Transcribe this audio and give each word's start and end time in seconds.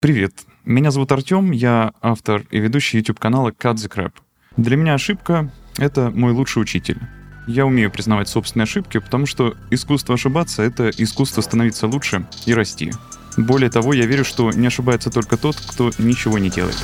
Привет, 0.00 0.32
меня 0.64 0.92
зовут 0.92 1.10
Артем, 1.10 1.50
я 1.50 1.92
автор 2.00 2.44
и 2.52 2.60
ведущий 2.60 2.98
YouTube-канала 2.98 3.50
Cut 3.50 3.74
the. 3.74 4.12
Для 4.56 4.76
меня 4.76 4.94
ошибка— 4.94 5.50
это 5.76 6.12
мой 6.14 6.30
лучший 6.30 6.62
учитель. 6.62 7.00
Я 7.48 7.66
умею 7.66 7.90
признавать 7.90 8.28
собственные 8.28 8.62
ошибки, 8.62 8.98
потому 8.98 9.26
что 9.26 9.56
искусство 9.72 10.14
ошибаться— 10.14 10.62
это 10.64 10.90
искусство 10.90 11.40
становиться 11.40 11.88
лучше 11.88 12.28
и 12.46 12.54
расти. 12.54 12.92
Более 13.36 13.70
того, 13.70 13.92
я 13.92 14.06
верю, 14.06 14.24
что 14.24 14.52
не 14.52 14.68
ошибается 14.68 15.10
только 15.10 15.36
тот, 15.36 15.56
кто 15.56 15.90
ничего 15.98 16.38
не 16.38 16.48
делает. 16.48 16.78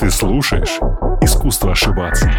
Ты 0.00 0.10
слушаешь 0.10 0.78
«Искусство 1.20 1.72
ошибаться». 1.72 2.32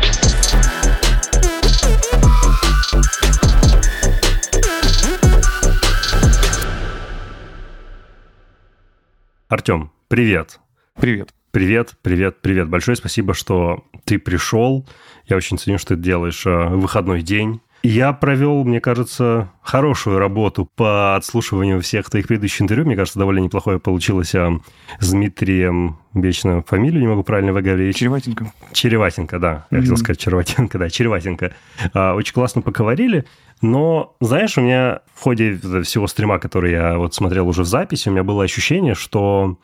Артем, 9.49 9.91
привет. 10.09 10.59
Привет. 10.93 11.33
Привет, 11.49 11.95
привет, 12.03 12.39
привет. 12.39 12.69
Большое 12.69 12.95
спасибо, 12.95 13.33
что 13.33 13.83
ты 14.05 14.19
пришел. 14.19 14.87
Я 15.25 15.37
очень 15.37 15.57
ценю, 15.57 15.79
что 15.79 15.95
ты 15.95 16.01
делаешь 16.03 16.45
э, 16.45 16.67
выходной 16.67 17.23
день. 17.23 17.59
Я 17.81 18.11
провел, 18.11 18.63
мне 18.65 18.81
кажется, 18.81 19.49
хорошую 19.61 20.19
работу 20.19 20.69
по 20.75 21.15
отслушиванию 21.15 21.81
всех 21.81 22.09
твоих 22.09 22.27
предыдущих 22.27 22.63
интервью. 22.63 22.85
Мне 22.85 22.95
кажется, 22.95 23.19
довольно 23.19 23.39
неплохое 23.39 23.79
получилось 23.79 24.35
а, 24.35 24.59
с 24.99 25.11
Дмитрием, 25.11 25.97
вечно 26.13 26.61
фамилию 26.67 27.01
не 27.01 27.07
могу 27.07 27.23
правильно 27.23 27.53
выговорить. 27.53 27.95
Череватенко. 27.95 28.51
Череватенко, 28.73 29.39
да. 29.39 29.67
Я 29.71 29.77
mm-hmm. 29.77 29.81
хотел 29.81 29.97
сказать 29.97 30.19
Череватенко, 30.19 30.77
да, 30.77 30.89
Череватенко. 30.89 31.53
А, 31.93 32.15
очень 32.15 32.33
классно 32.33 32.61
поговорили. 32.61 33.25
Но, 33.61 34.15
знаешь, 34.19 34.57
у 34.57 34.61
меня 34.61 34.99
в 35.13 35.21
ходе 35.21 35.57
всего 35.83 36.07
стрима, 36.07 36.39
который 36.39 36.71
я 36.71 36.97
вот 36.97 37.13
смотрел 37.13 37.47
уже 37.47 37.63
в 37.63 37.67
записи, 37.67 38.09
у 38.09 38.11
меня 38.11 38.23
было 38.23 38.43
ощущение, 38.43 38.95
что 38.95 39.57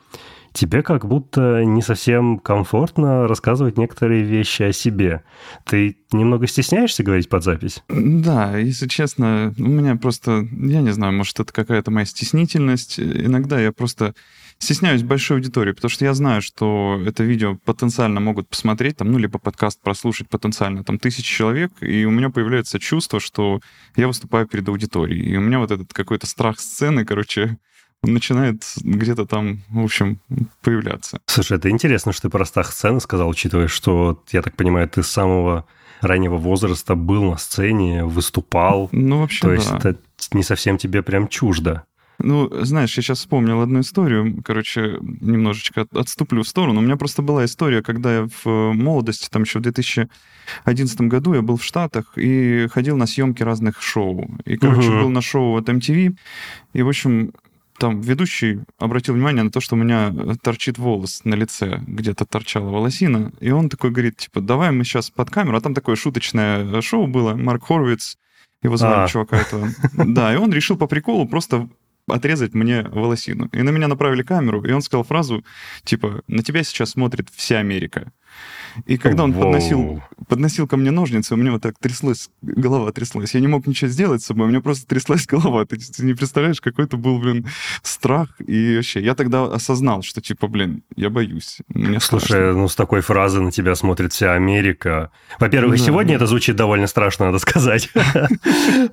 тебе 0.52 0.82
как 0.82 1.06
будто 1.06 1.64
не 1.64 1.82
совсем 1.82 2.38
комфортно 2.38 3.26
рассказывать 3.26 3.78
некоторые 3.78 4.22
вещи 4.22 4.62
о 4.62 4.72
себе. 4.72 5.22
Ты 5.64 5.96
немного 6.12 6.46
стесняешься 6.46 7.02
говорить 7.02 7.28
под 7.28 7.44
запись? 7.44 7.82
Да, 7.88 8.56
если 8.56 8.88
честно, 8.88 9.54
у 9.58 9.62
меня 9.62 9.96
просто, 9.96 10.46
я 10.52 10.80
не 10.80 10.92
знаю, 10.92 11.12
может, 11.12 11.38
это 11.40 11.52
какая-то 11.52 11.90
моя 11.90 12.06
стеснительность. 12.06 12.98
Иногда 12.98 13.60
я 13.60 13.72
просто 13.72 14.14
стесняюсь 14.58 15.02
большой 15.02 15.38
аудитории, 15.38 15.72
потому 15.72 15.90
что 15.90 16.04
я 16.04 16.14
знаю, 16.14 16.42
что 16.42 17.00
это 17.04 17.22
видео 17.22 17.56
потенциально 17.64 18.20
могут 18.20 18.48
посмотреть, 18.48 18.96
там, 18.96 19.12
ну, 19.12 19.18
либо 19.18 19.38
подкаст 19.38 19.80
прослушать 19.82 20.28
потенциально 20.28 20.82
там 20.82 20.98
тысячи 20.98 21.30
человек, 21.30 21.72
и 21.80 22.04
у 22.06 22.10
меня 22.10 22.30
появляется 22.30 22.78
чувство, 22.78 23.20
что 23.20 23.60
я 23.96 24.06
выступаю 24.06 24.46
перед 24.46 24.68
аудиторией. 24.68 25.34
И 25.34 25.36
у 25.36 25.40
меня 25.40 25.58
вот 25.58 25.70
этот 25.70 25.92
какой-то 25.92 26.26
страх 26.26 26.58
сцены, 26.58 27.04
короче, 27.04 27.58
начинает 28.06 28.62
где-то 28.82 29.26
там, 29.26 29.62
в 29.68 29.84
общем, 29.84 30.18
появляться. 30.62 31.20
Слушай, 31.26 31.58
это 31.58 31.70
интересно, 31.70 32.12
что 32.12 32.22
ты 32.22 32.28
про 32.30 32.44
страх 32.44 32.72
сцены 32.72 33.00
сказал, 33.00 33.28
учитывая, 33.28 33.68
что, 33.68 34.22
я 34.30 34.42
так 34.42 34.54
понимаю, 34.54 34.88
ты 34.88 35.02
с 35.02 35.08
самого 35.08 35.66
раннего 36.00 36.36
возраста 36.36 36.94
был 36.94 37.24
на 37.24 37.36
сцене, 37.36 38.04
выступал. 38.04 38.88
Ну, 38.92 39.20
вообще, 39.20 39.40
То 39.40 39.52
есть 39.52 39.70
это 39.70 39.96
не 40.32 40.42
совсем 40.42 40.78
тебе 40.78 41.02
прям 41.02 41.28
чуждо. 41.28 41.84
Ну, 42.18 42.50
знаешь, 42.64 42.96
я 42.96 43.02
сейчас 43.02 43.18
вспомнил 43.18 43.60
одну 43.60 43.80
историю, 43.80 44.42
короче, 44.42 44.98
немножечко 45.20 45.86
отступлю 45.92 46.42
в 46.42 46.48
сторону. 46.48 46.80
У 46.80 46.82
меня 46.82 46.96
просто 46.96 47.20
была 47.20 47.44
история, 47.44 47.82
когда 47.82 48.14
я 48.14 48.28
в 48.42 48.72
молодости, 48.72 49.28
там 49.30 49.42
еще 49.42 49.58
в 49.58 49.62
2011 49.62 51.00
году 51.02 51.34
я 51.34 51.42
был 51.42 51.56
в 51.56 51.64
Штатах 51.64 52.12
и 52.16 52.68
ходил 52.72 52.96
на 52.96 53.06
съемки 53.06 53.42
разных 53.42 53.82
шоу. 53.82 54.30
И, 54.46 54.56
короче, 54.56 54.88
угу. 54.88 55.02
был 55.02 55.10
на 55.10 55.20
шоу 55.20 55.56
от 55.56 55.68
MTV, 55.68 56.16
и, 56.72 56.82
в 56.82 56.88
общем, 56.88 57.32
там 57.78 58.00
ведущий 58.00 58.60
обратил 58.78 59.14
внимание 59.14 59.42
на 59.42 59.50
то, 59.50 59.60
что 59.60 59.74
у 59.74 59.78
меня 59.78 60.12
торчит 60.42 60.78
волос 60.78 61.22
на 61.24 61.34
лице, 61.34 61.80
где-то 61.86 62.24
торчала 62.24 62.68
волосина, 62.70 63.32
и 63.40 63.50
он 63.50 63.68
такой 63.68 63.90
говорит, 63.90 64.16
типа, 64.16 64.40
давай 64.40 64.70
мы 64.72 64.84
сейчас 64.84 65.10
под 65.10 65.30
камеру, 65.30 65.56
а 65.56 65.60
там 65.60 65.74
такое 65.74 65.96
шуточное 65.96 66.80
шоу 66.80 67.06
было, 67.06 67.34
Марк 67.34 67.66
Хорвиц, 67.66 68.18
его 68.62 68.76
звали 68.76 69.04
а. 69.04 69.08
чувака 69.08 69.38
этого. 69.38 69.68
Да, 69.94 70.32
и 70.32 70.36
он 70.36 70.52
решил 70.52 70.76
по 70.76 70.86
приколу 70.86 71.26
просто 71.26 71.68
отрезать 72.08 72.54
мне 72.54 72.82
волосину. 72.82 73.48
И 73.52 73.62
на 73.62 73.70
меня 73.70 73.88
направили 73.88 74.22
камеру, 74.22 74.62
и 74.64 74.72
он 74.72 74.82
сказал 74.82 75.04
фразу, 75.04 75.44
типа, 75.84 76.22
на 76.28 76.42
тебя 76.42 76.62
сейчас 76.62 76.90
смотрит 76.90 77.28
вся 77.34 77.58
Америка. 77.58 78.12
И 78.84 78.98
когда 78.98 79.24
он 79.24 79.32
подносил, 79.32 80.02
подносил 80.28 80.66
ко 80.68 80.76
мне 80.76 80.90
ножницы, 80.90 81.34
у 81.34 81.36
меня 81.36 81.52
вот 81.52 81.62
так 81.62 81.78
тряслась, 81.78 82.28
голова 82.42 82.92
тряслась. 82.92 83.34
Я 83.34 83.40
не 83.40 83.46
мог 83.46 83.66
ничего 83.66 83.90
сделать 83.90 84.22
с 84.22 84.26
собой, 84.26 84.46
у 84.46 84.48
меня 84.50 84.60
просто 84.60 84.86
тряслась 84.86 85.26
голова. 85.26 85.64
Ты, 85.64 85.76
ты 85.78 86.04
не 86.04 86.14
представляешь, 86.14 86.60
какой 86.60 86.84
это 86.84 86.96
был, 86.96 87.18
блин, 87.18 87.46
страх. 87.82 88.28
И 88.46 88.76
вообще, 88.76 89.00
я 89.00 89.14
тогда 89.14 89.44
осознал, 89.44 90.02
что, 90.02 90.20
типа, 90.20 90.48
блин, 90.48 90.82
я 90.94 91.10
боюсь. 91.10 91.58
Мне 91.68 92.00
Слушай, 92.00 92.24
страшно. 92.24 92.52
ну 92.52 92.68
с 92.68 92.76
такой 92.76 93.00
фразы 93.00 93.40
на 93.40 93.50
тебя 93.50 93.74
смотрит 93.74 94.12
вся 94.12 94.34
Америка. 94.34 95.10
Во-первых, 95.38 95.78
да, 95.78 95.84
сегодня 95.84 96.10
да. 96.10 96.16
это 96.16 96.26
звучит 96.26 96.56
довольно 96.56 96.86
страшно, 96.86 97.26
надо 97.26 97.38
сказать. 97.38 97.90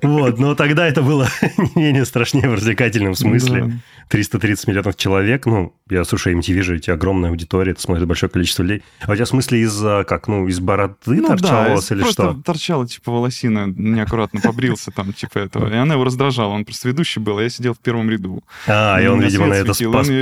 Вот, 0.02 0.38
но 0.38 0.54
тогда 0.54 0.86
это 0.86 1.02
было 1.02 1.28
не 1.74 1.82
менее 1.82 2.04
страшнее 2.04 2.48
в 2.48 2.54
развлекательном 2.54 3.14
смысле. 3.14 3.80
330 4.08 4.68
миллионов 4.68 4.96
человек, 4.96 5.46
ну, 5.46 5.74
я, 5.90 6.02
слушай, 6.04 6.34
MTV 6.34 6.62
же, 6.62 6.76
эти 6.76 6.90
огромная 6.90 7.28
аудитория, 7.28 7.72
это 7.72 7.80
смотрит 7.82 8.06
большое 8.06 8.30
количество 8.30 8.62
людей. 8.62 8.82
А 9.02 9.12
у 9.12 9.14
тебя 9.14 9.26
в 9.26 9.28
смысле 9.28 9.60
из, 9.60 9.78
как, 10.06 10.28
ну, 10.28 10.48
из 10.48 10.58
бороды 10.58 10.94
ну, 11.06 11.28
торчал 11.28 11.50
да, 11.50 11.68
волос 11.68 11.92
или 11.92 12.00
просто 12.00 12.22
что? 12.22 12.42
торчала, 12.42 12.88
типа, 12.88 13.12
волосина, 13.12 13.66
неаккуратно 13.66 14.40
побрился 14.40 14.90
там, 14.92 15.12
типа, 15.12 15.40
этого. 15.40 15.70
И 15.70 15.76
она 15.76 15.94
его 15.94 16.04
раздражала, 16.04 16.52
он 16.52 16.64
просто 16.64 16.88
ведущий 16.88 17.20
был, 17.20 17.36
а 17.36 17.42
я 17.42 17.50
сидел 17.50 17.74
в 17.74 17.80
первом 17.80 18.08
ряду. 18.08 18.42
А, 18.66 18.98
и 18.98 19.06
он, 19.06 19.20
видимо, 19.20 19.46
на 19.46 19.54
это 19.54 19.74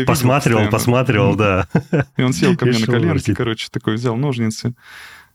посматривал, 0.04 0.68
посматривал, 0.68 1.36
да. 1.36 1.68
И 2.16 2.22
он 2.22 2.32
сел 2.32 2.56
ко 2.56 2.66
мне 2.66 2.80
на 2.80 2.86
коленки, 2.86 3.32
короче, 3.32 3.68
такой 3.70 3.94
взял 3.94 4.16
ножницы, 4.16 4.74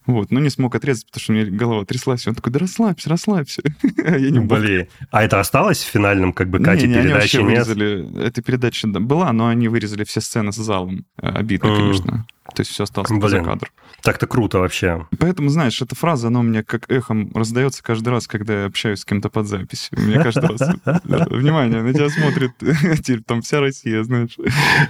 вот, 0.08 0.32
но 0.32 0.40
не 0.40 0.50
смог 0.50 0.74
отрезать, 0.74 1.06
потому 1.06 1.22
что 1.22 1.34
у 1.34 1.36
меня 1.36 1.46
голова 1.46 1.86
тряслась. 1.86 2.26
Он 2.28 2.34
такой, 2.34 2.54
да 2.54 2.60
расслабься, 2.60 3.10
расслабься. 3.10 3.62
я 3.98 4.18
не 4.18 4.40
Блин. 4.40 4.88
А 5.12 5.24
это 5.24 5.40
осталось 5.40 5.84
в 5.84 5.88
финальном 5.88 6.32
как 6.32 6.50
бы 6.50 6.60
кате 6.60 6.88
не, 6.88 6.96
не, 6.96 7.02
передачи? 7.02 7.36
Они 7.36 7.50
нет? 7.50 7.68
вырезали. 7.68 8.26
Эта 8.26 8.42
передача 8.42 8.88
была, 8.88 9.32
но 9.34 9.50
они 9.50 9.68
вырезали 9.68 10.06
все 10.06 10.22
сцены 10.22 10.54
с 10.54 10.56
залом. 10.56 11.06
Э, 11.22 11.28
обидно, 11.28 11.68
mm. 11.68 11.76
конечно. 11.76 12.26
То 12.58 12.62
есть 12.62 12.72
все 12.72 12.86
осталось 12.86 13.12
Блин. 13.12 13.22
за 13.30 13.40
кадр. 13.42 13.72
Так-то 14.02 14.26
круто 14.26 14.58
вообще. 14.58 15.06
Поэтому, 15.20 15.50
знаешь, 15.50 15.80
эта 15.80 15.94
фраза, 15.94 16.30
она 16.30 16.40
у 16.40 16.44
меня 16.44 16.64
как 16.64 16.90
эхом 16.90 17.32
раздается 17.36 17.84
каждый 17.84 18.10
раз, 18.10 18.26
когда 18.26 18.62
я 18.62 18.66
общаюсь 18.66 19.02
с 19.02 19.06
кем-то 19.06 19.30
под 19.30 19.46
запись. 19.46 19.92
У 19.96 20.02
меня 20.02 20.24
каждый 20.24 20.50
раз 20.50 20.62
внимание, 21.06 21.84
на 21.84 21.94
тебя 21.94 22.10
смотрит 22.10 22.54
теперь 23.04 23.22
там 23.22 23.44
вся 23.44 23.60
Россия, 23.60 24.02
знаешь. 24.02 24.36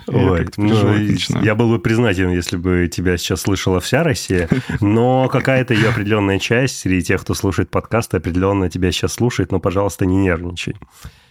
Ой, 0.08 0.48
ну, 0.56 1.42
я 1.42 1.56
был 1.56 1.72
бы 1.72 1.80
признателен, 1.80 2.30
если 2.30 2.56
бы 2.56 2.90
тебя 2.90 3.18
сейчас 3.18 3.42
слышала 3.42 3.82
вся 3.82 4.02
Россия, 4.02 4.48
но 4.80 5.28
какая-то 5.28 5.74
ее 5.74 5.90
определенная 5.90 6.40
часть 6.40 6.80
среди 6.80 7.04
тех, 7.04 7.20
кто 7.20 7.34
слушает 7.34 7.70
подкасты, 7.70 8.16
определенно 8.16 8.70
тебя 8.70 8.94
сейчас 8.94 9.16
слушает, 9.16 9.52
но, 9.52 9.60
пожалуйста, 9.60 10.06
не 10.06 10.16
нервничай. 10.16 10.78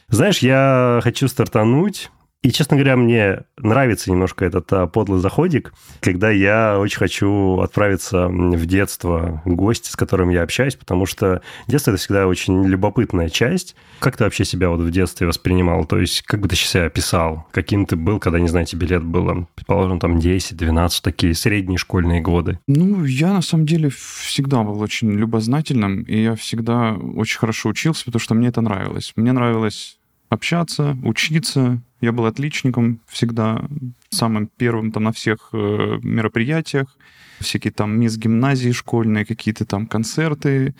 Знаешь, 0.08 0.40
я 0.40 1.00
хочу 1.02 1.28
стартануть 1.28 2.10
и, 2.42 2.52
честно 2.52 2.76
говоря, 2.76 2.96
мне 2.96 3.40
нравится 3.56 4.08
немножко 4.08 4.44
этот 4.44 4.72
а, 4.72 4.86
подлый 4.86 5.20
заходик, 5.20 5.72
когда 6.00 6.30
я 6.30 6.78
очень 6.78 6.98
хочу 6.98 7.58
отправиться 7.58 8.28
в 8.28 8.66
детство 8.66 9.42
гости, 9.44 9.90
с 9.90 9.96
которым 9.96 10.28
я 10.28 10.42
общаюсь, 10.42 10.76
потому 10.76 11.06
что 11.06 11.42
детство– 11.66 11.90
это 11.92 12.00
всегда 12.00 12.28
очень 12.28 12.64
любопытная 12.64 13.30
часть. 13.30 13.74
Как 13.98 14.16
ты 14.16 14.24
вообще 14.24 14.44
себя 14.44 14.68
вот 14.70 14.80
в 14.80 14.90
детстве 14.92 15.26
воспринимал? 15.26 15.86
То 15.86 15.98
есть, 15.98 16.22
как 16.22 16.40
бы 16.40 16.48
ты 16.48 16.54
себя 16.54 16.84
описал? 16.84 17.48
Каким 17.50 17.84
ты 17.84 17.96
был, 17.96 18.20
когда, 18.20 18.38
не 18.38 18.48
знаю, 18.48 18.66
тебе 18.66 18.86
лет 18.86 19.02
было, 19.02 19.48
предположим, 19.56 19.98
там 19.98 20.18
10-12, 20.18 21.00
такие 21.02 21.34
средние 21.34 21.78
школьные 21.78 22.20
годы? 22.20 22.60
Ну, 22.68 23.04
я 23.04 23.32
на 23.32 23.42
самом 23.42 23.66
деле 23.66 23.88
всегда 23.90 24.62
был 24.62 24.80
очень 24.80 25.10
любознательным, 25.10 26.02
и 26.02 26.22
я 26.22 26.36
всегда 26.36 26.92
очень 26.92 27.38
хорошо 27.38 27.70
учился, 27.70 28.04
потому 28.04 28.20
что 28.20 28.34
мне 28.34 28.48
это 28.48 28.60
нравилось. 28.60 29.12
Мне 29.16 29.32
нравилось 29.32 29.98
общаться, 30.28 30.96
учиться. 31.02 31.82
Я 32.00 32.12
был 32.12 32.26
отличником 32.26 33.00
всегда, 33.06 33.68
самым 34.10 34.48
первым 34.48 34.92
там 34.92 35.04
на 35.04 35.12
всех 35.12 35.50
э, 35.52 35.98
мероприятиях, 36.02 36.96
всякие 37.40 37.72
там 37.72 37.98
мисс 37.98 38.16
гимназии 38.16 38.72
школьные, 38.72 39.24
какие-то 39.24 39.64
там 39.64 39.86
концерты. 39.86 40.74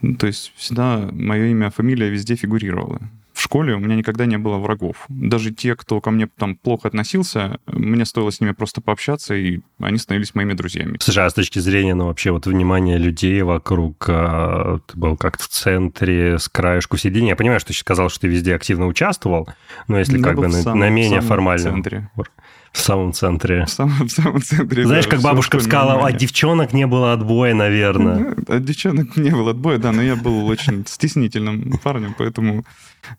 Ну, 0.00 0.16
то 0.16 0.26
есть 0.26 0.52
всегда 0.56 1.08
мое 1.12 1.46
имя, 1.46 1.70
фамилия 1.70 2.10
везде 2.10 2.34
фигурировала 2.34 3.00
в 3.38 3.40
школе 3.40 3.72
у 3.72 3.78
меня 3.78 3.94
никогда 3.94 4.26
не 4.26 4.36
было 4.36 4.56
врагов. 4.56 5.04
Даже 5.08 5.52
те, 5.52 5.76
кто 5.76 6.00
ко 6.00 6.10
мне 6.10 6.26
там 6.26 6.56
плохо 6.56 6.88
относился, 6.88 7.60
мне 7.66 8.04
стоило 8.04 8.30
с 8.30 8.40
ними 8.40 8.50
просто 8.50 8.80
пообщаться, 8.80 9.32
и 9.36 9.60
они 9.78 9.98
становились 9.98 10.34
моими 10.34 10.54
друзьями. 10.54 10.96
Слушай, 11.00 11.24
а 11.24 11.30
с 11.30 11.34
точки 11.34 11.60
зрения, 11.60 11.94
ну, 11.94 12.06
вообще 12.06 12.32
вот 12.32 12.46
внимания 12.46 12.98
людей 12.98 13.40
вокруг, 13.42 14.06
а, 14.08 14.80
ты 14.84 14.98
был 14.98 15.16
как-то 15.16 15.44
в 15.44 15.48
центре, 15.48 16.40
с 16.40 16.48
краешку 16.48 16.96
сидения. 16.96 17.28
Я 17.28 17.36
понимаю, 17.36 17.60
что 17.60 17.68
ты 17.68 17.78
сказал, 17.78 18.08
что 18.08 18.22
ты 18.22 18.26
везде 18.26 18.56
активно 18.56 18.88
участвовал, 18.88 19.48
но 19.86 20.00
если 20.00 20.18
я 20.18 20.24
как 20.24 20.34
бы 20.34 20.48
на, 20.48 20.60
самом, 20.60 20.80
на 20.80 20.90
менее 20.90 21.20
формальном... 21.20 21.74
центре. 21.74 22.10
В 22.72 22.80
самом 22.80 23.12
центре. 23.12 23.64
В 23.66 23.70
самом, 23.70 24.08
в 24.08 24.10
самом 24.10 24.42
центре. 24.42 24.84
Знаешь, 24.84 25.04
да, 25.04 25.10
как 25.12 25.20
бабушка 25.20 25.60
сказала, 25.60 26.06
от 26.06 26.16
девчонок 26.16 26.72
не 26.72 26.86
было 26.86 27.12
отбоя, 27.12 27.54
наверное. 27.54 28.34
От 28.48 28.64
девчонок 28.64 29.16
не 29.16 29.30
было 29.30 29.52
отбоя, 29.52 29.78
да, 29.78 29.92
но 29.92 30.02
я 30.02 30.16
был 30.16 30.46
очень 30.46 30.84
стеснительным 30.86 31.78
парнем, 31.82 32.14
поэтому 32.18 32.64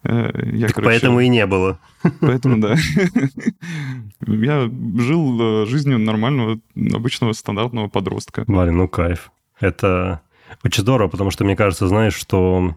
я, 0.04 0.68
так 0.68 0.76
короче, 0.76 0.82
поэтому 0.82 1.20
и 1.20 1.28
не 1.28 1.46
было. 1.46 1.80
Поэтому, 2.22 2.60
да. 2.60 2.76
Я 4.28 4.70
жил 4.98 5.64
э, 5.64 5.66
жизнью 5.66 6.00
нормального, 6.00 6.60
обычного, 6.76 7.34
стандартного 7.34 7.88
подростка. 7.88 8.44
Блин, 8.48 8.78
ну 8.78 8.88
кайф. 8.88 9.32
Это 9.60 10.22
очень 10.64 10.82
здорово, 10.82 11.10
потому 11.10 11.32
что 11.32 11.44
мне 11.46 11.56
кажется, 11.56 11.88
знаешь, 11.88 12.16
что 12.16 12.76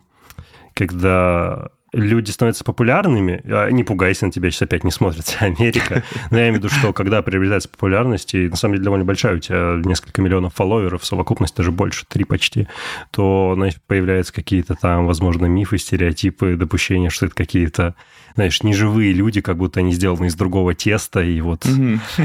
когда 0.75 1.71
люди 1.93 2.31
становятся 2.31 2.65
популярными, 2.65 3.43
а, 3.45 3.69
не 3.71 3.85
пугайся, 3.85 4.27
на 4.27 4.33
тебя 4.33 4.51
сейчас 4.51 4.63
опять 4.63 4.85
не 4.85 4.91
смотрит 4.91 5.25
вся 5.25 5.39
Америка, 5.47 6.03
но 6.31 6.39
я 6.39 6.45
имею 6.45 6.55
в 6.55 6.65
виду, 6.65 6.69
что 6.69 6.93
когда 6.93 7.23
приобретается 7.23 7.69
популярность, 7.69 8.35
и 8.35 8.49
на 8.49 8.57
самом 8.57 8.75
деле 8.75 8.85
довольно 8.85 9.05
большая, 9.05 9.37
у 9.37 9.39
тебя 9.39 9.81
несколько 9.85 10.23
миллионов 10.23 10.55
фолловеров, 10.55 11.05
совокупность 11.05 11.57
даже 11.57 11.71
больше, 11.71 12.07
три 12.09 12.25
почти, 12.25 12.69
то 13.11 13.53
значит, 13.55 13.81
появляются 13.87 14.33
какие-то 14.33 14.75
там, 14.75 15.07
возможно, 15.07 15.47
мифы, 15.47 15.79
стереотипы, 15.79 16.57
допущения, 16.57 17.11
что 17.11 17.27
это 17.27 17.35
какие-то 17.35 17.95
знаешь, 18.35 18.63
неживые 18.63 19.13
люди, 19.13 19.41
как 19.41 19.57
будто 19.57 19.81
они 19.81 19.93
сделаны 19.93 20.27
из 20.27 20.35
другого 20.35 20.75
теста, 20.75 21.23
и 21.23 21.41
вот 21.41 21.67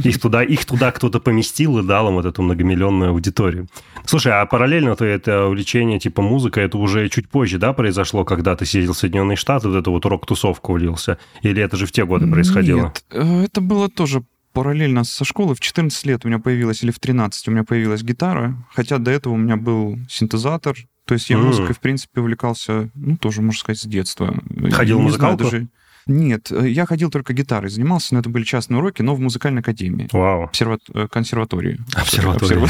их 0.03 0.19
туда, 0.19 0.43
их 0.43 0.65
туда 0.65 0.91
кто-то 0.91 1.19
поместил 1.19 1.79
и 1.79 1.83
дал 1.83 2.09
им 2.09 2.15
вот 2.15 2.25
эту 2.25 2.41
многомиллионную 2.41 3.11
аудиторию. 3.11 3.67
Слушай, 4.05 4.33
а 4.33 4.45
параллельно 4.45 4.95
то 4.95 5.05
это 5.05 5.45
увлечение 5.45 5.99
типа 5.99 6.21
музыка, 6.21 6.61
это 6.61 6.77
уже 6.77 7.09
чуть 7.09 7.29
позже, 7.29 7.57
да, 7.57 7.73
произошло, 7.73 8.25
когда 8.25 8.55
ты 8.55 8.65
сидел 8.65 8.93
в 8.93 8.97
Соединенные 8.97 9.37
Штаты, 9.37 9.67
вот 9.69 9.77
это 9.77 9.89
вот 9.89 10.05
рок-тусовку 10.05 10.73
влился? 10.73 11.17
Или 11.41 11.61
это 11.61 11.77
же 11.77 11.85
в 11.85 11.91
те 11.91 12.05
годы 12.05 12.27
происходило? 12.27 12.83
Нет, 12.83 13.05
э, 13.11 13.43
это 13.43 13.61
было 13.61 13.89
тоже 13.89 14.23
параллельно 14.53 15.03
со 15.03 15.23
школы. 15.23 15.53
В 15.53 15.59
14 15.59 16.05
лет 16.05 16.25
у 16.25 16.27
меня 16.27 16.39
появилась, 16.39 16.83
или 16.83 16.91
в 16.91 16.99
13 16.99 17.47
у 17.47 17.51
меня 17.51 17.63
появилась 17.63 18.01
гитара, 18.01 18.55
хотя 18.73 18.97
до 18.97 19.11
этого 19.11 19.33
у 19.33 19.37
меня 19.37 19.55
был 19.55 19.99
синтезатор, 20.09 20.75
то 21.07 21.13
есть 21.13 21.29
я 21.29 21.37
музыкой, 21.37 21.73
в 21.73 21.79
принципе, 21.79 22.19
увлекался, 22.19 22.89
ну, 22.93 23.15
тоже, 23.17 23.41
можно 23.41 23.59
сказать, 23.59 23.79
с 23.79 23.85
детства. 23.85 24.35
Ходил 24.71 24.99
в 24.99 25.03
музыкалку? 25.03 25.45
Знаю, 25.45 25.51
даже... 25.51 25.67
Нет, 26.07 26.51
э, 26.51 26.69
я 26.69 26.85
ходил 26.85 27.09
только 27.09 27.33
гитарой, 27.33 27.69
занимался, 27.69 28.13
но 28.13 28.21
это 28.21 28.29
были 28.29 28.43
частные 28.43 28.79
уроки, 28.79 29.01
но 29.01 29.15
в 29.15 29.19
музыкальной 29.19 29.61
академии. 29.61 30.07
Вау. 30.11 30.43
Обсерва... 30.43 30.79
Э, 30.93 31.07
консерватории. 31.09 31.79
Обсерватория. 31.95 32.67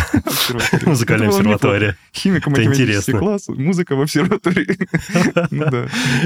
Музыкальная 0.86 1.28
обсерватория. 1.30 1.98
Химико-математический 2.13 3.13
класс, 3.13 3.48
музыка 3.48 3.95
в 3.95 4.01
обсерватории. 4.01 4.78
Ну, 5.51 5.66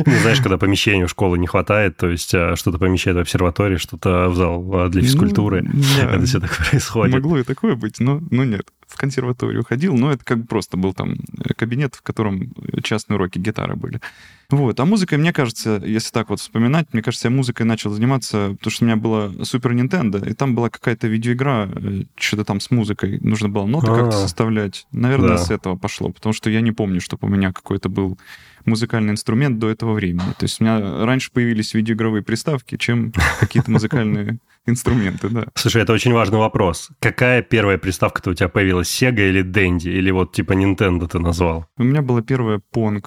ну 0.06 0.19
знаешь, 0.22 0.40
когда 0.40 0.58
помещения 0.58 1.06
у 1.06 1.08
школы 1.08 1.38
не 1.38 1.48
хватает, 1.48 1.98
то 1.98 2.10
есть 2.10 2.34
а, 2.34 2.56
что-то 2.56 2.78
помещает 2.78 3.18
в 3.18 3.19
обсерватории, 3.19 3.78
что-то 3.78 4.30
в 4.30 4.36
зал 4.36 4.90
для 4.90 5.02
ну, 5.02 5.08
физкультуры. 5.08 5.66
Это 6.00 6.25
все 6.25 6.40
так 6.40 6.56
происходит. 6.56 7.13
Могло 7.13 7.38
и 7.38 7.44
такое 7.44 7.75
быть, 7.75 8.00
но 8.00 8.19
нет 8.30 8.66
в 8.92 8.98
консерваторию 8.98 9.64
ходил, 9.64 9.96
но 9.96 10.12
это 10.12 10.24
как 10.26 10.40
бы 10.40 10.46
просто 10.46 10.78
был 10.78 10.94
там 10.94 11.14
э, 11.14 11.54
кабинет, 11.56 11.96
в 11.96 12.02
котором 12.02 12.54
частные 12.84 13.16
уроки 13.16 13.40
гитары 13.40 13.76
были. 13.76 14.02
Вот. 14.50 14.80
А 14.80 14.86
музыкой, 14.86 15.18
мне 15.18 15.32
кажется, 15.32 15.82
если 15.84 16.12
так 16.12 16.30
вот 16.30 16.42
вспоминать, 16.42 16.88
мне 16.92 17.02
кажется, 17.02 17.30
я 17.30 17.34
музыкой 17.34 17.66
начал 17.66 17.92
заниматься, 17.92 18.56
потому 18.58 18.72
что 18.72 18.84
у 18.84 18.88
меня 18.88 18.98
была 18.98 19.28
Super 19.28 19.74
Nintendo, 19.74 20.30
и 20.30 20.34
там 20.34 20.56
была 20.56 20.70
какая-то 20.70 21.08
видеоигра, 21.08 21.70
э, 21.74 22.04
что-то 22.16 22.44
там 22.44 22.60
с 22.60 22.70
музыкой, 22.70 23.20
нужно 23.22 23.48
было 23.50 23.66
ноты 23.66 23.88
как-то 23.88 24.18
а. 24.18 24.22
составлять. 24.22 24.88
Наверное, 24.92 25.38
с 25.38 25.50
этого 25.52 25.78
пошло, 25.78 26.10
потому 26.10 26.34
что 26.34 26.50
я 26.50 26.62
не 26.62 26.72
помню, 26.72 27.00
чтобы 27.00 27.28
у 27.28 27.32
меня 27.32 27.54
какой-то 27.54 27.88
был 27.90 28.18
музыкальный 28.66 29.12
инструмент 29.12 29.60
до 29.60 29.69
этого 29.69 29.94
времени. 29.94 30.34
То 30.38 30.44
есть 30.44 30.62
у 30.62 30.63
меня 30.63 31.06
раньше 31.06 31.31
появились 31.31 31.74
видеоигровые 31.74 32.24
приставки, 32.24 32.78
чем 32.78 33.13
какие-то 33.40 33.72
музыкальные 33.72 34.40
инструменты, 34.66 35.30
да. 35.30 35.46
Слушай, 35.56 35.81
это 35.84 35.94
очень 35.94 36.13
важный 36.13 36.38
вопрос. 36.38 36.90
Какая 37.00 37.42
первая 37.42 37.78
приставка-то 37.78 38.31
у 38.31 38.34
тебя 38.34 38.50
появилась? 38.50 38.90
Sega 38.90 39.28
или 39.30 39.44
Dendy? 39.44 39.90
Или 39.90 40.12
вот 40.12 40.34
типа 40.34 40.54
Nintendo 40.54 41.08
ты 41.08 41.19
назвал? 41.19 41.66
У 41.78 41.84
меня 41.84 42.02
была 42.02 42.22
первая 42.22 42.62
Pong, 42.74 43.06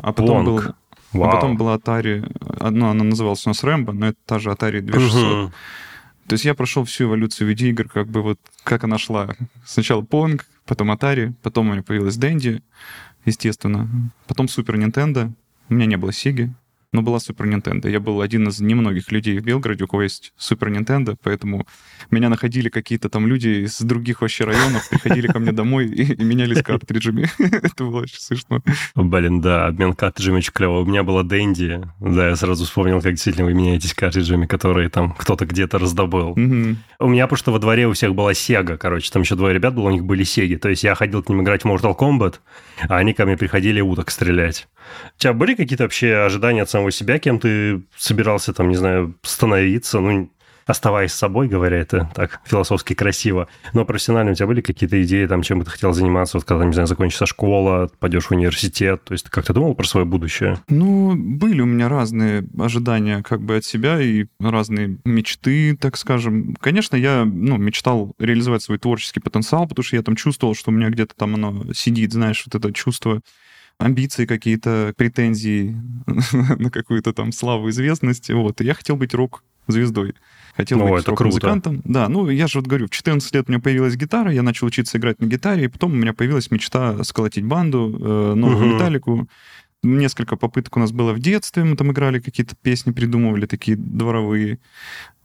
а 0.00 0.12
потом 0.12 0.44
был... 0.44 0.62
Вау. 1.12 1.30
А 1.30 1.32
потом 1.32 1.56
была 1.56 1.76
Atari, 1.76 2.26
ну, 2.70 2.88
она 2.88 3.04
называлась 3.04 3.46
у 3.46 3.50
нас 3.50 3.62
Rambo, 3.62 3.92
но 3.92 4.08
это 4.08 4.18
та 4.26 4.38
же 4.38 4.50
Atari 4.50 4.80
2600. 4.80 5.44
Угу. 5.46 5.52
То 6.28 6.32
есть 6.32 6.44
я 6.44 6.54
прошел 6.54 6.84
всю 6.84 7.04
эволюцию 7.04 7.48
видеоигр, 7.48 7.88
как 7.88 8.08
бы 8.08 8.22
вот 8.22 8.40
как 8.64 8.84
она 8.84 8.98
шла. 8.98 9.28
Сначала 9.64 10.02
Pong, 10.02 10.42
потом 10.66 10.90
Atari, 10.90 11.32
потом 11.42 11.68
у 11.68 11.72
меня 11.72 11.82
появилась 11.82 12.18
Dendy, 12.18 12.62
естественно. 13.26 13.88
Потом 14.26 14.46
Super 14.46 14.76
Nintendo. 14.76 15.32
У 15.68 15.74
меня 15.74 15.86
не 15.86 15.96
было 15.96 16.10
Sega 16.10 16.50
но 16.96 17.02
была 17.02 17.20
Супер 17.20 17.44
Nintendo. 17.44 17.90
Я 17.90 18.00
был 18.00 18.22
один 18.22 18.48
из 18.48 18.58
немногих 18.58 19.12
людей 19.12 19.38
в 19.38 19.44
Белгороде, 19.44 19.84
у 19.84 19.86
кого 19.86 20.04
есть 20.04 20.32
Супер 20.38 20.70
Nintendo, 20.70 21.14
поэтому 21.22 21.66
меня 22.10 22.30
находили 22.30 22.70
какие-то 22.70 23.10
там 23.10 23.26
люди 23.26 23.66
из 23.66 23.78
других 23.80 24.22
вообще 24.22 24.44
районов, 24.44 24.88
приходили 24.88 25.26
ко 25.26 25.38
мне 25.38 25.52
домой 25.52 25.86
и, 25.88 26.24
менялись 26.24 26.62
картриджами. 26.62 27.28
Это 27.38 27.84
было 27.84 28.00
очень 28.00 28.18
смешно. 28.18 28.62
Блин, 28.94 29.42
да, 29.42 29.66
обмен 29.66 29.92
картриджами 29.92 30.38
очень 30.38 30.52
клево. 30.52 30.80
У 30.80 30.86
меня 30.86 31.02
была 31.02 31.22
Дэнди, 31.22 31.82
да, 32.00 32.28
я 32.30 32.36
сразу 32.36 32.64
вспомнил, 32.64 33.02
как 33.02 33.12
действительно 33.12 33.44
вы 33.44 33.52
меняетесь 33.52 33.92
картриджами, 33.92 34.46
которые 34.46 34.88
там 34.88 35.12
кто-то 35.12 35.44
где-то 35.44 35.78
раздобыл. 35.78 36.32
У 36.32 37.08
меня 37.08 37.26
просто 37.26 37.50
во 37.50 37.58
дворе 37.58 37.86
у 37.86 37.92
всех 37.92 38.14
была 38.14 38.32
Sega, 38.32 38.78
короче, 38.78 39.10
там 39.12 39.20
еще 39.20 39.34
двое 39.34 39.52
ребят 39.52 39.74
было, 39.74 39.88
у 39.88 39.90
них 39.90 40.04
были 40.04 40.24
Сеги, 40.24 40.56
то 40.56 40.70
есть 40.70 40.82
я 40.82 40.94
ходил 40.94 41.22
к 41.22 41.28
ним 41.28 41.42
играть 41.42 41.62
в 41.62 41.66
Mortal 41.66 41.94
Kombat, 41.94 42.36
а 42.88 42.96
они 42.96 43.12
ко 43.12 43.26
мне 43.26 43.36
приходили 43.36 43.82
уток 43.82 44.10
стрелять. 44.10 44.66
У 45.16 45.18
тебя 45.18 45.32
были 45.32 45.54
какие-то 45.54 45.84
вообще 45.84 46.14
ожидания 46.16 46.62
от 46.62 46.70
самого 46.70 46.85
себя, 46.90 47.18
кем 47.18 47.38
ты 47.38 47.82
собирался, 47.96 48.52
там, 48.52 48.68
не 48.68 48.76
знаю, 48.76 49.14
становиться? 49.22 50.00
Ну, 50.00 50.30
оставаясь 50.66 51.12
собой, 51.12 51.48
говоря 51.48 51.78
это 51.78 52.10
так 52.14 52.40
философски 52.44 52.94
красиво. 52.94 53.48
Но 53.72 53.84
профессионально 53.84 54.32
у 54.32 54.34
тебя 54.34 54.48
были 54.48 54.60
какие-то 54.60 55.00
идеи, 55.02 55.26
там, 55.26 55.42
чем 55.42 55.60
бы 55.60 55.64
ты 55.64 55.70
хотел 55.70 55.92
заниматься, 55.92 56.36
вот 56.36 56.44
когда, 56.44 56.64
не 56.64 56.72
знаю, 56.72 56.88
закончится 56.88 57.24
школа, 57.24 57.88
пойдешь 58.00 58.26
в 58.26 58.32
университет? 58.32 59.04
То 59.04 59.12
есть 59.12 59.24
ты 59.26 59.30
как-то 59.30 59.52
думал 59.52 59.74
про 59.74 59.86
свое 59.86 60.04
будущее? 60.04 60.58
Ну, 60.68 61.14
были 61.16 61.60
у 61.60 61.66
меня 61.66 61.88
разные 61.88 62.44
ожидания 62.58 63.22
как 63.22 63.40
бы 63.42 63.56
от 63.56 63.64
себя 63.64 64.00
и 64.00 64.26
разные 64.40 64.98
мечты, 65.04 65.76
так 65.76 65.96
скажем. 65.96 66.56
Конечно, 66.60 66.96
я 66.96 67.24
ну, 67.24 67.56
мечтал 67.56 68.12
реализовать 68.18 68.62
свой 68.62 68.78
творческий 68.78 69.20
потенциал, 69.20 69.68
потому 69.68 69.84
что 69.84 69.96
я 69.96 70.02
там 70.02 70.16
чувствовал, 70.16 70.54
что 70.54 70.70
у 70.70 70.74
меня 70.74 70.90
где-то 70.90 71.14
там 71.16 71.36
оно 71.36 71.72
сидит, 71.74 72.12
знаешь, 72.12 72.42
вот 72.44 72.54
это 72.56 72.74
чувство 72.74 73.20
амбиции 73.78 74.26
какие-то, 74.26 74.94
претензии 74.96 75.76
на 76.58 76.70
какую-то 76.70 77.12
там 77.12 77.32
славу, 77.32 77.68
известность. 77.70 78.30
Вот. 78.30 78.60
И 78.60 78.64
я 78.64 78.74
хотел 78.74 78.96
быть 78.96 79.14
рок-звездой. 79.14 80.14
Хотел 80.56 80.78
ну, 80.78 80.90
быть 80.90 81.06
рок-музыкантом. 81.06 81.82
Да, 81.84 82.08
ну 82.08 82.30
я 82.30 82.46
же 82.46 82.58
вот 82.58 82.66
говорю, 82.66 82.86
в 82.86 82.90
14 82.90 83.34
лет 83.34 83.44
у 83.48 83.52
меня 83.52 83.60
появилась 83.60 83.96
гитара, 83.96 84.32
я 84.32 84.42
начал 84.42 84.66
учиться 84.66 84.96
играть 84.96 85.20
на 85.20 85.26
гитаре, 85.26 85.64
и 85.64 85.68
потом 85.68 85.92
у 85.92 85.96
меня 85.96 86.14
появилась 86.14 86.50
мечта 86.50 87.04
сколотить 87.04 87.44
банду, 87.44 87.94
э, 88.00 88.34
новую 88.34 88.66
угу. 88.66 88.74
металлику. 88.74 89.28
Несколько 89.82 90.36
попыток 90.36 90.76
у 90.78 90.80
нас 90.80 90.92
было 90.92 91.12
в 91.12 91.18
детстве, 91.18 91.62
мы 91.62 91.76
там 91.76 91.92
играли 91.92 92.18
какие-то 92.18 92.56
песни, 92.56 92.92
придумывали 92.92 93.44
такие 93.46 93.76
дворовые. 93.76 94.58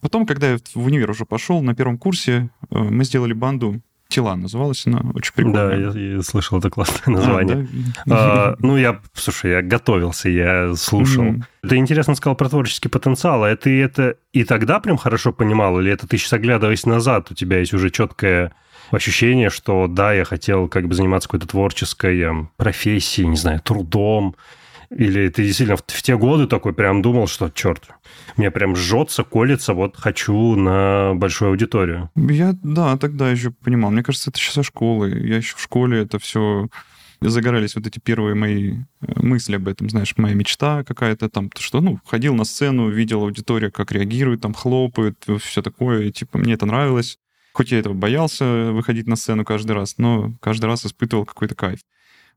Потом, 0.02 0.26
когда 0.26 0.52
я 0.52 0.58
в 0.76 0.86
универ 0.86 1.10
уже 1.10 1.26
пошел, 1.26 1.62
на 1.62 1.74
первом 1.74 1.98
курсе 1.98 2.50
э, 2.70 2.78
мы 2.78 3.06
сделали 3.06 3.34
банду 3.34 3.82
Тела 4.12 4.36
называлась 4.36 4.86
она, 4.86 5.02
очень 5.14 5.34
прикольно. 5.34 5.70
Да, 5.70 5.74
я, 5.74 6.16
я 6.16 6.22
слышал 6.22 6.60
это 6.60 6.70
классное 6.70 7.16
название. 7.16 7.68
А, 8.06 8.06
да? 8.06 8.16
а, 8.16 8.56
ну, 8.60 8.76
я, 8.76 9.00
слушай, 9.14 9.52
я 9.52 9.62
готовился, 9.62 10.30
я 10.30 10.76
слушал. 10.76 11.24
Mm-hmm. 11.24 11.70
Ты 11.70 11.78
интересно 11.78 12.16
сказал 12.16 12.36
про 12.36 12.50
творческий 12.50 12.90
потенциал, 12.90 13.46
а 13.46 13.56
ты 13.56 13.82
это 13.82 14.18
и 14.34 14.44
тогда 14.44 14.82
прям 14.82 14.98
хорошо 14.98 15.32
понимал, 15.32 15.80
или 15.80 15.92
это 15.92 16.08
ты 16.08 16.18
сейчас 16.18 16.34
оглядываясь 16.34 16.86
назад, 16.86 17.32
у 17.32 17.36
тебя 17.36 17.60
есть 17.60 17.74
уже 17.74 17.90
четкое 17.90 18.54
ощущение, 18.92 19.50
что 19.50 19.88
да, 19.88 20.12
я 20.12 20.26
хотел 20.26 20.68
как 20.68 20.88
бы 20.88 20.94
заниматься 20.94 21.30
какой-то 21.30 21.48
творческой 21.48 22.20
эм, 22.20 22.50
профессией, 22.58 23.28
не 23.28 23.38
знаю, 23.38 23.62
трудом, 23.62 24.36
или 24.96 25.30
ты 25.30 25.44
действительно 25.46 25.78
в, 25.78 25.84
в 25.88 26.02
те 26.02 26.18
годы 26.18 26.48
такой 26.48 26.74
прям 26.74 27.02
думал, 27.02 27.28
что, 27.28 27.50
черт, 27.50 27.90
мне 28.36 28.52
прям 28.52 28.76
жжется, 28.76 29.24
колется, 29.24 29.74
вот 29.74 29.96
хочу 29.96 30.56
на 30.56 31.14
большую 31.16 31.52
аудиторию. 31.52 32.10
Я, 32.16 32.56
да, 32.62 32.98
тогда 32.98 33.32
еще 33.32 33.52
понимал. 33.52 33.92
Мне 33.92 34.04
кажется, 34.04 34.30
это 34.30 34.40
еще 34.40 34.52
со 34.52 34.64
школы. 34.64 35.10
Я 35.10 35.38
еще 35.38 35.56
в 35.56 35.62
школе 35.62 36.02
это 36.02 36.20
все 36.20 36.68
загорались 37.22 37.76
вот 37.76 37.86
эти 37.88 38.00
первые 38.00 38.36
мои 38.36 38.80
э, 39.02 39.22
мысли 39.22 39.56
об 39.56 39.68
этом, 39.68 39.90
знаешь, 39.90 40.18
моя 40.18 40.34
мечта 40.34 40.84
какая-то 40.84 41.30
там, 41.30 41.52
что, 41.58 41.80
ну, 41.80 42.00
ходил 42.06 42.34
на 42.34 42.46
сцену, 42.46 42.90
видел 42.90 43.22
аудиторию, 43.22 43.72
как 43.72 43.92
реагирует, 43.92 44.42
там, 44.42 44.54
хлопает, 44.54 45.24
все 45.40 45.62
такое, 45.62 46.06
и, 46.06 46.12
типа, 46.12 46.40
мне 46.40 46.54
это 46.54 46.66
нравилось. 46.66 47.20
Хоть 47.54 47.72
я 47.72 47.80
этого 47.80 47.94
боялся 47.94 48.72
выходить 48.72 49.08
на 49.08 49.16
сцену 49.16 49.46
каждый 49.46 49.74
раз, 49.74 49.96
но 49.98 50.34
каждый 50.42 50.66
раз 50.66 50.86
испытывал 50.86 51.26
какой-то 51.26 51.54
кайф. 51.54 51.80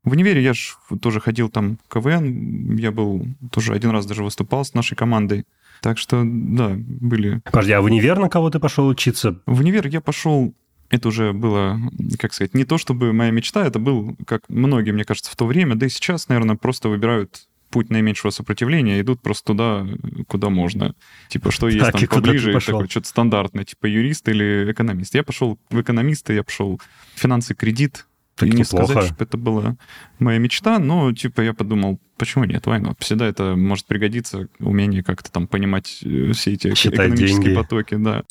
В 0.04 0.12
универе 0.12 0.42
я 0.42 0.52
же 0.52 0.74
тоже 1.00 1.20
ходил 1.20 1.48
там 1.48 1.78
КВН, 1.88 2.76
я 2.76 2.92
был 2.92 3.26
тоже 3.50 3.72
один 3.72 3.90
раз 3.90 4.06
даже 4.06 4.22
выступал 4.22 4.64
с 4.64 4.74
нашей 4.74 4.96
командой. 4.96 5.46
Так 5.80 5.98
что, 5.98 6.22
да, 6.24 6.72
были... 6.76 7.40
Подожди, 7.44 7.72
а 7.72 7.80
в 7.80 7.84
универ 7.84 8.18
на 8.18 8.28
кого 8.28 8.50
ты 8.50 8.58
пошел 8.58 8.86
учиться? 8.86 9.40
В 9.46 9.60
универ 9.60 9.86
я 9.86 10.00
пошел 10.00 10.54
это 10.90 11.08
уже 11.08 11.32
было, 11.32 11.80
как 12.18 12.32
сказать, 12.32 12.54
не 12.54 12.64
то 12.64 12.78
чтобы 12.78 13.12
моя 13.12 13.30
мечта, 13.30 13.66
это 13.66 13.78
был, 13.78 14.16
как 14.26 14.42
многие, 14.48 14.92
мне 14.92 15.04
кажется, 15.04 15.30
в 15.30 15.36
то 15.36 15.46
время, 15.46 15.74
да 15.74 15.86
и 15.86 15.88
сейчас, 15.88 16.28
наверное, 16.28 16.56
просто 16.56 16.88
выбирают 16.88 17.48
путь 17.70 17.90
наименьшего 17.90 18.30
сопротивления, 18.30 19.00
идут 19.00 19.20
просто 19.20 19.46
туда, 19.48 19.86
куда 20.28 20.48
можно. 20.48 20.94
Типа, 21.28 21.50
что 21.50 21.68
есть 21.68 21.80
так, 21.80 21.98
там 21.98 22.06
поближе, 22.06 22.52
такое 22.52 22.86
что-то 22.86 23.08
стандартное, 23.08 23.64
типа 23.64 23.86
юрист 23.86 24.28
или 24.28 24.70
экономист. 24.70 25.14
Я 25.14 25.24
пошел 25.24 25.58
в 25.70 25.80
экономисты, 25.80 26.34
я 26.34 26.44
пошел 26.44 26.80
в 27.14 27.18
финансы 27.18 27.54
кредит, 27.54 28.06
Так 28.36 28.48
и 28.48 28.52
не 28.52 28.58
неплохо. 28.58 28.86
сказать, 28.86 29.12
что 29.14 29.24
это 29.24 29.36
была 29.36 29.76
моя 30.18 30.38
мечта, 30.38 30.78
но, 30.78 31.12
типа, 31.12 31.40
я 31.42 31.54
подумал, 31.54 32.00
почему 32.16 32.44
нет, 32.44 32.66
война? 32.66 32.94
Всегда 32.98 33.26
это 33.26 33.54
может 33.56 33.86
пригодиться, 33.86 34.48
умение 34.58 35.02
как-то 35.02 35.30
там 35.30 35.46
понимать 35.46 36.00
э, 36.04 36.32
все 36.32 36.52
эти 36.54 36.74
Считать 36.74 36.94
экономические 36.94 37.42
деньги. 37.42 37.56
потоки, 37.56 37.94
да. 37.96 38.24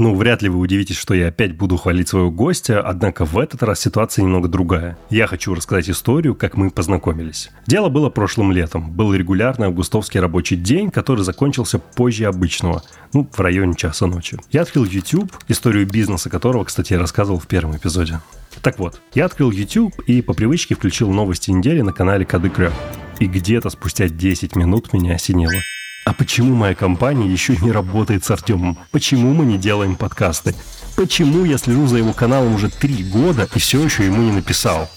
Ну, 0.00 0.14
вряд 0.14 0.40
ли 0.40 0.48
вы 0.48 0.60
удивитесь, 0.60 0.96
что 0.96 1.12
я 1.12 1.28
опять 1.28 1.54
буду 1.54 1.76
хвалить 1.76 2.08
своего 2.08 2.30
гостя, 2.30 2.80
однако 2.80 3.26
в 3.26 3.38
этот 3.38 3.62
раз 3.62 3.80
ситуация 3.80 4.22
немного 4.22 4.48
другая. 4.48 4.96
Я 5.10 5.26
хочу 5.26 5.54
рассказать 5.54 5.90
историю, 5.90 6.34
как 6.34 6.56
мы 6.56 6.70
познакомились. 6.70 7.50
Дело 7.66 7.90
было 7.90 8.08
прошлым 8.08 8.50
летом. 8.50 8.90
Был 8.92 9.12
регулярный 9.12 9.66
августовский 9.66 10.18
рабочий 10.18 10.56
день, 10.56 10.90
который 10.90 11.22
закончился 11.22 11.78
позже 11.78 12.24
обычного, 12.24 12.82
ну, 13.12 13.28
в 13.30 13.38
районе 13.40 13.74
часа 13.74 14.06
ночи. 14.06 14.38
Я 14.50 14.62
открыл 14.62 14.86
YouTube, 14.86 15.30
историю 15.48 15.86
бизнеса 15.86 16.30
которого, 16.30 16.64
кстати, 16.64 16.94
я 16.94 16.98
рассказывал 16.98 17.38
в 17.38 17.46
первом 17.46 17.76
эпизоде. 17.76 18.20
Так 18.62 18.78
вот, 18.78 19.02
я 19.12 19.26
открыл 19.26 19.50
YouTube 19.50 20.00
и 20.06 20.22
по 20.22 20.32
привычке 20.32 20.76
включил 20.76 21.10
новости 21.10 21.50
недели 21.50 21.82
на 21.82 21.92
канале 21.92 22.24
Кадык 22.24 22.72
И 23.18 23.26
где-то 23.26 23.68
спустя 23.68 24.08
10 24.08 24.56
минут 24.56 24.94
меня 24.94 25.16
осенило. 25.16 25.60
А 26.10 26.12
почему 26.12 26.56
моя 26.56 26.74
компания 26.74 27.30
еще 27.30 27.56
не 27.58 27.70
работает 27.70 28.24
с 28.24 28.32
Артемом? 28.32 28.76
Почему 28.90 29.32
мы 29.32 29.44
не 29.44 29.58
делаем 29.58 29.94
подкасты? 29.94 30.56
Почему 30.96 31.44
я 31.44 31.56
слежу 31.56 31.86
за 31.86 31.98
его 31.98 32.12
каналом 32.12 32.56
уже 32.56 32.68
три 32.68 33.04
года 33.04 33.48
и 33.54 33.60
все 33.60 33.80
еще 33.80 34.06
ему 34.06 34.20
не 34.20 34.32
написал? 34.32 34.90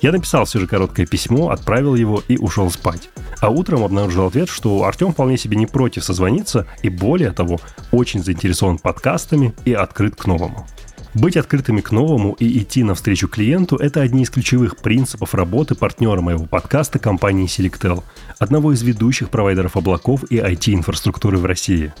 Я 0.00 0.12
написал 0.12 0.44
все 0.44 0.60
же 0.60 0.68
короткое 0.68 1.06
письмо, 1.06 1.50
отправил 1.50 1.96
его 1.96 2.22
и 2.28 2.36
ушел 2.36 2.70
спать. 2.70 3.10
А 3.40 3.48
утром 3.50 3.82
обнаружил 3.82 4.28
ответ, 4.28 4.48
что 4.48 4.84
Артем 4.84 5.12
вполне 5.12 5.36
себе 5.36 5.56
не 5.56 5.66
против 5.66 6.04
созвониться 6.04 6.68
и 6.84 6.88
более 6.88 7.32
того, 7.32 7.58
очень 7.90 8.22
заинтересован 8.22 8.78
подкастами 8.78 9.54
и 9.64 9.72
открыт 9.72 10.14
к 10.14 10.26
новому. 10.26 10.68
Быть 11.14 11.36
открытыми 11.36 11.82
к 11.82 11.90
новому 11.90 12.32
и 12.38 12.58
идти 12.58 12.82
навстречу 12.82 13.28
клиенту– 13.28 13.76
это 13.80 14.00
одни 14.00 14.22
из 14.22 14.30
ключевых 14.30 14.78
принципов 14.78 15.34
работы 15.34 15.74
партнера 15.74 16.22
моего 16.22 16.46
подкаста 16.46 16.98
компании 16.98 17.46
Selectel, 17.46 18.02
одного 18.38 18.72
из 18.72 18.82
ведущих 18.82 19.28
провайдеров 19.28 19.76
облаков 19.76 20.24
и 20.30 20.38
IT-инфраструктуры 20.38 21.36
в 21.36 21.44
России. 21.44 21.92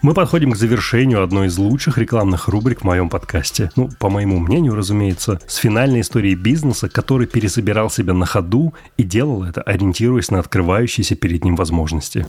Мы 0.00 0.14
подходим 0.14 0.52
к 0.52 0.56
завершению 0.56 1.24
одной 1.24 1.48
из 1.48 1.58
лучших 1.58 1.98
рекламных 1.98 2.46
рубрик 2.46 2.82
в 2.82 2.84
моем 2.84 3.08
подкасте. 3.08 3.72
Ну, 3.74 3.90
по 3.98 4.10
моему 4.10 4.38
мнению, 4.38 4.76
разумеется, 4.76 5.40
с 5.48 5.56
финальной 5.56 6.02
историей 6.02 6.36
бизнеса, 6.36 6.88
который 6.88 7.26
пересобирал 7.26 7.90
себя 7.90 8.12
на 8.12 8.26
ходу 8.26 8.74
и 8.96 9.02
делал 9.02 9.42
это, 9.42 9.60
ориентируясь 9.62 10.30
на 10.30 10.38
открывающиеся 10.38 11.16
перед 11.16 11.44
ним 11.44 11.56
возможности. 11.56 12.28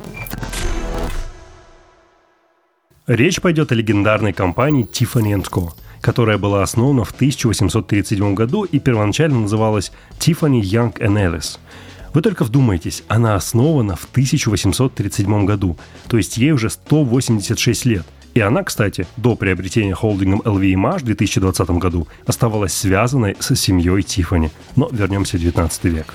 Речь 3.06 3.40
пойдет 3.40 3.72
о 3.72 3.76
легендарной 3.76 4.34
компании 4.34 4.90
Tiffany 4.92 5.40
Co– 5.44 5.74
которая 6.02 6.38
была 6.38 6.64
основана 6.64 7.04
в 7.04 7.12
1837 7.12 8.34
году 8.34 8.64
и 8.64 8.80
первоначально 8.80 9.42
называлась 9.42 9.92
Tiffany 10.20 10.62
Young 10.62 10.98
Ellis. 10.98 11.60
Вы 12.14 12.22
только 12.22 12.44
вдумайтесь, 12.44 13.04
она 13.08 13.36
основана 13.36 13.96
в 13.96 14.06
1837 14.12 15.46
году, 15.46 15.78
то 16.08 16.18
есть 16.18 16.38
ей 16.38 16.52
уже 16.52 16.70
186 16.70 17.86
лет. 17.86 18.06
И 18.34 18.40
она, 18.40 18.64
кстати, 18.64 19.08
до 19.18 19.36
приобретения 19.36 19.96
холдингом 19.96 20.42
LVMH 20.42 21.00
в 21.00 21.04
2020 21.04 21.70
году 21.72 22.08
оставалась 22.28 22.74
связанной 22.74 23.36
с 23.40 23.56
семьей 23.56 24.04
Тиффани. 24.04 24.52
Но 24.76 24.90
вернемся 24.92 25.38
в 25.38 25.42
19 25.42 25.86
век. 25.86 26.14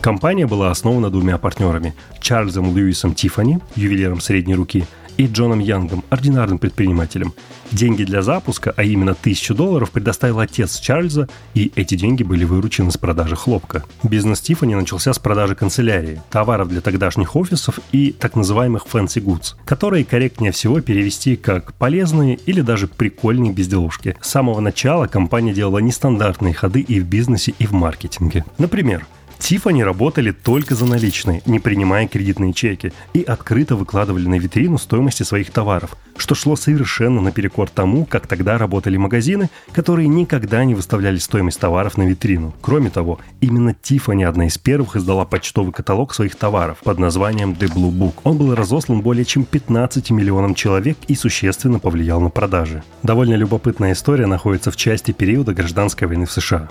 Компания 0.00 0.46
была 0.46 0.70
основана 0.70 1.10
двумя 1.10 1.36
партнерами– 1.36 1.94
Чарльзом 2.20 2.74
Льюисом 2.74 3.14
Тиффани, 3.14 3.58
ювелиром 3.74 4.20
средней 4.20 4.54
руки, 4.54 4.86
и 5.16 5.26
Джоном 5.26 5.58
Янгом, 5.58 6.04
ординарным 6.10 6.58
предпринимателем. 6.58 7.34
Деньги 7.72 8.04
для 8.04 8.22
запуска, 8.22 8.72
а 8.76 8.82
именно 8.82 9.14
тысячу 9.14 9.54
долларов, 9.54 9.90
предоставил 9.90 10.38
отец 10.38 10.78
Чарльза, 10.78 11.28
и 11.54 11.72
эти 11.74 11.94
деньги 11.94 12.22
были 12.22 12.44
выручены 12.44 12.90
с 12.90 12.96
продажи 12.96 13.36
хлопка. 13.36 13.84
Бизнес 14.02 14.40
Тиффани 14.40 14.74
начался 14.74 15.12
с 15.12 15.18
продажи 15.18 15.54
канцелярии, 15.54 16.22
товаров 16.30 16.68
для 16.68 16.80
тогдашних 16.80 17.36
офисов 17.36 17.80
и 17.92 18.12
так 18.12 18.36
называемых 18.36 18.86
fancy 18.90 19.22
goods, 19.22 19.54
которые 19.64 20.04
корректнее 20.04 20.52
всего 20.52 20.80
перевести 20.80 21.36
как 21.36 21.74
полезные 21.74 22.36
или 22.46 22.60
даже 22.60 22.86
прикольные 22.86 23.52
безделушки. 23.52 24.16
С 24.20 24.30
самого 24.30 24.60
начала 24.60 25.06
компания 25.06 25.52
делала 25.52 25.78
нестандартные 25.78 26.54
ходы 26.54 26.80
и 26.80 27.00
в 27.00 27.06
бизнесе, 27.06 27.54
и 27.58 27.66
в 27.66 27.72
маркетинге. 27.72 28.44
Например, 28.58 29.06
Тифани 29.38 29.82
работали 29.82 30.32
только 30.32 30.74
за 30.74 30.86
наличные, 30.86 31.42
не 31.46 31.60
принимая 31.60 32.08
кредитные 32.08 32.52
чеки, 32.52 32.92
и 33.14 33.22
открыто 33.22 33.76
выкладывали 33.76 34.26
на 34.26 34.38
витрину 34.38 34.78
стоимости 34.78 35.22
своих 35.22 35.50
товаров, 35.50 35.96
что 36.16 36.34
шло 36.34 36.56
совершенно 36.56 37.20
наперекор 37.20 37.68
тому, 37.68 38.04
как 38.06 38.26
тогда 38.26 38.58
работали 38.58 38.96
магазины, 38.96 39.50
которые 39.72 40.08
никогда 40.08 40.64
не 40.64 40.74
выставляли 40.74 41.18
стоимость 41.18 41.60
товаров 41.60 41.96
на 41.96 42.02
витрину. 42.04 42.54
Кроме 42.60 42.90
того, 42.90 43.20
именно 43.40 43.74
Тифани 43.74 44.24
одна 44.24 44.46
из 44.46 44.58
первых 44.58 44.96
издала 44.96 45.24
почтовый 45.24 45.72
каталог 45.72 46.14
своих 46.14 46.36
товаров 46.36 46.78
под 46.82 46.98
названием 46.98 47.52
The 47.52 47.72
Blue 47.72 47.92
Book. 47.92 48.14
Он 48.24 48.38
был 48.38 48.54
разослан 48.54 49.00
более 49.00 49.24
чем 49.24 49.44
15 49.44 50.10
миллионам 50.10 50.54
человек 50.54 50.96
и 51.08 51.14
существенно 51.14 51.78
повлиял 51.78 52.20
на 52.20 52.30
продажи. 52.30 52.82
Довольно 53.02 53.34
любопытная 53.34 53.92
история 53.92 54.26
находится 54.26 54.70
в 54.70 54.76
части 54.76 55.12
периода 55.12 55.54
гражданской 55.54 56.08
войны 56.08 56.26
в 56.26 56.32
США. 56.32 56.68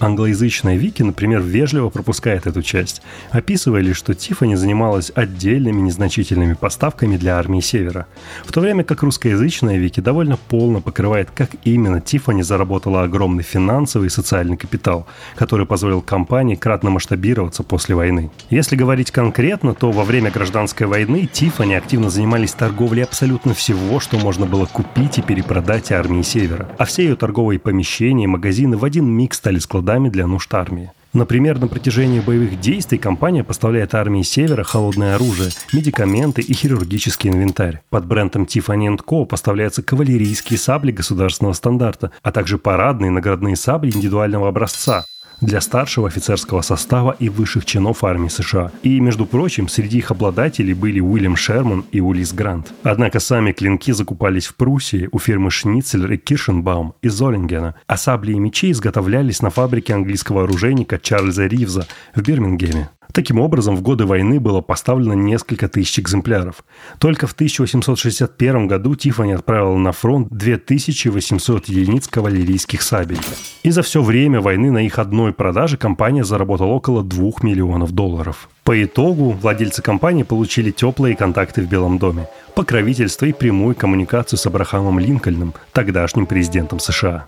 Англоязычная 0.00 0.76
Вики, 0.76 1.02
например, 1.02 1.40
вежливо 1.40 1.88
пропускает 1.88 2.46
эту 2.46 2.62
часть, 2.62 3.02
описывая 3.30 3.80
лишь, 3.80 3.96
что 3.96 4.14
Тиффани 4.14 4.54
занималась 4.54 5.10
отдельными 5.12 5.80
незначительными 5.80 6.54
поставками 6.54 7.16
для 7.16 7.36
армии 7.36 7.60
Севера, 7.60 8.06
в 8.44 8.52
то 8.52 8.60
время 8.60 8.84
как 8.84 9.02
русскоязычная 9.02 9.76
Вики 9.76 9.98
довольно 9.98 10.36
полно 10.36 10.80
покрывает, 10.80 11.30
как 11.34 11.50
именно 11.64 12.00
Тиффани 12.00 12.42
заработала 12.42 13.02
огромный 13.02 13.42
финансовый 13.42 14.06
и 14.06 14.10
социальный 14.10 14.56
капитал, 14.56 15.06
который 15.34 15.66
позволил 15.66 16.00
компании 16.00 16.54
кратно 16.54 16.90
масштабироваться 16.90 17.64
после 17.64 17.96
войны. 17.96 18.30
Если 18.50 18.76
говорить 18.76 19.10
конкретно, 19.10 19.74
то 19.74 19.90
во 19.90 20.04
время 20.04 20.30
гражданской 20.30 20.86
войны 20.86 21.28
Тиффани 21.30 21.74
активно 21.74 22.08
занимались 22.08 22.52
торговлей 22.52 23.02
абсолютно 23.02 23.52
всего, 23.52 23.98
что 23.98 24.16
можно 24.18 24.46
было 24.46 24.66
купить 24.66 25.18
и 25.18 25.22
перепродать 25.22 25.90
армии 25.90 26.22
Севера. 26.22 26.68
А 26.78 26.84
все 26.84 27.02
ее 27.02 27.16
торговые 27.16 27.58
помещения 27.58 28.24
и 28.24 28.28
магазины 28.28 28.76
в 28.76 28.84
один 28.84 29.06
миг 29.06 29.34
стали 29.34 29.58
складываться 29.58 29.87
складами 29.88 30.10
для 30.10 30.26
нужд 30.26 30.52
армии. 30.54 30.90
Например, 31.14 31.58
на 31.58 31.68
протяжении 31.68 32.20
боевых 32.20 32.60
действий 32.60 32.98
компания 32.98 33.42
поставляет 33.42 33.94
армии 33.94 34.22
Севера 34.22 34.62
холодное 34.62 35.14
оружие, 35.14 35.50
медикаменты 35.72 36.42
и 36.42 36.52
хирургический 36.52 37.30
инвентарь. 37.30 37.80
Под 37.88 38.04
брендом 38.04 38.42
Tiffany 38.42 38.94
Co. 38.98 39.24
поставляются 39.24 39.82
кавалерийские 39.82 40.58
сабли 40.58 40.92
государственного 40.92 41.54
стандарта, 41.54 42.10
а 42.22 42.30
также 42.30 42.58
парадные 42.58 43.10
наградные 43.10 43.56
сабли 43.56 43.90
индивидуального 43.90 44.48
образца, 44.48 45.06
для 45.40 45.60
старшего 45.60 46.08
офицерского 46.08 46.62
состава 46.62 47.16
и 47.18 47.28
высших 47.28 47.64
чинов 47.64 48.04
армии 48.04 48.28
США. 48.28 48.72
И, 48.82 49.00
между 49.00 49.26
прочим, 49.26 49.68
среди 49.68 49.98
их 49.98 50.10
обладателей 50.10 50.74
были 50.74 51.00
Уильям 51.00 51.36
Шерман 51.36 51.84
и 51.92 52.00
Улис 52.00 52.32
Грант. 52.32 52.72
Однако 52.82 53.20
сами 53.20 53.52
клинки 53.52 53.92
закупались 53.92 54.46
в 54.46 54.56
Пруссии 54.56 55.08
у 55.12 55.18
фирмы 55.18 55.50
Шницель 55.50 56.12
и 56.12 56.16
Киршенбаум 56.16 56.94
из 57.02 57.14
Золингена, 57.14 57.74
а 57.86 57.96
сабли 57.96 58.32
и 58.32 58.38
мечи 58.38 58.70
изготовлялись 58.70 59.42
на 59.42 59.50
фабрике 59.50 59.94
английского 59.94 60.44
оружейника 60.44 60.98
Чарльза 60.98 61.46
Ривза 61.46 61.86
в 62.14 62.22
Бирмингеме. 62.22 62.90
Таким 63.12 63.40
образом, 63.40 63.74
в 63.74 63.82
годы 63.82 64.04
войны 64.04 64.38
было 64.38 64.60
поставлено 64.60 65.14
несколько 65.14 65.68
тысяч 65.68 65.98
экземпляров. 65.98 66.64
Только 66.98 67.26
в 67.26 67.32
1861 67.32 68.68
году 68.68 68.94
Тиффани 68.94 69.32
отправила 69.32 69.76
на 69.76 69.92
фронт 69.92 70.28
2800 70.30 71.66
единиц 71.66 72.06
кавалерийских 72.06 72.82
сабель. 72.82 73.18
И 73.62 73.70
за 73.70 73.82
все 73.82 74.02
время 74.02 74.40
войны 74.40 74.70
на 74.70 74.84
их 74.84 74.98
одной 74.98 75.27
продаже 75.32 75.76
компания 75.76 76.24
заработала 76.24 76.68
около 76.68 77.02
2 77.02 77.30
миллионов 77.42 77.92
долларов. 77.92 78.48
По 78.64 78.82
итогу 78.82 79.30
владельцы 79.30 79.82
компании 79.82 80.22
получили 80.22 80.70
теплые 80.70 81.16
контакты 81.16 81.62
в 81.62 81.68
Белом 81.68 81.98
доме, 81.98 82.28
покровительство 82.54 83.26
и 83.26 83.32
прямую 83.32 83.74
коммуникацию 83.74 84.38
с 84.38 84.46
Абрахамом 84.46 84.98
Линкольном, 84.98 85.54
тогдашним 85.72 86.26
президентом 86.26 86.78
США. 86.78 87.26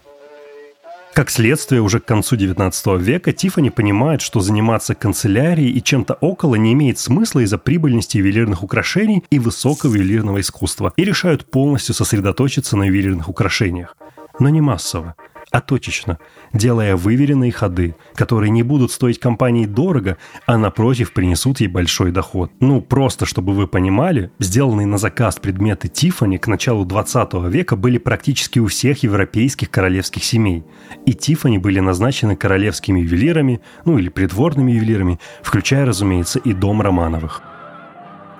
Как 1.12 1.28
следствие, 1.28 1.82
уже 1.82 1.98
к 1.98 2.04
концу 2.04 2.36
19 2.36 2.86
века 3.00 3.32
Тиффани 3.32 3.70
понимает, 3.70 4.22
что 4.22 4.40
заниматься 4.40 4.94
канцелярией 4.94 5.70
и 5.70 5.82
чем-то 5.82 6.14
около 6.14 6.54
не 6.54 6.72
имеет 6.72 6.98
смысла 6.98 7.40
из-за 7.40 7.58
прибыльности 7.58 8.18
ювелирных 8.18 8.62
украшений 8.62 9.24
и 9.30 9.38
высокого 9.38 9.94
ювелирного 9.94 10.40
искусства, 10.40 10.92
и 10.96 11.04
решают 11.04 11.50
полностью 11.50 11.94
сосредоточиться 11.94 12.76
на 12.76 12.84
ювелирных 12.84 13.28
украшениях. 13.28 13.96
Но 14.38 14.48
не 14.48 14.60
массово 14.60 15.14
а 15.50 15.60
точечно, 15.60 16.18
делая 16.52 16.96
выверенные 16.96 17.52
ходы, 17.52 17.96
которые 18.14 18.50
не 18.50 18.62
будут 18.62 18.92
стоить 18.92 19.18
компании 19.18 19.66
дорого, 19.66 20.16
а 20.46 20.56
напротив 20.58 21.12
принесут 21.12 21.60
ей 21.60 21.68
большой 21.68 22.12
доход. 22.12 22.52
Ну, 22.60 22.80
просто 22.80 23.26
чтобы 23.26 23.52
вы 23.52 23.66
понимали, 23.66 24.30
сделанные 24.38 24.86
на 24.86 24.98
заказ 24.98 25.36
предметы 25.36 25.88
Тиффани 25.88 26.36
к 26.38 26.46
началу 26.46 26.84
20 26.84 27.34
века 27.48 27.76
были 27.76 27.98
практически 27.98 28.58
у 28.58 28.66
всех 28.66 29.02
европейских 29.02 29.70
королевских 29.70 30.24
семей. 30.24 30.64
И 31.06 31.14
Тиффани 31.14 31.58
были 31.58 31.80
назначены 31.80 32.36
королевскими 32.36 33.00
ювелирами, 33.00 33.60
ну 33.84 33.98
или 33.98 34.08
придворными 34.08 34.72
ювелирами, 34.72 35.18
включая, 35.42 35.84
разумеется, 35.84 36.38
и 36.38 36.52
дом 36.52 36.80
Романовых. 36.80 37.42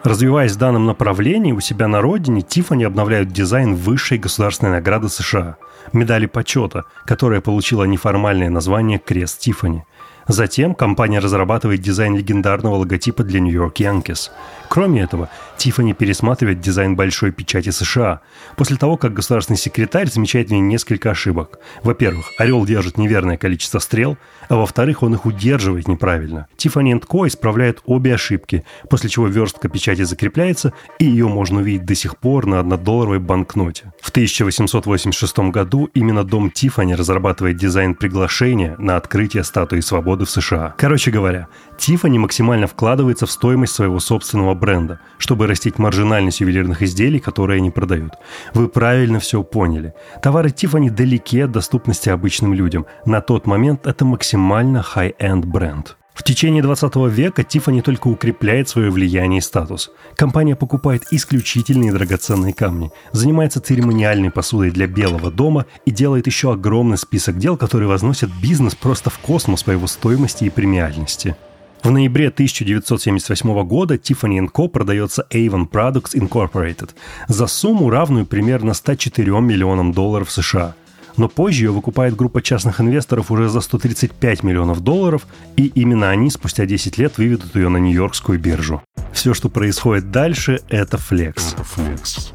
Развиваясь 0.03 0.53
в 0.53 0.59
данном 0.59 0.87
направлении, 0.87 1.53
у 1.53 1.61
себя 1.61 1.87
на 1.87 2.01
родине 2.01 2.41
Тиффани 2.41 2.85
обновляют 2.85 3.29
дизайн 3.31 3.75
высшей 3.75 4.19
государственной 4.19 4.73
награды 4.73 5.09
США– 5.09 5.57
медали 5.93 6.27
почета, 6.27 6.85
которая 7.05 7.41
получила 7.41 7.85
неформальное 7.85 8.49
название 8.49 8.99
«Крест 8.99 9.41
Тиффани». 9.41 9.85
Затем 10.29 10.75
компания 10.75 11.19
разрабатывает 11.19 11.81
дизайн 11.81 12.17
легендарного 12.17 12.77
логотипа 12.77 13.25
для 13.25 13.41
Нью-Йорк 13.41 13.79
Янкис. 13.79 14.31
Кроме 14.69 15.03
этого, 15.03 15.29
Тиффани 15.57 15.93
пересматривает 15.95 16.61
дизайн 16.61 16.95
большой 16.95 17.33
печати 17.33 17.71
США, 17.71 18.21
после 18.57 18.77
того, 18.77 18.97
как 18.97 19.15
государственный 19.15 19.57
секретарь 19.57 20.09
замечает 20.09 20.49
в 20.49 20.53
ней 20.53 20.61
несколько 20.61 21.11
ошибок. 21.11 21.59
Во-первых, 21.83 22.31
орел 22.39 22.65
держит 22.65 22.97
неверное 22.97 23.37
количество 23.37 23.81
стрел, 23.81 24.17
а 24.49 24.57
во-вторых, 24.57 25.03
он 25.03 25.15
их 25.15 25.27
удерживает 25.27 25.89
неправильно. 25.89 26.47
Tiffany 26.57 26.95
Co. 26.95 27.27
исправляет 27.27 27.81
обе 27.85 28.15
ошибки, 28.15 28.65
после 28.89 29.11
чего 29.11 29.27
верстка 29.27 29.69
печати 29.69 30.03
закрепляется, 30.03 30.73
и 30.99 31.05
ее 31.05 31.27
можно 31.27 31.61
увидеть 31.61 31.85
до 31.85 31.95
сих 31.95 32.17
пор 32.17 32.47
на 32.47 32.61
однодолларовой 32.61 33.19
банкноте. 33.19 33.93
В 34.01 34.11
1886 34.11 35.39
году 35.51 35.91
именно 35.95 36.23
дом 36.25 36.51
Тиффани 36.51 36.95
разрабатывает 36.95 37.57
дизайн 37.57 37.95
приглашения 37.95 38.77
на 38.79 38.97
открытие 38.97 39.43
статуи 39.45 39.81
свободы 39.81 40.10
в 40.27 40.31
США. 40.31 40.75
Короче 40.77 41.11
говоря, 41.11 41.49
Тиффани 41.79 42.19
максимально 42.19 42.67
вкладывается 42.67 43.27
в 43.27 43.31
стоимость 43.31 43.75
своего 43.75 44.01
собственного 44.01 44.55
бренда, 44.55 45.01
чтобы 45.19 45.47
растить 45.47 45.79
маржинальность 45.79 46.41
ювелирных 46.41 46.83
изделий, 46.83 47.21
которые 47.21 47.59
они 47.59 47.71
продают. 47.71 48.15
Вы 48.55 48.69
правильно 48.69 49.21
все 49.21 49.43
поняли. 49.43 49.95
Товары 50.23 50.51
Тиффани 50.51 50.91
далеки 50.91 51.41
от 51.41 51.53
доступности 51.53 52.09
обычным 52.09 52.55
людям. 52.55 52.87
На 53.07 53.21
тот 53.21 53.47
момент 53.47 53.87
это 53.87 54.05
максимально 54.05 54.85
high-end 54.95 55.47
бренд. 55.47 55.97
В 56.21 56.23
течение 56.23 56.63
20 56.63 56.97
века 57.09 57.45
Тиффани 57.45 57.81
только 57.81 58.09
укрепляет 58.09 58.69
свое 58.69 58.91
влияние 58.91 59.39
и 59.39 59.41
статус. 59.41 59.91
Компания 60.17 60.55
покупает 60.55 61.05
исключительные 61.11 61.95
драгоценные 61.95 62.53
камни, 62.53 62.91
занимается 63.13 63.59
церемониальной 63.59 64.31
посудой 64.31 64.71
для 64.71 64.87
Белого 64.87 65.31
дома 65.31 65.65
и 65.87 65.91
делает 65.91 66.27
еще 66.27 66.53
огромный 66.53 66.99
список 66.99 67.39
дел, 67.39 67.57
которые 67.57 67.89
возносят 67.89 68.29
бизнес 68.43 68.75
просто 68.75 69.09
в 69.09 69.19
космос 69.19 69.63
по 69.63 69.71
его 69.71 69.87
стоимости 69.87 70.45
и 70.45 70.51
премиальности. 70.51 71.37
В 71.83 71.91
ноябре 71.91 72.29
1978 72.29 73.63
года 73.65 73.95
Tiffany 73.95 74.47
Co. 74.53 74.69
продается 74.69 75.27
Avon 75.31 75.71
Products 75.71 76.15
Incorporated 76.15 76.91
за 77.29 77.47
сумму, 77.47 77.89
равную 77.89 78.27
примерно 78.27 78.75
104 78.75 79.41
миллионам 79.41 79.93
долларов 79.93 80.31
США. 80.31 80.75
Но 81.21 81.29
позже 81.29 81.65
ее 81.65 81.71
выкупает 81.71 82.17
группа 82.17 82.41
частных 82.41 82.81
инвесторов 82.81 83.31
уже 83.31 83.51
за 83.51 83.61
135 83.61 84.43
миллионов 84.43 84.81
долларов, 84.81 85.27
и 85.55 85.67
именно 85.67 86.09
они 86.09 86.31
спустя 86.31 86.65
10 86.65 86.97
лет 86.97 87.19
выведут 87.19 87.55
ее 87.57 87.69
на 87.69 87.77
Нью-Йоркскую 87.77 88.41
биржу. 88.41 88.81
Все, 89.13 89.35
что 89.35 89.51
происходит 89.51 90.11
дальше, 90.11 90.63
это 90.71 90.97
флекс. 90.97 91.53
Это 91.53 91.63
флекс. 91.63 92.33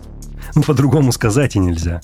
Ну, 0.53 0.61
по-другому 0.61 1.11
сказать 1.11 1.55
и 1.55 1.59
нельзя. 1.59 1.99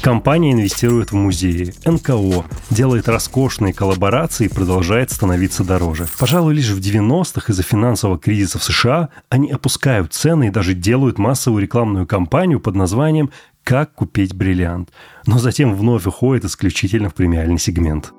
Компания 0.00 0.52
инвестирует 0.52 1.10
в 1.10 1.16
музеи, 1.16 1.74
НКО, 1.84 2.44
делает 2.70 3.08
роскошные 3.08 3.74
коллаборации 3.74 4.46
и 4.46 4.48
продолжает 4.48 5.10
становиться 5.10 5.64
дороже. 5.64 6.06
Пожалуй, 6.20 6.54
лишь 6.54 6.70
в 6.70 6.78
90-х 6.78 7.52
из-за 7.52 7.62
финансового 7.64 8.16
кризиса 8.16 8.60
в 8.60 8.64
США 8.64 9.08
они 9.28 9.50
опускают 9.50 10.14
цены 10.14 10.46
и 10.46 10.50
даже 10.50 10.74
делают 10.74 11.18
массовую 11.18 11.62
рекламную 11.62 12.06
кампанию 12.06 12.60
под 12.60 12.76
названием 12.76 13.30
«Как 13.64 13.94
купить 13.94 14.34
бриллиант», 14.34 14.90
но 15.26 15.38
затем 15.38 15.74
вновь 15.74 16.06
уходит 16.06 16.44
исключительно 16.44 17.08
в 17.08 17.14
премиальный 17.14 17.58
сегмент. 17.58 18.12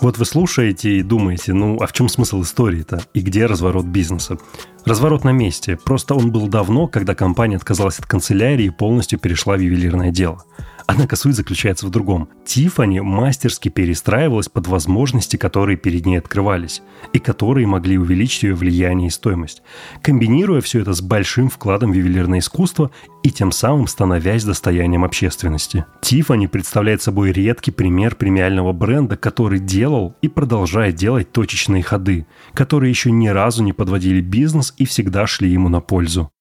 Вот 0.00 0.16
вы 0.16 0.24
слушаете 0.24 0.96
и 0.96 1.02
думаете, 1.02 1.52
ну 1.52 1.76
а 1.82 1.86
в 1.86 1.92
чем 1.92 2.08
смысл 2.08 2.40
истории-то? 2.40 3.02
И 3.12 3.20
где 3.20 3.44
разворот 3.44 3.84
бизнеса? 3.84 4.38
Разворот 4.86 5.24
на 5.24 5.32
месте. 5.32 5.76
Просто 5.76 6.14
он 6.14 6.32
был 6.32 6.48
давно, 6.48 6.86
когда 6.86 7.14
компания 7.14 7.56
отказалась 7.56 7.98
от 7.98 8.06
канцелярии 8.06 8.64
и 8.64 8.70
полностью 8.70 9.18
перешла 9.18 9.56
в 9.56 9.60
ювелирное 9.60 10.10
дело. 10.10 10.42
Однако 10.90 11.14
суть 11.14 11.36
заключается 11.36 11.86
в 11.86 11.90
другом. 11.90 12.28
Тифани 12.44 12.98
мастерски 12.98 13.68
перестраивалась 13.68 14.48
под 14.48 14.66
возможности, 14.66 15.36
которые 15.36 15.76
перед 15.76 16.04
ней 16.04 16.16
открывались, 16.16 16.82
и 17.12 17.20
которые 17.20 17.68
могли 17.68 17.96
увеличить 17.96 18.42
ее 18.42 18.56
влияние 18.56 19.06
и 19.06 19.10
стоимость, 19.10 19.62
комбинируя 20.02 20.60
все 20.60 20.80
это 20.80 20.92
с 20.92 21.00
большим 21.00 21.48
вкладом 21.48 21.92
в 21.92 21.94
ювелирное 21.94 22.40
искусство 22.40 22.90
и 23.22 23.30
тем 23.30 23.52
самым 23.52 23.86
становясь 23.86 24.42
достоянием 24.42 25.04
общественности. 25.04 25.84
Тифани 26.00 26.48
представляет 26.48 27.02
собой 27.02 27.30
редкий 27.30 27.70
пример 27.70 28.16
премиального 28.16 28.72
бренда, 28.72 29.16
который 29.16 29.60
делал 29.60 30.16
и 30.22 30.26
продолжает 30.26 30.96
делать 30.96 31.30
точечные 31.30 31.84
ходы, 31.84 32.26
которые 32.52 32.90
еще 32.90 33.12
ни 33.12 33.28
разу 33.28 33.62
не 33.62 33.72
подводили 33.72 34.20
бизнес 34.20 34.74
и 34.76 34.86
всегда 34.86 35.28
шли 35.28 35.52
ему 35.52 35.68
на 35.68 35.80
пользу. 35.80 36.32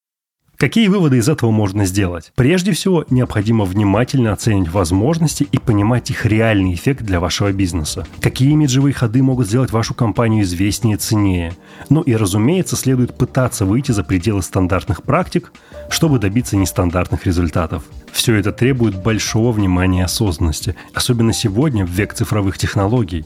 Какие 0.60 0.90
выводы 0.90 1.20
из 1.20 1.30
этого 1.30 1.52
можно 1.52 1.86
сделать? 1.86 2.34
Прежде 2.36 2.74
всего, 2.74 3.06
необходимо 3.10 3.64
внимательно 3.64 4.34
оценить 4.34 4.70
возможности 4.70 5.48
и 5.50 5.58
понимать 5.58 6.10
их 6.10 6.26
реальный 6.26 6.74
эффект 6.74 7.04
для 7.04 7.22
вашего 7.22 7.54
бизнеса. 7.54 8.06
Какие 8.20 8.52
имиджевые 8.52 8.94
ходы 8.94 9.24
могут 9.24 9.48
сделать 9.48 9.72
вашу 9.72 9.94
компанию 9.94 10.44
известнее 10.44 10.96
и 10.96 11.00
ценнее? 11.00 11.54
Ну 11.88 12.02
и, 12.02 12.14
разумеется, 12.14 12.76
следует 12.76 13.18
пытаться 13.18 13.64
выйти 13.64 13.94
за 13.94 14.04
пределы 14.04 14.42
стандартных 14.42 15.04
практик, 15.04 15.54
чтобы 15.90 16.20
добиться 16.20 16.58
нестандартных 16.58 17.26
результатов. 17.26 17.84
Все 18.12 18.36
это 18.36 18.52
требует 18.52 19.02
большого 19.02 19.54
внимания 19.54 20.00
и 20.00 20.04
осознанности, 20.04 20.76
особенно 20.94 21.32
сегодня, 21.32 21.86
в 21.86 21.90
век 21.90 22.14
цифровых 22.14 22.58
технологий. 22.58 23.26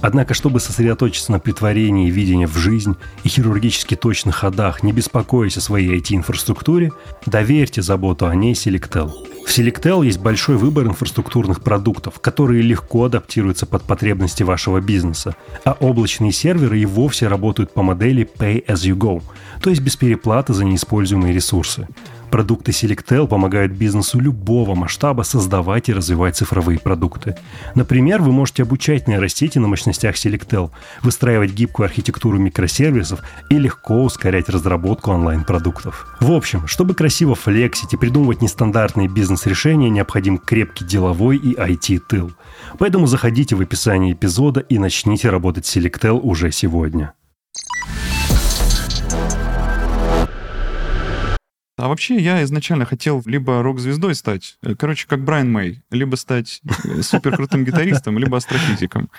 Однако, 0.00 0.34
чтобы 0.34 0.60
сосредоточиться 0.60 1.32
на 1.32 1.40
притворении 1.40 2.10
видения 2.10 2.46
в 2.46 2.56
жизнь 2.56 2.96
и 3.24 3.28
хирургически 3.28 3.96
точных 3.96 4.36
ходах, 4.36 4.82
не 4.82 4.92
беспокоясь 4.92 5.56
о 5.56 5.60
своей 5.60 5.98
IT-инфраструктуре, 5.98 6.92
доверьте 7.24 7.82
заботу 7.82 8.26
о 8.26 8.34
ней 8.34 8.52
Selectel. 8.52 9.12
В 9.46 9.48
Selectel 9.48 10.04
есть 10.04 10.18
большой 10.18 10.56
выбор 10.56 10.86
инфраструктурных 10.86 11.62
продуктов, 11.62 12.20
которые 12.20 12.62
легко 12.62 13.04
адаптируются 13.04 13.64
под 13.64 13.84
потребности 13.84 14.42
вашего 14.42 14.80
бизнеса, 14.80 15.36
а 15.64 15.76
облачные 15.78 16.32
серверы 16.32 16.80
и 16.80 16.86
вовсе 16.86 17.28
работают 17.28 17.72
по 17.72 17.82
модели 17.82 18.28
Pay 18.38 18.66
as 18.66 18.78
you 18.78 18.96
go, 18.96 19.22
то 19.62 19.70
есть 19.70 19.82
без 19.82 19.96
переплаты 19.96 20.52
за 20.52 20.64
неиспользуемые 20.64 21.32
ресурсы. 21.32 21.86
Продукты 22.30 22.72
Selectel 22.72 23.26
помогают 23.26 23.72
бизнесу 23.72 24.20
любого 24.20 24.74
масштаба 24.74 25.22
создавать 25.22 25.88
и 25.88 25.92
развивать 25.92 26.36
цифровые 26.36 26.78
продукты. 26.78 27.36
Например, 27.74 28.20
вы 28.20 28.32
можете 28.32 28.64
обучать 28.64 29.08
нейросети 29.08 29.58
на 29.58 29.68
мощностях 29.68 30.16
Selectel, 30.16 30.70
выстраивать 31.02 31.52
гибкую 31.52 31.86
архитектуру 31.86 32.38
микросервисов 32.38 33.20
и 33.48 33.58
легко 33.58 34.02
ускорять 34.02 34.48
разработку 34.48 35.12
онлайн-продуктов. 35.12 36.16
В 36.20 36.32
общем, 36.32 36.66
чтобы 36.66 36.94
красиво 36.94 37.34
флексить 37.34 37.94
и 37.94 37.96
придумывать 37.96 38.42
нестандартные 38.42 39.08
бизнес-решения, 39.08 39.88
необходим 39.88 40.38
крепкий 40.38 40.84
деловой 40.84 41.36
и 41.36 41.54
IT-тыл. 41.54 42.32
Поэтому 42.78 43.06
заходите 43.06 43.56
в 43.56 43.60
описание 43.60 44.12
эпизода 44.12 44.60
и 44.60 44.78
начните 44.78 45.30
работать 45.30 45.66
с 45.66 45.76
Selectel 45.76 46.20
уже 46.20 46.50
сегодня. 46.50 47.14
А 51.78 51.88
вообще 51.88 52.16
я 52.16 52.42
изначально 52.44 52.86
хотел 52.86 53.22
либо 53.26 53.62
рок-звездой 53.62 54.14
стать, 54.14 54.56
э, 54.62 54.74
короче, 54.74 55.06
как 55.06 55.22
Брайан 55.22 55.52
Мэй, 55.52 55.82
либо 55.90 56.16
стать 56.16 56.62
э, 56.84 57.02
супер 57.02 57.36
крутым 57.36 57.66
гитаристом, 57.66 58.18
либо 58.18 58.38
астрофизиком. 58.38 59.10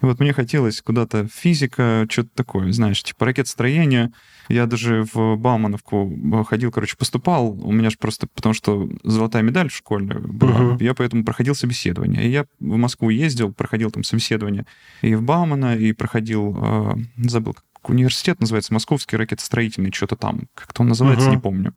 И 0.00 0.06
вот 0.06 0.18
мне 0.18 0.32
хотелось 0.32 0.80
куда-то 0.80 1.28
физика, 1.28 2.06
что-то 2.10 2.30
такое, 2.34 2.72
знаешь, 2.72 3.02
типа 3.02 3.26
ракетостроение. 3.26 4.12
Я 4.48 4.64
даже 4.64 5.04
в 5.12 5.36
Баумановку 5.36 6.10
э, 6.10 6.44
ходил, 6.44 6.72
короче, 6.72 6.96
поступал. 6.96 7.50
У 7.50 7.70
меня 7.70 7.90
же 7.90 7.98
просто, 7.98 8.26
потому 8.28 8.54
что 8.54 8.88
золотая 9.04 9.42
медаль 9.42 9.68
в 9.68 9.76
школе 9.76 10.14
была, 10.14 10.52
uh-huh. 10.52 10.82
я 10.82 10.94
поэтому 10.94 11.22
проходил 11.22 11.54
собеседование. 11.54 12.24
И 12.24 12.30
я 12.30 12.46
в 12.60 12.76
Москву 12.76 13.10
ездил, 13.10 13.52
проходил 13.52 13.90
там 13.90 14.04
собеседование 14.04 14.64
и 15.02 15.14
в 15.14 15.22
Баумана, 15.22 15.76
и 15.76 15.92
проходил, 15.92 16.96
забыл, 17.18 17.52
как 17.52 17.65
университет 17.90 18.40
называется, 18.40 18.72
Московский 18.72 19.16
ракетостроительный, 19.16 19.92
что-то 19.92 20.16
там, 20.16 20.48
как-то 20.54 20.82
он 20.82 20.88
называется, 20.88 21.28
uh-huh. 21.28 21.32
не 21.32 21.38
помню. 21.38 21.74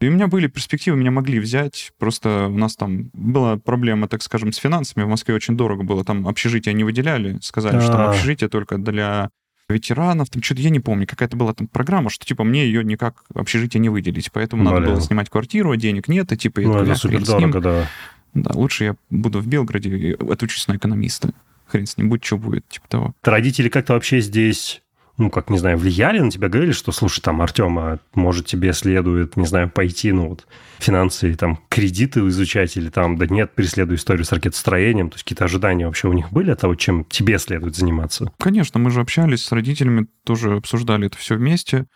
И 0.00 0.08
у 0.08 0.12
меня 0.12 0.28
были 0.28 0.46
перспективы, 0.46 0.96
меня 0.96 1.10
могли 1.10 1.38
взять. 1.38 1.92
Просто 1.98 2.46
у 2.46 2.56
нас 2.56 2.74
там 2.74 3.10
была 3.12 3.58
проблема, 3.58 4.08
так 4.08 4.22
скажем, 4.22 4.50
с 4.50 4.56
финансами. 4.56 5.04
В 5.04 5.08
Москве 5.08 5.34
очень 5.34 5.58
дорого 5.58 5.82
было. 5.82 6.04
Там 6.04 6.26
общежитие 6.26 6.74
не 6.74 6.84
выделяли. 6.84 7.38
Сказали, 7.42 7.76
А-а-а. 7.76 7.82
что 7.82 7.92
там 7.92 8.08
общежитие 8.08 8.48
только 8.48 8.78
для 8.78 9.28
ветеранов. 9.68 10.30
Там 10.30 10.42
что-то 10.42 10.62
я 10.62 10.70
не 10.70 10.80
помню. 10.80 11.06
Какая-то 11.06 11.36
была 11.36 11.52
там 11.52 11.66
программа, 11.66 12.08
что 12.08 12.24
типа 12.24 12.44
мне 12.44 12.64
ее 12.64 12.82
никак 12.82 13.24
общежитие 13.34 13.78
не 13.82 13.90
выделить. 13.90 14.32
Поэтому 14.32 14.62
Блин. 14.62 14.74
надо 14.74 14.92
было 14.92 15.00
снимать 15.02 15.28
квартиру, 15.28 15.70
а 15.70 15.76
денег 15.76 16.08
нет. 16.08 16.32
И 16.32 16.36
типа... 16.38 16.62
Ну, 16.62 16.78
это 16.78 16.94
супер 16.94 17.22
дорого, 17.22 17.60
да. 17.60 17.88
Да, 18.32 18.52
лучше 18.54 18.84
я 18.84 18.96
буду 19.10 19.40
в 19.40 19.48
Белгороде 19.48 19.90
и 19.90 20.12
отучусь 20.12 20.66
на 20.66 20.76
экономиста. 20.76 21.34
Хрен 21.66 21.86
с 21.86 21.98
ним, 21.98 22.08
будь 22.08 22.24
что 22.24 22.38
будет, 22.38 22.66
типа 22.68 22.88
того. 22.88 23.14
Родители 23.22 23.68
как-то 23.68 23.92
вообще 23.92 24.20
здесь 24.20 24.82
ну, 25.20 25.30
как, 25.30 25.50
не 25.50 25.58
знаю, 25.58 25.76
влияли 25.78 26.18
на 26.18 26.30
тебя, 26.30 26.48
говорили, 26.48 26.72
что, 26.72 26.90
слушай, 26.92 27.20
там, 27.20 27.42
Артем, 27.42 27.78
а 27.78 27.98
может, 28.14 28.46
тебе 28.46 28.72
следует, 28.72 29.36
не 29.36 29.46
знаю, 29.46 29.70
пойти, 29.70 30.10
ну, 30.12 30.30
вот, 30.30 30.46
финансы, 30.78 31.34
там, 31.34 31.60
кредиты 31.68 32.20
изучать, 32.28 32.76
или 32.76 32.88
там, 32.88 33.16
да 33.16 33.26
нет, 33.26 33.54
преследую 33.54 33.98
историю 33.98 34.24
с 34.24 34.32
ракетостроением, 34.32 35.10
то 35.10 35.14
есть 35.14 35.24
какие-то 35.24 35.44
ожидания 35.44 35.86
вообще 35.86 36.08
у 36.08 36.12
них 36.12 36.32
были 36.32 36.50
от 36.50 36.60
того, 36.60 36.74
чем 36.74 37.04
тебе 37.04 37.38
следует 37.38 37.76
заниматься? 37.76 38.32
Конечно, 38.38 38.80
мы 38.80 38.90
же 38.90 39.00
общались 39.00 39.44
с 39.44 39.52
родителями, 39.52 40.06
тоже 40.24 40.56
обсуждали 40.56 41.06
это 41.06 41.18
все 41.18 41.36
вместе. 41.36 41.86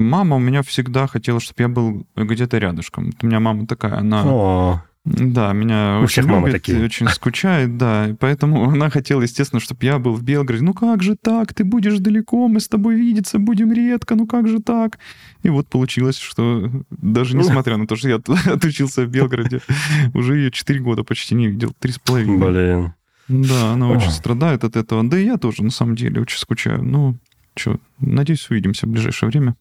Мама 0.00 0.36
у 0.36 0.40
меня 0.40 0.62
всегда 0.62 1.06
хотела, 1.06 1.38
чтобы 1.38 1.62
я 1.62 1.68
был 1.68 2.06
где-то 2.16 2.58
рядышком. 2.58 3.12
У 3.22 3.26
меня 3.26 3.38
мама 3.38 3.66
такая, 3.66 3.98
она... 3.98 4.22
О. 4.24 4.82
Да, 5.04 5.52
меня 5.52 5.98
У 6.00 6.04
очень 6.04 6.22
всех 6.22 6.26
любит, 6.26 6.52
такие. 6.52 6.82
очень 6.82 7.08
скучает, 7.10 7.76
да. 7.76 8.08
И 8.08 8.12
поэтому 8.14 8.70
она 8.70 8.88
хотела, 8.88 9.20
естественно, 9.20 9.60
чтобы 9.60 9.84
я 9.84 9.98
был 9.98 10.14
в 10.14 10.22
Белгороде. 10.22 10.64
Ну 10.64 10.72
как 10.72 11.02
же 11.02 11.14
так? 11.14 11.52
Ты 11.52 11.64
будешь 11.64 11.98
далеко, 11.98 12.48
мы 12.48 12.58
с 12.60 12.68
тобой 12.68 12.94
видеться 12.96 13.38
будем 13.38 13.70
редко, 13.72 14.14
ну 14.14 14.26
как 14.26 14.48
же 14.48 14.60
так? 14.60 14.98
И 15.42 15.50
вот 15.50 15.68
получилось, 15.68 16.16
что 16.16 16.70
даже 16.90 17.36
несмотря 17.36 17.76
на 17.76 17.86
то, 17.86 17.96
что 17.96 18.08
я 18.08 18.16
отучился 18.46 19.04
в 19.04 19.08
Белгороде, 19.10 19.60
уже 20.14 20.36
ее 20.36 20.50
4 20.50 20.80
года 20.80 21.04
почти 21.04 21.34
не 21.34 21.48
видел, 21.48 21.72
три 21.78 21.92
с 21.92 21.98
половиной. 21.98 22.38
Блин. 22.38 22.94
Да, 23.28 23.72
она 23.72 23.88
очень 23.88 24.10
страдает 24.10 24.64
от 24.64 24.76
этого. 24.76 25.02
Да 25.04 25.18
и 25.18 25.24
я 25.26 25.36
тоже, 25.36 25.64
на 25.64 25.70
самом 25.70 25.96
деле, 25.96 26.20
очень 26.20 26.38
скучаю. 26.38 26.82
Ну, 26.82 27.16
что, 27.56 27.78
надеюсь, 27.98 28.48
увидимся 28.50 28.86
в 28.86 28.90
ближайшее 28.90 29.28
время. 29.30 29.54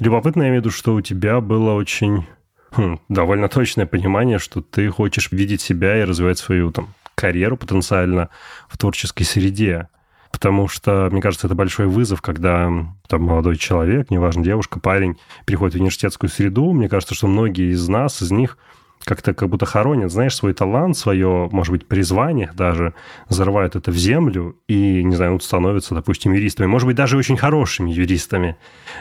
Любопытно, 0.00 0.42
я 0.42 0.48
имею 0.48 0.62
в 0.62 0.64
виду, 0.66 0.70
что 0.74 0.94
у 0.94 1.00
тебя 1.00 1.40
было 1.40 1.72
очень 1.72 2.24
хм, 2.70 2.98
довольно 3.08 3.48
точное 3.48 3.86
понимание, 3.86 4.38
что 4.38 4.60
ты 4.60 4.88
хочешь 4.90 5.32
видеть 5.32 5.60
себя 5.60 6.00
и 6.00 6.04
развивать 6.04 6.38
свою 6.38 6.70
там 6.70 6.88
карьеру 7.14 7.56
потенциально 7.56 8.28
в 8.68 8.78
творческой 8.78 9.24
среде. 9.24 9.88
Потому 10.30 10.68
что, 10.68 11.08
мне 11.10 11.20
кажется, 11.20 11.46
это 11.46 11.56
большой 11.56 11.86
вызов, 11.86 12.20
когда 12.20 12.70
там 13.08 13.22
молодой 13.22 13.56
человек, 13.56 14.10
неважно, 14.10 14.44
девушка, 14.44 14.78
парень, 14.78 15.16
приходит 15.46 15.74
в 15.74 15.78
университетскую 15.78 16.30
среду. 16.30 16.72
Мне 16.72 16.88
кажется, 16.88 17.14
что 17.14 17.26
многие 17.26 17.72
из 17.72 17.88
нас, 17.88 18.22
из 18.22 18.30
них 18.30 18.58
как-то 19.04 19.32
как 19.32 19.48
будто 19.48 19.64
хоронят, 19.64 20.12
знаешь, 20.12 20.34
свой 20.34 20.52
талант, 20.52 20.96
свое, 20.96 21.48
может 21.50 21.72
быть, 21.72 21.86
призвание 21.86 22.50
даже, 22.54 22.94
зарывают 23.28 23.74
это 23.74 23.90
в 23.90 23.96
землю 23.96 24.56
и, 24.68 25.02
не 25.02 25.16
знаю, 25.16 25.40
становятся, 25.40 25.94
допустим, 25.94 26.32
юристами. 26.32 26.66
Может 26.66 26.86
быть, 26.86 26.96
даже 26.96 27.16
очень 27.16 27.36
хорошими 27.36 27.90
юристами. 27.90 28.56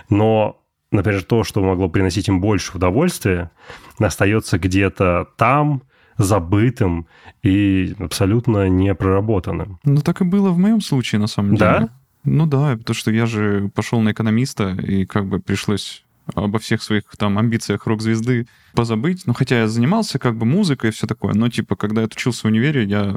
Но, 0.10 0.62
например, 0.92 1.24
то, 1.24 1.44
что 1.44 1.62
могло 1.62 1.90
приносить 1.90 2.28
им 2.28 2.42
больше 2.42 2.78
удовольствия, 2.78 3.52
остается 4.00 4.58
где-то 4.58 5.28
там, 5.38 5.84
забытым 6.18 7.08
и 7.44 7.96
абсолютно 8.00 8.70
непроработанным. 8.70 9.80
Ну, 9.84 10.02
так 10.02 10.22
и 10.22 10.24
было 10.24 10.50
в 10.50 10.58
моем 10.58 10.82
случае, 10.82 11.20
на 11.20 11.28
самом 11.28 11.56
деле. 11.56 11.72
Да? 11.72 11.90
Ну 12.24 12.46
да, 12.46 12.76
потому 12.76 12.96
что 12.96 13.12
я 13.12 13.26
же 13.26 13.70
пошел 13.74 14.02
на 14.02 14.12
экономиста, 14.12 14.70
и 14.72 15.06
как 15.06 15.28
бы 15.28 15.40
пришлось 15.40 16.04
обо 16.36 16.60
всех 16.60 16.84
своих 16.84 17.04
там 17.18 17.38
амбициях 17.38 17.88
рок-звезды 17.88 18.48
позабыть. 18.74 19.26
Ну, 19.26 19.34
хотя 19.34 19.60
я 19.60 19.68
занимался 19.68 20.20
как 20.20 20.38
бы 20.38 20.46
музыкой 20.46 20.90
и 20.90 20.94
все 20.94 21.08
такое, 21.08 21.34
но 21.34 21.50
типа, 21.50 21.76
когда 21.76 22.02
я 22.02 22.08
учился 22.08 22.42
в 22.42 22.46
универе, 22.46 22.84
я 22.84 23.16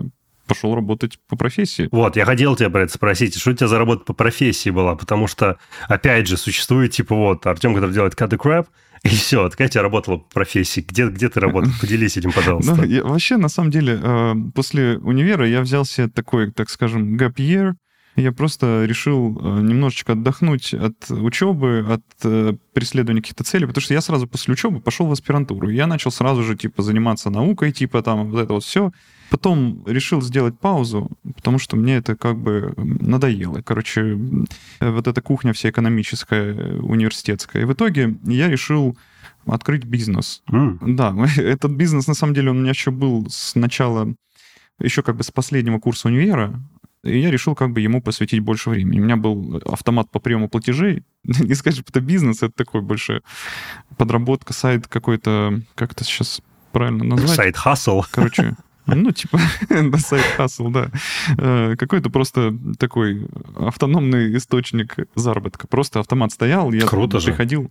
пошел 0.50 0.74
работать 0.74 1.20
по 1.28 1.36
профессии. 1.36 1.88
Вот, 1.92 2.16
я 2.16 2.24
хотел 2.24 2.56
тебя 2.56 2.70
про 2.70 2.82
это 2.82 2.92
спросить. 2.92 3.38
Что 3.38 3.50
у 3.50 3.54
тебя 3.54 3.68
за 3.68 3.78
работа 3.78 4.04
по 4.04 4.14
профессии 4.14 4.70
была? 4.70 4.96
Потому 4.96 5.28
что, 5.28 5.58
опять 5.88 6.26
же, 6.26 6.36
существует 6.36 6.90
типа 6.90 7.14
вот 7.14 7.46
Артем, 7.46 7.72
который 7.72 7.92
делает 7.92 8.14
cut 8.14 8.30
the 8.30 8.36
crap, 8.36 8.66
и 9.04 9.08
все, 9.08 9.48
такая 9.48 9.68
у 9.68 9.70
тебя 9.70 9.82
работала 9.82 10.16
по 10.16 10.28
профессии. 10.34 10.80
Где, 10.80 11.06
где 11.06 11.28
ты 11.28 11.38
работал? 11.38 11.70
Поделись 11.80 12.16
этим, 12.16 12.32
пожалуйста. 12.32 12.74
Ну, 12.74 12.82
я, 12.82 13.04
вообще, 13.04 13.36
на 13.36 13.48
самом 13.48 13.70
деле, 13.70 14.00
э, 14.02 14.34
после 14.54 14.98
универа 14.98 15.46
я 15.46 15.60
взял 15.60 15.84
себе 15.84 16.08
такой, 16.08 16.50
так 16.50 16.68
скажем, 16.68 17.16
gap 17.16 17.36
year, 17.36 17.74
я 18.16 18.32
просто 18.32 18.84
решил 18.84 19.38
э, 19.40 19.60
немножечко 19.60 20.12
отдохнуть 20.12 20.74
от 20.74 21.10
учебы, 21.10 21.86
от 21.88 22.02
э, 22.24 22.54
преследования 22.72 23.20
каких-то 23.20 23.44
целей, 23.44 23.66
потому 23.66 23.82
что 23.82 23.94
я 23.94 24.00
сразу 24.00 24.26
после 24.26 24.52
учебы 24.52 24.80
пошел 24.80 25.06
в 25.06 25.12
аспирантуру. 25.12 25.68
Я 25.68 25.86
начал 25.86 26.10
сразу 26.10 26.42
же, 26.42 26.56
типа, 26.56 26.82
заниматься 26.82 27.30
наукой, 27.30 27.72
типа, 27.72 28.02
там, 28.02 28.30
вот 28.30 28.40
это 28.40 28.52
вот 28.52 28.64
все. 28.64 28.92
Потом 29.30 29.84
решил 29.86 30.20
сделать 30.22 30.58
паузу, 30.58 31.08
потому 31.36 31.58
что 31.58 31.76
мне 31.76 31.96
это 31.96 32.16
как 32.16 32.36
бы 32.36 32.74
надоело. 32.76 33.62
Короче, 33.62 34.18
вот 34.80 35.06
эта 35.06 35.22
кухня 35.22 35.52
вся 35.52 35.70
экономическая, 35.70 36.78
университетская. 36.80 37.62
И 37.62 37.64
в 37.64 37.72
итоге 37.72 38.16
я 38.24 38.48
решил 38.48 38.98
открыть 39.46 39.84
бизнес. 39.84 40.42
Mm. 40.50 40.78
Да, 40.94 41.14
этот 41.36 41.72
бизнес, 41.72 42.08
на 42.08 42.14
самом 42.14 42.34
деле, 42.34 42.50
он 42.50 42.58
у 42.58 42.60
меня 42.60 42.70
еще 42.70 42.90
был 42.90 43.26
с 43.30 43.54
начала, 43.54 44.14
еще 44.80 45.02
как 45.02 45.16
бы 45.16 45.22
с 45.22 45.30
последнего 45.30 45.78
курса 45.78 46.08
универа. 46.08 46.60
И 47.02 47.18
я 47.18 47.30
решил 47.30 47.54
как 47.54 47.72
бы 47.72 47.80
ему 47.80 48.02
посвятить 48.02 48.40
больше 48.40 48.70
времени. 48.70 49.00
У 49.00 49.04
меня 49.04 49.16
был 49.16 49.62
автомат 49.64 50.10
по 50.10 50.20
приему 50.20 50.48
платежей. 50.48 51.02
Не 51.24 51.54
что 51.54 51.70
это 51.70 52.00
бизнес, 52.00 52.42
это 52.42 52.52
такой 52.52 52.82
больше 52.82 53.22
подработка, 53.96 54.52
сайт 54.52 54.86
какой-то, 54.86 55.60
как 55.74 55.92
это 55.92 56.04
сейчас 56.04 56.42
правильно 56.72 57.04
назвать? 57.04 57.30
Сайт-хасл. 57.30 58.02
Короче, 58.10 58.56
ну, 58.86 59.12
типа, 59.12 59.38
на 59.68 59.98
сайт 59.98 60.24
хасл, 60.36 60.68
да. 60.68 60.90
Э, 61.38 61.76
какой-то 61.76 62.10
просто 62.10 62.56
такой 62.78 63.26
автономный 63.56 64.36
источник 64.36 64.96
заработка. 65.14 65.66
Просто 65.66 66.00
автомат 66.00 66.32
стоял, 66.32 66.72
я 66.72 66.86
Круто 66.86 67.20
приходил, 67.20 67.64
же. 67.64 67.70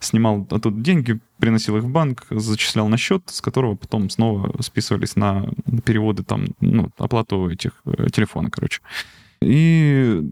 снимал 0.00 0.46
оттуда 0.50 0.80
деньги, 0.80 1.18
приносил 1.38 1.76
их 1.76 1.84
в 1.84 1.88
банк, 1.88 2.26
зачислял 2.30 2.88
на 2.88 2.96
счет, 2.96 3.22
с 3.26 3.40
которого 3.40 3.76
потом 3.76 4.10
снова 4.10 4.54
списывались 4.60 5.16
на 5.16 5.48
переводы, 5.84 6.22
там, 6.22 6.46
ну, 6.60 6.90
оплату 6.98 7.48
этих 7.48 7.72
э, 7.86 8.08
телефона, 8.12 8.50
короче. 8.50 8.80
И 9.42 10.22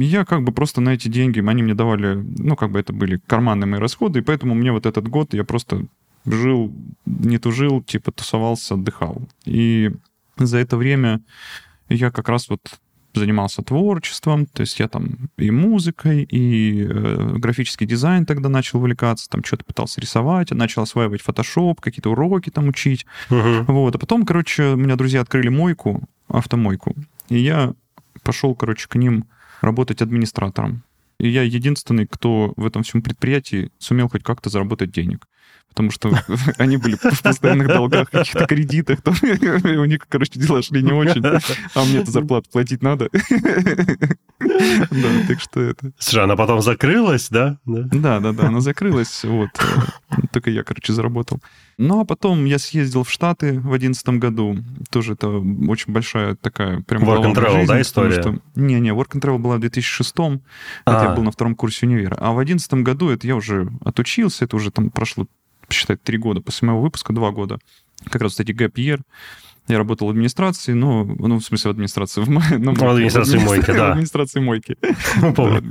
я 0.00 0.24
как 0.24 0.42
бы 0.42 0.52
просто 0.52 0.80
на 0.80 0.90
эти 0.90 1.06
деньги, 1.06 1.38
они 1.46 1.62
мне 1.62 1.74
давали, 1.74 2.14
ну, 2.36 2.56
как 2.56 2.72
бы 2.72 2.80
это 2.80 2.92
были 2.92 3.20
карманные 3.26 3.66
мои 3.66 3.78
расходы, 3.78 4.18
и 4.18 4.22
поэтому 4.22 4.54
мне 4.54 4.72
вот 4.72 4.86
этот 4.86 5.06
год 5.06 5.34
я 5.34 5.44
просто 5.44 5.86
жил, 6.26 6.72
не 7.04 7.38
тужил, 7.38 7.82
типа 7.82 8.12
тусовался, 8.12 8.74
отдыхал. 8.74 9.22
И 9.44 9.92
за 10.36 10.58
это 10.58 10.76
время 10.76 11.20
я 11.88 12.10
как 12.10 12.28
раз 12.28 12.48
вот 12.48 12.60
занимался 13.14 13.62
творчеством, 13.62 14.46
то 14.46 14.60
есть 14.60 14.78
я 14.78 14.88
там 14.88 15.30
и 15.38 15.50
музыкой, 15.50 16.22
и 16.24 16.84
э, 16.84 17.34
графический 17.36 17.86
дизайн 17.86 18.26
тогда 18.26 18.48
начал 18.48 18.78
увлекаться, 18.78 19.28
там 19.28 19.42
что-то 19.42 19.64
пытался 19.64 20.00
рисовать, 20.00 20.50
начал 20.50 20.82
осваивать 20.82 21.22
фотошоп, 21.22 21.80
какие-то 21.80 22.10
уроки 22.10 22.50
там 22.50 22.68
учить. 22.68 23.06
Uh-huh. 23.30 23.64
Вот, 23.68 23.94
а 23.94 23.98
потом, 23.98 24.26
короче, 24.26 24.74
у 24.74 24.76
меня 24.76 24.96
друзья 24.96 25.22
открыли 25.22 25.48
мойку, 25.48 26.02
автомойку, 26.28 26.94
и 27.28 27.38
я 27.38 27.72
пошел, 28.22 28.54
короче, 28.54 28.88
к 28.88 28.96
ним 28.96 29.24
работать 29.60 30.02
администратором. 30.02 30.82
И 31.18 31.28
я 31.28 31.42
единственный, 31.42 32.06
кто 32.06 32.52
в 32.56 32.66
этом 32.66 32.82
всем 32.82 33.02
предприятии 33.02 33.70
сумел 33.78 34.08
хоть 34.08 34.22
как-то 34.22 34.50
заработать 34.50 34.90
денег 34.90 35.26
потому 35.76 35.90
что 35.90 36.10
они 36.58 36.78
были 36.78 36.96
в 36.96 37.22
постоянных 37.22 37.68
долгах, 37.68 38.10
каких-то 38.10 38.46
кредитах, 38.46 39.02
там, 39.02 39.14
у 39.22 39.84
них, 39.84 40.06
короче, 40.08 40.40
дела 40.40 40.62
шли 40.62 40.82
не 40.82 40.92
очень, 40.92 41.22
а 41.74 41.84
мне 41.84 41.98
эту 41.98 42.10
зарплату 42.10 42.48
платить 42.50 42.82
надо. 42.82 43.10
Да, 44.38 45.08
так 45.28 45.40
что 45.40 45.60
это... 45.60 45.92
Слушай, 45.98 46.24
она 46.24 46.36
потом 46.36 46.60
закрылась, 46.60 47.28
да? 47.30 47.58
Да, 47.64 48.20
да, 48.20 48.32
да, 48.32 48.48
она 48.48 48.60
закрылась, 48.60 49.24
вот. 49.24 49.48
Только 50.36 50.50
я, 50.50 50.64
короче, 50.64 50.92
заработал. 50.92 51.40
Ну, 51.78 51.98
а 51.98 52.04
потом 52.04 52.44
я 52.44 52.58
съездил 52.58 53.04
в 53.04 53.10
Штаты 53.10 53.52
в 53.52 53.70
2011 53.70 54.08
году. 54.20 54.58
Тоже 54.90 55.14
это 55.14 55.30
очень 55.30 55.94
большая 55.94 56.34
такая 56.34 56.82
прям 56.82 57.04
Work 57.04 57.24
and 57.24 57.34
Travel, 57.34 57.60
жизнь, 57.60 57.68
да, 57.68 57.80
история? 57.80 58.20
Что... 58.20 58.38
Не-не, 58.54 58.90
Work 58.90 59.12
and 59.12 59.22
Travel 59.22 59.38
была 59.38 59.56
в 59.56 59.60
2006 59.60 60.14
Это 60.14 60.42
я 60.84 61.14
был 61.14 61.22
на 61.22 61.30
втором 61.30 61.54
курсе 61.54 61.86
универа. 61.86 62.16
А 62.16 62.32
в 62.32 62.36
2011 62.36 62.74
году 62.84 63.08
это 63.08 63.26
я 63.26 63.34
уже 63.34 63.70
отучился, 63.82 64.44
это 64.44 64.56
уже 64.56 64.70
там 64.70 64.90
прошло 64.90 65.26
посчитать, 65.66 66.02
три 66.02 66.18
года 66.18 66.42
после 66.42 66.66
моего 66.66 66.82
выпуска, 66.82 67.14
два 67.14 67.30
года. 67.30 67.58
Как 68.04 68.20
раз, 68.20 68.32
кстати, 68.32 68.50
gap 68.50 68.74
year. 68.74 69.00
Я 69.68 69.78
работал 69.78 70.06
в 70.06 70.10
администрации, 70.10 70.72
ну, 70.72 71.04
ну 71.04 71.38
в 71.38 71.44
смысле, 71.44 71.70
в 71.70 71.74
администрации. 71.74 72.20
В, 72.22 72.28
ну, 72.28 72.40
в 72.40 72.82
администрации 72.84 73.38
мойки, 73.38 73.66
да. 73.66 73.88
В 73.88 73.90
администрации 73.92 74.40
мойки. 74.40 74.76
Ну, 75.20 75.34
помню. 75.34 75.62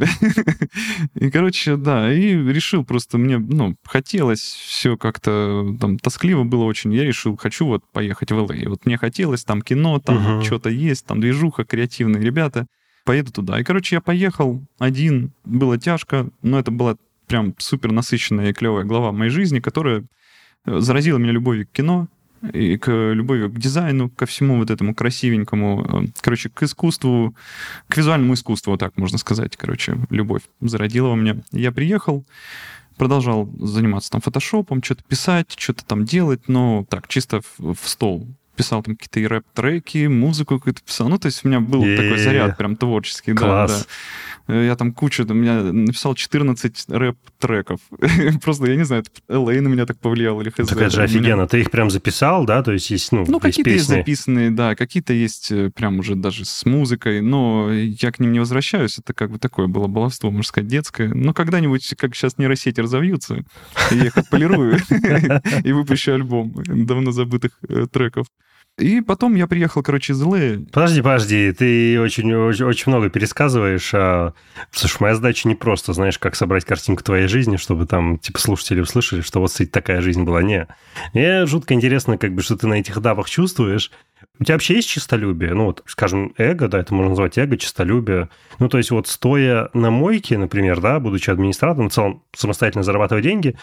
И, 1.16 1.30
короче, 1.30 1.78
да, 1.78 2.12
и 2.12 2.34
решил 2.34 2.84
просто, 2.84 3.18
мне, 3.18 3.38
ну, 3.38 3.76
хотелось 3.86 4.42
все 4.42 4.98
как-то, 4.98 5.76
там, 5.80 5.98
тоскливо 6.00 6.44
было 6.44 6.64
очень. 6.64 6.94
Я 6.94 7.04
решил, 7.04 7.38
хочу 7.38 7.66
вот 7.68 7.84
поехать 7.92 8.32
в 8.32 8.38
ЛА. 8.38 8.70
Вот 8.70 8.86
мне 8.86 8.98
хотелось, 8.98 9.44
там 9.44 9.62
кино, 9.62 10.00
там 10.00 10.44
что-то 10.44 10.70
есть, 10.70 11.06
там 11.06 11.22
движуха, 11.22 11.64
креативные 11.64 12.24
ребята. 12.24 12.66
Поеду 13.06 13.32
туда. 13.32 13.60
И, 13.60 13.64
короче, 13.64 13.96
я 13.96 14.02
поехал 14.02 14.62
один. 14.80 15.32
Было 15.46 15.78
тяжко, 15.78 16.28
но 16.42 16.60
это 16.60 16.72
была 16.72 16.98
прям 17.28 17.54
супер 17.58 17.92
насыщенная 17.92 18.50
и 18.50 18.54
клевая 18.54 18.84
глава 18.84 19.12
моей 19.12 19.32
жизни, 19.32 19.60
которая 19.60 20.06
э, 20.66 20.80
заразила 20.80 21.18
меня 21.18 21.32
любовью 21.32 21.68
к 21.68 21.72
кино, 21.72 22.08
и 22.54 22.78
к 22.78 22.92
любовью 22.92 23.50
к 23.50 23.58
дизайну, 23.58 24.10
ко 24.10 24.26
всему 24.26 24.58
вот 24.58 24.70
этому 24.70 24.94
красивенькому, 24.94 26.04
э, 26.04 26.08
короче, 26.22 26.50
к 26.50 26.64
искусству, 26.64 27.36
к 27.88 27.98
визуальному 27.98 28.34
искусству, 28.34 28.72
вот 28.72 28.80
так 28.80 28.98
можно 28.98 29.18
сказать, 29.18 29.58
короче, 29.58 29.98
любовь 30.10 30.44
зародила 30.62 31.10
во 31.10 31.16
мне. 31.16 31.44
Я 31.52 31.72
приехал, 31.72 32.26
продолжал 32.98 33.50
заниматься 33.60 34.12
там 34.12 34.22
фотошопом, 34.22 34.84
что-то 34.84 35.04
писать, 35.04 35.54
что-то 35.58 35.86
там 35.86 36.06
делать, 36.06 36.48
но 36.48 36.86
так, 36.90 37.08
чисто 37.08 37.42
в, 37.58 37.74
в 37.74 37.88
стол. 37.90 38.28
Писал 38.56 38.84
там 38.84 38.96
какие-то 38.96 39.20
и 39.20 39.28
рэп-треки, 39.28 40.08
музыку 40.08 40.58
какую-то 40.58 40.82
писал. 40.82 41.10
Ну, 41.10 41.18
то 41.18 41.28
есть 41.28 41.44
у 41.44 41.48
меня 41.48 41.60
был 41.60 41.82
такой 41.82 42.18
заряд 42.18 42.58
прям 42.58 42.76
творческий. 42.76 43.34
Класс. 43.34 43.86
Да, 43.88 43.94
Э, 44.48 44.66
я 44.66 44.76
там 44.76 44.94
кучу, 44.94 45.26
у 45.28 45.34
меня 45.34 45.64
написал 45.64 46.14
14 46.14 46.86
рэп-треков. 46.90 47.80
Просто, 48.42 48.68
я 48.68 48.76
не 48.76 48.84
знаю, 48.84 49.04
LA 49.28 49.62
на 49.62 49.68
меня 49.68 49.86
так 49.86 49.98
повлиял 49.98 50.40
или 50.42 50.50
хз. 50.50 50.68
Так 50.68 50.78
это 50.78 50.90
же 50.90 51.04
офигенно. 51.04 51.36
Меня... 51.36 51.48
Ты 51.48 51.62
их 51.62 51.72
прям 51.72 51.90
записал, 51.90 52.46
да? 52.46 52.62
То 52.62 52.72
есть 52.72 52.90
есть, 52.92 53.12
ну, 53.12 53.26
Ну, 53.28 53.40
какие-то 53.40 53.72
есть 53.72 53.88
записанные, 53.88 54.52
да, 54.52 54.76
какие-то 54.76 55.14
есть 55.14 55.52
э, 55.52 55.72
прям 55.72 56.00
уже 56.00 56.16
даже 56.16 56.46
с 56.46 56.66
музыкой, 56.66 57.22
но 57.22 57.72
я 57.72 58.12
к 58.12 58.20
ним 58.20 58.34
не 58.34 58.40
возвращаюсь. 58.40 59.00
Это 59.00 59.14
как 59.14 59.32
бы 59.32 59.40
такое 59.40 59.68
было 59.68 59.88
баловство, 59.88 60.30
можно 60.30 60.48
сказать, 60.48 60.68
детское. 60.68 61.14
Но 61.14 61.34
когда-нибудь, 61.34 61.96
как 61.98 62.16
сейчас 62.16 62.38
нейросети 62.38 62.80
разовьются, 62.80 63.44
я 63.92 64.06
их 64.06 64.18
отполирую 64.18 64.80
и 65.64 65.72
выпущу 65.72 66.14
альбом 66.14 66.54
давно 66.66 67.12
забытых 67.12 67.52
э, 67.68 67.88
треков. 67.92 68.28
И 68.78 69.00
потом 69.00 69.36
я 69.36 69.48
приехал, 69.48 69.82
короче, 69.82 70.12
из 70.12 70.22
ЛА. 70.22 70.66
Подожди, 70.74 71.02
подожди, 71.02 71.54
ты 71.54 71.98
очень, 72.02 72.34
очень, 72.34 72.66
очень 72.66 72.92
много 72.92 73.10
пересказываешь. 73.10 73.94
А... 73.94 74.34
Слушай, 74.72 74.98
моя 75.00 75.16
задача 75.16 75.48
не 75.48 75.56
просто, 75.56 75.94
знаешь, 75.94 76.20
как 76.20 76.36
собрать 76.36 76.66
картинку 76.66 77.02
твоей 77.02 77.28
жизни, 77.28 77.56
чтобы 77.56 77.86
там, 77.86 78.18
типа, 78.18 78.38
слушатели 78.38 78.82
услышали, 78.82 79.22
что 79.22 79.40
вот, 79.40 79.52
кстати, 79.52 79.70
такая 79.70 80.02
жизнь 80.02 80.24
была. 80.24 80.44
Не. 80.44 80.68
Мне 81.14 81.46
жутко 81.46 81.74
интересно, 81.74 82.18
как 82.18 82.34
бы, 82.34 82.42
что 82.42 82.58
ты 82.58 82.68
на 82.68 82.74
этих 82.74 82.98
этапах 82.98 83.30
чувствуешь. 83.30 83.92
У 84.40 84.44
тебя 84.44 84.56
вообще 84.56 84.76
есть 84.76 84.90
чистолюбие? 84.90 85.54
Ну, 85.54 85.68
вот, 85.68 85.82
скажем, 85.86 86.34
эго, 86.38 86.68
да, 86.68 86.80
это 86.80 86.94
можно 86.94 87.12
назвать 87.12 87.38
эго, 87.38 87.58
чистолюбие. 87.58 88.28
Ну, 88.60 88.68
то 88.68 88.78
есть 88.78 88.92
вот 88.92 89.08
стоя 89.08 89.70
на 89.74 89.90
мойке, 89.90 90.38
например, 90.38 90.82
да, 90.82 91.00
будучи 91.00 91.30
администратором, 91.30 91.90
в 91.90 91.94
целом 91.94 92.24
самостоятельно 92.36 92.84
зарабатывая 92.84 93.24
деньги, 93.24 93.56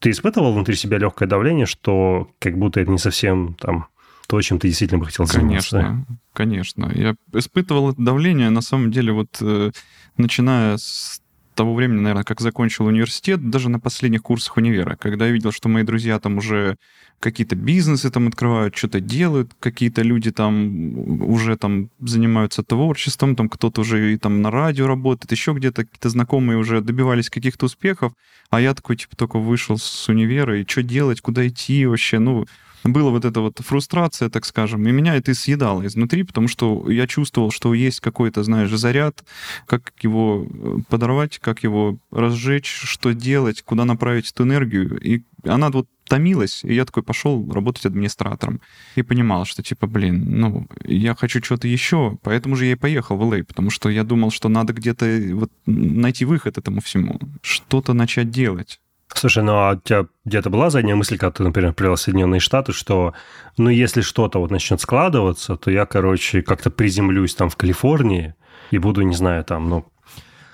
ты 0.00 0.10
испытывал 0.10 0.52
внутри 0.52 0.74
себя 0.74 0.98
легкое 0.98 1.26
давление, 1.26 1.64
что 1.64 2.30
как 2.38 2.58
будто 2.58 2.80
это 2.80 2.90
не 2.90 2.98
совсем 2.98 3.54
там 3.54 3.86
то, 4.30 4.40
чем 4.42 4.60
ты 4.60 4.68
действительно 4.68 5.00
бы 5.00 5.06
хотел 5.06 5.26
заниматься. 5.26 5.76
Конечно, 5.76 6.06
конечно. 6.32 6.92
Я 6.94 7.16
испытывал 7.34 7.90
это 7.90 8.00
давление, 8.00 8.50
на 8.50 8.60
самом 8.60 8.92
деле, 8.92 9.12
вот 9.12 9.38
э, 9.40 9.72
начиная 10.16 10.76
с 10.76 11.20
того 11.56 11.74
времени, 11.74 11.98
наверное, 11.98 12.22
как 12.22 12.40
закончил 12.40 12.86
университет, 12.86 13.50
даже 13.50 13.68
на 13.68 13.80
последних 13.80 14.22
курсах 14.22 14.56
универа, 14.56 14.94
когда 14.94 15.26
я 15.26 15.32
видел, 15.32 15.50
что 15.50 15.68
мои 15.68 15.82
друзья 15.82 16.20
там 16.20 16.38
уже 16.38 16.76
какие-то 17.18 17.56
бизнесы 17.56 18.08
там 18.08 18.28
открывают, 18.28 18.76
что-то 18.76 19.00
делают, 19.00 19.50
какие-то 19.58 20.02
люди 20.02 20.30
там 20.30 21.20
уже 21.22 21.56
там 21.56 21.90
занимаются 21.98 22.62
творчеством, 22.62 23.34
там 23.34 23.48
кто-то 23.48 23.80
уже 23.80 24.14
и 24.14 24.16
там 24.16 24.42
на 24.42 24.52
радио 24.52 24.86
работает, 24.86 25.32
еще 25.32 25.54
где-то 25.54 25.84
какие-то 25.84 26.08
знакомые 26.08 26.56
уже 26.56 26.80
добивались 26.82 27.30
каких-то 27.30 27.66
успехов, 27.66 28.12
а 28.48 28.60
я 28.60 28.74
такой, 28.74 28.96
типа, 28.96 29.16
только 29.16 29.40
вышел 29.40 29.76
с 29.76 30.08
универа, 30.08 30.60
и 30.60 30.68
что 30.68 30.84
делать, 30.84 31.20
куда 31.20 31.48
идти 31.48 31.84
вообще, 31.84 32.20
ну, 32.20 32.46
была 32.84 33.10
вот 33.10 33.24
эта 33.24 33.40
вот 33.40 33.58
фрустрация, 33.58 34.28
так 34.28 34.44
скажем, 34.44 34.86
и 34.86 34.92
меня 34.92 35.16
это 35.16 35.34
съедало 35.34 35.86
изнутри, 35.86 36.22
потому 36.22 36.48
что 36.48 36.90
я 36.90 37.06
чувствовал, 37.06 37.50
что 37.50 37.74
есть 37.74 38.00
какой-то, 38.00 38.42
знаешь, 38.42 38.70
заряд, 38.70 39.24
как 39.66 39.92
его 40.02 40.46
э, 40.48 40.76
подорвать, 40.88 41.38
как 41.38 41.62
его 41.62 41.98
разжечь, 42.10 42.70
что 42.84 43.12
делать, 43.12 43.62
куда 43.62 43.84
направить 43.84 44.30
эту 44.30 44.44
энергию. 44.44 44.98
И 45.00 45.22
она 45.44 45.70
вот 45.70 45.88
томилась, 46.10 46.64
и 46.64 46.74
я 46.74 46.84
такой 46.84 47.02
пошел 47.02 47.50
работать 47.52 47.86
администратором. 47.86 48.60
И 48.96 49.02
понимал, 49.02 49.44
что 49.44 49.62
типа, 49.62 49.86
блин, 49.86 50.24
ну, 50.40 50.66
я 50.84 51.14
хочу 51.14 51.42
что-то 51.42 51.68
еще, 51.68 52.18
поэтому 52.22 52.56
же 52.56 52.66
я 52.66 52.72
и 52.72 52.76
поехал 52.76 53.16
в 53.16 53.22
LA, 53.22 53.44
потому 53.44 53.70
что 53.70 53.88
я 53.88 54.02
думал, 54.02 54.30
что 54.30 54.48
надо 54.48 54.72
где-то 54.72 55.20
вот 55.32 55.52
найти 55.66 56.24
выход 56.24 56.58
этому 56.58 56.80
всему, 56.80 57.20
что-то 57.42 57.92
начать 57.92 58.30
делать. 58.30 58.80
Слушай, 59.14 59.42
ну 59.42 59.52
а 59.52 59.72
у 59.72 59.76
тебя 59.76 60.06
где-то 60.24 60.50
была 60.50 60.70
задняя 60.70 60.96
мысль, 60.96 61.18
когда 61.18 61.32
ты, 61.32 61.42
например, 61.42 61.72
привел 61.74 61.96
Соединенные 61.96 62.40
Штаты, 62.40 62.72
что, 62.72 63.12
ну, 63.56 63.68
если 63.68 64.00
что-то 64.00 64.38
вот 64.38 64.50
начнет 64.50 64.80
складываться, 64.80 65.56
то 65.56 65.70
я, 65.70 65.84
короче, 65.84 66.42
как-то 66.42 66.70
приземлюсь 66.70 67.34
там 67.34 67.50
в 67.50 67.56
Калифорнии 67.56 68.34
и 68.70 68.78
буду, 68.78 69.02
не 69.02 69.14
знаю, 69.14 69.44
там, 69.44 69.68
ну, 69.68 69.86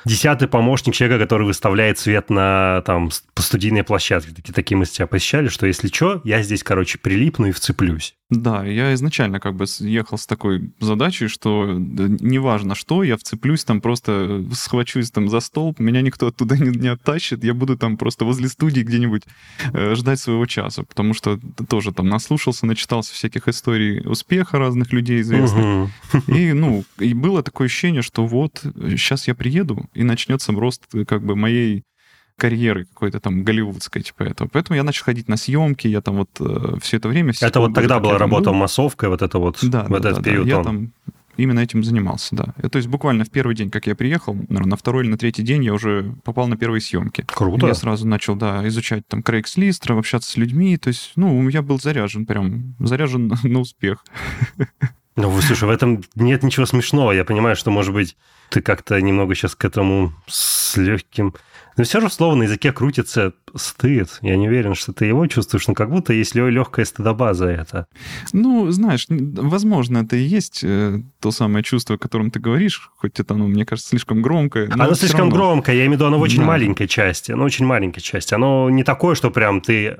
десятый 0.06 0.48
помощник 0.48 0.94
человека, 0.94 1.24
который 1.24 1.46
выставляет 1.46 1.98
свет 1.98 2.30
на 2.30 2.82
там 2.86 3.10
студийной 3.36 3.84
площадке. 3.84 4.32
Такие, 4.32 4.54
такие 4.54 4.78
мысли 4.78 4.94
тебя 4.94 5.06
посещали, 5.06 5.48
что 5.48 5.66
если 5.66 5.88
что, 5.88 6.20
я 6.24 6.42
здесь, 6.42 6.62
короче, 6.62 6.98
прилипну 6.98 7.46
и 7.46 7.52
вцеплюсь. 7.52 8.14
Да, 8.28 8.64
я 8.64 8.92
изначально 8.94 9.38
как 9.38 9.54
бы 9.54 9.66
ехал 9.78 10.18
с 10.18 10.26
такой 10.26 10.72
задачей, 10.80 11.28
что 11.28 11.76
неважно 11.78 12.74
что, 12.74 13.04
я 13.04 13.16
вцеплюсь 13.16 13.64
там, 13.64 13.80
просто 13.80 14.44
схвачусь 14.52 15.12
там 15.12 15.28
за 15.28 15.38
столб, 15.38 15.78
меня 15.78 16.02
никто 16.02 16.26
оттуда 16.28 16.56
не, 16.56 16.76
не 16.76 16.88
оттащит, 16.88 17.44
я 17.44 17.54
буду 17.54 17.76
там 17.76 17.96
просто 17.96 18.24
возле 18.24 18.48
студии 18.48 18.80
где-нибудь 18.80 19.22
э, 19.72 19.94
ждать 19.94 20.18
своего 20.18 20.44
часа, 20.46 20.82
потому 20.82 21.14
что 21.14 21.38
тоже 21.68 21.92
там 21.92 22.08
наслушался, 22.08 22.66
начитался 22.66 23.14
всяких 23.14 23.46
историй 23.46 24.00
успеха 24.04 24.58
разных 24.58 24.92
людей 24.92 25.20
известных. 25.20 25.90
Угу. 26.12 26.34
И, 26.34 26.52
ну, 26.52 26.84
и 26.98 27.14
было 27.14 27.44
такое 27.44 27.66
ощущение, 27.66 28.02
что 28.02 28.26
вот, 28.26 28.60
сейчас 28.64 29.28
я 29.28 29.36
приеду, 29.36 29.88
и 29.96 30.02
начнется 30.04 30.52
рост 30.52 30.84
как 31.06 31.24
бы 31.24 31.36
моей 31.36 31.84
карьеры 32.36 32.84
какой-то 32.84 33.18
там 33.20 33.44
голливудской, 33.44 34.02
типа 34.02 34.24
этого. 34.24 34.48
Поэтому 34.52 34.76
я 34.76 34.82
начал 34.82 35.04
ходить 35.04 35.28
на 35.28 35.36
съемки, 35.36 35.88
я 35.88 36.02
там 36.02 36.16
вот 36.16 36.30
э, 36.38 36.76
все 36.80 36.98
это 36.98 37.08
время... 37.08 37.32
Это 37.40 37.60
вот 37.60 37.74
тогда 37.74 37.98
была 37.98 38.18
работа 38.18 38.50
был. 38.50 38.58
массовкой, 38.58 39.08
вот 39.08 39.22
это 39.22 39.38
вот, 39.38 39.58
да, 39.62 39.84
в 39.84 39.88
да, 39.88 40.10
этот 40.10 40.16
да, 40.16 40.22
период 40.22 40.46
да. 40.46 40.56
Я 40.56 40.62
там 40.62 40.92
именно 41.36 41.60
этим 41.60 41.82
занимался, 41.82 42.34
да. 42.34 42.68
То 42.68 42.76
есть 42.76 42.88
буквально 42.88 43.24
в 43.24 43.30
первый 43.30 43.54
день, 43.54 43.70
как 43.70 43.86
я 43.86 43.94
приехал, 43.94 44.34
наверное, 44.34 44.70
на 44.70 44.76
второй 44.76 45.04
или 45.04 45.10
на 45.10 45.18
третий 45.18 45.42
день 45.42 45.64
я 45.64 45.72
уже 45.72 46.14
попал 46.24 46.46
на 46.48 46.56
первые 46.56 46.80
съемки. 46.80 47.24
Круто. 47.26 47.66
Я 47.66 47.74
сразу 47.74 48.06
начал, 48.06 48.36
да, 48.36 48.66
изучать 48.68 49.06
там 49.06 49.20
Craigslist, 49.20 49.90
общаться 49.96 50.30
с 50.30 50.36
людьми. 50.36 50.76
То 50.76 50.88
есть, 50.88 51.12
ну, 51.16 51.48
я 51.48 51.62
был 51.62 51.78
заряжен 51.78 52.26
прям, 52.26 52.74
заряжен 52.78 53.32
на 53.42 53.60
успех. 53.60 54.04
Ну, 55.16 55.40
слушай, 55.40 55.64
в 55.64 55.70
этом 55.70 56.02
нет 56.14 56.42
ничего 56.42 56.66
смешного. 56.66 57.12
Я 57.12 57.24
понимаю, 57.24 57.56
что, 57.56 57.70
может 57.70 57.94
быть, 57.94 58.16
ты 58.50 58.60
как-то 58.60 59.00
немного 59.00 59.34
сейчас 59.34 59.54
к 59.54 59.64
этому 59.64 60.12
с 60.26 60.76
легким... 60.76 61.34
Но 61.78 61.84
все 61.84 62.00
же 62.00 62.08
слово 62.08 62.36
на 62.36 62.44
языке 62.44 62.72
крутится 62.72 63.34
стыд. 63.54 64.18
Я 64.22 64.36
не 64.36 64.48
уверен, 64.48 64.74
что 64.74 64.94
ты 64.94 65.04
его 65.04 65.26
чувствуешь, 65.26 65.66
но 65.68 65.74
как 65.74 65.90
будто 65.90 66.14
есть 66.14 66.34
легкая 66.34 66.86
стыдоба 66.86 67.34
за 67.34 67.48
это. 67.48 67.86
Ну, 68.32 68.70
знаешь, 68.70 69.06
возможно, 69.10 69.98
это 69.98 70.16
и 70.16 70.22
есть 70.22 70.60
э, 70.64 71.02
то 71.20 71.30
самое 71.30 71.62
чувство, 71.62 71.96
о 71.96 71.98
котором 71.98 72.30
ты 72.30 72.40
говоришь, 72.40 72.90
хоть 72.96 73.20
это, 73.20 73.34
ну, 73.34 73.46
мне 73.46 73.66
кажется, 73.66 73.90
слишком 73.90 74.22
громкое. 74.22 74.70
Оно 74.72 74.94
слишком 74.94 75.28
равно... 75.28 75.34
громкое, 75.34 75.76
я 75.76 75.82
имею 75.82 75.92
в 75.92 75.94
виду, 75.96 76.06
оно 76.06 76.18
в 76.18 76.22
очень 76.22 76.40
да. 76.40 76.46
маленькой 76.46 76.88
части. 76.88 77.32
Оно 77.32 77.44
очень 77.44 77.66
маленькой 77.66 78.00
части. 78.00 78.32
Оно 78.32 78.70
не 78.70 78.82
такое, 78.82 79.14
что 79.14 79.30
прям 79.30 79.60
ты 79.60 79.98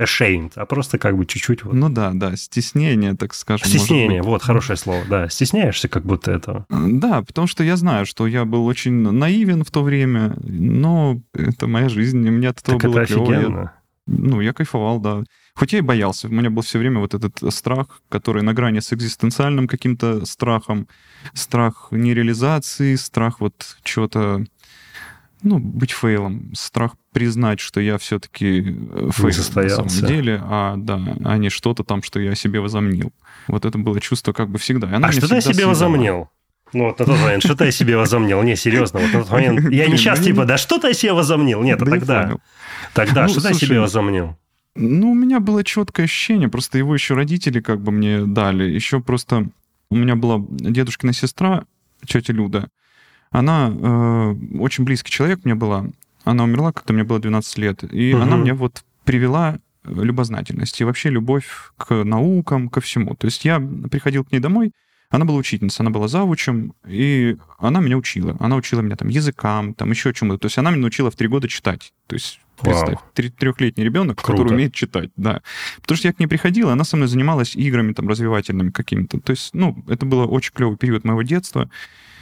ashamed, 0.00 0.52
а 0.56 0.66
просто 0.66 0.98
как 0.98 1.16
бы 1.16 1.26
чуть-чуть... 1.26 1.64
Вот. 1.64 1.74
Ну 1.74 1.88
да, 1.88 2.12
да, 2.14 2.36
стеснение, 2.36 3.14
так 3.14 3.34
скажем. 3.34 3.66
Стеснение, 3.66 4.22
вот, 4.22 4.42
хорошее 4.42 4.76
слово, 4.76 5.04
да. 5.08 5.28
Стесняешься 5.28 5.88
как 5.88 6.04
будто 6.04 6.32
этого. 6.32 6.66
Да, 6.68 7.22
потому 7.22 7.46
что 7.46 7.64
я 7.64 7.76
знаю, 7.76 8.06
что 8.06 8.26
я 8.26 8.44
был 8.44 8.66
очень 8.66 8.92
наивен 8.92 9.64
в 9.64 9.70
то 9.70 9.82
время, 9.82 10.36
но 10.42 11.20
это 11.32 11.66
моя 11.66 11.88
жизнь, 11.88 12.24
и 12.26 12.30
мне 12.30 12.48
от 12.48 12.60
этого 12.60 12.78
так 12.78 12.90
было 12.90 13.00
это 13.00 13.14
клево. 13.14 13.32
Офигенно. 13.32 13.58
Я, 13.58 13.72
ну, 14.06 14.40
я 14.40 14.52
кайфовал, 14.52 15.00
да. 15.00 15.24
Хоть 15.54 15.72
я 15.72 15.78
и 15.78 15.82
боялся, 15.82 16.28
у 16.28 16.30
меня 16.30 16.50
был 16.50 16.62
все 16.62 16.78
время 16.78 17.00
вот 17.00 17.14
этот 17.14 17.40
страх, 17.52 18.02
который 18.10 18.42
на 18.42 18.52
грани 18.52 18.80
с 18.80 18.92
экзистенциальным 18.92 19.66
каким-то 19.66 20.26
страхом, 20.26 20.86
страх 21.32 21.88
нереализации, 21.90 22.94
страх 22.96 23.40
вот 23.40 23.78
чего-то 23.82 24.44
ну, 25.42 25.58
быть 25.58 25.92
fail 25.92 26.26
ом, 26.26 26.52
страх 26.54 26.92
признать, 27.12 27.60
что 27.60 27.80
я 27.80 27.98
все-таки 27.98 28.60
э, 28.90 29.10
fail 29.12 29.62
на 29.62 29.68
самом 29.68 29.88
деле, 29.88 30.40
а, 30.42 30.76
да, 30.76 31.00
а 31.24 31.36
не 31.38 31.50
что-то 31.50 31.84
там, 31.84 32.02
что 32.02 32.20
я 32.20 32.34
себе 32.34 32.60
возомнил. 32.60 33.12
Вот 33.48 33.64
это 33.64 33.78
было 33.78 34.00
чувство 34.00 34.32
как 34.32 34.48
бы 34.48 34.58
всегда. 34.58 34.88
а 34.88 35.12
что 35.12 35.28
ты 35.28 35.40
себе 35.40 35.66
возомнил? 35.66 36.28
Ну, 36.72 36.86
вот 36.86 36.98
на 36.98 37.06
тот 37.06 37.20
момент, 37.20 37.44
что 37.44 37.54
ты 37.54 37.68
о 37.68 37.70
себе 37.70 37.96
возомнил? 37.96 38.42
Не, 38.42 38.56
серьезно, 38.56 38.98
вот 39.00 39.12
на 39.12 39.22
тот 39.22 39.30
момент. 39.30 39.70
Я 39.70 39.86
не 39.86 39.96
сейчас, 39.96 40.18
ну, 40.18 40.24
типа, 40.24 40.44
да 40.44 40.58
что 40.58 40.78
ты 40.78 40.88
о 40.88 40.94
себе 40.94 41.12
возомнил? 41.12 41.62
Нет, 41.62 41.80
а 41.80 41.86
тогда. 41.86 42.36
Тогда, 42.92 43.22
ну, 43.22 43.28
что 43.28 43.40
ты 43.40 43.48
о 43.48 43.54
себе 43.54 43.80
возомнил? 43.80 44.36
Ну, 44.74 45.12
у 45.12 45.14
меня 45.14 45.40
было 45.40 45.64
четкое 45.64 46.04
ощущение, 46.04 46.48
просто 46.48 46.76
его 46.76 46.92
еще 46.92 47.14
родители 47.14 47.60
как 47.60 47.80
бы 47.80 47.92
мне 47.92 48.22
дали. 48.26 48.64
Еще 48.64 49.00
просто 49.00 49.48
у 49.90 49.96
меня 49.96 50.16
была 50.16 50.44
дедушкина 50.50 51.12
сестра, 51.12 51.64
тетя 52.04 52.32
Люда, 52.32 52.68
она 53.30 53.70
э, 53.70 54.34
очень 54.58 54.84
близкий 54.84 55.10
человек 55.10 55.44
мне 55.44 55.54
была. 55.54 55.86
Она 56.24 56.44
умерла, 56.44 56.72
когда 56.72 56.94
мне 56.94 57.04
было 57.04 57.18
12 57.18 57.58
лет. 57.58 57.84
И 57.92 58.14
угу. 58.14 58.22
она 58.22 58.36
мне 58.36 58.54
вот 58.54 58.84
привела 59.04 59.58
любознательность 59.84 60.80
и 60.80 60.84
вообще 60.84 61.10
любовь 61.10 61.46
к 61.76 62.04
наукам, 62.04 62.68
ко 62.68 62.80
всему. 62.80 63.14
То 63.14 63.26
есть 63.26 63.44
я 63.44 63.60
приходил 63.60 64.24
к 64.24 64.32
ней 64.32 64.40
домой, 64.40 64.72
она 65.08 65.24
была 65.24 65.38
учительница, 65.38 65.82
она 65.82 65.90
была 65.90 66.08
завучем, 66.08 66.74
и 66.86 67.36
она 67.58 67.80
меня 67.80 67.96
учила. 67.96 68.36
Она 68.40 68.56
учила 68.56 68.80
меня 68.80 68.96
там 68.96 69.08
языкам, 69.08 69.74
там 69.74 69.90
еще 69.90 70.12
чему-то. 70.12 70.38
То 70.38 70.46
есть 70.46 70.58
она 70.58 70.70
меня 70.70 70.82
научила 70.82 71.10
в 71.10 71.16
три 71.16 71.28
года 71.28 71.48
читать. 71.48 71.92
То 72.08 72.14
есть 72.14 72.40
Представь, 72.60 72.98
трехлетний 73.14 73.84
ребенок, 73.84 74.16
Круто. 74.16 74.42
который 74.42 74.54
умеет 74.54 74.74
читать, 74.74 75.10
да. 75.16 75.42
Потому 75.82 75.98
что 75.98 76.08
я 76.08 76.14
к 76.14 76.18
ней 76.18 76.26
приходил, 76.26 76.70
она 76.70 76.84
со 76.84 76.96
мной 76.96 77.08
занималась 77.08 77.54
играми 77.54 77.92
там 77.92 78.08
развивательными 78.08 78.70
какими-то. 78.70 79.20
То 79.20 79.30
есть, 79.30 79.52
ну, 79.52 79.84
это 79.88 80.06
был 80.06 80.32
очень 80.32 80.52
клевый 80.54 80.78
период 80.78 81.04
моего 81.04 81.22
детства. 81.22 81.68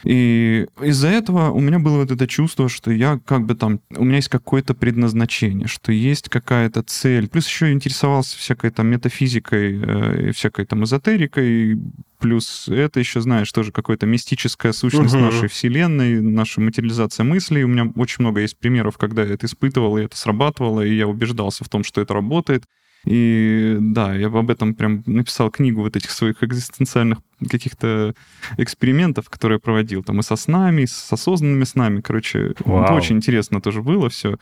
И 0.04 0.66
из-за 0.82 1.08
этого 1.08 1.50
у 1.50 1.60
меня 1.60 1.78
было 1.78 1.98
вот 1.98 2.10
это 2.10 2.26
чувство, 2.26 2.68
что 2.68 2.90
я 2.90 3.18
как 3.24 3.46
бы 3.46 3.54
там, 3.54 3.80
у 3.96 4.04
меня 4.04 4.16
есть 4.16 4.28
какое-то 4.28 4.74
предназначение, 4.74 5.66
что 5.66 5.92
есть 5.92 6.28
какая-то 6.28 6.82
цель. 6.82 7.28
Плюс 7.28 7.46
еще 7.46 7.72
интересовался 7.72 8.36
всякой 8.38 8.70
там 8.70 8.88
метафизикой 8.88 9.80
э, 9.80 10.28
и 10.28 10.32
всякой 10.32 10.66
там 10.66 10.84
эзотерикой. 10.84 11.78
Плюс 12.18 12.68
это 12.68 13.00
еще, 13.00 13.20
знаешь, 13.20 13.50
тоже 13.50 13.72
какая-то 13.72 14.06
мистическая 14.06 14.72
сущность 14.72 15.14
угу. 15.14 15.24
нашей 15.24 15.48
Вселенной, 15.48 16.20
наша 16.20 16.60
материализация 16.60 17.24
мыслей. 17.24 17.64
У 17.64 17.68
меня 17.68 17.90
очень 17.96 18.16
много 18.18 18.40
есть 18.40 18.58
примеров, 18.58 18.98
когда 18.98 19.22
я 19.22 19.34
это 19.34 19.46
испытывал, 19.46 19.98
и 19.98 20.04
это 20.04 20.16
срабатывало, 20.16 20.82
и 20.82 20.94
я 20.94 21.08
убеждался 21.08 21.64
в 21.64 21.68
том, 21.68 21.82
что 21.82 22.00
это 22.00 22.14
работает. 22.14 22.64
И 23.04 23.76
да, 23.80 24.14
я 24.14 24.28
об 24.28 24.50
этом 24.50 24.74
прям 24.74 25.02
написал 25.06 25.50
книгу 25.50 25.82
вот 25.82 25.96
этих 25.96 26.10
своих 26.10 26.42
экзистенциальных 26.42 27.18
каких-то 27.48 28.14
экспериментов, 28.56 29.28
которые 29.28 29.56
я 29.56 29.60
проводил, 29.60 30.02
там 30.02 30.20
и 30.20 30.22
со 30.22 30.36
снами, 30.36 30.82
и 30.82 30.86
с 30.86 31.12
осознанными 31.12 31.64
снами, 31.64 32.00
короче, 32.00 32.54
Вау. 32.64 32.96
очень 32.96 33.16
интересно 33.16 33.60
тоже 33.60 33.82
было 33.82 34.08
все. 34.08 34.38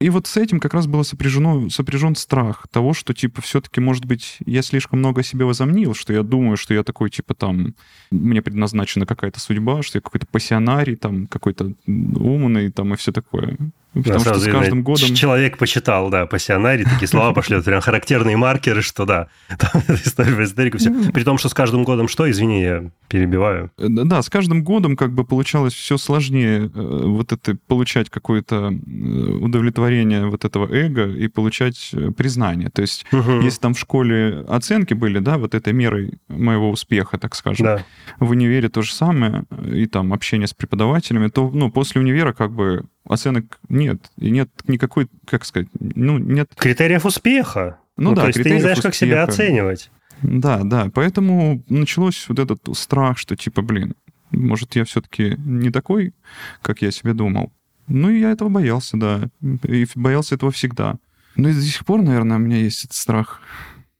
И 0.00 0.10
вот 0.10 0.28
с 0.28 0.36
этим 0.36 0.60
как 0.60 0.74
раз 0.74 0.86
было 0.86 1.02
сопряжено, 1.02 1.68
сопряжен 1.70 2.14
страх 2.14 2.68
того, 2.70 2.94
что, 2.94 3.12
типа, 3.14 3.42
все-таки, 3.42 3.80
может 3.80 4.04
быть, 4.04 4.36
я 4.46 4.62
слишком 4.62 5.00
много 5.00 5.22
о 5.22 5.24
себе 5.24 5.44
возомнил, 5.44 5.92
что 5.92 6.12
я 6.12 6.22
думаю, 6.22 6.56
что 6.56 6.72
я 6.72 6.84
такой, 6.84 7.10
типа, 7.10 7.34
там, 7.34 7.74
мне 8.12 8.40
предназначена 8.40 9.06
какая-то 9.06 9.40
судьба, 9.40 9.82
что 9.82 9.98
я 9.98 10.02
какой-то 10.02 10.26
пассионарий, 10.28 10.94
там, 10.94 11.26
какой-то 11.26 11.72
умный, 11.88 12.70
там, 12.70 12.94
и 12.94 12.96
все 12.96 13.10
такое. 13.10 13.56
Потому 13.94 14.20
что 14.20 14.34
с 14.34 14.44
каждым 14.44 14.82
годом... 14.82 15.14
Человек 15.14 15.58
почитал, 15.58 16.10
да, 16.10 16.26
пассионарий, 16.26 16.84
такие 16.84 17.08
слова 17.08 17.32
пошлет, 17.32 17.64
прям 17.64 17.80
характерные 17.80 18.36
маркеры, 18.36 18.82
что 18.82 19.04
да, 19.04 19.28
там 19.58 19.82
история 19.88 20.34
про 20.34 20.44
эзотерику, 20.44 20.78
все. 20.78 20.92
При 21.12 21.24
том, 21.24 21.38
что 21.38 21.48
с 21.48 21.54
каждым 21.54 21.84
годом 21.84 22.08
что, 22.08 22.30
извини, 22.30 22.62
я 22.62 22.90
перебиваю. 23.08 23.70
Э, 23.78 23.86
да, 23.88 24.22
с 24.22 24.28
каждым 24.28 24.62
годом 24.62 24.96
как 24.96 25.12
бы 25.12 25.24
получалось 25.24 25.74
все 25.74 25.96
сложнее 25.96 26.70
э, 26.72 27.02
вот 27.06 27.32
это, 27.32 27.56
получать 27.66 28.10
какое-то 28.10 28.72
э, 28.72 29.00
удовлетворение 29.40 30.26
вот 30.26 30.44
этого 30.44 30.72
эго 30.72 31.08
и 31.08 31.28
получать 31.28 31.94
признание. 32.16 32.70
То 32.70 32.82
есть, 32.82 33.06
угу. 33.12 33.40
если 33.40 33.60
там 33.60 33.74
в 33.74 33.78
школе 33.78 34.44
оценки 34.48 34.94
были, 34.94 35.18
да, 35.18 35.38
вот 35.38 35.54
этой 35.54 35.72
мерой 35.72 36.18
моего 36.28 36.70
успеха, 36.70 37.18
так 37.18 37.34
скажем, 37.34 37.66
да. 37.66 37.84
в 38.20 38.30
универе 38.30 38.68
то 38.68 38.82
же 38.82 38.92
самое, 38.92 39.44
и 39.72 39.86
там 39.86 40.12
общение 40.12 40.46
с 40.46 40.54
преподавателями, 40.54 41.28
то, 41.28 41.50
ну, 41.50 41.70
после 41.70 42.00
универа 42.00 42.32
как 42.32 42.52
бы 42.52 42.84
оценок 43.08 43.58
нет. 43.68 43.98
И 44.18 44.30
нет 44.30 44.50
никакой, 44.66 45.08
как 45.26 45.44
сказать, 45.44 45.68
ну, 45.78 46.18
нет... 46.18 46.50
Критериев 46.56 47.04
успеха. 47.04 47.78
Ну, 47.96 48.10
ну 48.10 48.16
да, 48.16 48.22
то 48.22 48.28
есть 48.28 48.42
ты 48.42 48.50
не 48.50 48.60
знаешь, 48.60 48.78
успеха. 48.78 48.88
как 48.88 48.94
себя 48.94 49.22
оценивать. 49.24 49.90
Да, 50.22 50.60
да. 50.62 50.90
Поэтому 50.94 51.62
началось 51.68 52.26
вот 52.28 52.38
этот 52.38 52.60
страх, 52.76 53.18
что 53.18 53.36
типа, 53.36 53.62
блин, 53.62 53.94
может, 54.30 54.76
я 54.76 54.84
все-таки 54.84 55.36
не 55.38 55.70
такой, 55.70 56.14
как 56.62 56.82
я 56.82 56.90
себе 56.90 57.12
думал. 57.12 57.52
Ну, 57.86 58.10
и 58.10 58.20
я 58.20 58.30
этого 58.30 58.48
боялся, 58.48 58.96
да. 58.96 59.28
И 59.64 59.86
боялся 59.94 60.34
этого 60.34 60.52
всегда. 60.52 60.96
Но 61.36 61.48
и 61.48 61.54
до 61.54 61.62
сих 61.62 61.84
пор, 61.86 62.02
наверное, 62.02 62.36
у 62.36 62.40
меня 62.40 62.58
есть 62.58 62.84
этот 62.84 62.96
страх. 62.96 63.40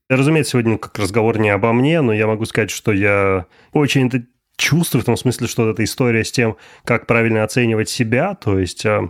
Разумеется, 0.08 0.52
сегодня 0.52 0.78
как 0.78 0.98
разговор 0.98 1.38
не 1.38 1.50
обо 1.50 1.72
мне, 1.72 2.00
но 2.00 2.12
я 2.12 2.26
могу 2.26 2.44
сказать, 2.44 2.70
что 2.70 2.92
я 2.92 3.46
очень 3.72 4.28
чувствую, 4.58 5.02
в 5.02 5.06
том 5.06 5.16
смысле, 5.16 5.46
что 5.46 5.70
эта 5.70 5.82
история 5.84 6.24
с 6.24 6.32
тем, 6.32 6.56
как 6.84 7.06
правильно 7.06 7.44
оценивать 7.44 7.88
себя, 7.88 8.34
то 8.34 8.58
есть 8.58 8.84
а, 8.84 9.08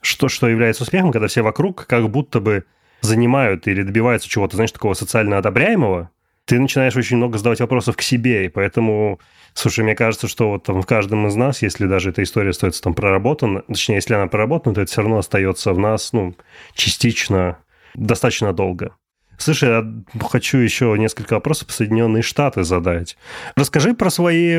что, 0.00 0.28
что 0.28 0.48
является 0.48 0.82
успехом, 0.82 1.12
когда 1.12 1.28
все 1.28 1.42
вокруг 1.42 1.86
как 1.86 2.08
будто 2.10 2.40
бы 2.40 2.64
занимают 3.02 3.68
или 3.68 3.82
добиваются 3.82 4.28
чего-то, 4.28 4.56
знаешь, 4.56 4.72
такого 4.72 4.94
социально 4.94 5.38
одобряемого, 5.38 6.10
ты 6.46 6.58
начинаешь 6.58 6.96
очень 6.96 7.18
много 7.18 7.38
задавать 7.38 7.60
вопросов 7.60 7.96
к 7.96 8.02
себе, 8.02 8.46
и 8.46 8.48
поэтому, 8.48 9.20
слушай, 9.52 9.84
мне 9.84 9.94
кажется, 9.94 10.28
что 10.28 10.48
вот 10.50 10.64
там 10.64 10.80
в 10.80 10.86
каждом 10.86 11.26
из 11.26 11.34
нас, 11.34 11.60
если 11.60 11.86
даже 11.86 12.10
эта 12.10 12.22
история 12.22 12.50
остается 12.50 12.82
там 12.82 12.94
проработана, 12.94 13.62
точнее, 13.62 13.96
если 13.96 14.14
она 14.14 14.28
проработана, 14.28 14.74
то 14.74 14.80
это 14.80 14.90
все 14.90 15.02
равно 15.02 15.18
остается 15.18 15.72
в 15.72 15.78
нас, 15.78 16.12
ну, 16.12 16.34
частично 16.74 17.58
достаточно 17.94 18.52
долго. 18.52 18.94
Слушай, 19.38 19.68
я 19.68 19.94
хочу 20.20 20.58
еще 20.58 20.94
несколько 20.98 21.34
вопросов 21.34 21.68
по 21.68 21.72
Соединенные 21.72 22.22
Штаты 22.22 22.64
задать. 22.64 23.16
Расскажи 23.56 23.94
про 23.94 24.10
свои 24.10 24.58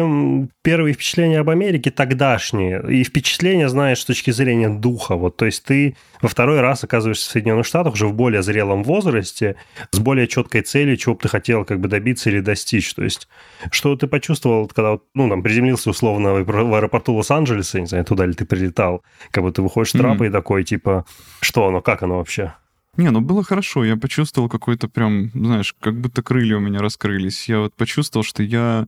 первые 0.62 0.94
впечатления 0.94 1.40
об 1.40 1.50
Америке 1.50 1.92
тогдашние 1.92 2.84
и 2.90 3.04
впечатления, 3.04 3.70
знаешь, 3.70 4.00
с 4.00 4.06
точки 4.06 4.32
зрения 4.32 4.70
духа. 4.70 5.16
Вот, 5.16 5.38
то 5.38 5.46
есть 5.46 5.64
ты 5.64 5.96
во 6.22 6.30
второй 6.30 6.62
раз 6.62 6.84
оказываешься 6.84 7.30
в 7.30 7.32
Соединенных 7.32 7.66
Штатах 7.66 7.94
уже 7.94 8.08
в 8.08 8.14
более 8.14 8.44
зрелом 8.44 8.84
возрасте, 8.84 9.56
с 9.92 10.00
более 10.00 10.28
четкой 10.28 10.62
целью, 10.62 10.98
чего 10.98 11.16
бы 11.16 11.22
ты 11.22 11.28
хотел 11.28 11.66
как 11.66 11.80
бы 11.80 11.88
добиться 11.88 12.30
или 12.30 12.40
достичь. 12.40 12.94
То 12.94 13.04
есть 13.04 13.28
что 13.72 13.96
ты 13.96 14.08
почувствовал, 14.08 14.68
когда 14.68 15.00
ну, 15.14 15.30
там, 15.30 15.44
приземлился 15.44 15.90
условно 15.90 16.34
в 16.34 16.76
аэропорту 16.76 17.14
Лос-Анджелеса, 17.14 17.80
не 17.80 17.88
знаю, 17.88 18.06
туда 18.06 18.26
ли 18.26 18.34
ты 18.34 18.46
прилетал, 18.46 19.04
как 19.32 19.44
бы 19.44 19.52
ты 19.52 19.62
выходишь 19.62 19.90
с 19.90 19.94
трапа 19.94 20.24
mm-hmm. 20.24 20.28
и 20.28 20.32
такой, 20.32 20.64
типа, 20.64 21.06
что 21.42 21.68
оно, 21.68 21.82
как 21.82 22.04
оно 22.04 22.18
вообще? 22.18 22.54
Не, 22.98 23.12
ну 23.12 23.22
было 23.22 23.44
хорошо. 23.44 23.86
Я 23.86 23.96
почувствовал 23.96 24.50
какой-то 24.50 24.88
прям, 24.88 25.30
знаешь, 25.34 25.76
как 25.80 26.00
будто 26.00 26.22
крылья 26.22 26.58
у 26.58 26.62
меня 26.62 26.80
раскрылись. 26.80 27.48
Я 27.48 27.60
вот 27.60 27.74
почувствовал, 27.76 28.24
что 28.24 28.44
я 28.44 28.88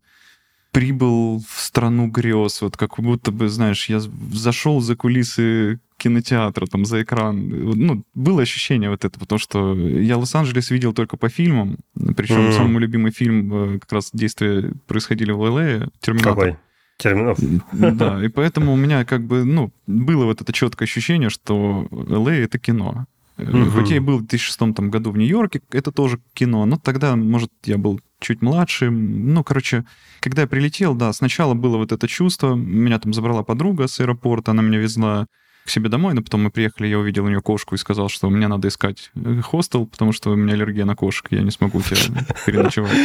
прибыл 0.72 1.44
в 1.48 1.60
страну 1.60 2.08
грез, 2.08 2.62
вот 2.62 2.78
как 2.78 3.00
будто 3.00 3.32
бы, 3.32 3.50
знаешь, 3.50 3.90
я 3.90 4.00
зашел 4.32 4.82
за 4.82 4.96
кулисы 4.96 5.80
кинотеатра, 5.98 6.66
там, 6.68 6.86
за 6.86 7.02
экран. 7.02 7.50
Ну, 7.50 8.04
было 8.14 8.42
ощущение 8.42 8.90
вот 8.90 9.04
это, 9.04 9.20
потому 9.20 9.40
что 9.40 9.76
я 9.76 10.18
Лос-Анджелес 10.18 10.72
видел 10.72 10.94
только 10.94 11.18
по 11.18 11.30
фильмам, 11.30 11.78
причем 12.16 12.38
mm-hmm. 12.38 12.58
самый 12.58 12.80
любимый 12.80 13.12
фильм, 13.12 13.54
э, 13.54 13.80
как 13.80 13.92
раз 13.92 14.10
действия 14.14 14.72
происходили 14.88 15.32
в 15.32 15.44
Л.А., 15.44 15.88
«Терминатор». 16.00 16.36
Какой? 16.36 16.58
Терминов. 16.98 17.40
Да, 17.72 18.24
и 18.24 18.28
поэтому 18.28 18.74
у 18.74 18.76
меня 18.76 19.06
как 19.06 19.26
бы, 19.26 19.46
ну, 19.46 19.72
было 19.88 20.26
вот 20.26 20.42
это 20.42 20.52
четкое 20.54 20.86
ощущение, 20.86 21.30
что 21.30 21.88
Л.А.— 21.92 22.34
это 22.34 22.60
кино. 22.60 23.06
Угу. 23.40 23.72
Хоть 23.72 23.90
я 23.90 23.98
и 23.98 24.00
был 24.00 24.18
в 24.18 24.28
2006 24.28 24.76
там, 24.76 24.90
году 24.90 25.12
в 25.12 25.18
Нью-Йорке, 25.18 25.62
это 25.72 25.92
тоже 25.92 26.20
кино, 26.34 26.66
но 26.66 26.78
тогда, 26.78 27.16
может, 27.16 27.52
я 27.66 27.78
был 27.78 28.00
чуть 28.20 28.42
младше. 28.42 28.90
Ну, 28.90 29.44
короче, 29.44 29.86
когда 30.20 30.42
я 30.44 30.48
прилетел, 30.48 30.94
да, 30.96 31.14
сначала 31.14 31.54
было 31.54 31.78
вот 31.78 31.92
это 31.92 32.08
чувство. 32.08 32.56
Меня 32.56 33.00
там 33.00 33.14
забрала 33.14 33.44
подруга 33.44 33.88
с 33.88 34.00
аэропорта, 34.00 34.52
она 34.52 34.62
меня 34.62 34.80
везла 34.80 35.28
к 35.66 35.70
себе 35.70 35.90
домой, 35.90 36.14
но 36.14 36.22
потом 36.22 36.44
мы 36.44 36.52
приехали, 36.52 36.88
я 36.88 37.00
увидел 37.00 37.26
у 37.26 37.30
нее 37.30 37.42
кошку 37.42 37.76
и 37.76 37.78
сказал, 37.78 38.10
что 38.10 38.30
мне 38.30 38.48
надо 38.48 38.68
искать 38.68 39.12
э, 39.16 39.42
хостел, 39.42 39.86
потому 39.86 40.12
что 40.12 40.32
у 40.32 40.36
меня 40.36 40.54
аллергия 40.54 40.86
на 40.86 40.96
кошек, 40.96 41.28
я 41.30 41.42
не 41.42 41.52
смогу 41.52 41.82
тебя 41.82 42.26
переночевать. 42.46 42.98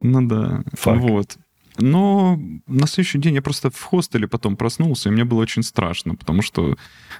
Ну 0.00 0.26
да, 0.26 0.62
вот. 0.84 1.38
Но 1.78 2.40
на 2.66 2.86
следующий 2.86 3.18
день 3.18 3.34
я 3.34 3.42
просто 3.42 3.70
в 3.70 3.82
хостеле 3.82 4.28
потом 4.28 4.56
проснулся, 4.56 5.08
и 5.08 5.12
мне 5.12 5.24
было 5.24 5.40
очень 5.40 5.62
страшно, 5.62 6.14
потому 6.14 6.42
что 6.42 6.76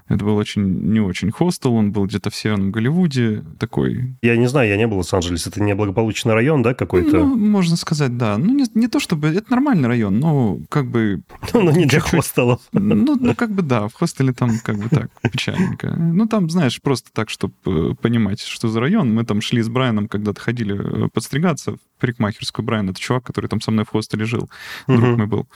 это 0.08 0.24
был 0.24 0.36
очень 0.36 0.62
не 0.62 1.00
очень 1.00 1.30
хостел, 1.30 1.74
он 1.74 1.92
был 1.92 2.06
где-то 2.06 2.30
в 2.30 2.36
Северном 2.36 2.70
Голливуде 2.70 3.44
такой. 3.58 4.14
Я 4.22 4.36
не 4.36 4.48
знаю, 4.48 4.68
я 4.68 4.76
не 4.76 4.86
был 4.86 4.96
в 4.96 4.98
Лос-Анджелесе, 4.98 5.50
это 5.50 5.62
неблагополучный 5.62 6.34
район, 6.34 6.62
да, 6.62 6.74
какой-то? 6.74 7.18
Ну, 7.18 7.36
можно 7.36 7.76
сказать, 7.76 8.16
да. 8.16 8.38
Ну, 8.38 8.54
не, 8.54 8.64
не 8.74 8.88
то 8.88 9.00
чтобы... 9.00 9.28
Это 9.28 9.50
нормальный 9.50 9.88
район, 9.88 10.18
но 10.18 10.58
как 10.68 10.90
бы... 10.90 11.22
Ну, 11.52 11.70
не 11.70 11.86
для 11.86 12.00
хостелов. 12.00 12.60
Ну, 12.72 13.16
ну, 13.18 13.34
как 13.34 13.50
бы 13.50 13.62
да, 13.62 13.88
в 13.88 13.94
хостеле 13.94 14.32
там 14.32 14.58
как 14.62 14.76
бы 14.78 14.88
так, 14.88 15.10
печальненько. 15.30 15.96
Ну, 15.96 16.26
там, 16.26 16.50
знаешь, 16.50 16.80
просто 16.80 17.10
так, 17.12 17.30
чтобы 17.30 17.54
э, 17.64 17.94
понимать, 18.00 18.40
что 18.40 18.68
за 18.68 18.80
район. 18.80 19.12
Мы 19.14 19.24
там 19.24 19.40
шли 19.40 19.62
с 19.62 19.68
Брайаном, 19.68 20.08
когда-то 20.08 20.40
ходили 20.40 21.06
э, 21.06 21.08
подстригаться 21.08 21.72
в 21.72 21.78
парикмахерскую. 21.98 22.64
Брайан— 22.64 22.90
это 22.90 23.00
чувак, 23.00 23.24
который 23.24 23.48
там 23.48 23.60
со 23.60 23.70
мной 23.70 23.84
в 23.84 23.88
хостеле 23.88 24.24
жил, 24.24 24.45
друг 24.86 25.00
uh-huh. 25.00 25.16
мой 25.16 25.26
был. 25.26 25.48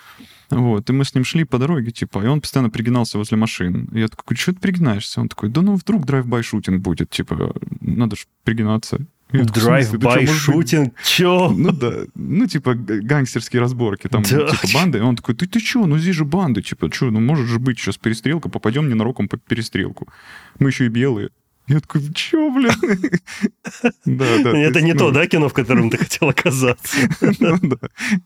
Вот, 0.50 0.90
и 0.90 0.92
мы 0.92 1.05
с 1.05 1.14
ним 1.14 1.24
шли 1.24 1.44
по 1.44 1.59
дороге, 1.59 1.92
типа, 1.92 2.24
и 2.24 2.26
он 2.26 2.40
постоянно 2.40 2.70
пригинался 2.70 3.18
возле 3.18 3.37
машин. 3.37 3.88
И 3.92 4.00
я 4.00 4.09
такой, 4.09 4.37
что 4.37 4.53
ты 4.53 4.61
пригинаешься? 4.61 5.20
Он 5.20 5.29
такой, 5.29 5.48
да 5.48 5.62
ну 5.62 5.76
вдруг 5.76 6.05
drive-by 6.04 6.42
shooting 6.42 6.83
будет, 6.83 7.11
типа, 7.11 7.55
надо 7.81 8.16
же 8.16 8.24
пригинаться. 8.42 8.98
Drive-by 9.33 10.26
shooting? 10.26 10.94
Чё? 11.05 11.50
Ну 11.50 11.70
да, 11.70 12.05
ну 12.14 12.46
типа 12.46 12.74
гангстерские 12.74 13.61
разборки, 13.61 14.09
там 14.09 14.22
да. 14.22 14.48
типа 14.48 14.66
банды. 14.74 14.98
И 14.98 15.03
он 15.03 15.14
такой, 15.16 15.35
ты, 15.37 15.46
ты 15.46 15.61
чё, 15.61 15.87
ну 15.87 15.98
здесь 15.98 16.16
же 16.16 16.24
банды, 16.24 16.62
типа, 16.62 16.90
чё, 16.90 17.11
ну 17.11 17.20
может 17.20 17.46
же 17.46 17.59
быть 17.59 17.79
сейчас 17.79 17.96
перестрелка, 17.96 18.48
попадем 18.48 18.88
ненароком 18.88 19.29
под 19.29 19.44
перестрелку. 19.44 20.09
Мы 20.59 20.70
еще 20.70 20.87
и 20.87 20.88
белые. 20.88 21.31
Я 21.70 21.78
такой, 21.78 22.02
чё, 22.12 22.50
блин? 22.50 22.72
Да, 24.04 24.24
да. 24.42 24.59
Это 24.59 24.80
не 24.80 24.92
то, 24.92 25.09
ну. 25.09 25.12
да, 25.12 25.26
кино, 25.28 25.48
в 25.48 25.52
котором 25.52 25.88
ты 25.88 25.98
хотел 25.98 26.28
оказаться? 26.28 26.96
Да, 27.40 27.78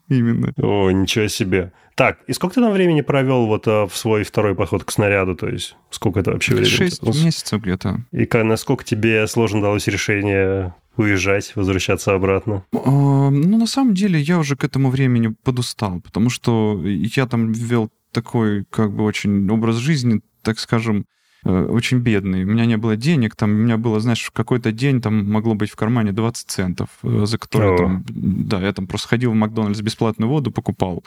именно. 0.09 0.51
О, 0.57 0.89
ничего 0.89 1.27
себе. 1.27 1.71
Так, 1.93 2.17
и 2.25 2.33
сколько 2.33 2.55
ты 2.55 2.61
там 2.61 2.73
времени 2.73 3.01
провел 3.01 3.45
вот 3.45 3.67
а, 3.67 3.85
в 3.85 3.95
свой 3.95 4.23
второй 4.23 4.55
поход 4.55 4.83
к 4.83 4.91
снаряду? 4.91 5.35
То 5.35 5.47
есть 5.47 5.77
сколько 5.91 6.21
это 6.21 6.31
вообще 6.31 6.55
времени? 6.55 6.69
Шесть 6.69 7.03
месяцев 7.03 7.61
где-то. 7.61 8.03
И 8.11 8.27
насколько 8.33 8.83
тебе 8.83 9.27
сложно 9.27 9.61
далось 9.61 9.87
решение 9.87 10.73
уезжать, 10.97 11.55
возвращаться 11.55 12.15
обратно? 12.15 12.65
А, 12.73 13.29
ну, 13.29 13.57
на 13.59 13.67
самом 13.67 13.93
деле, 13.93 14.19
я 14.19 14.39
уже 14.39 14.55
к 14.55 14.63
этому 14.63 14.89
времени 14.89 15.35
подустал, 15.43 16.01
потому 16.01 16.31
что 16.31 16.81
я 16.83 17.27
там 17.27 17.51
вел 17.51 17.91
такой, 18.11 18.65
как 18.71 18.91
бы, 18.91 19.03
очень 19.03 19.47
образ 19.51 19.75
жизни, 19.75 20.21
так 20.41 20.57
скажем, 20.57 21.01
э, 21.01 21.03
очень 21.49 21.99
бедный. 21.99 22.43
У 22.43 22.47
меня 22.47 22.65
не 22.65 22.75
было 22.77 22.95
денег, 22.95 23.35
там 23.35 23.51
у 23.51 23.53
меня 23.53 23.77
было, 23.77 23.99
знаешь, 23.99 24.23
в 24.23 24.31
какой-то 24.31 24.71
день 24.71 24.99
там 24.99 25.31
могло 25.31 25.53
быть 25.53 25.69
в 25.69 25.75
кармане 25.75 26.11
20 26.11 26.47
центов, 26.47 26.89
э, 27.03 27.25
за 27.25 27.37
которые 27.37 27.77
там, 27.77 28.03
да, 28.09 28.61
я 28.61 28.73
там 28.73 28.87
просто 28.87 29.09
ходил 29.09 29.31
в 29.31 29.35
Макдональдс 29.35 29.79
бесплатную 29.81 30.29
воду 30.29 30.51
покупал, 30.51 31.03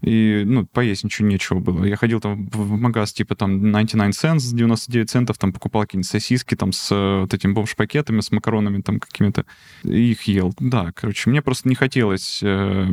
и, 0.00 0.42
ну, 0.46 0.66
поесть 0.66 1.04
ничего 1.04 1.28
нечего 1.28 1.58
было. 1.60 1.84
Я 1.84 1.96
ходил 1.96 2.20
там 2.20 2.48
в 2.48 2.80
магаз 2.80 3.12
типа 3.12 3.34
там 3.34 3.60
99 3.60 4.14
cents, 4.14 4.54
99 4.54 5.10
центов, 5.10 5.36
там 5.38 5.52
покупал 5.52 5.82
какие-нибудь 5.82 6.10
сосиски 6.10 6.54
там 6.54 6.72
с 6.72 6.90
э, 6.90 7.20
вот 7.20 7.34
этим 7.34 7.52
бомж-пакетами, 7.52 8.20
с 8.20 8.30
макаронами 8.32 8.80
там 8.80 8.98
какими-то, 8.98 9.44
и 9.84 10.12
их 10.12 10.22
ел. 10.22 10.54
Да, 10.58 10.92
короче, 10.94 11.28
мне 11.28 11.42
просто 11.42 11.68
не 11.68 11.74
хотелось 11.74 12.40
э, 12.42 12.88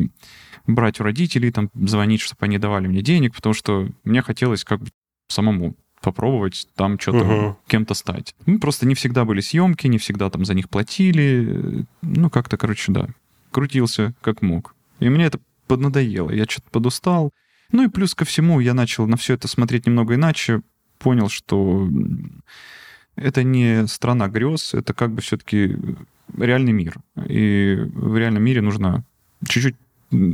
брать 0.67 0.99
у 0.99 1.03
родителей, 1.03 1.51
там, 1.51 1.69
звонить, 1.73 2.19
чтобы 2.21 2.45
они 2.45 2.57
давали 2.57 2.87
мне 2.87 3.01
денег, 3.01 3.35
потому 3.35 3.53
что 3.53 3.87
мне 4.03 4.21
хотелось 4.21 4.65
как 4.65 4.81
бы 4.81 4.89
самому 5.29 5.75
попробовать 6.01 6.67
там 6.75 6.99
что-то 6.99 7.19
uh-huh. 7.19 7.55
кем-то 7.67 7.93
стать. 7.93 8.35
Ну, 8.45 8.59
просто 8.59 8.87
не 8.87 8.95
всегда 8.95 9.25
были 9.25 9.41
съемки, 9.41 9.87
не 9.87 9.97
всегда 9.97 10.29
там 10.29 10.45
за 10.45 10.53
них 10.53 10.69
платили. 10.69 11.85
Ну, 12.01 12.29
как-то, 12.29 12.57
короче, 12.57 12.91
да. 12.91 13.07
Крутился 13.51 14.13
как 14.21 14.41
мог. 14.41 14.75
И 14.99 15.09
мне 15.09 15.25
это 15.25 15.39
поднадоело. 15.67 16.31
Я 16.31 16.45
что-то 16.45 16.69
подустал. 16.71 17.31
Ну 17.71 17.83
и 17.83 17.89
плюс 17.89 18.15
ко 18.15 18.25
всему 18.25 18.59
я 18.59 18.73
начал 18.73 19.07
на 19.07 19.17
все 19.17 19.33
это 19.33 19.47
смотреть 19.47 19.85
немного 19.85 20.15
иначе. 20.15 20.61
Понял, 20.97 21.29
что 21.29 21.87
это 23.15 23.43
не 23.43 23.87
страна 23.87 24.27
грез, 24.27 24.73
это 24.73 24.93
как 24.93 25.13
бы 25.13 25.21
все-таки 25.21 25.77
реальный 26.37 26.73
мир. 26.73 26.95
И 27.27 27.77
в 27.93 28.17
реальном 28.17 28.43
мире 28.43 28.61
нужно 28.61 29.03
чуть-чуть 29.47 29.75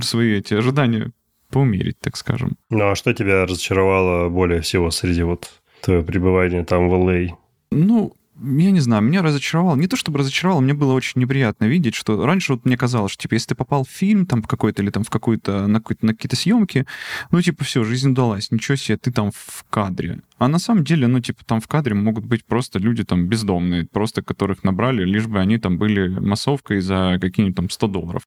свои 0.03 0.33
эти 0.33 0.53
ожидания 0.53 1.11
поумерить, 1.49 1.99
так 1.99 2.17
скажем. 2.17 2.57
Ну 2.69 2.91
а 2.91 2.95
что 2.95 3.13
тебя 3.13 3.45
разочаровало 3.45 4.29
более 4.29 4.61
всего 4.61 4.91
среди 4.91 5.23
вот 5.23 5.49
твоего 5.81 6.03
пребывания 6.03 6.63
там 6.63 6.89
в 6.89 6.93
Л.А.? 6.93 7.35
Ну, 7.71 8.13
я 8.41 8.71
не 8.71 8.81
знаю, 8.81 9.01
меня 9.01 9.21
разочаровало. 9.21 9.77
Не 9.77 9.87
то 9.87 9.95
чтобы 9.95 10.19
разочаровало, 10.19 10.59
мне 10.59 10.73
было 10.73 10.93
очень 10.93 11.21
неприятно 11.21 11.65
видеть, 11.65 11.95
что 11.95 12.25
раньше 12.25 12.53
вот 12.53 12.65
мне 12.65 12.77
казалось, 12.77 13.11
что, 13.13 13.23
типа, 13.23 13.35
если 13.35 13.49
ты 13.49 13.55
попал 13.55 13.85
в 13.85 13.89
фильм 13.89 14.25
там 14.25 14.43
какой-то 14.43 14.83
или 14.83 14.89
там 14.89 15.03
в 15.03 15.09
какую-то, 15.09 15.67
на, 15.67 15.79
какой-то, 15.79 16.05
на 16.05 16.13
какие-то 16.13 16.35
съемки, 16.35 16.85
ну, 17.31 17.41
типа, 17.41 17.63
все, 17.63 17.83
жизнь 17.83 18.11
удалась, 18.11 18.51
ничего 18.51 18.75
себе, 18.75 18.97
ты 18.97 19.11
там 19.11 19.31
в 19.31 19.65
кадре. 19.69 20.19
А 20.37 20.47
на 20.47 20.59
самом 20.59 20.83
деле, 20.83 21.07
ну, 21.07 21.21
типа, 21.21 21.45
там 21.45 21.61
в 21.61 21.67
кадре 21.67 21.95
могут 21.95 22.25
быть 22.25 22.45
просто 22.45 22.77
люди 22.77 23.05
там 23.05 23.27
бездомные, 23.27 23.85
просто 23.85 24.21
которых 24.21 24.63
набрали, 24.63 25.05
лишь 25.05 25.27
бы 25.27 25.39
они 25.39 25.57
там 25.57 25.77
были 25.77 26.07
массовкой 26.07 26.81
за 26.81 27.17
какие-нибудь 27.21 27.55
там 27.55 27.69
100 27.69 27.87
долларов. 27.87 28.23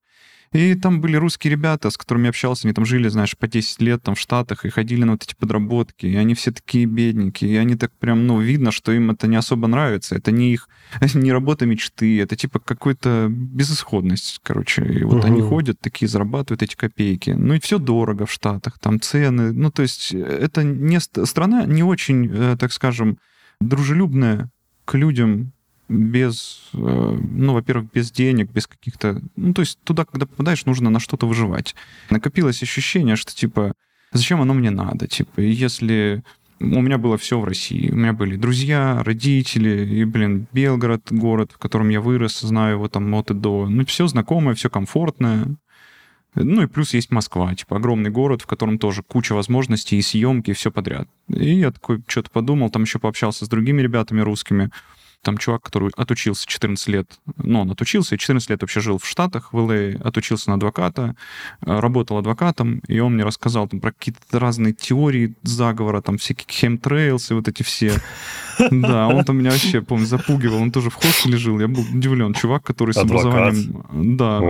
И 0.52 0.74
там 0.74 1.00
были 1.00 1.16
русские 1.16 1.50
ребята, 1.50 1.90
с 1.90 1.96
которыми 1.96 2.24
я 2.24 2.30
общался, 2.30 2.66
они 2.66 2.74
там 2.74 2.84
жили, 2.84 3.08
знаешь, 3.08 3.36
по 3.36 3.46
10 3.46 3.80
лет 3.82 4.02
там 4.02 4.14
в 4.14 4.20
Штатах 4.20 4.64
и 4.64 4.70
ходили 4.70 5.04
на 5.04 5.12
вот 5.12 5.24
эти 5.24 5.34
подработки, 5.34 6.06
и 6.06 6.16
они 6.16 6.34
все 6.34 6.52
такие 6.52 6.86
бедненькие, 6.86 7.50
и 7.50 7.56
они 7.56 7.76
так 7.76 7.92
прям, 7.98 8.26
ну, 8.26 8.40
видно, 8.40 8.72
что 8.72 8.92
им 8.92 9.10
это 9.10 9.26
не 9.26 9.36
особо 9.36 9.68
нравится, 9.68 10.16
это 10.16 10.30
не 10.30 10.52
их, 10.52 10.68
не 11.14 11.32
работа 11.32 11.66
мечты, 11.66 12.20
это 12.20 12.36
типа 12.36 12.60
какой-то 12.60 13.28
безысходность, 13.30 14.40
короче. 14.42 14.84
И 14.84 15.04
вот 15.04 15.18
угу. 15.18 15.26
они 15.26 15.42
ходят 15.42 15.80
такие, 15.80 16.08
зарабатывают 16.08 16.62
эти 16.62 16.76
копейки. 16.76 17.30
Ну 17.30 17.54
и 17.54 17.60
все 17.60 17.78
дорого 17.78 18.26
в 18.26 18.32
Штатах, 18.32 18.78
там 18.78 19.00
цены, 19.00 19.52
ну, 19.52 19.70
то 19.70 19.82
есть 19.82 20.12
это 20.12 20.62
не 20.64 20.98
страна 21.00 21.64
не 21.66 21.82
очень, 21.82 22.30
э, 22.32 22.56
так 22.58 22.72
скажем, 22.72 23.18
дружелюбная 23.60 24.50
к 24.84 24.94
людям, 24.94 25.52
без, 25.88 26.70
э, 26.74 26.78
ну, 26.78 27.54
во-первых, 27.54 27.90
без 27.92 28.10
денег, 28.10 28.50
без 28.50 28.66
каких-то... 28.66 29.20
Ну, 29.36 29.54
то 29.54 29.62
есть 29.62 29.78
туда, 29.84 30.04
когда 30.04 30.26
попадаешь, 30.26 30.66
нужно 30.66 30.90
на 30.90 31.00
что-то 31.00 31.26
выживать. 31.26 31.74
Накопилось 32.10 32.62
ощущение, 32.62 33.16
что, 33.16 33.34
типа, 33.34 33.72
зачем 34.12 34.40
оно 34.40 34.54
мне 34.54 34.70
надо? 34.70 35.06
Типа, 35.06 35.40
если 35.40 36.22
у 36.60 36.80
меня 36.80 36.98
было 36.98 37.16
все 37.16 37.38
в 37.38 37.44
России. 37.44 37.90
У 37.90 37.96
меня 37.96 38.12
были 38.12 38.36
друзья, 38.36 39.02
родители, 39.04 39.86
и, 39.86 40.04
блин, 40.04 40.46
Белгород, 40.52 41.10
город, 41.10 41.52
в 41.54 41.58
котором 41.58 41.88
я 41.88 42.00
вырос, 42.00 42.40
знаю 42.40 42.74
его 42.74 42.88
там 42.88 43.14
от 43.14 43.30
и 43.30 43.34
до. 43.34 43.66
Ну, 43.68 43.86
все 43.86 44.06
знакомое, 44.06 44.54
все 44.54 44.68
комфортное. 44.68 45.56
Ну 46.34 46.62
и 46.62 46.66
плюс 46.66 46.94
есть 46.94 47.10
Москва, 47.10 47.54
типа 47.54 47.76
огромный 47.76 48.10
город, 48.10 48.42
в 48.42 48.46
котором 48.46 48.78
тоже 48.78 49.02
куча 49.02 49.32
возможностей 49.32 49.96
и 49.96 50.02
съемки, 50.02 50.50
и 50.50 50.54
все 50.54 50.70
подряд. 50.70 51.08
И 51.28 51.54
я 51.54 51.72
такой 51.72 52.02
что-то 52.06 52.30
подумал, 52.30 52.70
там 52.70 52.82
еще 52.82 52.98
пообщался 52.98 53.44
с 53.44 53.48
другими 53.48 53.80
ребятами 53.80 54.20
русскими. 54.20 54.70
Там 55.22 55.36
чувак, 55.36 55.62
который 55.62 55.90
отучился 55.96 56.46
14 56.46 56.88
лет, 56.88 57.18
ну, 57.36 57.62
он 57.62 57.70
отучился, 57.70 58.14
и 58.14 58.18
14 58.18 58.50
лет 58.50 58.60
вообще 58.60 58.80
жил 58.80 58.98
в 58.98 59.06
Штатах, 59.06 59.52
в 59.52 59.58
ЛА, 59.58 60.00
отучился 60.02 60.50
на 60.50 60.54
адвоката, 60.54 61.16
э, 61.60 61.80
работал 61.80 62.18
адвокатом, 62.18 62.78
и 62.86 63.00
он 63.00 63.14
мне 63.14 63.24
рассказал 63.24 63.66
там 63.66 63.80
про 63.80 63.92
какие-то 63.92 64.38
разные 64.38 64.72
теории 64.72 65.34
заговора, 65.42 66.00
там 66.02 66.18
всякие 66.18 66.46
хемтрейлсы, 66.48 67.34
вот 67.34 67.48
эти 67.48 67.62
все. 67.62 67.94
Да, 68.70 69.06
он 69.06 69.24
там 69.24 69.38
меня 69.38 69.52
вообще, 69.52 69.82
помню, 69.82 70.04
запугивал, 70.06 70.60
он 70.60 70.72
тоже 70.72 70.90
в 70.90 70.94
хостеле 70.94 71.36
жил, 71.36 71.60
я 71.60 71.68
был 71.68 71.82
удивлен. 71.82 72.34
Чувак, 72.34 72.64
который 72.64 72.92
с 72.92 72.96
образованием... 72.96 74.16
Да, 74.16 74.40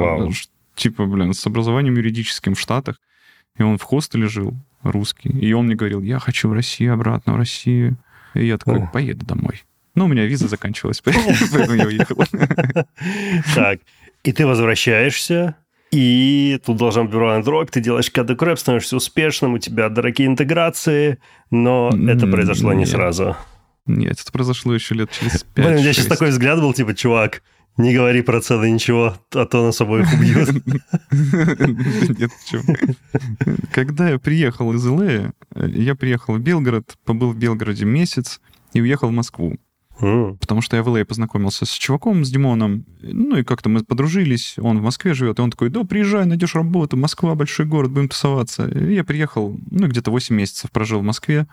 типа, 0.75 1.05
блин, 1.05 1.35
с 1.35 1.47
образованием 1.47 1.95
юридическим 1.95 2.55
в 2.55 2.61
Штатах, 2.61 2.97
и 3.59 3.63
он 3.63 3.77
в 3.77 3.83
хостеле 3.83 4.27
жил, 4.29 4.55
русский, 4.83 5.29
и 5.29 5.53
он 5.53 5.67
мне 5.67 5.75
говорил, 5.75 6.01
я 6.01 6.19
хочу 6.19 6.49
в 6.49 6.53
Россию, 6.55 6.95
обратно 6.95 7.35
в 7.35 7.37
Россию. 7.37 7.99
И 8.35 8.47
я 8.47 8.59
такой, 8.59 8.87
поеду 8.93 9.27
домой. 9.27 9.63
Ну, 9.95 10.05
у 10.05 10.09
меня 10.09 10.27
виза 10.27 10.49
заканчивалась, 10.49 11.01
поэтому 11.05 11.75
я 11.75 11.87
уехал. 11.87 12.17
Так, 13.55 13.81
и 14.25 14.33
ты 14.33 14.47
возвращаешься, 14.47 15.57
и 15.91 16.61
тут 16.65 16.77
должен 16.77 17.07
быть 17.07 17.15
Android, 17.15 17.69
ты 17.71 17.81
делаешь 17.81 18.11
коды 18.11 18.37
крэп, 18.37 18.59
становишься 18.59 18.97
успешным, 18.97 19.55
у 19.55 19.59
тебя 19.59 19.89
дорогие 19.89 20.29
интеграции, 20.29 21.19
но 21.51 21.91
это 21.91 22.27
произошло 22.27 22.73
не 22.73 22.87
сразу. 22.87 23.37
Нет, 23.87 24.21
это 24.21 24.31
произошло 24.31 24.75
еще 24.75 24.95
лет 24.95 25.11
через 25.11 25.45
пять. 25.45 25.55
Блин, 25.67 25.79
у 25.79 25.81
меня 25.81 25.93
сейчас 25.95 26.07
такой 26.07 26.29
взгляд 26.29 26.61
был, 26.61 26.75
типа, 26.75 26.95
чувак, 26.95 27.43
не 27.79 27.95
говори 27.95 28.21
про 28.21 28.43
цены 28.43 28.71
ничего, 28.71 29.17
а 29.33 29.47
то 29.47 29.65
нас 29.65 29.81
обоих 29.81 30.13
убьют. 30.13 30.51
Нет, 32.19 32.31
Когда 33.73 34.11
я 34.11 34.19
приехал 34.19 34.75
из 34.75 34.87
Л.А., 34.87 35.33
я 35.55 35.95
приехал 35.95 36.35
в 36.35 36.41
Белгород, 36.41 36.97
побыл 37.07 37.33
в 37.33 37.39
Белгороде 37.39 37.87
месяц 37.87 38.41
и 38.75 38.83
уехал 38.83 39.09
в 39.09 39.13
Москву. 39.13 39.57
Потому 39.99 40.61
что 40.61 40.77
я 40.77 40.83
в 40.83 40.89
LA 40.89 41.05
познакомился 41.05 41.67
с 41.67 41.71
чуваком, 41.71 42.25
с 42.25 42.31
Димоном, 42.31 42.85
ну 43.01 43.37
и 43.37 43.43
как-то 43.43 43.69
мы 43.69 43.83
подружились, 43.83 44.55
он 44.59 44.79
в 44.79 44.83
Москве 44.83 45.15
живет, 45.15 45.39
и 45.39 45.43
он 45.43 45.51
такой, 45.51 45.71
да, 45.71 45.85
приезжай, 45.85 46.25
найдешь 46.25 46.55
работу, 46.55 46.97
Москва, 46.97 47.35
большой 47.35 47.67
город, 47.67 47.91
будем 47.91 48.09
тусоваться. 48.09 48.69
И 48.69 48.95
я 48.95 49.05
приехал, 49.05 49.57
ну, 49.71 49.89
где-то 49.89 50.11
8 50.11 50.35
месяцев 50.35 50.71
прожил 50.71 51.01
в 51.01 51.05
Москве, 51.05 51.47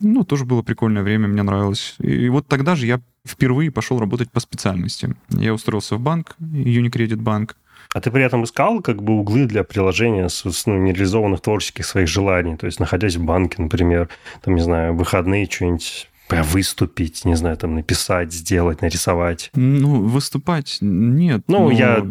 ну, 0.00 0.24
тоже 0.24 0.44
было 0.44 0.62
прикольное 0.62 1.02
время, 1.02 1.28
мне 1.28 1.42
нравилось. 1.42 1.94
И 1.98 2.28
вот 2.28 2.46
тогда 2.46 2.74
же 2.74 2.86
я 2.86 3.00
впервые 3.26 3.70
пошел 3.70 3.98
работать 3.98 4.30
по 4.30 4.40
специальности. 4.40 5.14
Я 5.28 5.52
устроился 5.52 5.96
в 5.96 6.00
банк, 6.00 6.36
Unicredit 6.40 7.16
банк, 7.16 7.56
а 7.92 8.00
ты 8.00 8.10
при 8.10 8.22
этом 8.22 8.44
искал 8.44 8.82
как 8.82 9.02
бы 9.02 9.14
углы 9.14 9.46
для 9.46 9.64
приложения 9.64 10.28
с, 10.28 10.44
с 10.48 10.66
ну, 10.66 10.78
нереализованных 10.78 11.40
творческих 11.40 11.84
своих 11.84 12.08
желаний? 12.08 12.56
То 12.56 12.66
есть, 12.66 12.78
находясь 12.78 13.16
в 13.16 13.24
банке, 13.24 13.60
например, 13.60 14.08
там, 14.42 14.54
не 14.54 14.60
знаю, 14.60 14.94
выходные 14.94 15.48
что-нибудь 15.50 16.08
выступить, 16.30 17.24
не 17.24 17.36
знаю, 17.36 17.56
там 17.56 17.74
написать, 17.74 18.32
сделать, 18.32 18.82
нарисовать? 18.82 19.50
Ну, 19.54 20.02
выступать 20.02 20.78
нет. 20.80 21.42
Ну, 21.46 21.68
но... 21.68 21.70
я 21.70 22.06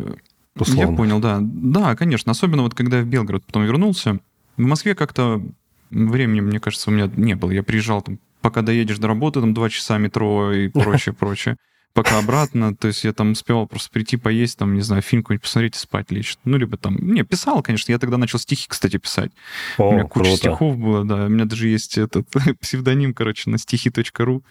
условно. 0.57 0.91
Я 0.91 0.95
понял, 0.95 1.19
да. 1.19 1.39
Да, 1.41 1.95
конечно. 1.95 2.31
Особенно 2.31 2.63
вот 2.63 2.73
когда 2.73 2.97
я 2.97 3.03
в 3.03 3.07
Белгород 3.07 3.45
потом 3.45 3.63
вернулся. 3.63 4.19
В 4.57 4.61
Москве 4.61 4.93
как-то 4.93 5.41
времени, 5.89 6.41
мне 6.41 6.59
кажется, 6.59 6.89
у 6.89 6.93
меня 6.93 7.09
не 7.15 7.35
было. 7.35 7.51
Я 7.51 7.63
приезжал 7.63 8.01
там, 8.01 8.19
пока 8.41 8.61
доедешь 8.61 8.97
до 8.97 9.07
работы, 9.07 9.39
там 9.41 9.53
два 9.53 9.69
часа 9.69 9.97
метро 9.97 10.51
и 10.51 10.67
прочее, 10.69 11.13
прочее 11.13 11.57
пока 11.93 12.19
обратно. 12.19 12.75
То 12.75 12.87
есть 12.87 13.03
я 13.03 13.13
там 13.13 13.31
успевал 13.31 13.67
просто 13.67 13.89
прийти 13.91 14.17
поесть, 14.17 14.57
там, 14.57 14.73
не 14.73 14.81
знаю, 14.81 15.01
фильм 15.01 15.23
какой-нибудь 15.23 15.43
посмотреть 15.43 15.75
и 15.75 15.79
спать 15.79 16.11
лечь. 16.11 16.37
Ну, 16.45 16.57
либо 16.57 16.77
там... 16.77 16.95
Не, 16.95 17.23
писал, 17.23 17.61
конечно. 17.61 17.91
Я 17.91 17.99
тогда 17.99 18.17
начал 18.17 18.39
стихи, 18.39 18.67
кстати, 18.67 18.97
писать. 18.97 19.31
О, 19.77 19.89
у 19.89 19.93
меня 19.93 20.03
куча 20.03 20.25
круто. 20.25 20.37
стихов 20.37 20.77
было, 20.77 21.05
да. 21.05 21.25
У 21.25 21.29
меня 21.29 21.45
даже 21.45 21.67
есть 21.67 21.97
этот 21.97 22.27
псевдоним, 22.61 23.13
короче, 23.13 23.49
на 23.49 23.57
стихи.ру. 23.57 24.43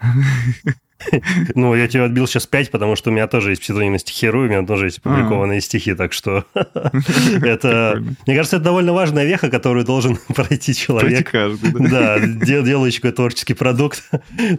Ну, 1.54 1.74
я 1.74 1.88
тебе 1.88 2.04
отбил 2.04 2.26
сейчас 2.26 2.46
5, 2.46 2.70
потому 2.70 2.96
что 2.96 3.10
у 3.10 3.12
меня 3.12 3.26
тоже 3.26 3.50
есть 3.50 3.62
псевдоним 3.62 3.92
на 3.92 3.98
стихиру, 3.98 4.40
у 4.40 4.44
меня 4.44 4.64
тоже 4.64 4.86
есть 4.86 4.98
опубликованные 4.98 5.60
стихи, 5.60 5.94
так 5.94 6.12
что 6.12 6.44
это... 6.54 8.02
Мне 8.26 8.36
кажется, 8.36 8.56
это 8.56 8.64
довольно 8.64 8.92
важная 8.92 9.24
веха, 9.24 9.50
которую 9.50 9.84
должен 9.84 10.16
пройти 10.34 10.74
человек. 10.74 11.32
Да, 11.32 12.18
делающий 12.18 13.00
какой-то 13.00 13.16
творческий 13.16 13.54
продукт. 13.54 14.02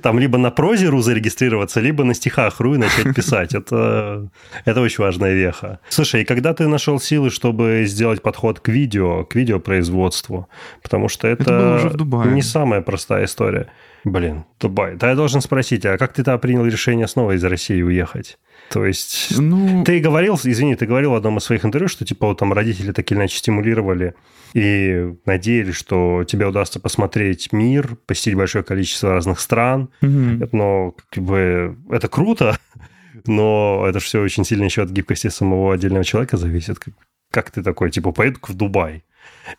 Там 0.01 0.19
либо 0.19 0.37
на 0.37 0.51
прозе.ру 0.51 1.01
зарегистрироваться, 1.01 1.79
либо 1.79 2.03
на 2.03 2.13
стихах.ру 2.13 2.75
и 2.75 2.77
начать 2.77 3.15
писать. 3.15 3.53
Это, 3.53 4.29
это 4.65 4.81
очень 4.81 5.03
важная 5.03 5.33
веха. 5.33 5.79
Слушай, 5.89 6.21
и 6.21 6.25
когда 6.25 6.53
ты 6.53 6.67
нашел 6.67 6.99
силы, 6.99 7.29
чтобы 7.29 7.83
сделать 7.85 8.21
подход 8.21 8.59
к 8.59 8.69
видео, 8.69 9.23
к 9.23 9.35
видеопроизводству? 9.35 10.47
Потому 10.81 11.09
что 11.09 11.27
это, 11.27 11.81
это 11.93 12.29
не 12.29 12.41
самая 12.41 12.81
простая 12.81 13.25
история. 13.25 13.67
Блин, 14.07 14.45
Дубай. 14.57 14.95
Да 14.95 15.09
я 15.09 15.15
должен 15.15 15.41
спросить, 15.41 15.85
а 15.85 15.97
как 15.97 16.13
ты 16.13 16.23
когда 16.23 16.37
принял 16.37 16.65
решение 16.65 17.07
снова 17.07 17.35
из 17.35 17.43
России 17.43 17.81
уехать? 17.81 18.37
То 18.69 18.85
есть 18.85 19.37
ну... 19.37 19.83
ты 19.83 19.99
говорил, 19.99 20.39
извини, 20.41 20.75
ты 20.75 20.85
говорил 20.85 21.11
в 21.11 21.15
одном 21.15 21.37
из 21.37 21.43
своих 21.43 21.65
интервью, 21.65 21.89
что 21.89 22.05
типа 22.05 22.27
вот 22.27 22.39
там 22.39 22.53
родители 22.53 22.93
так 22.93 23.11
или 23.11 23.17
иначе 23.17 23.37
стимулировали 23.37 24.13
и 24.53 25.13
надеялись, 25.25 25.75
что 25.75 26.23
тебе 26.23 26.47
удастся 26.47 26.79
посмотреть 26.79 27.51
мир, 27.51 27.97
посетить 28.05 28.35
большое 28.35 28.63
количество 28.63 29.11
разных 29.11 29.41
стран. 29.41 29.89
Угу. 30.01 30.49
Но 30.53 30.95
как 31.09 31.23
бы 31.23 31.77
это 31.89 32.07
круто, 32.07 32.57
но 33.25 33.85
это 33.87 33.99
же 33.99 34.05
все 34.05 34.21
очень 34.21 34.45
сильно 34.45 34.63
еще 34.63 34.83
от 34.83 34.89
гибкости 34.89 35.27
самого 35.27 35.73
отдельного 35.73 36.05
человека 36.05 36.37
зависит. 36.37 36.79
Как, 36.79 36.93
как 37.29 37.51
ты 37.51 37.61
такой, 37.61 37.91
типа, 37.91 38.13
поеду 38.13 38.39
в 38.41 38.53
Дубай? 38.53 39.03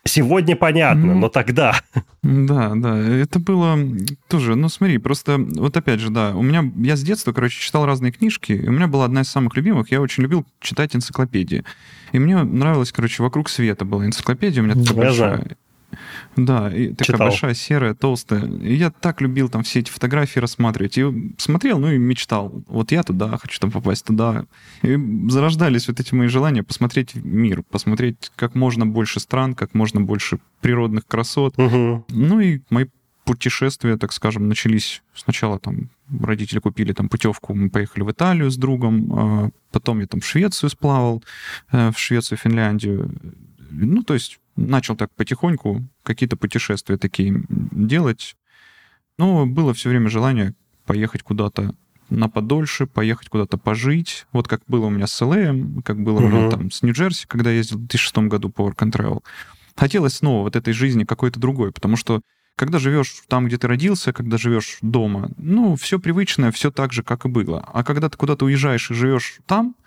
Сегодня 0.03 0.55
понятно, 0.55 1.15
но 1.15 1.29
тогда... 1.29 1.79
Да, 2.21 2.73
да, 2.75 2.97
это 2.97 3.39
было 3.39 3.77
тоже, 4.27 4.55
ну 4.55 4.69
смотри, 4.69 4.97
просто 4.97 5.37
вот 5.37 5.75
опять 5.77 5.99
же, 5.99 6.09
да, 6.09 6.35
у 6.35 6.41
меня, 6.41 6.69
я 6.75 6.95
с 6.95 7.01
детства, 7.01 7.31
короче, 7.31 7.59
читал 7.59 7.85
разные 7.85 8.11
книжки, 8.11 8.51
и 8.51 8.67
у 8.67 8.71
меня 8.71 8.87
была 8.87 9.05
одна 9.05 9.21
из 9.21 9.29
самых 9.29 9.55
любимых, 9.55 9.89
я 9.91 10.01
очень 10.01 10.23
любил 10.23 10.45
читать 10.59 10.95
энциклопедии. 10.95 11.63
И 12.11 12.19
мне 12.19 12.43
нравилось, 12.43 12.91
короче, 12.91 13.23
«Вокруг 13.23 13.49
света» 13.49 13.85
была 13.85 14.05
энциклопедия, 14.05 14.61
у 14.61 14.65
меня 14.65 14.75
такая 14.75 14.95
большая. 14.95 15.57
Да, 16.35 16.69
и 16.69 16.89
такая 16.89 17.05
Читал. 17.05 17.27
большая, 17.27 17.53
серая, 17.53 17.93
толстая. 17.93 18.45
И 18.45 18.75
я 18.75 18.91
так 18.91 19.21
любил 19.21 19.49
там 19.49 19.63
все 19.63 19.79
эти 19.79 19.89
фотографии 19.89 20.39
рассматривать. 20.39 20.97
И 20.97 21.33
смотрел, 21.37 21.79
ну 21.79 21.91
и 21.91 21.97
мечтал. 21.97 22.63
Вот 22.67 22.91
я 22.91 23.03
туда, 23.03 23.37
хочу 23.37 23.59
там 23.59 23.71
попасть 23.71 24.05
туда. 24.05 24.45
И 24.81 24.97
зарождались 25.29 25.87
вот 25.87 25.99
эти 25.99 26.13
мои 26.13 26.27
желания 26.27 26.63
посмотреть 26.63 27.15
мир, 27.15 27.63
посмотреть 27.63 28.31
как 28.35 28.55
можно 28.55 28.85
больше 28.85 29.19
стран, 29.19 29.55
как 29.55 29.73
можно 29.73 30.01
больше 30.01 30.39
природных 30.61 31.07
красот. 31.07 31.57
Угу. 31.57 32.05
Ну 32.09 32.39
и 32.39 32.61
мои 32.69 32.85
путешествия, 33.25 33.97
так 33.97 34.11
скажем, 34.11 34.47
начались 34.47 35.03
сначала 35.13 35.59
там 35.59 35.89
родители 36.19 36.59
купили 36.59 36.93
там 36.93 37.09
путевку, 37.09 37.53
мы 37.53 37.69
поехали 37.69 38.03
в 38.03 38.11
Италию 38.11 38.49
с 38.49 38.57
другом, 38.57 39.13
а 39.13 39.49
потом 39.71 39.99
я 39.99 40.07
там 40.07 40.21
в 40.21 40.25
Швецию 40.25 40.69
сплавал, 40.69 41.23
э, 41.71 41.91
в 41.91 41.99
Швецию, 41.99 42.37
Финляндию. 42.37 43.11
Ну, 43.69 44.03
то 44.03 44.15
есть 44.15 44.39
начал 44.67 44.95
так 44.95 45.13
потихоньку 45.15 45.87
какие-то 46.03 46.37
путешествия 46.37 46.97
такие 46.97 47.43
делать. 47.49 48.35
Но 49.17 49.45
было 49.45 49.73
все 49.73 49.89
время 49.89 50.09
желание 50.09 50.53
поехать 50.85 51.23
куда-то 51.23 51.75
на 52.09 52.29
подольше, 52.29 52.87
поехать 52.87 53.29
куда-то 53.29 53.57
пожить. 53.57 54.25
Вот 54.31 54.47
как 54.47 54.61
было 54.67 54.87
у 54.87 54.89
меня 54.89 55.07
с 55.07 55.21
ЛА, 55.21 55.53
как 55.83 56.01
было 56.01 56.19
uh-huh. 56.19 56.25
у 56.25 56.29
меня 56.29 56.49
там 56.49 56.71
с 56.71 56.81
Нью-Джерси, 56.81 57.27
когда 57.27 57.51
я 57.51 57.57
ездил 57.57 57.77
в 57.77 57.81
2006 57.81 58.17
году 58.29 58.49
по 58.49 58.67
Work 58.67 58.77
and 58.77 58.91
Travel. 58.91 59.23
Хотелось 59.75 60.15
снова 60.15 60.43
вот 60.43 60.55
этой 60.55 60.73
жизни 60.73 61.03
какой-то 61.03 61.39
другой, 61.39 61.71
потому 61.71 61.95
что 61.95 62.21
когда 62.59 62.77
живешь 62.77 63.23
там, 63.29 63.45
где 63.45 63.57
ты 63.57 63.69
родился, 63.69 64.11
когда 64.11 64.37
живешь 64.37 64.79
дома, 64.81 65.31
ну, 65.37 65.77
все 65.77 65.97
привычное, 65.97 66.51
все 66.51 66.71
так 66.71 66.91
же, 66.91 67.03
как 67.03 67.23
и 67.23 67.29
было. 67.29 67.63
А 67.71 67.85
когда 67.85 68.09
ты 68.09 68.17
куда-то 68.17 68.43
уезжаешь 68.43 68.91
и 68.91 68.93
живешь 68.93 69.39
там, 69.45 69.77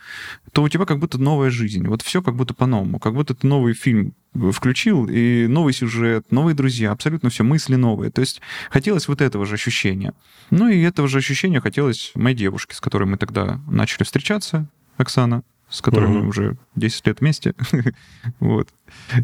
то 0.53 0.62
у 0.62 0.68
тебя 0.70 0.87
как 0.87 0.99
будто 0.99 1.18
новая 1.18 1.51
жизнь. 1.51 1.87
Вот 1.87 2.01
все 2.01 2.23
как 2.23 2.35
будто 2.35 2.55
по-новому. 2.55 2.99
Как 2.99 3.12
будто 3.12 3.35
ты 3.35 3.47
новый 3.47 3.75
фильм 3.75 4.14
включил, 4.53 5.07
и 5.07 5.47
новый 5.49 5.75
сюжет, 5.75 6.33
новые 6.33 6.55
друзья, 6.55 6.93
абсолютно 6.93 7.29
все, 7.29 7.45
мысли 7.45 7.75
новые. 7.75 8.11
То 8.11 8.23
есть 8.23 8.41
хотелось 8.70 9.07
вот 9.07 9.20
этого 9.20 9.45
же 9.45 9.57
ощущения. 9.57 10.14
Ну 10.49 10.68
и 10.68 10.81
этого 10.81 11.09
же 11.09 11.18
ощущения 11.18 11.61
хотелось 11.61 12.12
моей 12.14 12.35
девушке, 12.35 12.75
с 12.75 12.81
которой 12.81 13.05
мы 13.05 13.18
тогда 13.18 13.61
начали 13.68 14.05
встречаться, 14.05 14.66
Оксана 14.97 15.43
с 15.73 15.81
которой 15.81 16.11
угу. 16.11 16.18
мы 16.18 16.29
уже 16.29 16.57
10 16.77 17.07
лет 17.07 17.20
вместе. 17.20 17.55
вот. 18.41 18.68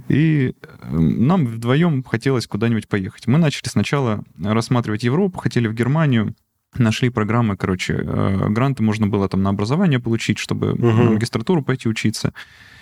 И 0.09 0.55
эм, 0.83 1.27
нам 1.27 1.47
вдвоем 1.47 2.03
хотелось 2.03 2.47
куда-нибудь 2.47 2.89
поехать. 2.89 3.27
Мы 3.27 3.39
начали 3.39 3.69
сначала 3.69 4.25
рассматривать 4.43 5.05
Европу, 5.05 5.39
хотели 5.39 5.69
в 5.69 5.75
Германию, 5.75 6.35
нашли 6.77 7.11
программы, 7.11 7.57
короче, 7.57 7.95
э, 7.95 8.49
гранты 8.49 8.83
можно 8.83 9.07
было 9.07 9.29
там 9.29 9.43
на 9.43 9.51
образование 9.51 10.01
получить, 10.01 10.39
чтобы 10.39 10.73
угу. 10.73 10.87
на 10.87 11.11
магистратуру 11.11 11.63
пойти 11.63 11.89
учиться. 11.89 12.33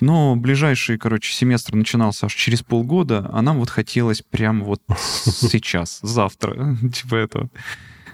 Но 0.01 0.37
ближайший, 0.37 0.99
короче, 0.99 1.33
семестр 1.33 1.75
начинался 1.75 2.27
аж 2.27 2.35
через 2.35 2.63
полгода, 2.63 3.29
а 3.33 3.43
нам 3.43 3.59
вот 3.59 3.71
хотелось 3.71 4.23
прямо 4.23 4.65
вот 4.65 4.83
сейчас, 5.25 5.99
завтра, 6.03 6.77
типа 6.93 7.17
этого. 7.17 7.51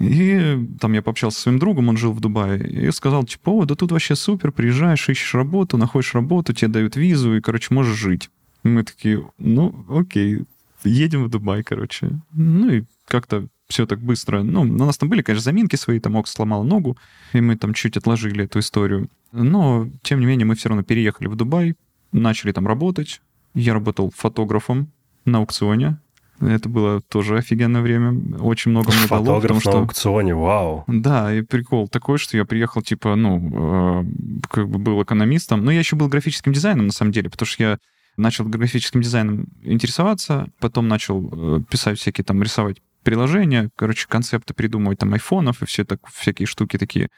И 0.01 0.69
там 0.81 0.93
я 0.93 1.03
пообщался 1.03 1.37
со 1.37 1.43
своим 1.45 1.59
другом, 1.59 1.89
он 1.89 1.97
жил 1.97 2.13
в 2.13 2.21
Дубае, 2.21 2.67
и 2.67 2.91
сказал, 2.91 3.25
типа, 3.25 3.51
о, 3.51 3.65
да 3.65 3.75
тут 3.75 3.93
вообще 3.93 4.17
супер, 4.17 4.53
приезжаешь, 4.53 5.09
ищешь 5.09 5.35
работу, 5.35 5.77
находишь 5.77 6.15
работу, 6.15 6.53
тебе 6.53 6.69
дают 6.69 6.97
визу, 6.97 7.37
и, 7.37 7.41
короче, 7.41 7.75
можешь 7.75 7.97
жить. 7.97 8.31
И 8.65 8.69
мы 8.69 8.85
такие, 8.85 9.29
ну, 9.39 9.85
окей, 9.89 10.45
едем 10.85 11.25
в 11.25 11.29
Дубай, 11.29 11.63
короче. 11.63 12.21
Ну 12.33 12.71
и 12.71 12.85
как-то 13.07 13.47
все 13.69 13.87
так 13.87 14.01
быстро. 14.01 14.43
Ну, 14.43 14.63
у 14.63 14.65
нас 14.65 14.99
там 14.99 15.09
были, 15.09 15.23
конечно, 15.23 15.45
заминки 15.45 15.77
свои, 15.77 15.99
там 15.99 16.17
Окс 16.17 16.33
сломал 16.33 16.65
ногу, 16.65 16.97
и 17.33 17.41
мы 17.41 17.57
там 17.57 17.75
чуть 17.75 17.97
отложили 17.97 18.45
эту 18.45 18.59
историю. 18.59 19.09
Но, 19.33 19.89
тем 20.03 20.21
не 20.21 20.27
менее, 20.27 20.47
мы 20.47 20.55
все 20.55 20.69
равно 20.69 20.83
переехали 20.83 21.29
в 21.29 21.37
Дубай, 21.37 21.75
начали 22.13 22.53
там 22.53 22.67
работать. 22.67 23.23
Я 23.55 23.73
работал 23.73 24.13
фотографом 24.15 24.91
на 25.25 25.39
аукционе. 25.39 25.99
Это 26.43 26.69
было 26.69 27.01
тоже 27.01 27.39
офигенное 27.39 27.83
время. 27.83 28.39
Очень 28.41 28.73
много 28.73 28.93
мне 28.93 29.07
дало. 29.09 29.25
Фотограф 29.25 29.61
что... 29.61 29.73
на 29.73 29.79
аукционе, 29.79 30.35
вау. 30.35 30.85
Да, 30.87 31.33
и 31.33 31.43
прикол 31.43 31.89
такой, 31.89 32.19
что 32.19 32.37
я 32.37 32.45
приехал, 32.45 32.83
типа, 32.83 33.15
ну, 33.15 34.03
э, 34.03 34.05
как 34.51 34.69
бы 34.69 34.79
был 34.79 35.03
экономистом. 35.03 35.65
Но 35.65 35.71
я 35.71 35.79
еще 35.79 35.97
был 35.97 36.09
графическим 36.09 36.53
дизайном, 36.53 36.87
на 36.87 36.93
самом 36.93 37.13
деле, 37.13 37.31
потому 37.31 37.47
что 37.47 37.63
я 37.63 37.79
начал 38.17 38.45
графическим 38.45 39.01
дизайном 39.01 39.47
интересоваться, 39.63 40.49
потом 40.59 40.89
начал 40.89 41.29
э, 41.33 41.63
писать 41.71 41.99
всякие 41.99 42.25
там, 42.25 42.43
рисовать 42.43 42.79
приложения, 43.03 43.71
короче, 43.77 44.07
концепты 44.09 44.55
придумывать 44.55 44.99
там 44.99 45.13
айфонов 45.13 45.63
и 45.63 45.67
все 45.67 45.85
так, 45.85 46.01
всякие 46.13 46.47
штуки 46.47 46.79
такие. 46.79 47.09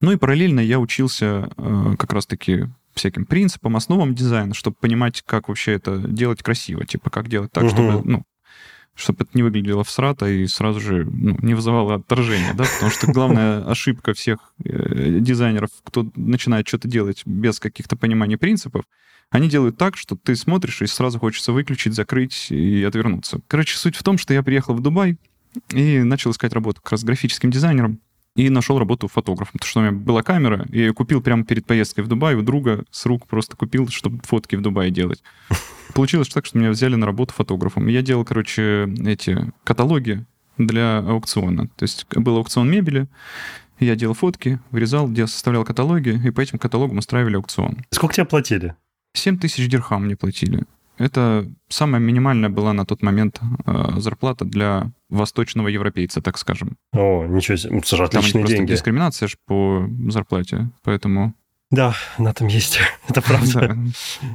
Ну 0.00 0.12
и 0.12 0.16
параллельно 0.16 0.60
я 0.60 0.78
учился 0.78 1.48
э, 1.56 1.94
как 1.98 2.12
раз-таки 2.12 2.66
всяким 2.94 3.26
принципам, 3.26 3.76
основам 3.76 4.14
дизайна, 4.14 4.54
чтобы 4.54 4.76
понимать, 4.80 5.22
как 5.26 5.48
вообще 5.48 5.72
это 5.72 5.98
делать 5.98 6.42
красиво, 6.42 6.84
типа 6.86 7.10
как 7.10 7.28
делать 7.28 7.52
так, 7.52 7.64
угу. 7.64 7.70
чтобы, 7.70 8.02
ну, 8.04 8.22
чтобы 8.96 9.24
это 9.24 9.30
не 9.34 9.42
выглядело 9.42 9.84
всрато 9.84 10.26
и 10.26 10.46
сразу 10.46 10.80
же 10.80 11.04
ну, 11.04 11.36
не 11.40 11.54
вызывало 11.54 11.96
отторжения, 11.96 12.54
да, 12.54 12.64
потому 12.64 12.90
что 12.90 13.12
главная 13.12 13.64
ошибка 13.70 14.14
всех 14.14 14.38
э, 14.64 15.18
дизайнеров, 15.20 15.70
кто 15.84 16.10
начинает 16.16 16.66
что-то 16.66 16.88
делать 16.88 17.22
без 17.26 17.60
каких-то 17.60 17.96
пониманий 17.96 18.38
принципов, 18.38 18.84
они 19.30 19.48
делают 19.48 19.76
так, 19.76 19.96
что 19.96 20.16
ты 20.16 20.34
смотришь 20.34 20.82
и 20.82 20.86
сразу 20.86 21.18
хочется 21.18 21.52
выключить, 21.52 21.94
закрыть 21.94 22.50
и 22.50 22.82
отвернуться. 22.84 23.40
Короче, 23.48 23.76
суть 23.76 23.96
в 23.96 24.02
том, 24.02 24.18
что 24.18 24.32
я 24.32 24.42
приехал 24.42 24.74
в 24.74 24.80
Дубай 24.80 25.18
и 25.70 26.02
начал 26.02 26.30
искать 26.30 26.52
работу 26.52 26.80
как 26.80 26.92
раз 26.92 27.04
графическим 27.04 27.50
дизайнером 27.50 28.00
и 28.34 28.50
нашел 28.50 28.78
работу 28.78 29.08
фотографом, 29.08 29.54
потому 29.54 29.68
что 29.68 29.80
у 29.80 29.82
меня 29.82 29.92
была 29.92 30.22
камера, 30.22 30.66
и 30.70 30.84
я 30.84 30.92
купил 30.92 31.22
прямо 31.22 31.44
перед 31.44 31.66
поездкой 31.66 32.04
в 32.04 32.08
Дубай 32.08 32.34
у 32.34 32.42
друга 32.42 32.84
с 32.90 33.04
рук 33.06 33.26
просто 33.26 33.56
купил, 33.56 33.88
чтобы 33.88 34.20
фотки 34.22 34.56
в 34.56 34.62
Дубае 34.62 34.90
делать. 34.90 35.22
Получилось 35.96 36.28
так, 36.28 36.44
что 36.44 36.58
меня 36.58 36.68
взяли 36.68 36.94
на 36.94 37.06
работу 37.06 37.32
фотографом. 37.32 37.86
Я 37.86 38.02
делал, 38.02 38.22
короче, 38.22 38.86
эти 39.06 39.50
каталоги 39.64 40.26
для 40.58 40.98
аукциона. 40.98 41.68
То 41.68 41.84
есть 41.84 42.06
был 42.14 42.36
аукцион 42.36 42.70
мебели, 42.70 43.08
я 43.80 43.96
делал 43.96 44.12
фотки, 44.12 44.58
вырезал, 44.70 45.10
делал, 45.10 45.28
составлял 45.28 45.64
каталоги, 45.64 46.20
и 46.22 46.30
по 46.30 46.42
этим 46.42 46.58
каталогам 46.58 46.98
устраивали 46.98 47.36
аукцион. 47.36 47.78
Сколько 47.90 48.14
тебе 48.14 48.26
платили? 48.26 48.74
7 49.14 49.38
тысяч 49.38 49.66
дирхам 49.70 50.04
мне 50.04 50.16
платили. 50.16 50.64
Это 50.98 51.50
самая 51.68 51.98
минимальная 51.98 52.50
была 52.50 52.74
на 52.74 52.84
тот 52.84 53.02
момент 53.02 53.40
э, 53.64 53.84
зарплата 53.96 54.44
для 54.44 54.92
восточного 55.08 55.68
европейца, 55.68 56.20
так 56.20 56.36
скажем. 56.36 56.76
О, 56.92 57.24
ничего 57.24 57.56
себе, 57.56 57.78
это 57.78 57.96
же 57.96 58.04
отличные 58.04 58.44
там 58.44 58.52
деньги. 58.52 58.72
дискриминация 58.72 59.28
же 59.28 59.36
по 59.46 59.88
зарплате, 60.10 60.68
поэтому... 60.82 61.34
Да, 61.76 61.94
на 62.18 62.30
этом 62.30 62.46
есть, 62.46 62.78
это 63.08 63.20
правда. 63.20 63.76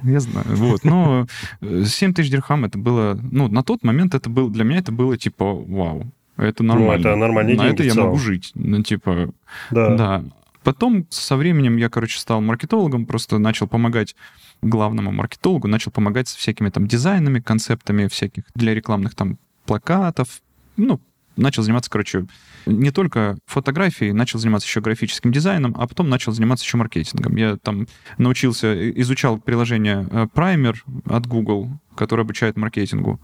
я 0.03 0.19
знаю, 0.19 0.45
вот. 0.49 0.83
Но 0.83 1.27
7 1.61 2.13
тысяч 2.13 2.29
дирхам 2.29 2.65
это 2.65 2.77
было... 2.77 3.19
Ну, 3.21 3.47
на 3.47 3.63
тот 3.63 3.83
момент 3.83 4.13
это 4.13 4.29
было... 4.29 4.49
Для 4.49 4.63
меня 4.63 4.79
это 4.79 4.91
было 4.91 5.17
типа, 5.17 5.53
вау, 5.53 6.11
это 6.37 6.63
нормально. 6.63 6.93
Ну, 6.93 6.99
это 6.99 7.15
нормальные 7.15 7.57
На 7.57 7.63
деньги 7.63 7.73
это 7.73 7.83
я 7.83 7.95
могу 7.95 8.17
жить. 8.17 8.51
Ну, 8.53 8.81
типа... 8.83 9.33
Да. 9.71 9.95
Да. 9.95 10.23
Потом 10.63 11.07
со 11.09 11.35
временем 11.35 11.77
я, 11.77 11.89
короче, 11.89 12.19
стал 12.19 12.39
маркетологом, 12.41 13.07
просто 13.07 13.39
начал 13.39 13.67
помогать 13.67 14.15
главному 14.61 15.11
маркетологу, 15.11 15.67
начал 15.67 15.91
помогать 15.91 16.29
с 16.29 16.35
всякими 16.35 16.69
там 16.69 16.87
дизайнами, 16.87 17.39
концептами 17.39 18.07
всяких 18.07 18.43
для 18.53 18.75
рекламных 18.75 19.15
там 19.15 19.39
плакатов, 19.65 20.41
ну, 20.77 21.01
начал 21.35 21.63
заниматься, 21.63 21.89
короче, 21.89 22.25
не 22.65 22.91
только 22.91 23.37
фотографией, 23.45 24.13
начал 24.13 24.39
заниматься 24.39 24.67
еще 24.67 24.81
графическим 24.81 25.31
дизайном, 25.31 25.75
а 25.77 25.87
потом 25.87 26.09
начал 26.09 26.31
заниматься 26.31 26.65
еще 26.65 26.77
маркетингом. 26.77 27.35
Я 27.35 27.57
там 27.57 27.87
научился, 28.17 28.91
изучал 29.01 29.39
приложение 29.39 30.07
э, 30.11 30.27
Primer 30.33 30.75
от 31.05 31.27
Google, 31.27 31.69
которое 31.95 32.23
обучает 32.23 32.57
маркетингу. 32.57 33.19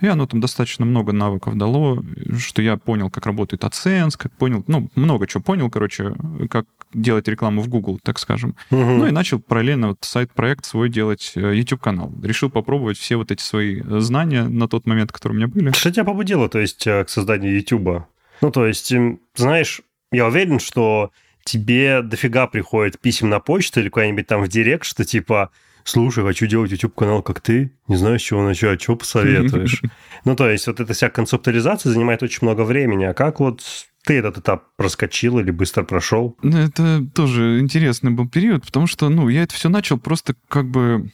И 0.00 0.06
оно 0.06 0.26
там 0.26 0.40
достаточно 0.40 0.84
много 0.84 1.12
навыков 1.12 1.56
дало, 1.56 2.02
что 2.38 2.60
я 2.60 2.76
понял, 2.76 3.10
как 3.10 3.26
работает 3.26 3.64
AdSense, 3.64 4.12
как 4.18 4.32
понял, 4.32 4.64
ну, 4.66 4.90
много 4.96 5.26
чего 5.26 5.42
понял, 5.42 5.70
короче, 5.70 6.14
как 6.50 6.66
делать 6.92 7.26
рекламу 7.28 7.62
в 7.62 7.68
Google, 7.68 7.98
так 8.02 8.18
скажем. 8.18 8.56
Угу. 8.70 8.80
Ну 8.80 9.06
и 9.06 9.10
начал 9.10 9.40
параллельно 9.40 9.88
вот 9.88 9.98
сайт-проект 10.02 10.64
свой 10.64 10.88
делать, 10.88 11.32
э, 11.36 11.54
YouTube-канал. 11.54 12.12
Решил 12.22 12.50
попробовать 12.50 12.98
все 12.98 13.16
вот 13.16 13.30
эти 13.30 13.42
свои 13.42 13.80
знания 14.00 14.44
на 14.44 14.68
тот 14.68 14.86
момент, 14.86 15.12
которые 15.12 15.36
у 15.36 15.38
меня 15.38 15.48
были. 15.48 15.72
Что 15.72 15.90
тебя 15.90 16.04
побудило, 16.04 16.48
то 16.48 16.58
есть, 16.58 16.86
э, 16.86 17.04
к 17.04 17.08
созданию 17.08 17.54
YouTube? 17.54 18.04
Ну, 18.44 18.50
то 18.50 18.66
есть, 18.66 18.92
знаешь, 19.34 19.80
я 20.12 20.26
уверен, 20.26 20.58
что 20.60 21.12
тебе 21.44 22.02
дофига 22.02 22.46
приходит 22.46 23.00
писем 23.00 23.30
на 23.30 23.40
почту 23.40 23.80
или 23.80 23.88
куда-нибудь 23.88 24.26
там 24.26 24.42
в 24.42 24.48
директ, 24.48 24.84
что 24.84 25.02
типа 25.02 25.50
слушай, 25.82 26.22
хочу 26.22 26.46
делать 26.46 26.70
YouTube-канал, 26.70 27.22
как 27.22 27.40
ты, 27.40 27.72
не 27.88 27.96
знаю, 27.96 28.18
с 28.18 28.22
чего 28.22 28.42
начать, 28.42 28.82
что 28.82 28.96
посоветуешь? 28.96 29.80
Ну, 30.26 30.36
то 30.36 30.50
есть 30.50 30.66
вот 30.66 30.78
эта 30.78 30.92
вся 30.92 31.08
концептуализация 31.08 31.90
занимает 31.90 32.22
очень 32.22 32.40
много 32.42 32.64
времени, 32.64 33.04
а 33.04 33.14
как 33.14 33.40
вот 33.40 33.62
ты 34.04 34.14
этот 34.14 34.38
этап 34.38 34.64
проскочил 34.76 35.38
или 35.38 35.50
быстро 35.50 35.82
прошел? 35.82 36.36
Ну, 36.42 36.58
это 36.58 37.02
тоже 37.14 37.60
интересный 37.60 38.10
был 38.10 38.28
период, 38.28 38.66
потому 38.66 38.86
что, 38.86 39.08
ну, 39.08 39.30
я 39.30 39.42
это 39.42 39.54
все 39.54 39.70
начал 39.70 39.98
просто 39.98 40.34
как 40.48 40.70
бы 40.70 41.10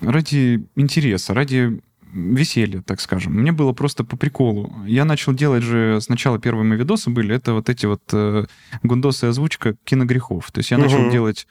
ради 0.00 0.64
интереса, 0.74 1.32
ради 1.32 1.80
веселье, 2.12 2.82
так 2.82 3.00
скажем. 3.00 3.32
Мне 3.32 3.52
было 3.52 3.72
просто 3.72 4.04
по 4.04 4.16
приколу. 4.16 4.72
Я 4.86 5.04
начал 5.04 5.32
делать 5.32 5.62
же 5.62 6.00
сначала 6.00 6.38
первые 6.38 6.64
мои 6.64 6.78
видосы 6.78 7.10
были, 7.10 7.34
это 7.34 7.54
вот 7.54 7.68
эти 7.68 7.86
вот 7.86 8.02
э, 8.12 8.44
гундосы 8.82 9.24
озвучка 9.24 9.74
киногрехов. 9.84 10.50
То 10.52 10.58
есть 10.58 10.70
я 10.70 10.78
начал 10.78 11.02
угу. 11.02 11.10
делать... 11.10 11.46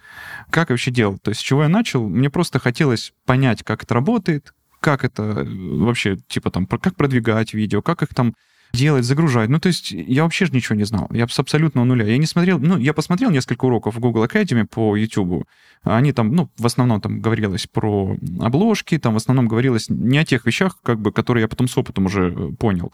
Как 0.49 0.69
я 0.69 0.73
вообще 0.73 0.91
делал? 0.91 1.17
То 1.19 1.29
есть 1.29 1.41
с 1.41 1.43
чего 1.43 1.63
я 1.63 1.69
начал? 1.69 2.07
Мне 2.07 2.29
просто 2.29 2.59
хотелось 2.59 3.13
понять, 3.25 3.63
как 3.63 3.83
это 3.83 3.93
работает, 3.93 4.53
как 4.79 5.03
это 5.03 5.23
э, 5.23 5.45
вообще, 5.45 6.17
типа 6.27 6.51
там, 6.51 6.65
как 6.65 6.95
продвигать 6.95 7.53
видео, 7.53 7.81
как 7.81 8.03
их 8.03 8.13
там 8.13 8.33
делать, 8.73 9.05
загружать. 9.05 9.49
Ну, 9.49 9.59
то 9.59 9.67
есть 9.67 9.91
я 9.91 10.23
вообще 10.23 10.45
же 10.45 10.53
ничего 10.53 10.75
не 10.75 10.83
знал. 10.83 11.09
Я 11.11 11.27
с 11.27 11.39
абсолютного 11.39 11.85
нуля. 11.85 12.05
Я 12.05 12.17
не 12.17 12.25
смотрел, 12.25 12.59
ну, 12.59 12.77
я 12.77 12.93
посмотрел 12.93 13.29
несколько 13.29 13.65
уроков 13.65 13.95
в 13.95 13.99
Google 13.99 14.25
Academy 14.25 14.65
по 14.65 14.95
YouTube. 14.95 15.45
Они 15.83 16.13
там, 16.13 16.33
ну, 16.33 16.49
в 16.57 16.65
основном 16.65 17.01
там 17.01 17.21
говорилось 17.21 17.67
про 17.67 18.15
обложки, 18.39 18.97
там 18.97 19.13
в 19.13 19.17
основном 19.17 19.47
говорилось 19.47 19.89
не 19.89 20.17
о 20.17 20.25
тех 20.25 20.45
вещах, 20.45 20.77
как 20.83 20.99
бы, 20.99 21.11
которые 21.11 21.43
я 21.43 21.47
потом 21.47 21.67
с 21.67 21.77
опытом 21.77 22.05
уже 22.05 22.33
э, 22.35 22.51
понял. 22.57 22.93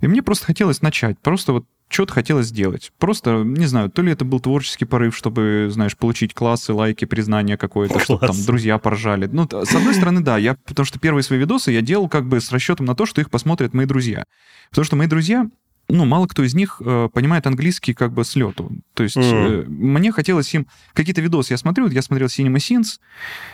И 0.00 0.06
мне 0.06 0.22
просто 0.22 0.46
хотелось 0.46 0.82
начать, 0.82 1.18
просто 1.18 1.52
вот 1.52 1.66
что-то 1.88 2.12
хотелось 2.14 2.46
сделать. 2.46 2.92
Просто, 2.98 3.42
не 3.44 3.66
знаю, 3.66 3.90
то 3.90 4.02
ли 4.02 4.12
это 4.12 4.24
был 4.24 4.40
творческий 4.40 4.84
порыв, 4.84 5.16
чтобы, 5.16 5.68
знаешь, 5.70 5.96
получить 5.96 6.34
классы, 6.34 6.72
лайки, 6.72 7.04
признание 7.04 7.56
какое-то, 7.56 8.00
чтобы 8.00 8.26
там 8.26 8.36
друзья 8.46 8.78
поржали. 8.78 9.28
Ну, 9.30 9.48
с 9.48 9.74
одной 9.74 9.94
стороны, 9.94 10.20
да, 10.20 10.36
я, 10.38 10.56
потому 10.66 10.86
что 10.86 10.98
первые 10.98 11.22
свои 11.22 11.38
видосы 11.38 11.70
я 11.70 11.82
делал 11.82 12.08
как 12.08 12.26
бы 12.26 12.40
с 12.40 12.50
расчетом 12.50 12.86
на 12.86 12.94
то, 12.94 13.06
что 13.06 13.20
их 13.20 13.30
посмотрят 13.30 13.74
мои 13.74 13.86
друзья. 13.86 14.24
Потому 14.70 14.84
что 14.84 14.96
мои 14.96 15.06
друзья, 15.06 15.48
ну, 15.88 16.04
мало 16.04 16.26
кто 16.26 16.42
из 16.42 16.54
них 16.54 16.80
э, 16.84 17.08
понимает 17.12 17.46
английский 17.46 17.92
как 17.92 18.12
бы 18.12 18.24
с 18.24 18.34
лету. 18.34 18.72
То 18.94 19.02
есть 19.02 19.16
mm. 19.16 19.22
э, 19.22 19.64
мне 19.68 20.12
хотелось 20.12 20.52
им... 20.54 20.66
Какие-то 20.94 21.20
видосы 21.20 21.52
я 21.52 21.58
смотрю, 21.58 21.88
я 21.88 22.02
смотрел 22.02 22.28
Cinema 22.28 22.56
Sins, 22.56 22.98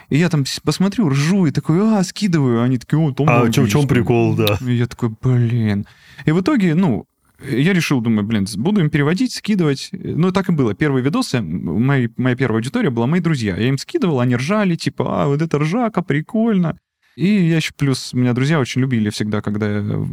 и 0.08 0.16
я 0.16 0.28
там 0.28 0.44
посмотрю, 0.62 1.08
ржу, 1.08 1.46
и 1.46 1.50
такой, 1.50 1.80
а, 1.80 2.02
скидываю. 2.04 2.62
Они 2.62 2.78
такие, 2.78 2.98
о, 2.98 3.12
Том 3.12 3.28
А 3.28 3.42
в 3.42 3.50
чем, 3.50 3.66
чем 3.66 3.88
прикол, 3.88 4.34
да. 4.36 4.58
И 4.60 4.74
я 4.74 4.86
такой, 4.86 5.10
блин. 5.20 5.86
И 6.24 6.32
в 6.32 6.40
итоге, 6.40 6.74
ну, 6.74 7.06
я 7.42 7.72
решил, 7.72 8.00
думаю, 8.00 8.24
блин, 8.24 8.46
буду 8.56 8.80
им 8.80 8.90
переводить, 8.90 9.32
скидывать. 9.32 9.90
Ну, 9.92 10.30
так 10.32 10.48
и 10.48 10.52
было. 10.52 10.74
Первые 10.74 11.02
видосы, 11.02 11.40
мои, 11.40 12.08
моя 12.16 12.36
первая 12.36 12.58
аудитория 12.58 12.90
была 12.90 13.06
мои 13.06 13.20
друзья. 13.20 13.56
Я 13.56 13.68
им 13.68 13.78
скидывал, 13.78 14.20
они 14.20 14.36
ржали, 14.36 14.74
типа, 14.74 15.22
а, 15.22 15.26
вот 15.26 15.40
это 15.40 15.58
ржака, 15.58 16.02
прикольно. 16.02 16.76
И 17.16 17.26
я 17.26 17.56
еще 17.56 17.72
плюс, 17.76 18.12
меня 18.12 18.32
друзья 18.34 18.60
очень 18.60 18.80
любили 18.80 19.10
всегда, 19.10 19.40
когда... 19.40 19.66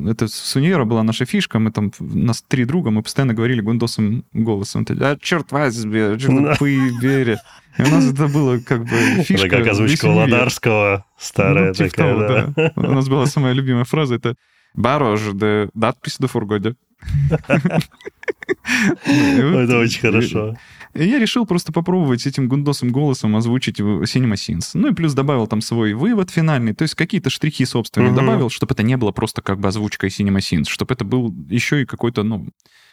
Это 0.09 0.27
с 0.27 0.55
универа 0.55 0.83
была 0.83 1.03
наша 1.03 1.25
фишка, 1.25 1.59
мы 1.59 1.71
там, 1.71 1.91
нас 1.99 2.43
три 2.47 2.65
друга, 2.65 2.89
мы 2.89 3.03
постоянно 3.03 3.33
говорили 3.33 3.61
гундосом 3.61 4.25
голосом. 4.33 4.85
А, 4.99 5.15
черт 5.21 5.51
возьми, 5.51 6.17
черт 6.19 6.59
поебери. 6.59 7.37
И 7.77 7.81
у 7.83 7.89
нас 7.89 8.11
это 8.11 8.27
было 8.27 8.59
как 8.59 8.81
бы 8.83 9.23
фишка. 9.23 9.47
Это 9.47 9.57
как 9.57 9.67
озвучка 9.67 10.07
Володарского, 10.07 11.05
старая 11.19 11.67
ну, 11.67 11.73
типа 11.73 11.89
такая, 11.89 12.13
того, 12.13 12.27
да. 12.27 12.53
да. 12.55 12.71
У 12.75 12.91
нас 12.93 13.07
была 13.07 13.25
самая 13.27 13.53
любимая 13.53 13.83
фраза, 13.83 14.15
это 14.15 14.35
«Барож 14.77 15.33
де 15.33 15.69
датпис 15.73 16.17
до 16.17 16.27
фургоде». 16.27 16.75
Это 19.05 19.77
очень 19.77 20.01
хорошо. 20.01 20.55
Я 20.93 21.19
решил 21.19 21.45
просто 21.45 21.71
попробовать 21.71 22.25
этим 22.25 22.47
гундосом 22.47 22.89
голосом 22.89 23.35
озвучить 23.35 23.79
Cinema 23.79 24.33
Sins. 24.33 24.71
Ну 24.73 24.87
и 24.89 24.93
плюс 24.93 25.13
добавил 25.13 25.47
там 25.47 25.61
свой 25.61 25.93
вывод 25.93 26.31
финальный, 26.31 26.73
то 26.73 26.83
есть 26.83 26.95
какие-то 26.95 27.29
штрихи 27.29 27.65
собственные 27.65 28.11
угу. 28.11 28.19
добавил, 28.19 28.49
чтобы 28.49 28.73
это 28.73 28.83
не 28.83 28.97
было 28.97 29.11
просто 29.11 29.41
как 29.41 29.59
бы 29.59 29.67
озвучкой 29.67 30.09
Cinema 30.09 30.37
Sins, 30.37 30.65
чтобы 30.69 30.93
это 30.93 31.05
был 31.05 31.33
еще 31.49 31.81
и 31.81 31.85
какой-то, 31.85 32.23
ну, 32.23 32.47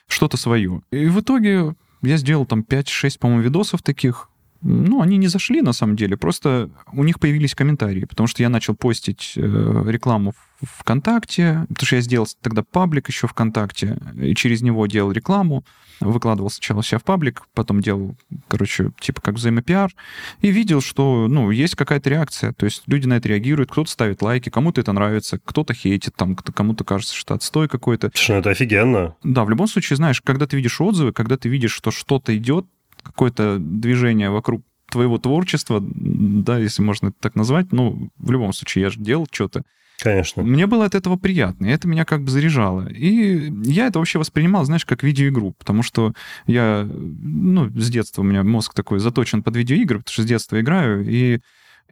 что-то 0.06 0.36
свое. 0.36 0.82
И 0.90 1.06
в 1.06 1.20
итоге 1.20 1.74
я 2.02 2.16
сделал 2.16 2.46
там 2.46 2.60
5-6, 2.68 3.18
по-моему, 3.18 3.42
видосов 3.42 3.82
таких, 3.82 4.28
ну, 4.64 5.02
они 5.02 5.18
не 5.18 5.28
зашли 5.28 5.60
на 5.60 5.72
самом 5.72 5.94
деле, 5.94 6.16
просто 6.16 6.70
у 6.92 7.04
них 7.04 7.20
появились 7.20 7.54
комментарии, 7.54 8.06
потому 8.06 8.26
что 8.26 8.42
я 8.42 8.48
начал 8.48 8.74
постить 8.74 9.34
э, 9.36 9.40
рекламу 9.86 10.32
в 10.62 10.80
ВКонтакте, 10.80 11.66
потому 11.68 11.86
что 11.86 11.96
я 11.96 12.02
сделал 12.02 12.26
тогда 12.40 12.62
паблик 12.62 13.08
еще 13.08 13.26
ВКонтакте, 13.26 13.98
и 14.16 14.34
через 14.34 14.62
него 14.62 14.86
делал 14.86 15.12
рекламу, 15.12 15.64
выкладывал 16.00 16.48
сначала 16.48 16.82
себя 16.82 16.98
в 16.98 17.04
паблик, 17.04 17.42
потом 17.52 17.82
делал, 17.82 18.16
короче, 18.48 18.90
типа 19.00 19.20
как 19.20 19.34
взаимопиар, 19.34 19.92
и 20.40 20.50
видел, 20.50 20.80
что, 20.80 21.26
ну, 21.28 21.50
есть 21.50 21.76
какая-то 21.76 22.08
реакция, 22.08 22.52
то 22.52 22.64
есть 22.64 22.84
люди 22.86 23.06
на 23.06 23.14
это 23.14 23.28
реагируют, 23.28 23.70
кто-то 23.70 23.90
ставит 23.90 24.22
лайки, 24.22 24.48
кому-то 24.48 24.80
это 24.80 24.92
нравится, 24.92 25.38
кто-то 25.44 25.74
хейтит, 25.74 26.14
там, 26.16 26.36
кому-то 26.36 26.84
кажется, 26.84 27.14
что 27.14 27.34
отстой 27.34 27.68
какой-то. 27.68 28.10
Что, 28.14 28.34
это 28.34 28.50
офигенно. 28.50 29.14
Да, 29.22 29.44
в 29.44 29.50
любом 29.50 29.66
случае, 29.66 29.98
знаешь, 29.98 30.22
когда 30.22 30.46
ты 30.46 30.56
видишь 30.56 30.80
отзывы, 30.80 31.12
когда 31.12 31.36
ты 31.36 31.50
видишь, 31.50 31.72
что 31.72 31.90
что-то 31.90 32.34
идет, 32.34 32.66
какое-то 33.04 33.58
движение 33.58 34.30
вокруг 34.30 34.62
твоего 34.90 35.18
творчества, 35.18 35.82
да, 35.82 36.58
если 36.58 36.82
можно 36.82 37.08
это 37.08 37.16
так 37.20 37.34
назвать, 37.34 37.72
ну, 37.72 38.10
в 38.16 38.30
любом 38.30 38.52
случае, 38.52 38.82
я 38.82 38.90
же 38.90 39.00
делал 39.00 39.26
что-то. 39.30 39.62
Конечно. 40.00 40.42
Мне 40.42 40.66
было 40.66 40.84
от 40.84 40.94
этого 40.94 41.16
приятно, 41.16 41.66
и 41.66 41.70
это 41.70 41.86
меня 41.86 42.04
как 42.04 42.22
бы 42.22 42.30
заряжало. 42.30 42.88
И 42.88 43.50
я 43.64 43.86
это 43.86 43.98
вообще 43.98 44.18
воспринимал, 44.18 44.64
знаешь, 44.64 44.84
как 44.84 45.02
видеоигру, 45.02 45.52
потому 45.52 45.82
что 45.82 46.12
я, 46.46 46.86
ну, 46.90 47.70
с 47.70 47.90
детства 47.90 48.22
у 48.22 48.24
меня 48.24 48.42
мозг 48.42 48.74
такой 48.74 48.98
заточен 48.98 49.42
под 49.42 49.56
видеоигры, 49.56 49.98
потому 49.98 50.12
что 50.12 50.22
с 50.22 50.26
детства 50.26 50.60
играю, 50.60 51.08
и 51.08 51.40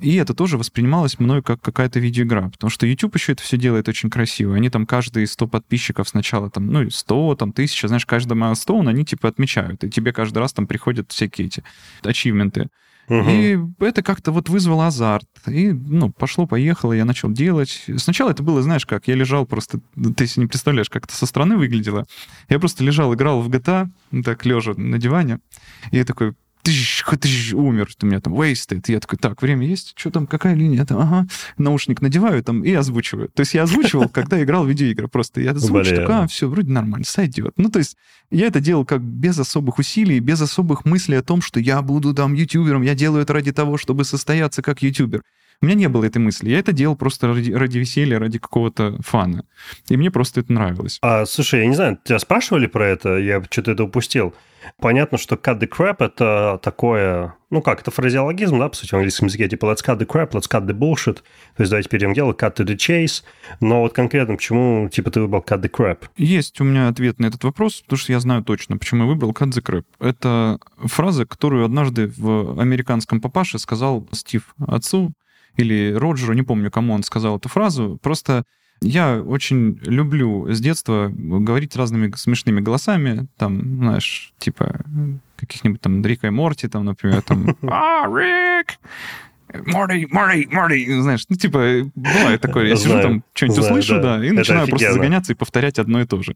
и 0.01 0.17
это 0.17 0.35
тоже 0.35 0.59
воспринималось 0.59 1.19
мной 1.19 1.43
как 1.43 1.61
какая-то 1.61 2.01
видеоигра, 2.01 2.49
потому 2.51 2.71
что 2.71 2.87
YouTube 2.87 3.15
еще 3.15 3.33
это 3.33 3.43
все 3.43 3.57
делает 3.57 3.89
очень 3.89 4.11
красиво. 4.11 4.57
Они 4.57 4.71
там 4.71 4.87
каждые 4.87 5.27
100 5.27 5.47
подписчиков 5.47 6.09
сначала 6.09 6.51
там, 6.51 6.67
ну, 6.67 6.91
100, 6.91 7.37
там, 7.37 7.51
1000, 7.51 7.89
знаешь, 7.89 8.07
каждый 8.07 8.35
майлстоун 8.35 8.89
они 8.89 9.05
типа 9.05 9.29
отмечают, 9.29 9.85
и 9.85 9.91
тебе 9.91 10.13
каждый 10.13 10.39
раз 10.39 10.53
там 10.53 10.67
приходят 10.67 11.13
всякие 11.13 11.47
эти 11.47 11.63
ачивменты. 12.03 12.69
Угу. 13.09 13.29
И 13.29 13.59
это 13.81 14.03
как-то 14.03 14.33
вот 14.33 14.49
вызвало 14.49 14.87
азарт. 14.87 15.27
И, 15.47 15.73
ну, 15.73 16.11
пошло-поехало, 16.11 16.93
я 16.93 17.05
начал 17.05 17.31
делать. 17.31 17.85
Сначала 17.97 18.31
это 18.31 18.43
было, 18.43 18.63
знаешь, 18.63 18.87
как 18.87 19.09
я 19.09 19.15
лежал 19.15 19.45
просто... 19.45 19.81
Ты 20.17 20.27
себе 20.27 20.45
не 20.45 20.47
представляешь, 20.47 20.89
как 20.89 21.05
это 21.07 21.15
со 21.15 21.27
стороны 21.27 21.57
выглядело. 21.57 22.07
Я 22.49 22.59
просто 22.59 22.85
лежал, 22.85 23.13
играл 23.13 23.43
в 23.43 23.51
GTA, 23.51 23.89
так, 24.25 24.47
лежа 24.47 24.75
на 24.77 24.99
диване. 24.99 25.41
И 25.91 25.97
я 25.97 26.05
такой, 26.05 26.35
тыщ, 26.63 27.05
тыщ, 27.21 27.53
умер, 27.53 27.89
у 28.03 28.07
меня 28.07 28.21
там 28.21 28.35
wasted. 28.35 28.85
Я 28.89 29.01
такой, 29.01 29.19
так, 29.19 29.41
время 29.43 29.67
есть, 29.67 29.95
что 29.97 30.11
там, 30.11 30.27
какая 30.27 30.55
линия? 30.55 30.85
Там, 30.85 30.99
ага, 30.99 31.27
наушник 31.59 32.01
надеваю 32.01 32.43
там 32.43 32.65
и 32.65 32.73
озвучиваю. 32.73 33.29
То 33.29 33.41
есть 33.41 33.55
я 33.55 33.65
озвучивал, 33.65 34.09
когда 34.13 34.43
играл 34.43 34.65
в 34.65 34.69
видеоигры 34.69 35.09
просто. 35.09 35.41
Я 35.41 35.53
озвучу, 35.53 35.97
такой, 35.97 36.15
а, 36.15 36.27
все, 36.27 36.49
вроде 36.49 36.71
нормально, 36.71 37.05
сойдет. 37.05 37.55
Ну, 37.57 37.69
то 37.69 37.79
есть 37.79 37.97
я 38.31 38.47
это 38.47 38.61
делал 38.61 38.85
как 38.85 39.03
без 39.03 39.39
особых 39.39 39.79
усилий, 39.79 40.21
без 40.21 40.41
особых 40.41 40.85
мыслей 40.85 41.17
о 41.17 41.23
том, 41.23 41.43
что 41.43 41.61
я 41.61 41.83
буду 41.83 42.15
там 42.15 42.35
ютубером, 42.35 42.83
я 42.83 42.95
делаю 42.95 43.23
это 43.23 43.33
ради 43.33 43.53
того, 43.53 43.77
чтобы 43.77 44.05
состояться 44.05 44.63
как 44.63 44.83
ютубер. 44.83 45.23
У 45.61 45.67
меня 45.67 45.77
не 45.77 45.89
было 45.89 46.05
этой 46.05 46.19
мысли. 46.19 46.51
Я 46.51 46.59
это 46.59 46.73
делал 46.73 46.97
просто 46.97 47.29
ради, 47.29 47.53
ради 47.53 47.79
веселья, 47.79 48.19
ради 48.19 48.41
какого-то 48.41 48.99
фана. 49.01 49.45
И 49.89 49.97
мне 49.97 50.11
просто 50.11 50.41
это 50.41 50.53
нравилось. 50.53 50.99
А, 51.03 51.25
слушай, 51.25 51.61
я 51.61 51.67
не 51.67 51.77
знаю, 51.77 51.99
тебя 52.05 52.19
спрашивали 52.19 52.67
про 52.67 52.89
это? 52.89 53.17
Я 53.19 53.41
что-то 53.49 53.71
это 53.71 53.85
упустил. 53.85 54.35
Понятно, 54.79 55.19
что 55.19 55.37
cut 55.37 55.59
the 55.59 55.69
crap— 55.69 55.97
это 55.99 56.59
такое... 56.63 57.35
Ну 57.51 57.61
как, 57.61 57.81
это 57.81 57.91
фразеологизм, 57.91 58.59
да, 58.59 58.69
по 58.69 58.77
сути, 58.77 58.91
в 58.91 58.95
английском 58.95 59.27
языке. 59.27 59.49
Типа 59.49 59.67
let's 59.67 59.85
cut 59.85 59.99
the 59.99 60.07
crap, 60.07 60.31
let's 60.31 60.49
cut 60.51 60.67
the 60.67 60.73
bullshit. 60.73 61.17
То 61.57 61.61
есть 61.63 61.71
давайте 61.71 61.89
перейдем 61.89 62.13
к 62.13 62.15
делу, 62.15 62.33
cut 62.33 62.57
to 62.57 62.65
the 62.65 62.77
chase. 62.77 63.23
Но 63.61 63.81
вот 63.81 63.93
конкретно 63.93 64.37
почему, 64.37 64.89
типа, 64.89 65.11
ты 65.11 65.21
выбрал 65.21 65.45
cut 65.47 65.61
the 65.61 65.71
crap? 65.71 66.05
Есть 66.17 66.61
у 66.61 66.65
меня 66.65 66.89
ответ 66.89 67.19
на 67.19 67.27
этот 67.27 67.45
вопрос, 67.45 67.83
потому 67.83 67.99
что 67.99 68.13
я 68.13 68.21
знаю 68.21 68.43
точно, 68.43 68.79
почему 68.79 69.05
я 69.05 69.09
выбрал 69.09 69.33
cut 69.33 69.51
the 69.51 69.63
crap. 69.63 69.85
Это 70.01 70.59
фраза, 70.79 71.27
которую 71.27 71.65
однажды 71.65 72.13
в 72.17 72.61
американском 72.61 73.21
папаше 73.21 73.59
сказал 73.59 74.07
Стив 74.13 74.55
отцу, 74.67 75.13
или 75.57 75.93
Роджеру, 75.93 76.33
не 76.33 76.43
помню, 76.43 76.71
кому 76.71 76.95
он 76.95 77.03
сказал 77.03 77.37
эту 77.37 77.49
фразу. 77.49 77.99
Просто 78.03 78.45
я 78.83 79.23
очень 79.23 79.79
люблю 79.83 80.53
с 80.53 80.61
детства 80.61 81.11
говорить 81.15 81.77
разными 81.77 82.13
смешными 82.17 82.61
голосами, 82.61 83.29
там, 83.37 83.79
знаешь, 83.79 84.33
типа 84.39 84.85
каких-нибудь 85.37 85.81
там 85.81 86.05
Рика 86.05 86.29
и 86.29 86.31
Морти, 86.31 86.69
там, 86.69 86.85
например, 86.85 87.23
там, 87.23 87.57
а, 87.63 88.07
Рик! 88.07 88.79
Морди, 89.67 90.07
Морди, 90.11 90.49
Морди, 90.51 91.01
знаешь, 91.01 91.25
ну, 91.29 91.37
типа, 91.37 91.91
бывает 91.95 92.41
такое, 92.41 92.69
я 92.69 92.77
сижу 92.77 93.01
там, 93.01 93.25
что-нибудь 93.35 93.59
услышу, 93.59 94.01
да, 94.01 94.25
и 94.25 94.31
начинаю 94.31 94.69
просто 94.69 94.93
загоняться 94.93 95.33
и 95.33 95.37
повторять 95.37 95.79
одно 95.79 96.01
и 96.01 96.07
то 96.07 96.23
же. 96.23 96.35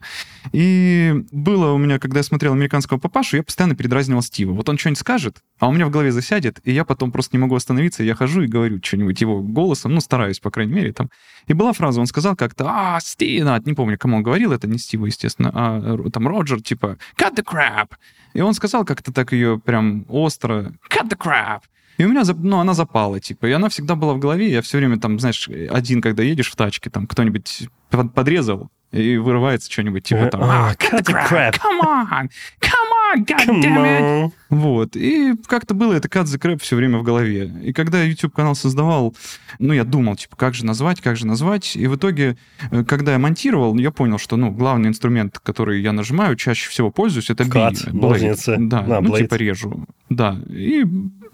И 0.53 1.25
было 1.31 1.73
у 1.73 1.79
меня, 1.79 1.99
когда 1.99 2.21
я 2.21 2.23
смотрел 2.23 2.53
«Американского 2.53 2.99
папашу», 2.99 3.37
я 3.37 3.43
постоянно 3.43 3.75
передразнивал 3.75 4.23
Стива. 4.23 4.53
Вот 4.53 4.69
он 4.69 4.79
что-нибудь 4.79 4.99
скажет, 4.99 5.39
а 5.59 5.69
у 5.69 5.73
меня 5.73 5.87
в 5.87 5.91
голове 5.91 6.13
засядет, 6.13 6.61
и 6.65 6.73
я 6.73 6.85
потом 6.85 7.13
просто 7.13 7.37
не 7.37 7.41
могу 7.41 7.55
остановиться, 7.55 8.03
я 8.03 8.15
хожу 8.15 8.43
и 8.43 8.47
говорю 8.47 8.81
что-нибудь 8.83 9.21
его 9.21 9.41
голосом, 9.41 9.95
ну, 9.95 10.01
стараюсь, 10.01 10.41
по 10.41 10.51
крайней 10.51 10.73
мере, 10.73 10.93
там. 10.93 11.11
И 11.47 11.53
была 11.53 11.73
фраза, 11.73 12.01
он 12.01 12.07
сказал 12.07 12.37
как-то, 12.37 12.67
а, 12.69 13.01
Стив, 13.01 13.47
не 13.65 13.75
помню, 13.75 13.99
кому 13.99 14.17
он 14.17 14.23
говорил, 14.23 14.53
это 14.53 14.67
не 14.67 14.79
Стива, 14.79 15.07
естественно, 15.07 15.51
а 15.55 16.11
там 16.11 16.29
Роджер, 16.29 16.61
типа, 16.61 16.99
cut 17.19 17.35
the 17.37 17.45
crap. 17.45 17.91
И 18.35 18.41
он 18.41 18.55
сказал 18.55 18.85
как-то 18.85 19.13
так 19.13 19.33
ее 19.33 19.59
прям 19.59 20.05
остро, 20.09 20.73
cut 20.91 21.09
the 21.09 21.17
crap. 21.17 21.63
И 21.99 22.05
у 22.05 22.09
меня, 22.09 22.23
ну, 22.39 22.59
она 22.59 22.75
запала, 22.75 23.21
типа, 23.21 23.47
и 23.47 23.53
она 23.53 23.69
всегда 23.69 23.95
была 23.95 24.15
в 24.15 24.19
голове, 24.19 24.51
я 24.51 24.63
все 24.63 24.79
время 24.79 24.99
там, 24.99 25.19
знаешь, 25.19 25.49
один, 25.71 26.01
когда 26.01 26.23
едешь 26.23 26.51
в 26.51 26.57
тачке, 26.57 26.91
там 26.91 27.07
кто-нибудь 27.07 27.69
подрезал, 28.15 28.71
и 28.93 29.17
вырывается 29.17 29.71
что-нибудь, 29.71 30.05
типа 30.05 30.27
там, 30.27 30.43
oh, 30.43 30.77
cut 30.79 31.03
the 31.05 31.29
crap, 31.29 31.55
come 31.55 31.81
on, 31.83 32.31
come 32.61 32.91
on, 33.15 33.25
god 33.25 33.63
damn 33.63 33.85
it. 33.85 34.33
Вот, 34.49 34.97
и 34.97 35.35
как-то 35.47 35.75
было 35.75 35.93
это 35.93 36.09
cut 36.09 36.25
the 36.25 36.39
crap 36.39 36.63
все 36.63 36.77
время 36.77 36.99
в 36.99 37.03
голове. 37.03 37.53
И 37.63 37.73
когда 37.73 37.99
я 37.99 38.05
YouTube-канал 38.05 38.55
создавал, 38.55 39.15
ну, 39.59 39.73
я 39.73 39.85
думал, 39.85 40.17
типа, 40.17 40.37
как 40.37 40.55
же 40.55 40.65
назвать, 40.65 41.01
как 41.01 41.17
же 41.17 41.27
назвать, 41.27 41.77
и 41.77 41.87
в 41.89 41.97
итоге, 41.97 42.37
э, 42.71 42.85
когда 42.85 43.13
я 43.13 43.19
монтировал, 43.19 43.77
я 43.77 43.91
понял, 43.91 44.19
что, 44.19 44.37
ну, 44.37 44.51
главный 44.51 44.89
инструмент, 44.89 45.41
который 45.41 45.83
я 45.83 45.93
нажимаю, 45.93 46.37
чаще 46.37 46.71
всего 46.71 46.91
пользуюсь, 46.91 47.29
это 47.29 47.45
Cut, 47.45 47.91
blade. 47.91 48.55
Да, 48.59 48.83
На, 48.83 49.01
ну, 49.01 49.11
blade. 49.11 49.23
типа 49.23 49.35
режу. 49.35 49.85
Да, 50.09 50.39
и 50.49 50.85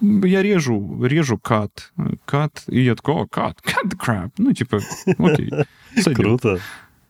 я 0.02 0.42
режу, 0.42 1.04
режу 1.04 1.38
кат, 1.38 1.92
кат, 2.24 2.64
и 2.66 2.80
я 2.80 2.94
такой, 2.94 3.14
о, 3.14 3.26
кат, 3.26 3.58
cut 3.64 3.88
the 3.88 3.96
crap. 3.96 4.32
Ну, 4.38 4.52
типа, 4.52 4.80
окей. 5.18 5.50
Сойдет. 5.96 6.16
Круто. 6.16 6.60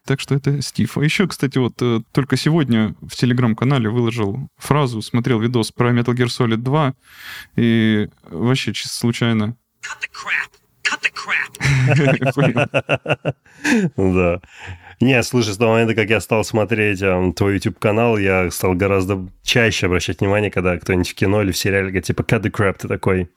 Так 0.04 0.20
что 0.20 0.34
это 0.34 0.60
Стив. 0.62 0.98
А 0.98 1.04
еще, 1.04 1.28
кстати, 1.28 1.58
вот 1.58 1.80
э, 1.80 2.00
только 2.12 2.36
сегодня 2.36 2.94
в 3.00 3.14
телеграм-канале 3.14 3.88
выложил 3.88 4.48
фразу, 4.58 5.00
смотрел 5.00 5.38
видос 5.40 5.70
про 5.70 5.92
Metal 5.92 6.12
Gear 6.12 6.26
Solid 6.26 6.56
2, 6.56 6.94
и 7.56 8.08
вообще 8.24 8.72
чисто 8.72 8.96
случайно... 8.96 9.56
Cut 9.80 10.00
the 10.00 10.08
crap! 10.12 10.50
Cut 10.82 11.00
the 11.02 11.12
crap! 11.12 11.52
Да. 13.96 14.40
Не, 15.02 15.20
слушай, 15.24 15.52
с 15.52 15.56
того 15.56 15.72
момента, 15.72 15.96
как 15.96 16.10
я 16.10 16.20
стал 16.20 16.44
смотреть 16.44 17.02
um, 17.02 17.32
твой 17.32 17.54
YouTube-канал, 17.54 18.18
я 18.18 18.48
стал 18.52 18.74
гораздо 18.74 19.26
чаще 19.42 19.86
обращать 19.86 20.20
внимание, 20.20 20.48
когда 20.48 20.78
кто-нибудь 20.78 21.10
в 21.10 21.14
кино 21.16 21.42
или 21.42 21.50
в 21.50 21.56
сериале 21.56 21.86
говорит, 21.86 22.04
типа, 22.04 22.20
cut 22.22 22.42
the 22.42 22.52
crap, 22.52 22.76
ты 22.78 22.86
такой, 22.86 23.28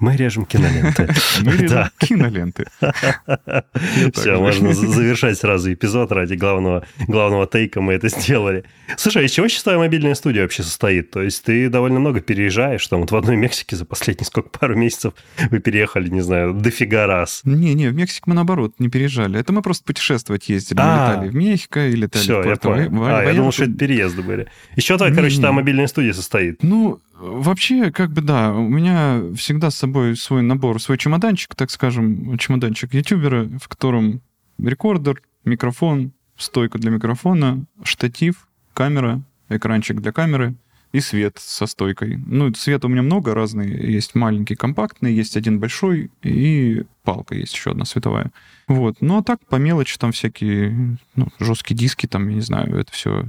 мы 0.00 0.16
режем 0.16 0.44
киноленты. 0.44 1.08
Мы 1.42 1.52
режем 1.52 1.88
киноленты. 1.98 2.66
Все, 4.12 4.40
можно 4.40 4.74
завершать 4.74 5.38
сразу 5.38 5.72
эпизод 5.72 6.10
ради 6.10 6.34
главного, 6.34 6.84
главного 7.06 7.46
тейка 7.46 7.80
мы 7.80 7.92
это 7.92 8.08
сделали. 8.08 8.64
Слушай, 8.96 9.22
а 9.22 9.26
из 9.26 9.30
чего 9.30 9.48
сейчас 9.48 9.62
твоя 9.62 9.78
мобильная 9.78 10.14
студия 10.14 10.42
вообще 10.42 10.62
состоит? 10.62 11.10
То 11.10 11.22
есть 11.22 11.42
ты 11.44 11.68
довольно 11.68 12.00
много 12.00 12.20
переезжаешь, 12.20 12.86
там 12.86 13.00
вот 13.00 13.10
в 13.10 13.16
одной 13.16 13.36
Мексике 13.36 13.76
за 13.76 13.84
последние 13.84 14.26
сколько, 14.26 14.48
пару 14.48 14.76
месяцев 14.76 15.14
вы 15.50 15.58
переехали, 15.60 16.08
не 16.08 16.20
знаю, 16.20 16.54
дофига 16.54 17.06
раз. 17.06 17.40
Не-не, 17.44 17.88
в 17.88 17.94
Мексику 17.94 18.30
мы 18.30 18.36
наоборот 18.36 18.74
не 18.78 18.88
переезжали. 18.88 19.38
Это 19.38 19.52
мы 19.52 19.62
просто 19.62 19.84
путешествовать 19.84 20.48
ездили. 20.48 20.78
Мы 20.78 20.84
а. 20.84 21.12
летали 21.12 21.28
в 21.28 21.34
Мехико 21.34 21.88
и 21.88 21.92
летали 21.92 22.22
Все, 22.22 22.42
в 22.42 22.46
я 22.46 22.56
понял. 22.56 23.04
А, 23.04 23.24
я 23.24 23.34
думал, 23.34 23.52
что 23.52 23.64
это 23.64 23.74
переезды 23.74 24.22
были. 24.22 24.48
Еще 24.76 24.96
твоя, 24.96 25.14
короче, 25.14 25.40
та 25.40 25.52
мобильная 25.52 25.86
студия 25.86 26.12
состоит. 26.12 26.62
Ну, 26.62 27.00
Вообще, 27.16 27.92
как 27.92 28.12
бы 28.12 28.22
да, 28.22 28.52
у 28.52 28.68
меня 28.68 29.22
всегда 29.36 29.70
с 29.70 29.76
собой 29.76 30.16
свой 30.16 30.42
набор, 30.42 30.82
свой 30.82 30.98
чемоданчик, 30.98 31.54
так 31.54 31.70
скажем, 31.70 32.36
чемоданчик 32.38 32.92
ютубера, 32.92 33.48
в 33.60 33.68
котором 33.68 34.20
рекордер, 34.58 35.22
микрофон, 35.44 36.12
стойка 36.36 36.78
для 36.78 36.90
микрофона, 36.90 37.64
штатив, 37.84 38.48
камера, 38.74 39.22
экранчик 39.48 40.00
для 40.00 40.12
камеры 40.12 40.54
и 40.92 41.00
свет 41.00 41.38
со 41.38 41.66
стойкой. 41.66 42.18
Ну, 42.24 42.54
света 42.54 42.86
у 42.86 42.90
меня 42.90 43.02
много 43.02 43.34
разный. 43.34 43.68
Есть 43.68 44.14
маленький, 44.14 44.54
компактный, 44.54 45.12
есть 45.12 45.36
один 45.36 45.58
большой, 45.58 46.10
и 46.22 46.84
палка 47.02 47.34
есть 47.34 47.54
еще 47.54 47.72
одна 47.72 47.84
световая. 47.84 48.30
Вот. 48.68 48.98
Ну, 49.00 49.18
а 49.18 49.22
так 49.22 49.44
по 49.46 49.56
мелочи 49.56 49.98
там 49.98 50.12
всякие 50.12 50.96
ну, 51.16 51.28
жесткие 51.40 51.76
диски, 51.76 52.06
там, 52.06 52.28
я 52.28 52.34
не 52.36 52.42
знаю, 52.42 52.76
это 52.76 52.92
все 52.92 53.26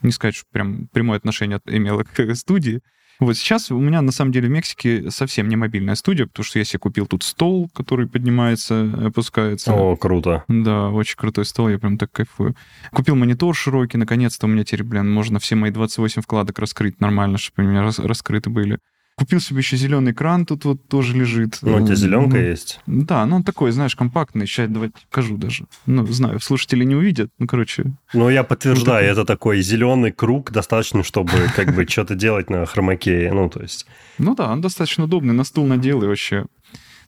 не 0.00 0.10
сказать, 0.10 0.34
что 0.34 0.46
прям 0.50 0.88
прямое 0.92 1.18
отношение 1.18 1.60
имело 1.66 2.04
к 2.04 2.34
студии. 2.34 2.80
Вот 3.22 3.36
сейчас 3.36 3.70
у 3.70 3.78
меня, 3.78 4.02
на 4.02 4.10
самом 4.10 4.32
деле, 4.32 4.48
в 4.48 4.50
Мексике 4.50 5.08
совсем 5.10 5.48
не 5.48 5.54
мобильная 5.54 5.94
студия, 5.94 6.26
потому 6.26 6.44
что 6.44 6.58
я 6.58 6.64
себе 6.64 6.80
купил 6.80 7.06
тут 7.06 7.22
стол, 7.22 7.70
который 7.72 8.08
поднимается, 8.08 8.90
опускается. 9.06 9.72
О, 9.72 9.94
круто. 9.96 10.42
Да, 10.48 10.88
очень 10.90 11.16
крутой 11.16 11.44
стол, 11.44 11.68
я 11.68 11.78
прям 11.78 11.98
так 11.98 12.10
кайфую. 12.10 12.56
Купил 12.90 13.14
монитор 13.14 13.54
широкий, 13.54 13.96
наконец-то 13.96 14.46
у 14.46 14.50
меня 14.50 14.64
теперь, 14.64 14.82
блин, 14.82 15.08
можно 15.12 15.38
все 15.38 15.54
мои 15.54 15.70
28 15.70 16.20
вкладок 16.22 16.58
раскрыть 16.58 17.00
нормально, 17.00 17.38
чтобы 17.38 17.64
у 17.64 17.70
меня 17.70 17.82
рас- 17.82 18.00
раскрыты 18.00 18.50
были. 18.50 18.78
Купил 19.22 19.38
себе 19.38 19.58
еще 19.58 19.76
зеленый 19.76 20.12
кран, 20.12 20.44
тут 20.44 20.64
вот 20.64 20.88
тоже 20.88 21.16
лежит. 21.16 21.58
Ну, 21.62 21.76
у 21.76 21.86
тебя 21.86 21.94
зеленка 21.94 22.38
ну, 22.38 22.42
есть? 22.42 22.80
Да, 22.88 23.24
ну 23.24 23.36
он 23.36 23.44
такой, 23.44 23.70
знаешь, 23.70 23.94
компактный. 23.94 24.48
Сейчас 24.48 24.68
давайте 24.68 24.94
покажу 25.08 25.36
даже. 25.36 25.66
Ну, 25.86 26.04
знаю, 26.08 26.40
слушатели 26.40 26.82
не 26.82 26.96
увидят, 26.96 27.30
ну, 27.38 27.46
короче. 27.46 27.84
Ну, 28.14 28.28
я 28.30 28.42
подтверждаю, 28.42 29.08
это 29.08 29.24
такой 29.24 29.62
зеленый 29.62 30.10
круг, 30.10 30.50
достаточно, 30.50 31.04
чтобы 31.04 31.30
как 31.54 31.72
бы 31.72 31.86
что-то 31.86 32.16
делать 32.16 32.50
на 32.50 32.66
хромакее, 32.66 33.32
ну, 33.32 33.48
то 33.48 33.60
есть... 33.60 33.86
Ну 34.18 34.34
да, 34.34 34.50
он 34.50 34.60
достаточно 34.60 35.04
удобный, 35.04 35.34
на 35.34 35.44
стул 35.44 35.66
надел 35.66 36.02
и 36.02 36.06
вообще. 36.08 36.46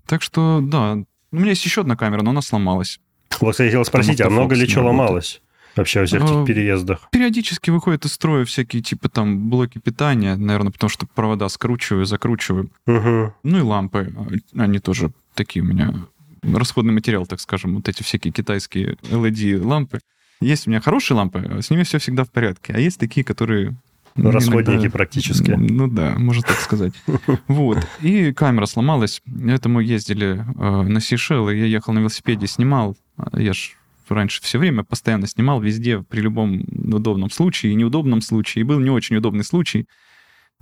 Так 0.06 0.22
что, 0.22 0.60
да, 0.62 0.92
у 1.32 1.36
меня 1.36 1.50
есть 1.50 1.64
еще 1.64 1.80
одна 1.80 1.96
камера, 1.96 2.22
но 2.22 2.30
она 2.30 2.42
сломалась. 2.42 3.00
Вот 3.40 3.58
я 3.58 3.64
хотел 3.64 3.84
спросить, 3.84 4.20
а 4.20 4.30
много 4.30 4.54
ли 4.54 4.68
что 4.68 4.82
ломалось? 4.84 5.42
Вообще 5.76 6.00
во 6.00 6.06
всех 6.06 6.22
этих 6.22 6.36
а, 6.36 6.44
переездах? 6.44 7.08
Периодически 7.10 7.70
выходят 7.70 8.04
из 8.04 8.12
строя 8.12 8.44
всякие 8.44 8.82
типа 8.82 9.08
там 9.08 9.50
блоки 9.50 9.78
питания, 9.78 10.36
наверное, 10.36 10.72
потому 10.72 10.88
что 10.88 11.06
провода 11.06 11.48
скручиваю, 11.48 12.06
закручиваю. 12.06 12.70
Угу. 12.86 13.34
Ну 13.42 13.58
и 13.58 13.60
лампы, 13.60 14.12
они 14.56 14.78
тоже 14.78 15.12
такие 15.34 15.62
у 15.62 15.66
меня 15.66 15.94
расходный 16.42 16.92
материал, 16.92 17.26
так 17.26 17.40
скажем, 17.40 17.76
вот 17.76 17.88
эти 17.88 18.02
всякие 18.02 18.32
китайские 18.32 18.96
LED-лампы. 19.02 20.00
Есть 20.40 20.66
у 20.66 20.70
меня 20.70 20.80
хорошие 20.80 21.16
лампы, 21.16 21.60
с 21.62 21.70
ними 21.70 21.84
все 21.84 21.98
всегда 21.98 22.24
в 22.24 22.30
порядке, 22.30 22.74
а 22.74 22.78
есть 22.78 22.98
такие, 22.98 23.24
которые 23.24 23.76
ну, 24.16 24.30
расходники 24.30 24.70
иногда... 24.70 24.90
практически. 24.90 25.50
Ну 25.52 25.88
да, 25.88 26.14
можно 26.18 26.42
так 26.42 26.58
сказать. 26.58 26.92
Вот. 27.48 27.78
И 28.00 28.32
камера 28.32 28.66
сломалась. 28.66 29.22
Это 29.46 29.68
мы 29.68 29.82
ездили 29.82 30.44
э, 30.56 30.82
на 30.82 31.00
Сейшелы. 31.00 31.56
Я 31.56 31.66
ехал 31.66 31.92
на 31.92 32.00
велосипеде, 32.00 32.46
снимал. 32.46 32.96
Я 33.32 33.52
ж 33.52 33.76
раньше 34.08 34.42
все 34.42 34.58
время 34.58 34.84
постоянно 34.84 35.26
снимал 35.26 35.60
везде, 35.60 36.02
при 36.02 36.20
любом 36.20 36.64
удобном 36.70 37.30
случае 37.30 37.72
и 37.72 37.74
неудобном 37.74 38.20
случае. 38.20 38.60
И 38.60 38.64
был 38.64 38.80
не 38.80 38.90
очень 38.90 39.16
удобный 39.16 39.44
случай. 39.44 39.86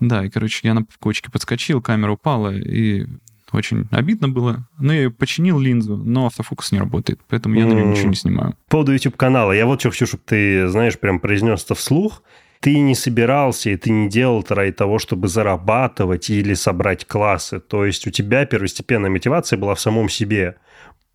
Да, 0.01 0.24
и, 0.24 0.30
короче, 0.30 0.61
я 0.66 0.74
на 0.74 0.84
кочке 1.01 1.30
подскочил, 1.30 1.80
камера 1.80 2.12
упала, 2.12 2.55
и 2.55 3.07
очень 3.53 3.86
обидно 3.90 4.28
было. 4.28 4.68
Но 4.78 4.93
я 4.93 5.11
починил 5.11 5.59
линзу, 5.61 5.97
но 5.97 6.26
автофокус 6.26 6.72
не 6.72 6.78
работает, 6.78 7.20
поэтому 7.28 7.57
я 7.57 7.66
на 7.66 7.74
нем 7.74 7.90
ничего 7.90 8.09
не 8.09 8.16
снимаю. 8.16 8.53
По 8.66 8.78
поводу 8.78 8.93
YouTube-канала. 8.93 9.53
Я 9.53 9.66
вот 9.66 9.80
что 9.80 9.90
хочу, 9.90 10.07
чтобы 10.07 10.24
ты, 10.26 10.68
знаешь, 10.68 10.99
прям 10.99 11.20
произнес 11.20 11.64
это 11.64 11.74
вслух. 11.74 12.22
Ты 12.61 12.78
не 12.78 12.95
собирался, 12.95 13.70
и 13.70 13.76
ты 13.76 13.90
не 13.90 14.09
делал 14.09 14.40
это 14.40 14.55
ради 14.55 14.72
того, 14.72 14.99
чтобы 14.99 15.28
зарабатывать 15.28 16.30
или 16.30 16.55
собрать 16.55 17.05
классы. 17.07 17.61
То 17.61 17.84
есть 17.84 18.07
у 18.07 18.11
тебя 18.11 18.47
первостепенная 18.47 19.11
мотивация 19.11 19.59
была 19.59 19.74
в 19.74 19.80
самом 19.80 20.09
себе– 20.09 20.57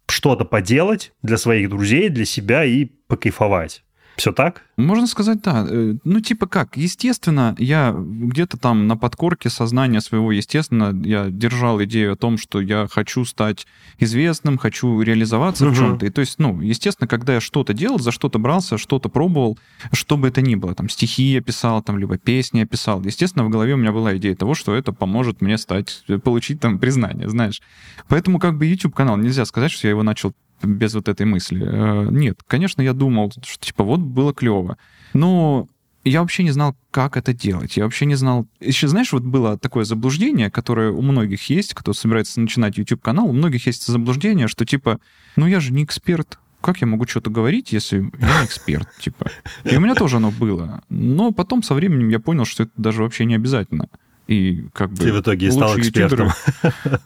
что-то 0.10 0.46
поделать 0.46 1.14
для 1.22 1.38
своих 1.38 1.70
друзей, 1.70 2.10
для 2.10 2.26
себя 2.26 2.64
и 2.66 2.86
покайфовать. 2.86 3.84
Все 4.18 4.32
так? 4.32 4.64
Можно 4.78 5.06
сказать, 5.06 5.44
да. 5.44 5.64
Э, 5.70 5.94
ну, 6.04 6.22
типа 6.22 6.48
как, 6.48 6.76
естественно, 6.76 7.56
я 7.60 7.96
где-то 7.96 8.58
там 8.58 8.88
на 8.88 8.98
подкорке 8.98 9.52
сознания 9.52 10.02
своего, 10.02 10.32
естественно, 10.32 10.92
я 11.06 11.28
держал 11.30 11.82
идею 11.84 12.14
о 12.14 12.16
том, 12.16 12.40
что 12.40 12.60
я 12.60 12.88
хочу 12.90 13.24
стать 13.26 13.68
известным, 14.00 14.58
хочу 14.58 15.02
реализоваться 15.02 15.66
угу. 15.66 15.74
в 15.74 15.78
чем-то. 15.78 16.06
И 16.08 16.10
то 16.10 16.22
есть, 16.22 16.40
ну, 16.40 16.62
естественно, 16.62 17.08
когда 17.08 17.36
я 17.36 17.40
что-то 17.40 17.76
делал, 17.76 18.00
за 18.00 18.12
что-то 18.12 18.40
брался, 18.40 18.80
что-то 18.80 19.08
пробовал, 19.08 19.60
что 19.92 20.18
бы 20.18 20.30
это 20.30 20.42
ни 20.42 20.56
было, 20.56 20.74
там, 20.74 20.90
стихи 20.90 21.34
я 21.34 21.42
писал, 21.42 21.84
там, 21.84 22.00
либо 22.00 22.18
песни 22.18 22.60
я 22.60 22.66
писал, 22.66 23.04
естественно, 23.04 23.46
в 23.46 23.50
голове 23.50 23.76
у 23.76 23.78
меня 23.78 23.92
была 23.92 24.18
идея 24.18 24.36
того, 24.36 24.56
что 24.56 24.74
это 24.74 24.94
поможет 24.94 25.42
мне 25.42 25.60
стать, 25.60 26.04
получить 26.24 26.60
там 26.60 26.80
признание, 26.80 27.30
знаешь. 27.30 27.62
Поэтому 28.08 28.40
как 28.40 28.58
бы 28.58 28.66
YouTube-канал, 28.66 29.18
нельзя 29.18 29.46
сказать, 29.46 29.70
что 29.72 29.86
я 29.86 29.92
его 29.92 30.02
начал 30.02 30.34
без 30.62 30.94
вот 30.94 31.08
этой 31.08 31.26
мысли. 31.26 31.66
Э, 31.66 32.08
нет, 32.10 32.40
конечно, 32.48 32.82
я 32.82 32.94
думал, 32.94 33.32
что 33.44 33.66
типа 33.66 33.84
вот 33.84 34.00
было 34.00 34.34
клево. 34.34 34.78
Но 35.14 35.68
я 36.04 36.22
вообще 36.22 36.44
не 36.44 36.52
знал, 36.52 36.76
как 36.92 37.18
это 37.18 37.34
делать. 37.34 37.78
Я 37.78 37.84
вообще 37.84 38.06
не 38.06 38.16
знал... 38.16 38.48
Еще, 38.60 38.88
знаешь, 38.88 39.12
вот 39.12 39.24
было 39.24 39.58
такое 39.58 39.84
заблуждение, 39.84 40.50
которое 40.50 40.92
у 40.92 41.02
многих 41.02 41.50
есть, 41.50 41.74
кто 41.74 41.94
собирается 41.94 42.40
начинать 42.40 42.78
YouTube-канал, 42.78 43.28
у 43.28 43.34
многих 43.34 43.68
есть 43.68 43.86
заблуждение, 43.86 44.48
что 44.48 44.66
типа, 44.66 45.00
ну 45.36 45.48
я 45.48 45.60
же 45.60 45.74
не 45.74 45.84
эксперт, 45.84 46.40
как 46.62 46.82
я 46.82 46.88
могу 46.88 47.06
что-то 47.06 47.30
говорить, 47.30 47.72
если 47.72 47.98
я 48.20 48.40
не 48.40 48.46
эксперт, 48.46 48.88
типа. 49.00 49.30
И 49.64 49.76
у 49.76 49.80
меня 49.80 49.96
тоже 49.96 50.18
оно 50.18 50.32
было. 50.32 50.82
Но 50.90 51.32
потом 51.32 51.62
со 51.64 51.74
временем 51.74 52.10
я 52.10 52.20
понял, 52.20 52.46
что 52.46 52.64
это 52.64 52.72
даже 52.78 53.04
вообще 53.04 53.26
не 53.26 53.36
обязательно. 53.36 53.90
И 54.28 54.68
как 54.74 54.92
бы... 54.92 54.98
Ты 54.98 55.14
в 55.14 55.22
итоге 55.22 55.52
стал 55.52 55.78
экспертом. 55.78 56.30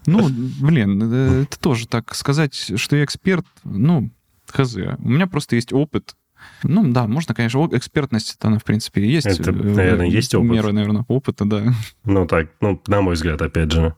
Ну, 0.06 0.30
блин, 0.60 1.02
э, 1.14 1.44
это 1.44 1.60
тоже 1.60 1.88
так 1.88 2.14
сказать, 2.16 2.54
что 2.76 2.96
я 2.96 3.04
эксперт, 3.04 3.46
ну, 3.64 4.10
хз. 4.52 4.76
У 4.76 5.10
меня 5.10 5.28
просто 5.28 5.56
есть 5.56 5.72
опыт. 5.72 6.16
Ну, 6.64 6.92
да, 6.92 7.08
можно, 7.08 7.36
конечно, 7.36 7.68
экспертность, 7.72 8.38
она, 8.42 8.58
в 8.58 8.64
принципе, 8.64 9.06
есть. 9.06 9.28
Это, 9.28 9.52
наверное, 9.52 10.08
есть 10.08 10.34
опыт. 10.34 10.50
Мера, 10.50 10.72
наверное, 10.72 11.06
опыта, 11.08 11.46
да. 11.46 11.74
Ну, 12.04 12.26
так, 12.28 12.50
ну, 12.62 12.82
на 12.88 13.02
мой 13.02 13.14
взгляд, 13.14 13.42
опять 13.42 13.72
же. 13.72 13.96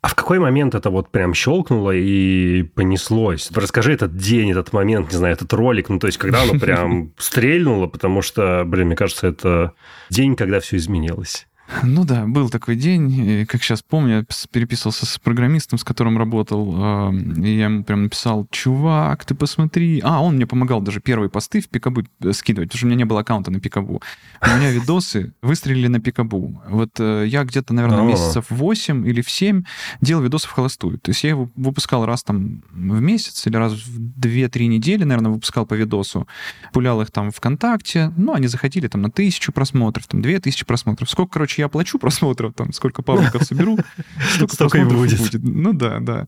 А 0.00 0.08
в 0.08 0.14
какой 0.14 0.38
момент 0.38 0.74
это 0.74 0.90
вот 0.90 1.08
прям 1.10 1.32
щелкнуло 1.32 1.92
и 1.92 2.62
понеслось? 2.62 3.50
Расскажи 3.54 3.92
этот 3.94 4.16
день, 4.16 4.50
этот 4.50 4.74
момент, 4.74 5.10
не 5.10 5.16
знаю, 5.16 5.32
этот 5.32 5.50
ролик, 5.54 5.88
ну, 5.88 5.98
то 5.98 6.08
есть, 6.08 6.18
когда 6.18 6.42
оно 6.42 6.58
прям 6.58 7.12
стрельнуло, 7.18 7.86
потому 7.86 8.20
что, 8.20 8.64
блин, 8.66 8.88
мне 8.88 8.96
кажется, 8.96 9.28
это 9.28 9.72
день, 10.10 10.36
когда 10.36 10.60
все 10.60 10.76
изменилось. 10.76 11.46
Ну 11.82 12.04
да, 12.04 12.26
был 12.26 12.50
такой 12.50 12.76
день, 12.76 13.46
как 13.46 13.62
сейчас 13.62 13.82
помню, 13.82 14.18
я 14.18 14.24
переписывался 14.50 15.06
с 15.06 15.18
программистом, 15.18 15.78
с 15.78 15.84
которым 15.84 16.18
работал, 16.18 17.10
и 17.36 17.56
я 17.56 17.64
ему 17.64 17.84
прям 17.84 18.04
написал, 18.04 18.46
чувак, 18.50 19.24
ты 19.24 19.34
посмотри. 19.34 20.00
А, 20.04 20.22
он 20.22 20.36
мне 20.36 20.46
помогал 20.46 20.80
даже 20.80 21.00
первые 21.00 21.30
посты 21.30 21.60
в 21.60 21.68
Пикабу 21.68 22.02
э, 22.20 22.32
скидывать, 22.32 22.68
потому 22.68 22.78
что 22.78 22.86
у 22.86 22.88
меня 22.88 22.98
не 22.98 23.04
было 23.04 23.20
аккаунта 23.20 23.50
на 23.50 23.60
Пикабу. 23.60 24.02
У 24.42 24.46
меня 24.46 24.70
видосы 24.72 25.32
выстрелили 25.42 25.88
на 25.88 26.00
Пикабу. 26.00 26.62
Вот 26.68 26.90
э, 26.98 27.24
я 27.26 27.44
где-то, 27.44 27.72
наверное, 27.72 28.02
месяцев 28.02 28.46
8 28.50 29.08
или 29.08 29.22
в 29.22 29.30
7 29.30 29.64
делал 30.00 30.22
видосы 30.22 30.48
в 30.48 30.50
холостую. 30.50 30.98
То 30.98 31.10
есть 31.10 31.24
я 31.24 31.30
его 31.30 31.50
выпускал 31.56 32.04
раз 32.04 32.22
там 32.22 32.62
в 32.72 33.00
месяц 33.00 33.46
или 33.46 33.56
раз 33.56 33.72
в 33.72 33.98
2-3 34.20 34.66
недели, 34.66 35.04
наверное, 35.04 35.32
выпускал 35.32 35.66
по 35.66 35.74
видосу. 35.74 36.28
Пулял 36.72 37.00
их 37.00 37.10
там 37.10 37.30
ВКонтакте, 37.30 38.12
ну, 38.16 38.34
они 38.34 38.48
заходили 38.48 38.86
там 38.88 39.02
на 39.02 39.10
тысячу 39.10 39.52
просмотров, 39.52 40.06
там, 40.06 40.20
две 40.20 40.38
тысячи 40.40 40.64
просмотров. 40.64 41.10
Сколько, 41.10 41.34
короче, 41.34 41.53
короче, 41.54 41.62
я 41.62 41.66
оплачу 41.66 41.98
просмотров, 42.00 42.54
там, 42.54 42.72
сколько 42.72 43.02
пабликов 43.02 43.42
соберу, 43.42 43.78
столько 44.48 44.78
и 44.78 44.84
будет. 44.84 45.32
Ну 45.34 45.72
да, 45.72 45.98
да. 46.00 46.26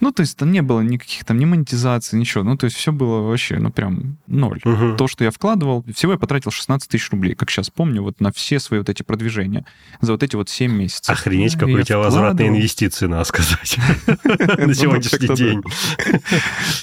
Ну, 0.00 0.12
то 0.12 0.22
есть 0.22 0.36
там 0.36 0.52
не 0.52 0.62
было 0.62 0.80
никаких 0.80 1.24
там 1.24 1.38
ни 1.38 1.44
монетизации, 1.44 2.16
ничего. 2.16 2.44
Ну, 2.44 2.56
то 2.56 2.64
есть 2.64 2.76
все 2.76 2.92
было 2.92 3.22
вообще, 3.22 3.58
ну, 3.58 3.70
прям 3.70 4.18
ноль. 4.26 4.60
То, 4.60 5.08
что 5.08 5.24
я 5.24 5.30
вкладывал, 5.30 5.84
всего 5.94 6.12
я 6.12 6.18
потратил 6.18 6.50
16 6.50 6.88
тысяч 6.88 7.10
рублей, 7.10 7.34
как 7.34 7.50
сейчас 7.50 7.70
помню, 7.70 8.02
вот 8.02 8.20
на 8.20 8.32
все 8.32 8.58
свои 8.58 8.78
вот 8.78 8.88
эти 8.88 9.02
продвижения 9.02 9.64
за 10.00 10.12
вот 10.12 10.22
эти 10.22 10.36
вот 10.36 10.48
7 10.48 10.72
месяцев. 10.72 11.10
Охренеть, 11.10 11.54
какой 11.54 11.80
у 11.80 11.82
тебя 11.82 11.98
возвратные 11.98 12.48
инвестиции, 12.48 13.06
надо 13.06 13.24
сказать, 13.24 13.78
на 14.06 14.66
ну, 14.66 14.74
сегодняшний 14.74 15.34
день. 15.34 15.62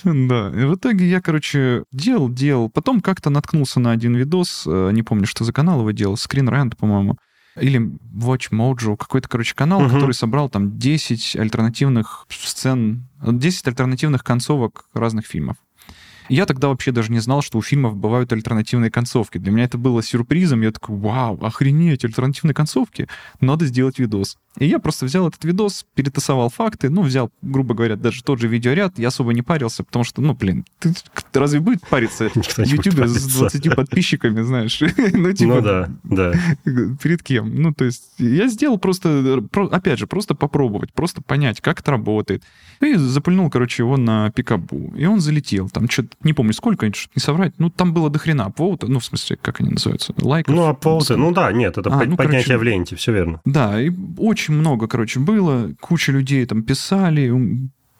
Да, 0.04 0.50
и 0.50 0.66
в 0.66 0.76
итоге 0.76 1.08
я, 1.08 1.22
короче, 1.22 1.84
делал, 1.92 2.30
делал. 2.30 2.70
Потом 2.70 3.02
как-то 3.02 3.30
наткнулся 3.30 3.80
на 3.80 3.92
один 3.92 4.16
видос, 4.16 4.64
э, 4.66 4.92
не 4.92 5.04
помню, 5.04 5.26
что 5.26 5.44
за 5.44 5.54
канал 5.54 5.80
его 5.80 5.92
делал, 5.92 6.16
Screen 6.16 6.50
Rant, 6.50 6.76
по-моему 6.76 7.18
или 7.60 7.80
Watch 8.14 8.52
Mojo, 8.52 8.98
какой-то, 8.98 9.30
короче, 9.30 9.56
канал, 9.56 9.82
угу. 9.82 9.90
который 9.90 10.14
собрал 10.14 10.50
там 10.50 10.78
10 10.78 11.36
альтернативных 11.38 12.28
сцен, 12.30 13.08
10 13.22 13.68
альтернативных 13.68 14.24
концовок 14.24 14.86
разных 14.94 15.26
фильмов. 15.26 15.58
Я 16.30 16.46
тогда 16.46 16.70
вообще 16.70 16.92
даже 16.92 17.12
не 17.12 17.20
знал, 17.20 17.42
что 17.42 17.58
у 17.58 17.62
фильмов 17.62 17.96
бывают 17.96 18.32
альтернативные 18.34 18.92
концовки. 18.92 19.38
Для 19.38 19.52
меня 19.52 19.66
это 19.66 19.78
было 19.78 20.02
сюрпризом. 20.02 20.62
Я 20.62 20.72
такой, 20.72 20.96
вау, 20.98 21.44
охренеть, 21.44 22.04
альтернативные 22.06 22.54
концовки. 22.54 23.08
Надо 23.40 23.66
сделать 23.66 24.00
видос. 24.00 24.38
И 24.58 24.66
я 24.66 24.80
просто 24.80 25.06
взял 25.06 25.28
этот 25.28 25.44
видос, 25.44 25.86
перетасовал 25.96 26.50
факты, 26.50 26.90
ну, 26.90 27.02
взял, 27.02 27.30
грубо 27.42 27.76
говоря, 27.76 27.98
даже 27.98 28.24
тот 28.24 28.40
же 28.40 28.48
видеоряд, 28.48 28.98
я 28.98 29.10
особо 29.10 29.34
не 29.34 29.42
парился, 29.42 29.84
потому 29.84 30.06
что, 30.06 30.22
ну, 30.22 30.34
блин, 30.34 30.66
ты, 30.80 30.94
разве 31.34 31.60
будет 31.60 31.82
париться 31.88 32.30
в 32.34 32.60
Ютубе 32.60 33.08
с 33.08 33.38
20 33.38 33.76
подписчиками, 33.76 34.42
знаешь? 34.42 34.80
ну, 35.14 35.34
типа... 35.34 35.56
Ну, 35.56 35.62
да, 35.62 35.90
да. 36.04 36.34
Перед 37.04 37.22
кем? 37.22 37.62
Ну, 37.62 37.74
то 37.74 37.84
есть 37.84 38.14
я 38.18 38.48
сделал 38.48 38.78
просто, 38.78 39.44
опять 39.72 40.00
же, 40.00 40.08
просто 40.08 40.36
попробовать, 40.36 40.94
просто 40.94 41.22
понять, 41.22 41.60
как 41.60 41.82
это 41.82 41.92
работает. 41.92 42.44
И 42.80 42.96
запульнул, 42.96 43.50
короче, 43.50 43.84
его 43.84 43.98
на 43.98 44.32
пикабу. 44.32 44.94
И 44.96 45.06
он 45.06 45.20
залетел. 45.20 45.70
Там 45.70 45.90
что-то, 45.90 46.15
не 46.24 46.34
помню 46.34 46.54
сколько, 46.54 46.88
не 46.88 46.94
соврать. 47.18 47.54
Ну, 47.58 47.70
там 47.70 47.94
было 47.94 48.10
дохрена 48.10 48.46
апвоута, 48.46 48.88
ну, 48.88 49.00
в 49.00 49.06
смысле, 49.06 49.38
как 49.42 49.62
они 49.62 49.72
называются? 49.72 50.14
Лайков. 50.22 50.56
Ну, 50.56 50.66
апвоуты, 50.66 51.16
ну 51.16 51.32
да, 51.32 51.52
нет, 51.52 51.78
это 51.78 51.90
а, 51.90 52.04
ну, 52.06 52.18
поднятие 52.18 52.44
короче, 52.44 52.58
в 52.58 52.64
ленте, 52.64 52.96
все 52.96 53.12
верно. 53.14 53.42
Да, 53.46 53.82
и 53.82 53.92
очень 54.18 54.54
много, 54.54 54.88
короче, 54.88 55.20
было. 55.20 55.72
Куча 55.80 56.12
людей 56.12 56.46
там 56.46 56.64
писали. 56.64 57.32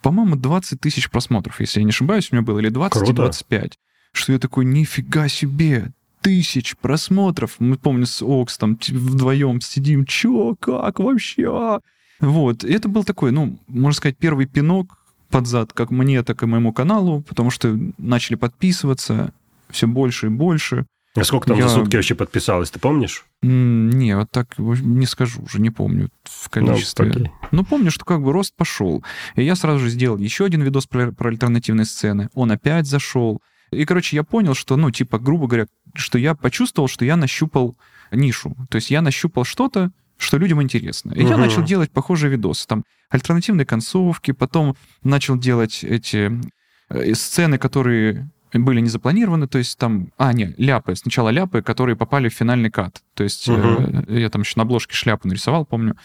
По-моему, 0.02 0.36
20 0.36 0.80
тысяч 0.80 1.10
просмотров, 1.10 1.60
если 1.60 1.80
я 1.80 1.84
не 1.84 1.90
ошибаюсь, 1.90 2.30
у 2.32 2.36
меня 2.36 2.46
было. 2.46 2.60
Или 2.60 2.70
20 2.70 3.00
Круто. 3.00 3.14
25. 3.14 3.78
Что 4.12 4.34
я 4.34 4.40
такой, 4.40 4.66
нифига 4.66 5.28
себе, 5.28 5.92
тысяч 6.22 6.76
просмотров. 6.78 7.56
Мы, 7.60 7.78
помню, 7.78 8.06
с 8.06 8.24
Окс 8.24 8.58
там 8.58 8.80
вдвоем 8.88 9.62
сидим. 9.62 10.06
Чё, 10.06 10.56
как 10.60 11.00
вообще? 11.00 11.80
Вот. 12.20 12.64
И 12.64 12.72
это 12.74 12.90
был 12.90 13.04
такой, 13.04 13.32
ну, 13.32 13.60
можно 13.68 13.96
сказать, 13.96 14.18
первый 14.18 14.46
пинок 14.48 14.98
под 15.30 15.48
зад 15.48 15.74
как 15.74 15.92
мне, 15.92 16.24
так 16.24 16.44
и 16.44 16.46
моему 16.46 16.74
каналу, 16.74 17.22
потому 17.22 17.52
что 17.52 17.78
начали 17.98 18.36
подписываться 18.36 19.34
все 19.70 19.88
больше 19.88 20.28
и 20.28 20.30
больше. 20.30 20.86
А 21.16 21.24
сколько 21.24 21.48
там 21.48 21.58
я... 21.58 21.68
за 21.68 21.76
сутки 21.76 21.96
вообще 21.96 22.14
подписалось, 22.14 22.70
ты 22.72 22.80
помнишь? 22.80 23.26
Не, 23.42 24.18
вот 24.18 24.30
так 24.32 24.58
не 24.58 25.06
скажу 25.06 25.44
уже, 25.44 25.62
не 25.62 25.70
помню 25.70 26.10
в 26.24 26.50
количестве. 26.50 27.14
Ну, 27.16 27.32
Но 27.52 27.64
помню, 27.64 27.90
что 27.90 28.04
как 28.04 28.22
бы 28.22 28.34
рост 28.34 28.54
пошел. 28.56 29.04
И 29.36 29.44
я 29.44 29.56
сразу 29.56 29.80
же 29.80 29.90
сделал 29.90 30.18
еще 30.18 30.46
один 30.46 30.62
видос 30.62 30.88
про, 30.88 31.14
про 31.14 31.30
альтернативные 31.30 31.86
сцены. 31.86 32.30
Он 32.34 32.52
опять 32.52 32.86
зашел. 32.86 33.42
И, 33.72 33.86
короче, 33.86 34.18
я 34.18 34.24
понял, 34.24 34.56
что, 34.56 34.76
ну, 34.76 34.92
типа, 34.92 35.18
грубо 35.18 35.48
говоря, 35.48 35.68
что 35.94 36.18
я 36.18 36.36
почувствовал, 36.36 36.90
что 36.90 37.06
я 37.06 37.16
нащупал 37.16 37.78
нишу. 38.12 38.56
То 38.70 38.76
есть 38.76 38.92
я 38.92 39.02
нащупал 39.02 39.46
что-то, 39.46 39.92
что 40.18 40.38
людям 40.38 40.62
интересно. 40.62 41.12
И 41.14 41.22
угу. 41.22 41.30
я 41.30 41.38
начал 41.38 41.64
делать 41.64 41.92
похожие 41.92 42.32
видосы. 42.32 42.68
Там 42.68 42.84
альтернативные 43.10 43.66
концовки, 43.66 44.32
потом 44.32 44.76
начал 45.04 45.38
делать 45.38 45.84
эти 45.84 46.32
э, 46.90 47.14
сцены, 47.14 47.58
которые 47.58 48.30
были 48.54 48.80
не 48.80 48.90
запланированы, 48.90 49.48
то 49.48 49.58
есть 49.58 49.78
там... 49.78 50.12
А, 50.18 50.32
не, 50.34 50.54
ляпы. 50.58 50.96
Сначала 50.96 51.30
ляпы, 51.30 51.62
которые 51.62 51.96
попали 51.96 52.30
в 52.30 52.34
финальный 52.34 52.70
кат. 52.70 53.02
То 53.14 53.24
есть 53.24 53.48
угу. 53.50 53.60
э, 54.08 54.20
я 54.20 54.30
там 54.30 54.42
еще 54.42 54.54
на 54.58 54.64
обложке 54.64 54.96
шляпу 54.96 55.28
нарисовал, 55.28 55.66
помню. 55.66 55.98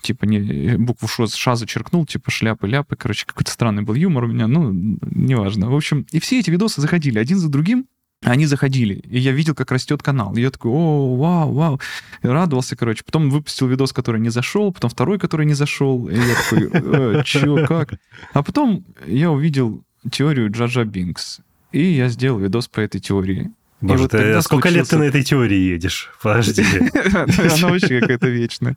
Типа 0.00 0.24
не, 0.24 0.76
букву 0.78 1.06
ш, 1.08 1.26
ша 1.28 1.54
зачеркнул, 1.54 2.06
типа 2.06 2.30
шляпы, 2.30 2.66
ляпы. 2.66 2.96
Короче, 2.96 3.26
какой-то 3.26 3.50
странный 3.50 3.82
был 3.82 3.94
юмор 3.94 4.24
у 4.24 4.28
меня. 4.28 4.46
Ну, 4.46 4.70
неважно. 4.72 5.70
В 5.70 5.74
общем, 5.74 6.06
и 6.10 6.20
все 6.20 6.40
эти 6.40 6.50
видосы 6.50 6.80
заходили 6.80 7.18
один 7.18 7.38
за 7.38 7.48
другим. 7.48 7.86
Они 8.22 8.46
заходили, 8.46 8.94
и 8.94 9.18
я 9.18 9.32
видел, 9.32 9.54
как 9.54 9.72
растет 9.72 10.02
канал. 10.02 10.34
И 10.36 10.40
я 10.40 10.50
такой, 10.50 10.70
о, 10.70 11.16
вау, 11.16 11.52
вау. 11.52 11.80
И 12.22 12.28
радовался, 12.28 12.76
короче. 12.76 13.02
Потом 13.04 13.30
выпустил 13.30 13.66
видос, 13.66 13.92
который 13.92 14.20
не 14.20 14.30
зашел, 14.30 14.72
потом 14.72 14.90
второй, 14.90 15.18
который 15.18 15.44
не 15.44 15.54
зашел. 15.54 16.08
И 16.08 16.16
я 16.16 16.34
такой, 16.34 16.70
э, 16.72 17.22
чё, 17.24 17.66
как? 17.66 17.94
А 18.32 18.42
потом 18.42 18.84
я 19.06 19.30
увидел 19.30 19.82
теорию 20.10 20.50
Джаджа 20.50 20.84
Бинкс. 20.84 21.40
И 21.72 21.82
я 21.82 22.08
сделал 22.08 22.38
видос 22.38 22.68
по 22.68 22.80
этой 22.80 23.00
теории. 23.00 23.50
Боже, 23.82 24.02
вот 24.02 24.10
ты, 24.12 24.40
сколько 24.42 24.68
случился... 24.68 24.78
лет 24.78 24.88
ты 24.88 24.96
на 24.98 25.02
этой 25.02 25.22
теории 25.24 25.58
едешь? 25.58 26.10
Подожди. 26.22 26.64
Она 27.04 27.68
вообще 27.68 28.00
какая-то 28.00 28.28
вечная. 28.28 28.76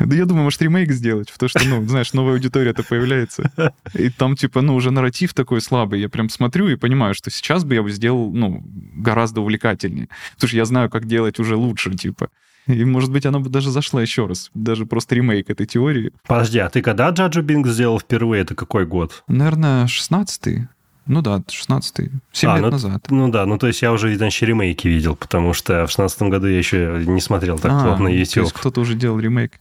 Да 0.00 0.14
я 0.14 0.26
думаю, 0.26 0.44
может, 0.44 0.60
ремейк 0.60 0.92
сделать, 0.92 1.32
потому 1.32 1.48
что, 1.48 1.60
ну, 1.66 1.84
знаешь, 1.86 2.12
новая 2.12 2.34
аудитория-то 2.34 2.82
появляется. 2.82 3.50
И 3.94 4.10
там, 4.10 4.36
типа, 4.36 4.60
ну, 4.60 4.74
уже 4.74 4.90
нарратив 4.90 5.32
такой 5.32 5.60
слабый. 5.60 6.00
Я 6.00 6.08
прям 6.08 6.28
смотрю 6.28 6.68
и 6.68 6.76
понимаю, 6.76 7.14
что 7.14 7.30
сейчас 7.30 7.64
бы 7.64 7.74
я 7.74 7.82
бы 7.82 7.90
сделал, 7.90 8.30
ну, 8.30 8.62
гораздо 8.94 9.40
увлекательнее. 9.40 10.08
Потому 10.34 10.48
что 10.48 10.56
я 10.56 10.64
знаю, 10.66 10.90
как 10.90 11.06
делать 11.06 11.38
уже 11.38 11.56
лучше, 11.56 11.94
типа. 11.94 12.28
И, 12.66 12.84
может 12.84 13.10
быть, 13.10 13.24
она 13.24 13.38
бы 13.38 13.48
даже 13.48 13.70
зашла 13.70 14.02
еще 14.02 14.26
раз. 14.26 14.50
Даже 14.52 14.84
просто 14.84 15.14
ремейк 15.14 15.48
этой 15.48 15.66
теории. 15.66 16.12
Подожди, 16.26 16.58
а 16.58 16.68
ты 16.68 16.82
когда 16.82 17.08
Джаджо 17.08 17.40
Бинг 17.40 17.66
сделал 17.66 17.98
впервые? 17.98 18.42
Это 18.42 18.54
какой 18.54 18.84
год? 18.84 19.24
Наверное, 19.26 19.86
16-й. 19.86 20.68
Ну 21.08 21.22
да, 21.22 21.42
16-й, 21.48 22.10
7 22.32 22.50
а, 22.50 22.54
лет 22.56 22.64
ну, 22.64 22.70
назад. 22.70 23.06
Ну 23.08 23.28
да, 23.28 23.46
ну 23.46 23.56
то 23.56 23.66
есть 23.66 23.80
я 23.80 23.92
уже, 23.92 24.14
значит, 24.14 24.46
ремейки 24.46 24.86
видел, 24.88 25.16
потому 25.16 25.54
что 25.54 25.86
в 25.86 25.90
16 25.90 26.22
году 26.22 26.46
я 26.46 26.58
еще 26.58 27.02
не 27.06 27.20
смотрел 27.22 27.58
так 27.58 27.72
а, 27.72 27.82
плотно 27.82 28.08
YouTube. 28.08 28.34
То 28.34 28.40
есть 28.40 28.52
кто-то 28.52 28.80
уже 28.82 28.94
делал 28.94 29.18
ремейк? 29.18 29.58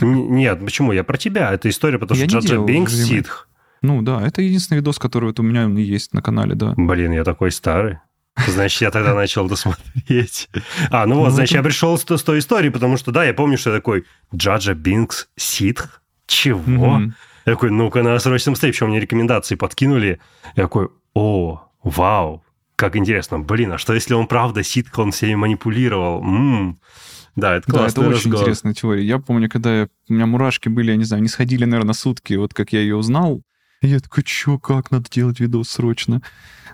Нет, 0.00 0.60
почему? 0.60 0.92
Я 0.92 1.04
про 1.04 1.18
тебя. 1.18 1.52
Это 1.52 1.68
история, 1.68 1.98
потому 1.98 2.18
что 2.18 2.26
Джаджа 2.26 2.58
Бинкс 2.64 2.94
ситх. 2.94 3.48
Ну 3.82 4.02
да, 4.02 4.26
это 4.26 4.42
единственный 4.42 4.78
видос, 4.78 4.98
который 4.98 5.26
вот 5.26 5.38
у 5.40 5.42
меня 5.42 5.66
есть 5.80 6.14
на 6.14 6.22
канале, 6.22 6.54
да. 6.54 6.72
Блин, 6.76 7.12
я 7.12 7.22
такой 7.22 7.52
старый. 7.52 7.98
Значит, 8.46 8.80
я 8.82 8.90
тогда 8.90 9.14
начал 9.14 9.48
досмотреть. 9.48 10.48
А, 10.90 11.06
ну 11.06 11.16
вот, 11.16 11.28
ну, 11.28 11.30
значит, 11.30 11.56
я 11.56 11.62
пришел 11.62 11.98
с, 11.98 12.04
с 12.04 12.22
той 12.22 12.38
истории, 12.38 12.68
потому 12.70 12.96
что, 12.96 13.10
да, 13.10 13.24
я 13.24 13.34
помню, 13.34 13.58
что 13.58 13.70
я 13.70 13.76
такой, 13.76 14.04
Джаджа 14.34 14.74
Бинкс 14.74 15.28
ситх? 15.36 16.02
Чего? 16.26 17.02
Я 17.48 17.54
такой, 17.54 17.70
ну-ка, 17.70 18.02
надо 18.02 18.18
срочно 18.18 18.52
быстрее. 18.52 18.72
Причем 18.72 18.88
мне 18.88 19.00
рекомендации 19.00 19.54
подкинули. 19.54 20.20
Я 20.54 20.64
такой, 20.64 20.88
о, 21.14 21.62
вау, 21.82 22.44
как 22.76 22.96
интересно. 22.96 23.38
Блин, 23.40 23.72
а 23.72 23.78
что 23.78 23.94
если 23.94 24.14
он 24.14 24.26
правда 24.26 24.62
ситка, 24.62 25.00
он 25.00 25.12
всеми 25.12 25.34
манипулировал? 25.34 26.20
М-м. 26.22 26.80
Да, 27.36 27.56
это 27.56 27.70
классный 27.70 28.02
Да, 28.02 28.08
это 28.08 28.16
очень 28.16 28.34
интересная 28.34 28.74
теория. 28.74 29.04
Я 29.04 29.18
помню, 29.18 29.48
когда 29.48 29.80
я, 29.80 29.88
у 30.08 30.12
меня 30.12 30.26
мурашки 30.26 30.68
были, 30.68 30.90
я 30.90 30.96
не 30.96 31.04
знаю, 31.04 31.22
не 31.22 31.28
сходили, 31.28 31.64
наверное, 31.64 31.94
сутки, 31.94 32.34
вот 32.34 32.52
как 32.52 32.72
я 32.72 32.80
ее 32.80 32.96
узнал, 32.96 33.42
И 33.80 33.86
я 33.86 34.00
такой, 34.00 34.24
чё, 34.24 34.58
как 34.58 34.90
надо 34.90 35.08
делать 35.08 35.40
видос 35.40 35.70
срочно? 35.70 36.20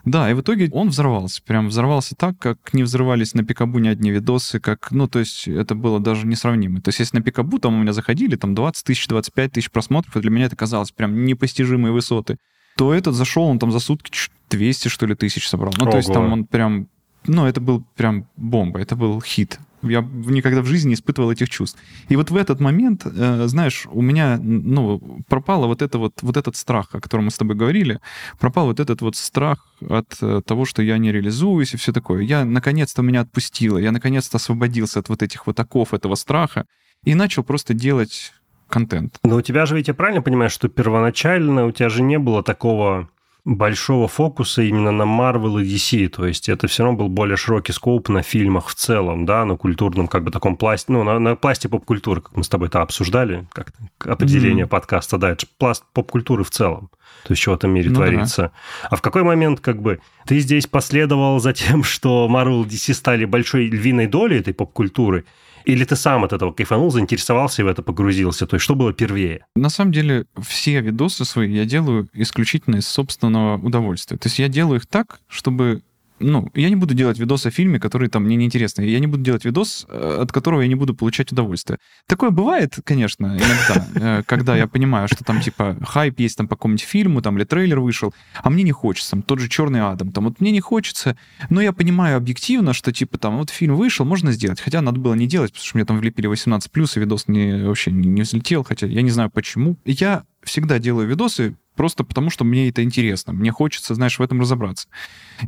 Да, 0.05 0.31
и 0.31 0.35
в 0.35 0.41
итоге 0.41 0.69
он 0.73 0.89
взорвался. 0.89 1.43
Прям 1.43 1.69
взорвался 1.69 2.15
так, 2.15 2.39
как 2.39 2.75
не 2.75 2.83
взрывались 2.83 3.35
на 3.35 3.43
Пикабу 3.43 3.79
ни 3.79 3.89
одни 3.89 4.11
видосы, 4.11 4.61
как, 4.61 4.91
ну, 4.91 5.09
то 5.09 5.19
есть 5.19 5.49
это 5.49 5.75
было 5.75 5.99
даже 5.99 6.27
несравнимо. 6.27 6.81
То 6.81 6.91
есть 6.91 6.99
если 6.99 7.19
на 7.19 7.23
Пикабу 7.23 7.59
там 7.59 7.75
у 7.75 7.79
меня 7.81 7.93
заходили 7.93 8.37
там 8.37 8.55
20 8.55 8.85
тысяч, 8.85 9.09
25 9.09 9.53
тысяч 9.53 9.71
просмотров, 9.71 10.17
и 10.17 10.21
для 10.21 10.31
меня 10.31 10.47
это 10.47 10.57
казалось 10.57 10.91
прям 10.91 11.25
непостижимые 11.25 11.93
высоты, 11.93 12.37
то 12.77 12.93
этот 12.93 13.15
зашел, 13.15 13.45
он 13.45 13.59
там 13.59 13.73
за 13.73 13.79
сутки 13.79 14.11
200, 14.51 14.89
что 14.89 15.07
ли, 15.07 15.15
тысяч 15.15 15.49
собрал. 15.49 15.73
Ну, 15.79 15.85
Ого. 15.85 15.93
то 15.93 15.97
есть 15.97 16.13
там 16.13 16.33
он 16.33 16.45
прям 16.45 16.89
ну, 17.27 17.47
это 17.47 17.61
был 17.61 17.85
прям 17.97 18.27
бомба, 18.37 18.81
это 18.81 18.97
был 18.97 19.21
хит. 19.21 19.59
Я 19.89 20.01
никогда 20.03 20.63
в 20.63 20.67
жизни 20.67 20.91
не 20.91 20.95
испытывал 20.95 21.31
этих 21.31 21.51
чувств. 21.51 21.79
И 22.09 22.17
вот 22.17 22.31
в 22.31 22.37
этот 22.37 22.61
момент, 22.61 23.07
э, 23.07 23.47
знаешь, 23.47 23.87
у 23.91 24.03
меня, 24.03 24.39
ну, 24.41 25.23
пропало 25.29 25.67
вот 25.67 25.83
это 25.83 25.99
вот, 25.99 26.23
вот 26.23 26.37
этот 26.37 26.57
страх, 26.57 26.89
о 26.93 27.01
котором 27.01 27.27
мы 27.27 27.31
с 27.31 27.39
тобой 27.39 27.57
говорили, 27.57 28.01
пропал 28.39 28.67
вот 28.67 28.81
этот 28.81 29.03
вот 29.03 29.17
страх 29.17 29.67
от 29.81 30.17
э, 30.21 30.41
того, 30.45 30.65
что 30.65 30.83
я 30.83 30.99
не 30.99 31.13
реализуюсь 31.13 31.75
и 31.75 31.77
все 31.77 31.93
такое. 31.93 32.23
Я, 32.23 32.45
наконец-то, 32.45 33.03
меня 33.03 33.21
отпустило, 33.23 33.79
я, 33.79 33.93
наконец-то, 33.93 34.37
освободился 34.37 35.01
от 35.01 35.09
вот 35.09 35.23
этих 35.23 35.47
вот 35.47 35.59
оков 35.61 35.95
этого 35.95 36.15
страха 36.15 36.67
и 37.05 37.15
начал 37.15 37.45
просто 37.45 37.75
делать 37.75 38.33
контент. 38.69 39.19
Но 39.23 39.37
у 39.37 39.43
тебя 39.43 39.67
же, 39.67 39.77
ведь 39.77 39.89
я 39.89 39.95
правильно 39.95 40.23
понимаю, 40.23 40.51
что 40.51 40.69
первоначально 40.69 41.67
у 41.67 41.73
тебя 41.73 41.89
же 41.89 42.03
не 42.03 42.19
было 42.19 42.43
такого 42.43 43.09
большого 43.45 44.09
фокуса 44.09 44.63
именно 44.63 44.91
на 44.91 45.03
Marvel 45.03 45.63
и 45.63 45.75
DC, 45.75 46.09
то 46.09 46.27
есть 46.27 46.49
это 46.49 46.67
все 46.67 46.83
равно 46.83 46.99
был 46.99 47.09
более 47.09 47.37
широкий 47.37 47.73
скоп 47.73 48.09
на 48.09 48.23
фильмах 48.23 48.69
в 48.69 48.75
целом, 48.75 49.27
да, 49.27 49.45
на 49.45 49.57
культурном 49.57 50.09
как 50.09 50.25
бы 50.25 50.31
таком 50.31 50.57
пласте, 50.57 50.93
ну, 50.93 51.05
на, 51.05 51.19
на 51.19 51.37
пласте 51.37 51.69
поп-культуры, 51.69 52.23
как 52.23 52.37
мы 52.37 52.45
с 52.45 52.49
тобой 52.49 52.69
это 52.69 52.81
обсуждали, 52.81 53.47
как 53.53 53.73
определение 54.01 54.65
mm-hmm. 54.65 54.69
подкаста, 54.69 55.19
да, 55.19 55.31
это 55.31 55.47
пласт 55.59 55.85
поп-культуры 55.93 56.43
в 56.43 56.51
целом, 56.51 56.89
то 57.25 57.33
есть 57.33 57.43
что 57.43 57.51
в 57.51 57.55
этом 57.55 57.71
мире 57.71 57.91
ну, 57.91 57.97
творится. 57.97 58.43
Да. 58.43 58.89
А 58.91 58.97
в 58.97 59.03
какой 59.03 59.25
момент 59.25 59.61
как 59.61 59.83
бы 59.83 60.01
ты 60.27 60.39
здесь 60.39 60.67
последовал 60.67 61.39
за 61.39 61.53
тем, 61.53 61.85
что 61.85 62.27
Marvel 62.31 62.65
и 62.65 62.69
DC 62.69 62.95
стали 62.95 63.27
большой 63.27 63.67
львиной 63.67 64.07
долей 64.07 64.39
этой 64.39 64.55
поп-культуры, 64.55 65.27
или 65.65 65.85
ты 65.85 65.97
сам 65.97 66.25
от 66.25 66.33
этого 66.33 66.53
кайфанул, 66.53 66.91
заинтересовался 66.91 67.63
и 67.63 67.65
в 67.65 67.69
это 67.69 67.83
погрузился? 67.83 68.47
То 68.47 68.57
есть 68.57 68.65
что 68.65 68.75
было 68.75 68.93
первее? 68.93 69.47
На 69.57 69.69
самом 69.71 69.93
деле 69.93 70.27
все 70.43 70.81
видосы 70.81 71.25
свои 71.25 71.53
я 71.53 71.65
делаю 71.65 72.09
исключительно 72.13 72.77
из 72.77 72.87
собственного 72.87 73.57
удовольствия. 73.59 74.17
То 74.17 74.29
есть 74.29 74.39
я 74.39 74.49
делаю 74.49 74.81
их 74.81 74.87
так, 74.87 75.21
чтобы 75.29 75.83
ну, 76.25 76.51
я 76.55 76.69
не 76.69 76.77
буду 76.77 76.95
делать 76.95 77.19
видос 77.19 77.47
о 77.47 77.51
фильме, 77.51 77.79
который 77.79 78.09
там 78.09 78.25
мне 78.25 78.37
неинтересны. 78.37 78.83
Я 78.83 78.99
не 78.99 79.07
буду 79.07 79.23
делать 79.23 79.45
видос, 79.45 79.87
э, 79.89 80.19
от 80.23 80.33
которого 80.33 80.63
я 80.63 80.69
не 80.69 80.75
буду 80.75 80.95
получать 80.95 81.33
удовольствие. 81.33 81.79
Такое 82.07 82.31
бывает, 82.31 82.79
конечно, 82.85 83.27
иногда, 83.27 83.87
э, 83.95 84.23
когда 84.25 84.57
я 84.57 84.67
понимаю, 84.67 85.09
что 85.09 85.25
там, 85.25 85.41
типа, 85.41 85.77
хайп 85.83 86.21
есть 86.21 86.37
там 86.37 86.49
по 86.49 86.57
какому-нибудь 86.57 86.85
фильму, 86.85 87.23
там, 87.23 87.37
или 87.37 87.45
трейлер 87.45 87.81
вышел, 87.81 88.15
а 88.43 88.51
мне 88.51 88.63
не 88.63 88.73
хочется, 88.73 89.13
там, 89.13 89.23
тот 89.23 89.39
же 89.39 89.49
«Черный 89.49 89.81
Адам», 89.81 90.13
там, 90.13 90.25
вот 90.25 90.41
мне 90.41 90.51
не 90.51 90.61
хочется, 90.61 91.17
но 91.51 91.61
я 91.61 91.73
понимаю 91.73 92.17
объективно, 92.17 92.73
что, 92.73 92.93
типа, 92.93 93.19
там, 93.19 93.39
вот 93.39 93.51
фильм 93.51 93.77
вышел, 93.77 94.05
можно 94.05 94.33
сделать, 94.33 94.61
хотя 94.61 94.81
надо 94.81 94.99
было 95.01 95.15
не 95.15 95.27
делать, 95.27 95.53
потому 95.53 95.67
что 95.67 95.77
мне 95.77 95.85
там 95.85 95.99
влепили 95.99 96.31
18+, 96.31 96.69
и 96.97 97.01
видос 97.01 97.29
не, 97.29 97.67
вообще 97.67 97.91
не, 97.91 98.09
не 98.09 98.23
взлетел, 98.23 98.65
хотя 98.65 98.87
я 98.87 99.03
не 99.03 99.11
знаю 99.11 99.31
почему. 99.31 99.77
Я 99.85 100.25
всегда 100.43 100.79
делаю 100.79 101.09
видосы 101.09 101.57
просто 101.75 102.05
потому, 102.05 102.31
что 102.31 102.45
мне 102.45 102.69
это 102.69 102.83
интересно. 102.83 103.33
Мне 103.33 103.51
хочется, 103.51 103.95
знаешь, 103.95 104.19
в 104.19 104.23
этом 104.23 104.41
разобраться. 104.41 104.89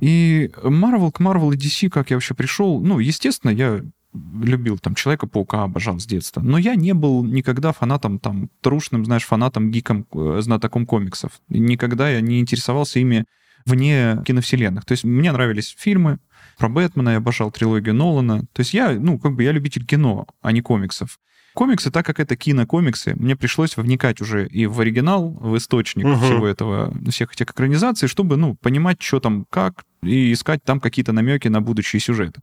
И 0.01 0.51
Marvel 0.63 1.13
к 1.13 1.21
Marvel 1.21 1.55
и 1.55 1.57
DC, 1.57 1.89
как 1.89 2.11
я 2.11 2.17
вообще 2.17 2.35
пришел, 2.35 2.81
ну, 2.81 2.99
естественно, 2.99 3.51
я 3.51 3.83
любил 4.13 4.79
там 4.79 4.95
Человека-паука, 4.95 5.65
обожал 5.65 5.99
с 5.99 6.07
детства. 6.07 6.41
Но 6.41 6.59
я 6.59 6.75
не 6.75 6.95
был 6.95 7.25
никогда 7.25 7.73
фанатом, 7.73 8.19
там, 8.19 8.51
трушным, 8.61 9.05
знаешь, 9.05 9.25
фанатом, 9.25 9.71
гиком, 9.71 10.07
э, 10.13 10.39
знатоком 10.41 10.87
комиксов. 10.87 11.33
Никогда 11.49 12.09
я 12.09 12.21
не 12.21 12.41
интересовался 12.41 12.99
ими 12.99 13.27
вне 13.67 14.23
киновселенных. 14.25 14.85
То 14.85 14.93
есть 14.93 15.05
мне 15.05 15.33
нравились 15.33 15.75
фильмы 15.77 16.19
про 16.57 16.69
Бэтмена, 16.69 17.11
я 17.11 17.17
обожал 17.17 17.51
трилогию 17.51 17.95
Нолана. 17.95 18.43
То 18.53 18.61
есть 18.61 18.73
я, 18.73 18.93
ну, 18.93 19.19
как 19.19 19.35
бы 19.35 19.43
я 19.43 19.53
любитель 19.53 19.85
кино, 19.85 20.27
а 20.41 20.53
не 20.53 20.63
комиксов 20.63 21.19
комиксы, 21.57 21.91
так 21.91 22.05
как 22.05 22.21
это 22.21 22.37
кинокомиксы, 22.37 23.15
мне 23.17 23.35
пришлось 23.35 23.77
вникать 23.77 24.21
уже 24.21 24.47
и 24.47 24.67
в 24.67 24.79
оригинал, 24.79 25.31
в 25.31 25.57
источник 25.57 26.05
угу. 26.05 26.17
всего 26.17 26.47
этого, 26.47 26.95
всех 27.11 27.33
этих 27.33 27.47
экранизаций, 27.51 28.09
чтобы, 28.09 28.37
ну, 28.37 28.55
понимать, 28.55 29.03
что 29.03 29.21
там, 29.21 29.47
как, 29.51 29.85
и 30.03 30.33
искать 30.33 30.63
там 30.63 30.81
какие-то 30.81 31.13
намеки 31.13 31.49
на 31.49 31.63
будущие 31.63 31.99
сюжеты. 32.01 32.43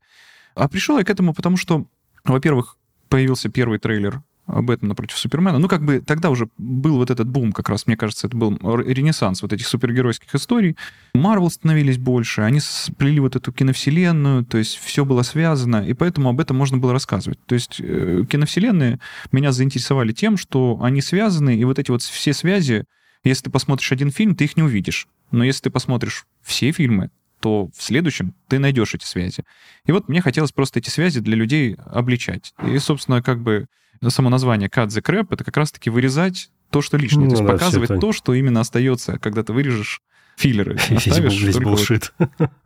А 0.55 0.67
пришел 0.67 0.97
я 0.97 1.03
к 1.03 1.09
этому, 1.11 1.33
потому 1.33 1.57
что, 1.57 1.85
во-первых, 2.25 2.77
появился 3.07 3.49
первый 3.49 3.77
трейлер 3.77 4.21
Бэтмена 4.47 4.95
против 4.95 5.17
Супермена. 5.17 5.59
Ну, 5.59 5.67
как 5.67 5.83
бы 5.83 5.99
тогда 5.99 6.29
уже 6.29 6.49
был 6.57 6.97
вот 6.97 7.09
этот 7.09 7.27
бум, 7.27 7.51
как 7.51 7.69
раз, 7.69 7.87
мне 7.87 7.95
кажется, 7.95 8.27
это 8.27 8.35
был 8.35 8.57
ренессанс 8.61 9.41
вот 9.41 9.53
этих 9.53 9.67
супергеройских 9.67 10.33
историй. 10.35 10.75
Марвел 11.13 11.49
становились 11.49 11.97
больше, 11.97 12.41
они 12.41 12.59
сплели 12.59 13.19
вот 13.19 13.35
эту 13.35 13.51
киновселенную, 13.51 14.45
то 14.45 14.57
есть 14.57 14.77
все 14.77 15.05
было 15.05 15.21
связано, 15.21 15.87
и 15.87 15.93
поэтому 15.93 16.29
об 16.29 16.39
этом 16.39 16.57
можно 16.57 16.77
было 16.77 16.91
рассказывать. 16.91 17.39
То 17.45 17.55
есть 17.55 17.79
э, 17.79 18.23
киновселенные 18.29 18.99
меня 19.31 19.51
заинтересовали 19.51 20.11
тем, 20.11 20.37
что 20.37 20.79
они 20.81 21.01
связаны, 21.01 21.55
и 21.57 21.63
вот 21.63 21.79
эти 21.79 21.91
вот 21.91 22.01
все 22.01 22.33
связи, 22.33 22.85
если 23.23 23.45
ты 23.45 23.49
посмотришь 23.49 23.91
один 23.91 24.11
фильм, 24.11 24.35
ты 24.35 24.43
их 24.43 24.57
не 24.57 24.63
увидишь. 24.63 25.07
Но 25.31 25.43
если 25.43 25.63
ты 25.63 25.69
посмотришь 25.69 26.25
все 26.41 26.71
фильмы, 26.71 27.09
то 27.39 27.69
в 27.75 27.83
следующем 27.83 28.33
ты 28.47 28.59
найдешь 28.59 28.95
эти 28.95 29.05
связи. 29.05 29.43
И 29.85 29.91
вот 29.91 30.07
мне 30.07 30.21
хотелось 30.21 30.51
просто 30.51 30.79
эти 30.79 30.89
связи 30.89 31.19
для 31.19 31.35
людей 31.35 31.75
обличать. 31.85 32.53
И, 32.65 32.77
собственно, 32.79 33.21
как 33.21 33.41
бы 33.41 33.67
само 34.09 34.29
название 34.29 34.69
cut 34.69 34.87
the 34.87 35.01
crap, 35.01 35.27
это 35.31 35.43
как 35.43 35.57
раз-таки 35.57 35.89
вырезать 35.89 36.49
то, 36.69 36.81
что 36.81 36.97
лишнее. 36.97 37.25
Ну, 37.25 37.35
то 37.35 37.35
есть 37.35 37.45
да, 37.45 37.53
показывать 37.53 37.99
то, 37.99 38.11
что 38.13 38.33
именно 38.33 38.59
остается, 38.61 39.19
когда 39.19 39.43
ты 39.43 39.53
вырежешь 39.53 40.01
филлеры. 40.35 40.75
Оставишь 40.89 41.41
весь 41.41 41.57
булшит. 41.57 42.13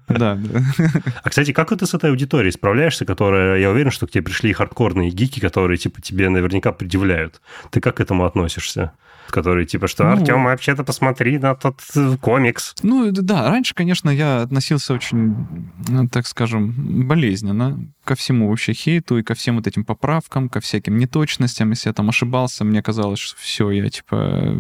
Да. 0.08 0.40
А, 1.24 1.30
кстати, 1.30 1.52
как 1.52 1.78
ты 1.78 1.86
с 1.86 1.94
этой 1.94 2.12
аудиторией 2.12 2.54
справляешься, 2.54 3.04
которая, 3.06 3.60
я 3.60 3.70
уверен, 3.70 3.92
что 3.92 4.08
к 4.08 4.12
тебе 4.12 4.24
пришли 4.24 4.54
хардкорные 4.54 5.10
гики, 5.10 5.42
которые, 5.42 5.78
типа, 5.78 6.02
тебе 6.02 6.30
наверняка 6.30 6.72
предъявляют. 6.72 7.42
Ты 7.72 7.82
как 7.82 7.98
к 7.98 8.00
этому 8.00 8.24
относишься? 8.24 8.94
Который 9.30 9.66
типа, 9.66 9.88
что, 9.88 10.04
ну, 10.04 10.12
Артем, 10.12 10.44
вообще-то 10.44 10.84
посмотри 10.84 11.38
на 11.38 11.56
тот 11.56 11.82
э, 11.96 12.18
комикс. 12.20 12.76
Ну, 12.84 13.12
да, 13.12 13.50
раньше, 13.50 13.74
конечно, 13.74 14.10
я 14.10 14.42
относился 14.42 14.94
очень, 14.94 15.48
ну, 15.88 16.08
так 16.08 16.28
скажем, 16.28 17.08
болезненно 17.08 17.80
ко 18.04 18.16
всему 18.16 18.50
вообще 18.50 18.74
хейту 18.74 19.18
и 19.18 19.24
ко 19.24 19.34
всем 19.34 19.58
вот 19.58 19.68
этим 19.68 19.84
поправкам, 19.84 20.50
ко 20.50 20.60
всяким 20.60 20.98
неточностям. 20.98 21.70
Если 21.72 21.90
я 21.90 21.94
там 21.94 22.10
ошибался, 22.10 22.64
мне 22.64 22.82
казалось, 22.82 23.20
что 23.20 23.38
все, 23.40 23.70
я 23.72 23.90
типа, 23.90 24.56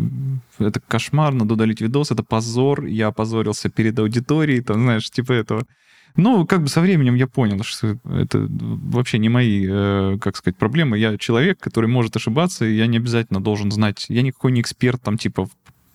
это 0.59 0.80
кошмар, 0.82 1.34
надо 1.34 1.53
удалить 1.53 1.82
видос, 1.82 2.11
это 2.11 2.24
позор, 2.24 2.86
я 2.86 3.07
опозорился 3.07 3.70
перед 3.70 3.97
аудиторией, 3.99 4.61
там, 4.61 4.82
знаешь, 4.84 5.09
типа 5.09 5.32
этого. 5.32 5.65
Ну, 6.18 6.47
как 6.47 6.63
бы 6.63 6.68
со 6.68 6.82
временем 6.82 7.15
я 7.15 7.28
понял, 7.28 7.63
что 7.63 7.97
это 8.03 8.47
вообще 8.49 9.20
не 9.20 9.30
мои, 9.30 9.65
э, 9.70 10.18
как 10.20 10.36
сказать, 10.36 10.57
проблемы. 10.57 10.97
Я 10.97 11.18
человек, 11.18 11.59
который 11.59 11.88
может 11.88 12.15
ошибаться, 12.15 12.65
и 12.65 12.76
я 12.76 12.88
не 12.88 12.97
обязательно 12.97 13.39
должен 13.39 13.72
знать. 13.72 14.07
Я 14.09 14.24
никакой 14.24 14.51
не 14.51 14.61
эксперт, 14.61 15.01
там, 15.01 15.18
типа, 15.18 15.47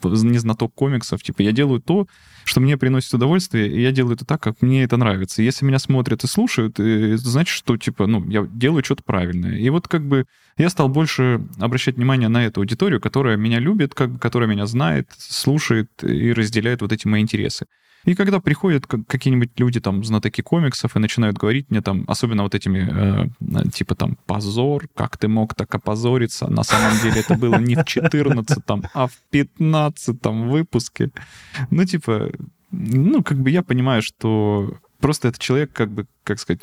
не 0.05 0.39
знаток 0.39 0.75
комиксов. 0.75 1.23
Типа, 1.23 1.43
я 1.43 1.51
делаю 1.51 1.81
то, 1.81 2.07
что 2.45 2.61
мне 2.61 2.77
приносит 2.77 3.13
удовольствие, 3.15 3.69
и 3.69 3.81
я 3.81 3.93
делаю 3.93 4.15
это 4.15 4.25
так, 4.25 4.43
как 4.43 4.63
мне 4.63 4.85
это 4.85 4.97
нравится. 4.97 5.43
если 5.43 5.65
меня 5.65 5.79
смотрят 5.79 6.25
и 6.25 6.27
слушают, 6.27 6.79
это 6.81 7.17
значит, 7.17 7.55
что, 7.55 7.77
типа, 7.77 8.07
ну, 8.07 8.29
я 8.29 8.47
делаю 8.47 8.85
что-то 8.85 9.03
правильное. 9.03 9.57
И 9.57 9.69
вот 9.71 9.89
как 9.89 10.07
бы 10.07 10.27
я 10.57 10.69
стал 10.71 10.89
больше 10.89 11.41
обращать 11.59 11.97
внимание 11.97 12.29
на 12.29 12.45
эту 12.45 12.61
аудиторию, 12.61 13.01
которая 13.01 13.37
меня 13.37 13.59
любит, 13.59 13.95
как 13.95 14.13
бы, 14.13 14.19
которая 14.19 14.49
меня 14.49 14.67
знает, 14.67 15.09
слушает 15.17 15.91
и 16.03 16.33
разделяет 16.33 16.83
вот 16.83 16.93
эти 16.93 17.07
мои 17.07 17.23
интересы. 17.23 17.67
И 18.05 18.15
когда 18.15 18.41
приходят 18.41 18.87
какие-нибудь 18.87 19.51
люди, 19.59 19.81
там, 19.81 20.03
знатоки 20.03 20.41
комиксов, 20.41 20.97
и 20.97 20.99
начинают 20.99 21.39
говорить 21.39 21.71
мне 21.71 21.83
там, 21.83 22.05
особенно 22.09 22.43
вот 22.43 22.55
этими, 22.55 23.31
э, 23.41 23.71
типа 23.71 23.95
там, 23.95 24.17
позор, 24.27 24.89
как 24.95 25.17
ты 25.17 25.29
мог 25.29 25.55
так 25.55 25.73
опозориться? 25.75 26.51
На 26.51 26.65
самом 26.65 26.99
деле 27.01 27.21
это 27.21 27.37
было 27.37 27.57
не 27.59 27.77
в 27.77 27.85
14 27.85 28.65
там, 28.65 28.83
а 28.95 29.07
в 29.07 29.15
15 29.31 30.21
там 30.21 30.49
выпуске. 30.49 31.11
Ну, 31.71 31.85
типа, 31.85 32.32
ну, 32.73 33.23
как 33.23 33.39
бы 33.39 33.51
я 33.51 33.63
понимаю, 33.63 34.03
что 34.03 34.79
просто 34.99 35.29
этот 35.29 35.41
человек, 35.41 35.73
как 35.73 35.91
бы, 35.91 36.07
как 36.25 36.41
сказать, 36.41 36.63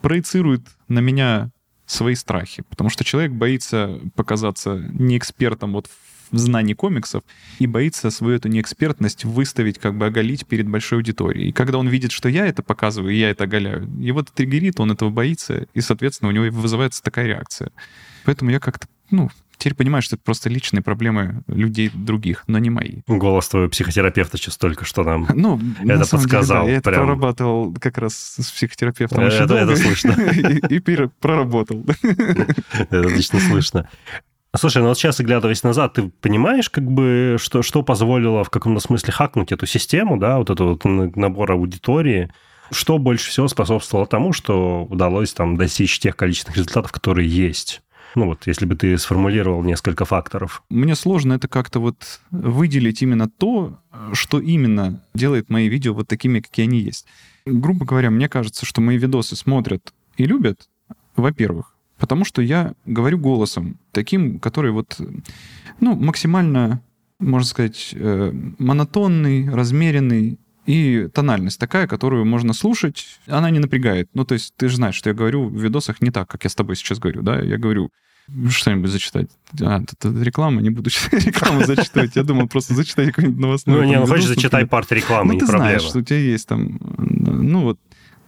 проецирует 0.00 0.62
на 0.88 1.00
меня 1.00 1.50
свои 1.86 2.14
страхи, 2.14 2.62
потому 2.68 2.88
что 2.90 3.04
человек 3.04 3.32
боится 3.32 3.98
показаться 4.14 4.76
не 4.92 5.18
экспертом 5.18 5.72
вот 5.72 5.88
в 6.30 6.38
знании 6.38 6.74
комиксов 6.74 7.24
и 7.58 7.66
боится 7.66 8.10
свою 8.10 8.36
эту 8.36 8.48
неэкспертность 8.48 9.24
выставить, 9.24 9.78
как 9.78 9.96
бы 9.96 10.06
оголить 10.06 10.46
перед 10.46 10.68
большой 10.68 10.98
аудиторией. 10.98 11.48
И 11.48 11.52
когда 11.52 11.78
он 11.78 11.88
видит, 11.88 12.12
что 12.12 12.28
я 12.28 12.46
это 12.46 12.62
показываю, 12.62 13.12
и 13.12 13.18
я 13.18 13.30
это 13.30 13.44
оголяю, 13.44 13.90
его 13.98 14.20
это 14.20 14.32
триггерит, 14.32 14.78
он 14.78 14.92
этого 14.92 15.10
боится, 15.10 15.66
и, 15.74 15.80
соответственно, 15.80 16.28
у 16.28 16.32
него 16.32 16.46
вызывается 16.50 17.02
такая 17.02 17.26
реакция. 17.26 17.72
Поэтому 18.24 18.52
я 18.52 18.60
как-то, 18.60 18.86
ну, 19.10 19.28
теперь 19.60 19.74
понимаю, 19.74 20.02
что 20.02 20.16
это 20.16 20.24
просто 20.24 20.48
личные 20.48 20.82
проблемы 20.82 21.42
людей 21.46 21.90
других, 21.92 22.44
но 22.46 22.58
не 22.58 22.70
мои. 22.70 23.02
Голос 23.06 23.48
твоего 23.48 23.68
психотерапевта 23.68 24.38
сейчас 24.38 24.56
только 24.56 24.84
что 24.84 25.04
нам 25.04 25.28
ну, 25.34 25.60
это 25.84 26.08
подсказал. 26.08 26.66
Деле, 26.66 26.80
да, 26.80 26.90
я 26.90 26.94
прям... 26.94 26.94
это 26.94 27.04
прорабатывал 27.04 27.74
как 27.74 27.98
раз 27.98 28.14
с 28.38 28.50
психотерапевтом 28.50 29.20
это, 29.20 29.46
долго. 29.46 29.72
Это 29.72 29.76
слышно. 29.76 30.12
И, 30.70 30.76
и 30.76 30.80
проработал. 31.20 31.84
Это 32.72 33.00
отлично 33.00 33.38
слышно. 33.40 33.88
Слушай, 34.56 34.82
ну 34.82 34.88
вот 34.88 34.98
сейчас, 34.98 35.20
оглядываясь 35.20 35.62
назад, 35.62 35.94
ты 35.94 36.10
понимаешь, 36.20 36.68
как 36.70 36.84
бы, 36.84 37.36
что, 37.38 37.62
что 37.62 37.82
позволило 37.82 38.42
в 38.42 38.50
каком-то 38.50 38.80
смысле 38.80 39.12
хакнуть 39.12 39.52
эту 39.52 39.66
систему, 39.66 40.18
да, 40.18 40.38
вот 40.38 40.50
эту 40.50 40.70
вот 40.70 40.84
набор 40.84 41.52
аудитории, 41.52 42.32
что 42.72 42.98
больше 42.98 43.30
всего 43.30 43.46
способствовало 43.46 44.06
тому, 44.08 44.32
что 44.32 44.84
удалось 44.90 45.32
там 45.32 45.56
достичь 45.56 46.00
тех 46.00 46.16
количественных 46.16 46.56
результатов, 46.56 46.90
которые 46.90 47.28
есть? 47.28 47.82
Ну 48.14 48.26
вот, 48.26 48.46
если 48.46 48.66
бы 48.66 48.74
ты 48.74 48.98
сформулировал 48.98 49.62
несколько 49.62 50.04
факторов. 50.04 50.62
Мне 50.68 50.94
сложно 50.94 51.34
это 51.34 51.48
как-то 51.48 51.80
вот 51.80 52.20
выделить 52.30 53.02
именно 53.02 53.28
то, 53.28 53.78
что 54.12 54.40
именно 54.40 55.02
делает 55.14 55.50
мои 55.50 55.68
видео 55.68 55.94
вот 55.94 56.08
такими, 56.08 56.40
какие 56.40 56.66
они 56.66 56.80
есть. 56.80 57.06
Грубо 57.46 57.84
говоря, 57.84 58.10
мне 58.10 58.28
кажется, 58.28 58.66
что 58.66 58.80
мои 58.80 58.98
видосы 58.98 59.36
смотрят 59.36 59.92
и 60.16 60.24
любят, 60.24 60.68
во-первых, 61.16 61.74
потому 61.98 62.24
что 62.24 62.42
я 62.42 62.74
говорю 62.84 63.18
голосом, 63.18 63.78
таким, 63.92 64.40
который 64.40 64.72
вот, 64.72 65.00
ну, 65.80 65.94
максимально, 65.94 66.82
можно 67.18 67.46
сказать, 67.46 67.90
э, 67.92 68.32
монотонный, 68.58 69.48
размеренный, 69.48 70.38
и 70.70 71.08
тональность 71.08 71.58
такая, 71.58 71.88
которую 71.88 72.24
можно 72.24 72.52
слушать, 72.52 73.18
она 73.26 73.50
не 73.50 73.58
напрягает. 73.58 74.08
Ну, 74.14 74.24
то 74.24 74.34
есть 74.34 74.54
ты 74.56 74.68
же 74.68 74.76
знаешь, 74.76 74.94
что 74.94 75.10
я 75.10 75.14
говорю 75.14 75.48
в 75.48 75.60
видосах 75.60 76.00
не 76.00 76.12
так, 76.12 76.28
как 76.28 76.44
я 76.44 76.50
с 76.50 76.54
тобой 76.54 76.76
сейчас 76.76 77.00
говорю, 77.00 77.22
да? 77.22 77.40
Я 77.40 77.58
говорю 77.58 77.90
что-нибудь 78.48 78.88
зачитать. 78.88 79.28
А, 79.60 79.82
это 79.82 80.12
реклама, 80.22 80.60
не 80.60 80.70
буду 80.70 80.90
рекламу 81.12 81.64
зачитать. 81.64 82.14
Я 82.14 82.22
думал 82.22 82.46
просто 82.46 82.74
зачитать 82.74 83.08
какой-нибудь 83.08 83.40
новостной. 83.40 83.80
Ну, 83.80 83.84
не, 83.84 83.98
ну, 83.98 84.06
хочешь, 84.06 84.26
зачитай 84.26 84.64
парт 84.64 84.92
рекламы, 84.92 85.32
ну, 85.32 85.40
ты 85.40 85.46
знаешь, 85.46 85.82
что 85.82 85.98
у 85.98 86.02
тебя 86.02 86.18
есть 86.18 86.46
там, 86.46 86.78
ну, 86.98 87.62
вот, 87.62 87.80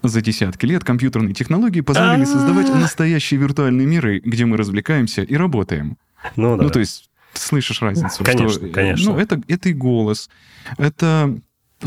за 0.02 0.20
десятки 0.20 0.66
лет 0.66 0.82
компьютерные 0.82 1.34
технологии 1.34 1.80
позволили 1.80 2.24
создавать 2.24 2.74
настоящие 2.74 3.38
виртуальные 3.38 3.86
миры, 3.86 4.18
где 4.18 4.46
мы 4.46 4.56
развлекаемся 4.56 5.22
и 5.22 5.36
работаем. 5.36 5.96
Ну, 6.34 6.56
да. 6.56 6.64
Ну, 6.64 6.70
то 6.70 6.80
есть, 6.80 7.08
слышишь 7.34 7.80
разницу? 7.82 8.24
Конечно, 8.24 8.66
что, 8.66 8.68
конечно. 8.68 9.12
Ну, 9.12 9.18
это, 9.18 9.40
это 9.46 9.68
и 9.68 9.72
голос, 9.72 10.28
это 10.76 11.38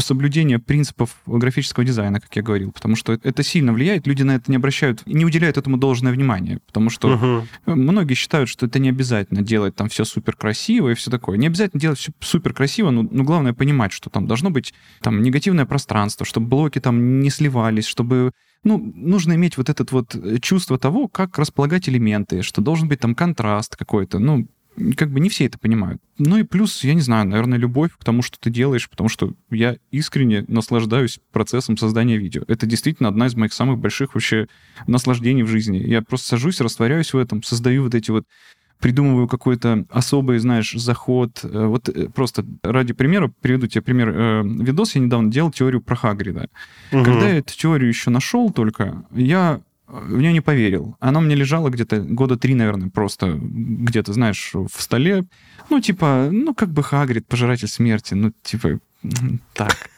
соблюдение 0.01 0.59
принципов 0.59 1.15
графического 1.25 1.85
дизайна, 1.85 2.19
как 2.19 2.35
я 2.35 2.41
говорил, 2.41 2.71
потому 2.71 2.95
что 2.95 3.13
это 3.13 3.43
сильно 3.43 3.73
влияет, 3.73 4.07
люди 4.07 4.23
на 4.23 4.35
это 4.35 4.51
не 4.51 4.57
обращают, 4.57 5.05
не 5.05 5.25
уделяют 5.25 5.57
этому 5.57 5.77
должное 5.77 6.11
внимание, 6.11 6.59
потому 6.65 6.89
что 6.89 7.13
угу. 7.15 7.47
многие 7.65 8.13
считают, 8.13 8.49
что 8.49 8.65
это 8.65 8.79
не 8.79 8.89
обязательно 8.89 9.41
делать 9.41 9.75
там 9.75 9.89
все 9.89 10.05
супер 10.05 10.35
красиво 10.35 10.89
и 10.89 10.93
все 10.95 11.11
такое. 11.11 11.37
Не 11.37 11.47
обязательно 11.47 11.79
делать 11.79 11.99
все 11.99 12.11
супер 12.19 12.53
красиво, 12.53 12.91
но, 12.91 13.03
но 13.03 13.23
главное 13.23 13.53
понимать, 13.53 13.91
что 13.91 14.09
там 14.09 14.27
должно 14.27 14.49
быть 14.49 14.73
там 15.01 15.21
негативное 15.21 15.65
пространство, 15.65 16.25
чтобы 16.25 16.47
блоки 16.47 16.79
там 16.79 17.19
не 17.19 17.29
сливались, 17.29 17.85
чтобы 17.85 18.31
ну, 18.65 18.79
нужно 18.95 19.33
иметь 19.33 19.57
вот 19.57 19.69
этот 19.69 19.91
вот 19.91 20.15
чувство 20.41 20.77
того, 20.77 21.07
как 21.07 21.37
располагать 21.37 21.87
элементы, 21.87 22.41
что 22.41 22.61
должен 22.61 22.87
быть 22.89 22.99
там 22.99 23.13
контраст 23.13 23.75
какой-то. 23.75 24.17
Ну, 24.17 24.47
как 24.95 25.11
бы 25.11 25.19
не 25.19 25.30
все 25.30 25.45
это 25.45 25.57
понимают. 25.57 26.01
Ну 26.17 26.38
и 26.38 26.43
плюс, 26.43 26.84
я 26.84 26.93
не 26.93 27.01
знаю, 27.01 27.28
наверное, 27.28 27.57
любовь 27.57 27.91
к 27.97 28.03
тому, 28.03 28.21
что 28.21 28.39
ты 28.39 28.49
делаешь, 28.49 28.89
потому 28.89 29.09
что 29.09 29.34
я 29.49 29.78
искренне 29.91 30.45
наслаждаюсь 30.47 31.19
процессом 31.32 31.78
создания 31.78 32.17
видео. 32.17 32.43
Это 32.47 32.65
действительно 32.65 33.09
одна 33.09 33.28
из 33.28 33.36
моих 33.36 33.53
самых 33.53 33.80
больших 33.80 34.15
вообще 34.15 34.47
наслаждений 34.88 35.43
в 35.43 35.47
жизни. 35.47 35.78
Я 35.78 36.01
просто 36.01 36.28
сажусь, 36.28 36.61
растворяюсь 36.61 37.13
в 37.13 37.17
этом, 37.17 37.43
создаю 37.43 37.84
вот 37.84 37.95
эти 37.95 38.11
вот 38.11 38.26
придумываю 38.80 39.28
какой-то 39.28 39.86
особый, 39.89 40.38
знаешь, 40.39 40.73
заход. 40.73 41.39
Э, 41.43 41.65
вот 41.65 41.89
э, 41.89 42.09
просто 42.09 42.45
ради 42.61 42.93
примера 42.93 43.32
приведу 43.41 43.67
тебе 43.67 43.82
пример. 43.82 44.09
Э, 44.09 44.43
видос 44.43 44.95
я 44.95 45.01
недавно 45.01 45.32
делал 45.32 45.51
теорию 45.51 45.82
про 45.82 45.95
Хагрида. 45.95 46.49
Угу. 46.91 47.03
Когда 47.03 47.30
я 47.30 47.38
эту 47.38 47.55
теорию 47.55 47.88
еще 47.88 48.09
нашел 48.09 48.51
только, 48.51 49.05
я 49.11 49.61
в 49.88 50.17
нее 50.17 50.33
не 50.33 50.41
поверил. 50.41 50.95
Она 50.99 51.21
меня 51.21 51.36
лежала 51.36 51.69
где-то 51.69 51.99
года 52.01 52.38
три, 52.38 52.55
наверное, 52.55 52.89
просто 52.89 53.38
где-то, 53.39 54.13
знаешь, 54.13 54.51
в 54.53 54.81
столе. 54.81 55.25
Ну, 55.69 55.79
типа, 55.79 56.29
ну, 56.31 56.53
как 56.53 56.71
бы 56.71 56.83
Хагрид, 56.83 57.27
пожиратель 57.27 57.67
смерти, 57.67 58.13
ну, 58.13 58.31
типа, 58.43 58.79
так. 59.53 59.89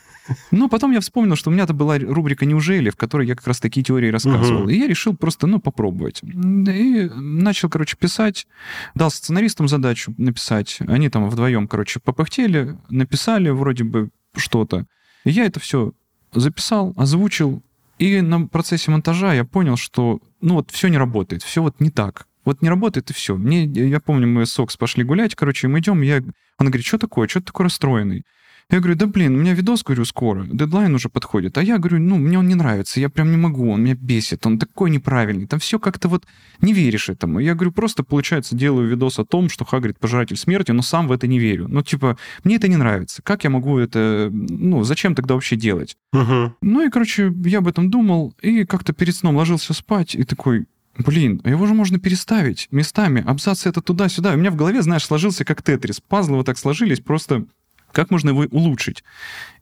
Но 0.52 0.68
потом 0.68 0.92
я 0.92 1.00
вспомнил, 1.00 1.36
что 1.36 1.50
у 1.50 1.54
меня-то 1.54 1.74
была 1.74 1.98
рубрика 1.98 2.46
«Неужели», 2.46 2.90
в 2.90 2.98
которой 2.98 3.28
я 3.28 3.36
как 3.36 3.48
раз 3.48 3.60
такие 3.60 3.84
теории 3.84 4.10
рассказывал. 4.10 4.64
Угу. 4.64 4.70
И 4.70 4.78
я 4.78 4.88
решил 4.88 5.16
просто, 5.16 5.48
ну, 5.48 5.60
попробовать. 5.60 6.22
И 6.24 7.10
начал, 7.16 7.70
короче, 7.70 7.96
писать. 7.98 8.46
Дал 8.94 9.10
сценаристам 9.10 9.70
задачу 9.70 10.14
написать. 10.18 10.80
Они 10.82 11.10
там 11.10 11.30
вдвоем, 11.30 11.68
короче, 11.68 12.00
попахтели, 12.00 12.78
написали 12.90 13.50
вроде 13.50 13.86
бы 13.86 14.10
что-то. 14.36 14.86
И 15.24 15.32
я 15.32 15.46
это 15.46 15.60
все 15.60 15.94
записал, 16.34 16.94
озвучил, 16.98 17.64
и 18.00 18.22
на 18.22 18.48
процессе 18.48 18.92
монтажа 18.92 19.34
я 19.34 19.46
понял, 19.46 19.78
что 19.78 20.20
ну 20.42 20.56
вот 20.56 20.72
все 20.72 20.88
не 20.88 20.98
работает, 20.98 21.44
все 21.44 21.62
вот 21.62 21.80
не 21.80 21.90
так. 21.90 22.28
Вот 22.46 22.62
не 22.62 22.70
работает 22.70 23.10
и 23.10 23.14
все. 23.14 23.36
Мне, 23.36 23.66
я 23.66 24.00
помню, 24.00 24.26
мы 24.26 24.46
с 24.46 24.54
Сокс 24.54 24.78
пошли 24.78 25.04
гулять, 25.04 25.36
короче, 25.36 25.68
мы 25.68 25.80
идем, 25.80 26.02
я, 26.02 26.18
она 26.58 26.70
говорит, 26.70 26.86
что 26.86 26.98
такое, 26.98 27.28
что 27.28 27.42
ты 27.42 27.48
такой 27.48 27.66
расстроенный? 27.66 28.24
Я 28.70 28.80
говорю, 28.80 28.98
да 28.98 29.08
блин, 29.08 29.36
у 29.36 29.38
меня 29.38 29.54
видос, 29.54 29.82
говорю, 29.82 30.04
скоро, 30.04 30.44
дедлайн 30.44 30.94
уже 30.94 31.08
подходит. 31.08 31.58
А 31.58 31.64
я 31.64 31.78
говорю, 31.78 32.00
ну, 32.00 32.18
мне 32.18 32.38
он 32.38 32.50
не 32.50 32.56
нравится, 32.56 33.00
я 33.00 33.08
прям 33.08 33.32
не 33.32 33.38
могу, 33.38 33.72
он 33.72 33.82
меня 33.82 33.96
бесит, 33.96 34.46
он 34.46 34.60
такой 34.60 34.90
неправильный. 34.90 35.48
Там 35.48 35.60
все 35.60 35.80
как-то 35.80 36.10
вот 36.10 36.26
не 36.60 36.74
веришь 36.74 37.08
этому. 37.08 37.40
Я 37.40 37.56
говорю, 37.56 37.72
просто, 37.72 38.04
получается, 38.04 38.58
делаю 38.58 38.90
видос 38.90 39.20
о 39.20 39.26
том, 39.26 39.50
что 39.50 39.64
Хагрид 39.64 39.98
пожиратель 39.98 40.36
смерти, 40.36 40.72
но 40.72 40.82
сам 40.82 41.08
в 41.08 41.14
это 41.14 41.28
не 41.28 41.40
верю. 41.40 41.68
Ну, 41.70 41.82
типа, 41.82 42.18
мне 42.44 42.58
это 42.58 42.68
не 42.68 42.76
нравится. 42.76 43.22
Как 43.22 43.46
я 43.46 43.50
могу 43.50 43.78
это, 43.78 44.30
ну, 44.34 44.84
зачем 44.84 45.16
тогда 45.16 45.36
вообще 45.36 45.56
делать? 45.56 45.96
Угу. 46.12 46.56
Ну 46.62 46.86
и, 46.86 46.90
короче, 46.90 47.34
я 47.46 47.60
об 47.60 47.70
этом 47.70 47.90
думал, 47.90 48.34
и 48.42 48.66
как-то 48.66 48.92
перед 48.92 49.16
сном 49.16 49.38
ложился 49.38 49.74
спать, 49.74 50.14
и 50.14 50.24
такой, 50.24 50.66
Блин, 50.98 51.42
а 51.44 51.50
его 51.52 51.68
же 51.68 51.76
можно 51.76 52.00
переставить 52.00 52.68
местами, 52.72 53.24
абзацы 53.26 53.70
это 53.70 53.82
туда-сюда. 53.82 54.34
У 54.34 54.38
меня 54.38 54.50
в 54.50 54.56
голове, 54.56 54.82
знаешь, 54.82 55.06
сложился 55.06 55.46
как 55.46 55.62
тетрис. 55.62 56.02
Пазлы 56.02 56.38
вот 56.38 56.48
так 56.48 56.58
сложились, 56.58 57.02
просто 57.02 57.46
как 57.98 58.12
можно 58.12 58.30
его 58.30 58.46
улучшить? 58.52 59.04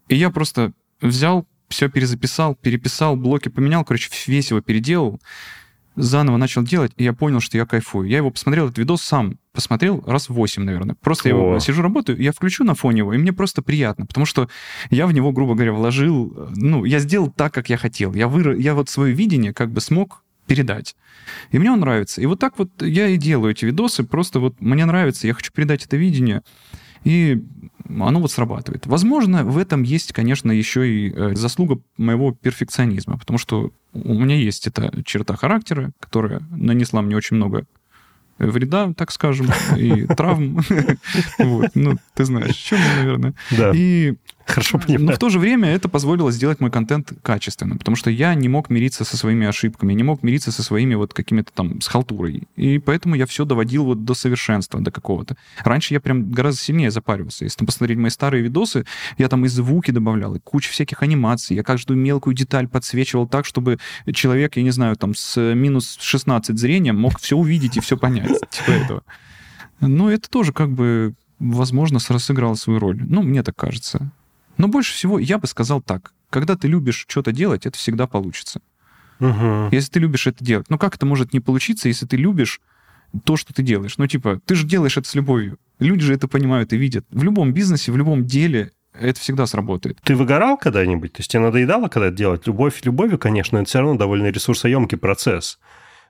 И 0.10 0.16
я 0.16 0.30
просто 0.30 0.74
взял, 1.00 1.48
все 1.70 1.88
перезаписал, 1.90 2.54
переписал, 2.56 3.16
блоки 3.16 3.48
поменял, 3.48 3.86
короче, 3.86 4.10
весь 4.28 4.50
его 4.50 4.60
переделал, 4.60 5.22
заново 5.96 6.36
начал 6.36 6.62
делать, 6.62 6.92
и 6.98 7.06
я 7.06 7.14
понял, 7.14 7.40
что 7.40 7.58
я 7.58 7.66
кайфую. 7.66 8.10
Я 8.10 8.18
его 8.18 8.32
посмотрел, 8.32 8.66
этот 8.66 8.78
видос 8.78 9.04
сам 9.04 9.40
посмотрел 9.54 10.04
раз 10.06 10.28
в 10.28 10.34
8, 10.34 10.64
наверное. 10.64 10.98
Просто 11.00 11.30
О. 11.30 11.32
я 11.32 11.36
его 11.38 11.60
сижу, 11.60 11.82
работаю, 11.82 12.22
я 12.22 12.34
включу 12.34 12.66
на 12.66 12.76
фоне 12.76 13.00
его, 13.00 13.14
и 13.14 13.18
мне 13.18 13.32
просто 13.32 13.62
приятно, 13.62 14.06
потому 14.06 14.26
что 14.26 14.50
я 14.90 15.08
в 15.08 15.14
него, 15.14 15.32
грубо 15.32 15.54
говоря, 15.54 15.72
вложил, 15.72 16.50
ну, 16.58 16.84
я 16.84 17.00
сделал 17.00 17.32
так, 17.32 17.54
как 17.54 17.70
я 17.70 17.78
хотел. 17.78 18.14
Я, 18.14 18.28
выр... 18.28 18.56
я 18.56 18.76
вот 18.76 18.90
свое 18.90 19.14
видение 19.14 19.54
как 19.54 19.72
бы 19.72 19.80
смог 19.80 20.26
передать. 20.46 20.98
И 21.52 21.58
мне 21.58 21.72
он 21.72 21.80
нравится. 21.80 22.20
И 22.20 22.26
вот 22.26 22.42
так 22.42 22.60
вот 22.60 22.82
я 22.82 23.08
и 23.08 23.16
делаю 23.16 23.54
эти 23.54 23.64
видосы, 23.64 24.04
просто 24.04 24.42
вот 24.42 24.60
мне 24.60 24.84
нравится, 24.84 25.26
я 25.26 25.34
хочу 25.34 25.54
передать 25.54 25.86
это 25.86 25.96
видение. 25.96 26.42
И 27.06 27.42
оно 28.04 28.20
вот 28.20 28.32
срабатывает. 28.32 28.88
Возможно, 28.88 29.44
в 29.44 29.58
этом 29.58 29.84
есть, 29.84 30.14
конечно, 30.14 30.52
еще 30.52 30.90
и 30.90 31.14
э, 31.14 31.36
заслуга 31.36 31.80
моего 31.98 32.32
перфекционизма, 32.32 33.18
потому 33.18 33.40
что 33.40 33.72
у 33.94 34.14
меня 34.14 34.36
есть 34.36 34.68
эта 34.68 34.92
черта 35.04 35.36
характера, 35.36 35.92
которая 36.00 36.42
нанесла 36.52 37.02
мне 37.02 37.16
очень 37.16 37.38
много 37.38 37.66
вреда, 38.38 38.94
так 38.94 39.12
скажем, 39.12 39.48
и 39.78 40.06
травм. 40.18 40.60
Вот, 41.40 41.72
ну, 41.76 41.98
ты 42.14 42.26
знаешь, 42.26 42.56
чем 42.56 42.80
я, 42.80 42.96
наверное. 42.98 43.34
Да. 43.52 43.72
И 43.74 44.16
Хорошо 44.46 44.78
понимаю. 44.78 45.08
Но 45.08 45.14
в 45.14 45.18
то 45.18 45.30
же 45.30 45.40
время 45.40 45.70
это 45.70 45.90
позволило 45.90 46.32
сделать 46.32 46.60
мой 46.60 46.70
контент 46.70 47.14
качественным, 47.24 47.80
потому 47.80 47.96
что 47.96 48.12
я 48.12 48.36
не 48.36 48.48
мог 48.48 48.70
мириться 48.70 49.04
со 49.04 49.18
своими 49.18 49.48
ошибками, 49.48 49.94
не 49.94 50.04
мог 50.04 50.22
мириться 50.22 50.52
со 50.52 50.62
своими 50.62 50.94
вот 50.94 51.14
какими-то 51.14 51.52
там 51.52 51.82
с 51.82 51.88
халтурой. 51.88 52.44
И 52.56 52.78
поэтому 52.78 53.16
я 53.16 53.26
все 53.26 53.46
доводил 53.46 53.86
вот 53.86 54.06
до 54.06 54.14
совершенства, 54.14 54.80
до 54.80 54.92
какого-то. 54.92 55.36
Раньше 55.64 55.94
я 55.94 56.00
прям 56.00 56.32
гораздо 56.32 56.62
сильнее 56.62 56.92
запаривался. 56.92 57.46
Если 57.46 57.66
посмотреть 57.66 57.98
мои 57.98 58.12
старые 58.12 58.44
видосы, 58.44 58.86
я 59.18 59.30
там 59.30 59.46
и 59.46 59.48
звуки 59.48 59.90
добавлял, 59.90 60.36
и 60.36 60.40
кучу 60.40 60.72
всяких 60.72 61.02
анимаций. 61.02 61.56
Я 61.56 61.64
каждую 61.64 61.98
мелкую 61.98 62.36
деталь 62.36 62.68
подсвечивал 62.68 63.28
так, 63.28 63.46
чтобы 63.46 63.80
человек, 64.14 64.58
я 64.58 64.64
не 64.64 64.72
знаю, 64.72 64.96
там 64.96 65.16
с 65.16 65.42
минус 65.56 65.98
16 66.00 66.58
зрением 66.58 67.00
мог 67.00 67.20
все 67.20 67.36
увидеть 67.36 67.78
и 67.78 67.80
все 67.80 67.98
понять. 67.98 68.40
Типа 68.52 68.72
этого. 68.72 69.04
Но 69.82 70.12
это 70.12 70.30
тоже 70.30 70.54
как 70.54 70.70
бы 70.70 71.16
возможно, 71.40 72.00
сыграло 72.00 72.56
свою 72.56 72.80
роль. 72.80 73.02
Ну, 73.04 73.22
мне 73.22 73.44
так 73.44 73.56
кажется. 73.56 74.12
Но 74.58 74.68
больше 74.68 74.94
всего 74.94 75.20
я 75.20 75.38
бы 75.38 75.48
сказал 75.48 75.82
так. 75.82 76.14
Когда 76.30 76.56
ты 76.56 76.68
любишь 76.68 77.06
что-то 77.08 77.32
делать, 77.32 77.66
это 77.66 77.78
всегда 77.78 78.08
получится. 78.08 78.62
Угу. 79.20 79.70
Если 79.72 79.92
ты 79.92 80.00
любишь 80.00 80.28
это 80.28 80.44
делать. 80.44 80.68
Ну 80.70 80.78
как 80.78 80.96
это 80.96 81.06
может 81.06 81.34
не 81.34 81.40
получиться, 81.40 81.88
если 81.88 82.06
ты 82.06 82.18
любишь 82.18 82.60
то, 83.24 83.38
что 83.38 83.54
ты 83.54 83.64
делаешь? 83.64 83.98
Ну 83.98 84.08
типа, 84.08 84.42
ты 84.46 84.56
же 84.56 84.66
делаешь 84.66 84.98
это 84.98 85.08
с 85.08 85.16
любовью. 85.16 85.58
Люди 85.80 86.04
же 86.04 86.14
это 86.14 86.28
понимают 86.28 86.74
и 86.74 86.78
видят. 86.78 87.06
В 87.10 87.24
любом 87.24 87.54
бизнесе, 87.54 87.92
в 87.92 87.98
любом 87.98 88.26
деле 88.26 88.72
это 88.94 89.20
всегда 89.20 89.46
сработает. 89.46 90.00
Ты 90.04 90.16
выгорал 90.16 90.58
когда-нибудь? 90.58 91.14
То 91.14 91.20
есть 91.20 91.32
тебе 91.32 91.42
надоедало 91.42 91.88
когда 91.88 92.08
это 92.08 92.18
делать? 92.18 92.48
Любовь 92.48 92.82
любовью, 92.84 93.18
конечно, 93.18 93.58
это 93.58 93.68
все 93.68 93.80
равно 93.80 93.96
довольно 93.96 94.28
ресурсоемкий 94.28 94.98
процесс. 94.98 95.60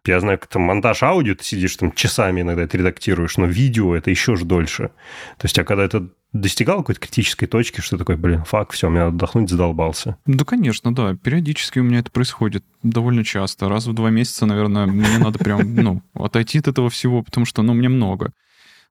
Я 0.07 0.19
знаю, 0.19 0.39
как 0.39 0.49
там 0.49 0.63
монтаж 0.63 1.03
аудио, 1.03 1.35
ты 1.35 1.43
сидишь 1.43 1.75
там 1.75 1.91
часами 1.93 2.41
иногда 2.41 2.63
это 2.63 2.77
редактируешь, 2.77 3.37
но 3.37 3.45
видео 3.45 3.95
это 3.95 4.09
еще 4.09 4.35
же 4.35 4.45
дольше. 4.45 4.89
То 5.37 5.45
есть, 5.45 5.57
а 5.57 5.63
когда 5.63 5.83
это 5.83 6.09
достигал 6.33 6.79
какой-то 6.79 7.01
критической 7.01 7.47
точки, 7.47 7.81
что 7.81 7.97
такой, 7.97 8.17
блин, 8.17 8.43
фак, 8.43 8.71
все, 8.71 8.89
мне 8.89 9.03
отдохнуть 9.03 9.49
задолбался? 9.49 10.17
Да, 10.25 10.43
конечно, 10.43 10.93
да. 10.93 11.15
Периодически 11.15 11.79
у 11.79 11.83
меня 11.83 11.99
это 11.99 12.11
происходит 12.11 12.63
довольно 12.83 13.23
часто. 13.23 13.69
Раз 13.69 13.87
в 13.87 13.93
два 13.93 14.09
месяца, 14.09 14.45
наверное, 14.45 14.85
мне 14.85 15.17
надо 15.17 15.39
прям, 15.39 15.75
ну, 15.75 16.01
отойти 16.13 16.59
от 16.59 16.67
этого 16.67 16.89
всего, 16.89 17.23
потому 17.23 17.45
что, 17.45 17.61
ну, 17.61 17.73
мне 17.73 17.89
много. 17.89 18.31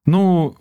Ну, 0.05 0.57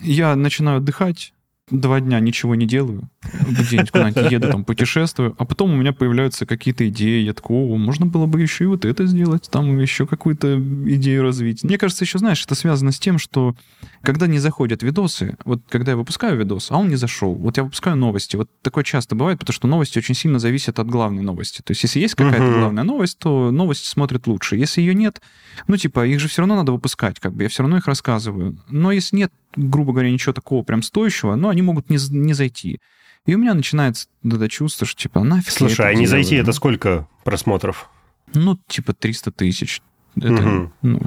я 0.00 0.36
начинаю 0.36 0.78
отдыхать, 0.78 1.32
два 1.70 2.00
дня 2.00 2.20
ничего 2.20 2.54
не 2.54 2.66
делаю, 2.66 3.08
где-нибудь 3.22 3.90
куда-нибудь 3.90 4.30
еду, 4.32 4.48
там, 4.48 4.64
путешествую, 4.64 5.34
а 5.38 5.44
потом 5.44 5.72
у 5.72 5.76
меня 5.76 5.92
появляются 5.92 6.46
какие-то 6.46 6.88
идеи, 6.88 7.22
я 7.22 7.34
такой, 7.34 7.56
о, 7.56 7.76
можно 7.76 8.06
было 8.06 8.26
бы 8.26 8.40
еще 8.40 8.64
и 8.64 8.66
вот 8.66 8.84
это 8.84 9.06
сделать, 9.06 9.48
там 9.50 9.78
еще 9.78 10.06
какую-то 10.06 10.58
идею 10.58 11.22
развить. 11.22 11.62
Мне 11.64 11.78
кажется, 11.78 12.04
еще, 12.04 12.18
знаешь, 12.18 12.44
это 12.44 12.54
связано 12.54 12.92
с 12.92 12.98
тем, 12.98 13.18
что 13.18 13.54
когда 14.02 14.26
не 14.26 14.38
заходят 14.38 14.82
видосы, 14.82 15.36
вот 15.44 15.62
когда 15.68 15.92
я 15.92 15.96
выпускаю 15.96 16.38
видос, 16.38 16.70
а 16.70 16.76
он 16.76 16.88
не 16.88 16.96
зашел, 16.96 17.34
вот 17.34 17.56
я 17.56 17.64
выпускаю 17.64 17.96
новости, 17.96 18.36
вот 18.36 18.50
такое 18.62 18.84
часто 18.84 19.14
бывает, 19.14 19.38
потому 19.38 19.54
что 19.54 19.68
новости 19.68 19.98
очень 19.98 20.14
сильно 20.14 20.38
зависят 20.38 20.78
от 20.78 20.88
главной 20.88 21.22
новости. 21.22 21.62
То 21.62 21.72
есть 21.72 21.82
если 21.82 22.00
есть 22.00 22.14
какая-то 22.14 22.42
uh-huh. 22.42 22.58
главная 22.58 22.84
новость, 22.84 23.18
то 23.18 23.50
новости 23.50 23.86
смотрят 23.86 24.26
лучше. 24.26 24.56
Если 24.56 24.80
ее 24.80 24.94
нет, 24.94 25.20
ну, 25.66 25.76
типа, 25.76 26.06
их 26.06 26.20
же 26.20 26.28
все 26.28 26.42
равно 26.42 26.56
надо 26.56 26.72
выпускать, 26.72 27.20
как 27.20 27.34
бы, 27.34 27.44
я 27.44 27.48
все 27.48 27.62
равно 27.62 27.78
их 27.78 27.86
рассказываю. 27.86 28.58
Но 28.68 28.92
если 28.92 29.16
нет, 29.16 29.32
грубо 29.56 29.92
говоря, 29.92 30.10
ничего 30.10 30.32
такого 30.32 30.62
прям 30.62 30.82
стоящего, 30.82 31.34
ну, 31.34 31.48
они 31.48 31.62
могут 31.62 31.90
не, 31.90 31.98
не 32.10 32.32
зайти. 32.34 32.80
И 33.26 33.34
у 33.34 33.38
меня 33.38 33.54
начинается 33.54 34.08
это 34.24 34.48
чувство, 34.48 34.86
что, 34.86 35.00
типа, 35.00 35.22
нафиг 35.22 35.52
Слушай, 35.52 35.90
а 35.90 35.94
не 35.94 36.06
зайти 36.06 36.36
это 36.36 36.52
сколько 36.52 37.06
просмотров? 37.24 37.90
Ну, 38.32 38.58
типа, 38.66 38.94
300 38.94 39.32
тысяч. 39.32 39.82
Это, 40.16 40.32
угу. 40.32 40.72
ну... 40.82 41.00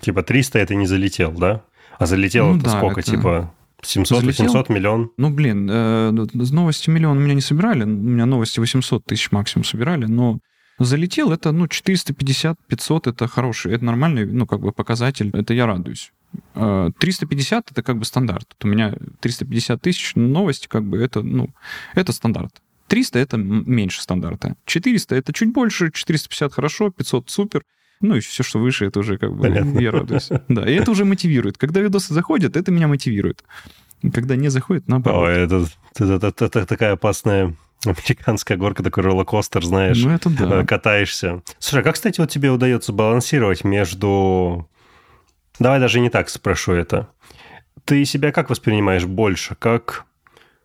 Типа 0.00 0.22
300 0.22 0.58
это 0.58 0.74
не 0.74 0.86
залетел, 0.86 1.32
да? 1.32 1.62
А 1.98 2.06
залетело 2.06 2.52
ну, 2.52 2.56
это 2.56 2.64
да, 2.66 2.76
сколько? 2.76 3.00
Это... 3.00 3.10
Типа 3.10 3.54
700, 3.82 4.20
Залетел? 4.20 4.44
800, 4.46 4.68
миллион? 4.68 5.10
Ну, 5.16 5.30
блин, 5.30 5.68
э, 5.70 6.10
новости 6.10 6.90
миллион 6.90 7.18
у 7.18 7.20
меня 7.20 7.34
не 7.34 7.40
собирали. 7.40 7.84
У 7.84 7.86
меня 7.86 8.26
новости 8.26 8.60
800 8.60 9.04
тысяч 9.04 9.30
максимум 9.32 9.64
собирали, 9.64 10.06
но 10.06 10.38
залетел 10.78 11.32
это, 11.32 11.52
ну, 11.52 11.66
450-500 11.66 13.10
это 13.10 13.26
хороший, 13.28 13.72
это 13.72 13.84
нормальный, 13.84 14.26
ну, 14.26 14.46
как 14.46 14.60
бы 14.60 14.72
показатель, 14.72 15.30
это 15.32 15.54
я 15.54 15.66
радуюсь. 15.66 16.12
350 16.54 17.64
э, 17.68 17.72
это 17.72 17.82
как 17.82 17.98
бы 17.98 18.04
стандарт. 18.04 18.48
Вот 18.58 18.64
у 18.64 18.68
меня 18.68 18.94
350 19.20 19.80
тысяч 19.80 20.14
новости, 20.14 20.68
как 20.68 20.84
бы 20.84 20.98
это, 20.98 21.22
ну, 21.22 21.50
это 21.94 22.12
стандарт. 22.12 22.60
300 22.88 23.18
это 23.18 23.36
меньше 23.36 24.00
стандарта. 24.00 24.56
400 24.64 25.16
это 25.16 25.32
чуть 25.32 25.52
больше, 25.52 25.90
450 25.90 26.52
хорошо, 26.52 26.90
500 26.90 27.30
супер. 27.30 27.62
Ну 28.00 28.16
и 28.16 28.20
все, 28.20 28.42
что 28.42 28.58
выше, 28.58 28.84
это 28.86 29.00
уже 29.00 29.16
как 29.16 29.34
бы 29.34 29.42
Понятно. 29.42 29.78
я 29.78 29.90
радуюсь. 29.90 30.28
Да, 30.48 30.68
и 30.68 30.74
это 30.74 30.90
уже 30.90 31.04
мотивирует. 31.04 31.58
Когда 31.58 31.80
видосы 31.80 32.12
заходят, 32.12 32.56
это 32.56 32.70
меня 32.70 32.88
мотивирует. 32.88 33.42
Когда 34.12 34.36
не 34.36 34.48
заходит, 34.48 34.86
наоборот. 34.88 35.24
О, 35.24 35.30
это, 35.30 35.66
это, 35.98 36.26
это, 36.26 36.44
это 36.44 36.66
такая 36.66 36.92
опасная 36.92 37.56
американская 37.84 38.56
горка, 38.56 38.82
такой 38.82 39.02
роллокостер, 39.02 39.64
знаешь. 39.64 40.02
Ну, 40.02 40.10
это 40.10 40.28
да. 40.30 40.62
Э, 40.62 40.66
катаешься. 40.66 41.42
Слушай, 41.58 41.80
а 41.80 41.84
как, 41.84 41.94
кстати, 41.94 42.20
вот 42.20 42.30
тебе 42.30 42.50
удается 42.50 42.92
балансировать 42.92 43.64
между 43.64 44.68
Давай 45.58 45.80
даже 45.80 46.00
не 46.00 46.10
так 46.10 46.28
спрошу 46.28 46.72
это. 46.72 47.08
Ты 47.84 48.04
себя 48.04 48.32
как 48.32 48.50
воспринимаешь 48.50 49.04
больше? 49.04 49.54
Как 49.54 50.06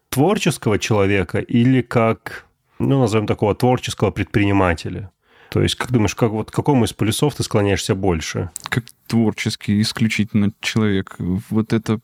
творческого 0.09 0.79
человека 0.79 1.39
или 1.39 1.81
как, 1.81 2.45
ну, 2.79 2.99
назовем 2.99 3.27
такого, 3.27 3.55
творческого 3.55 4.11
предпринимателя? 4.11 5.11
То 5.49 5.61
есть, 5.61 5.75
как 5.75 5.91
думаешь, 5.91 6.15
как, 6.15 6.31
вот, 6.31 6.49
к 6.49 6.53
какому 6.53 6.85
из 6.85 6.93
полюсов 6.93 7.35
ты 7.35 7.43
склоняешься 7.43 7.93
больше? 7.93 8.49
Как 8.69 8.85
творческий 9.07 9.81
исключительно 9.81 10.51
человек. 10.61 11.15
Вот 11.19 11.73
эта 11.73 11.99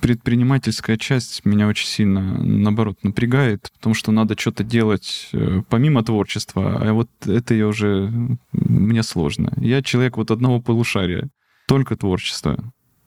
предпринимательская 0.00 0.96
часть 0.96 1.44
меня 1.44 1.66
очень 1.66 1.86
сильно, 1.86 2.20
наоборот, 2.20 3.02
напрягает, 3.02 3.70
потому 3.74 3.94
что 3.94 4.12
надо 4.12 4.38
что-то 4.38 4.64
делать 4.64 5.28
э, 5.32 5.62
помимо 5.68 6.02
творчества, 6.02 6.78
а 6.80 6.92
вот 6.92 7.10
это 7.26 7.54
я 7.54 7.66
уже... 7.66 8.10
Мне 8.52 9.02
сложно. 9.02 9.52
Я 9.56 9.82
человек 9.82 10.16
вот 10.16 10.30
одного 10.30 10.60
полушария 10.60 11.28
только 11.68 11.96
творчество. 11.96 12.58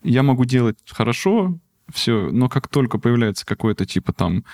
Я 0.03 0.23
могу 0.23 0.45
делать 0.45 0.77
хорошо 0.88 1.59
все, 1.91 2.29
но 2.31 2.47
как 2.47 2.67
только 2.67 2.99
появляется 2.99 3.45
какой-то 3.45 3.85
типа 3.85 4.13
там 4.13 4.45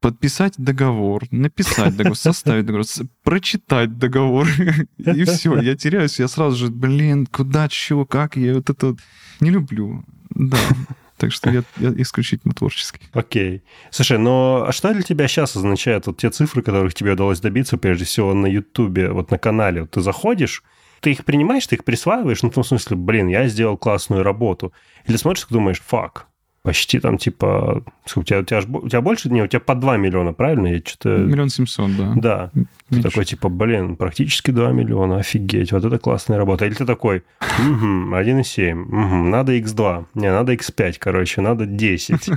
подписать 0.00 0.54
договор, 0.56 1.24
написать 1.30 1.94
договор, 1.96 2.16
составить 2.18 2.66
договор, 2.66 2.86
прочитать 3.22 3.98
договор, 3.98 4.48
и 4.98 5.24
все, 5.24 5.60
я 5.60 5.76
теряюсь, 5.76 6.18
я 6.18 6.26
сразу 6.28 6.56
же, 6.56 6.72
блин, 6.72 7.26
куда, 7.26 7.68
чего, 7.68 8.04
как, 8.04 8.36
я 8.36 8.54
вот 8.54 8.68
это 8.68 8.96
не 9.38 9.50
люблю. 9.50 10.02
Да, 10.30 10.58
так 11.18 11.30
что 11.30 11.50
я, 11.50 11.62
я 11.76 11.92
исключительно 11.98 12.54
творческий. 12.54 13.02
Окей. 13.12 13.56
Okay. 13.58 13.62
Слушай, 13.90 14.18
но 14.18 14.64
а 14.66 14.72
что 14.72 14.92
для 14.92 15.02
тебя 15.02 15.28
сейчас 15.28 15.54
означает 15.56 16.06
вот 16.06 16.16
те 16.16 16.30
цифры, 16.30 16.62
которых 16.62 16.94
тебе 16.94 17.12
удалось 17.12 17.40
добиться, 17.40 17.76
прежде 17.76 18.06
всего, 18.06 18.34
на 18.34 18.46
Ютубе, 18.46 19.10
вот 19.10 19.30
на 19.30 19.38
канале? 19.38 19.82
Вот 19.82 19.92
ты 19.92 20.00
заходишь, 20.00 20.64
ты 21.02 21.10
их 21.10 21.24
принимаешь, 21.24 21.66
ты 21.66 21.74
их 21.74 21.84
присваиваешь, 21.84 22.42
ну, 22.42 22.50
в 22.50 22.54
том 22.54 22.62
смысле, 22.62 22.96
блин, 22.96 23.26
я 23.26 23.48
сделал 23.48 23.76
классную 23.76 24.22
работу. 24.22 24.72
Или 25.06 25.16
смотришь, 25.16 25.46
и 25.50 25.52
думаешь, 25.52 25.82
фак, 25.84 26.28
почти 26.62 27.00
там 27.00 27.18
типа... 27.18 27.84
У 28.14 28.22
тебя, 28.22 28.38
у, 28.38 28.44
тебя, 28.44 28.60
у 28.60 28.88
тебя 28.88 29.00
больше? 29.00 29.28
Не, 29.28 29.42
у 29.42 29.48
тебя 29.48 29.58
по 29.58 29.74
2 29.74 29.96
миллиона, 29.96 30.32
правильно? 30.32 30.68
Я 30.68 30.78
что-то... 30.78 31.18
Миллион 31.18 31.48
семьсот, 31.48 31.96
да. 31.96 32.12
Да. 32.14 32.50
Меньше. 32.54 32.68
Ты 32.88 33.02
такой 33.02 33.24
типа, 33.24 33.48
блин, 33.48 33.96
практически 33.96 34.52
2 34.52 34.70
миллиона, 34.70 35.18
офигеть, 35.18 35.72
вот 35.72 35.84
это 35.84 35.98
классная 35.98 36.38
работа. 36.38 36.66
Или 36.66 36.74
ты 36.74 36.86
такой, 36.86 37.24
угу, 37.40 38.14
1,7, 38.14 38.72
угу, 38.80 39.28
надо 39.28 39.58
x2, 39.58 40.06
не, 40.14 40.30
надо 40.30 40.54
x5, 40.54 40.96
короче, 41.00 41.40
надо 41.40 41.66
10. 41.66 42.28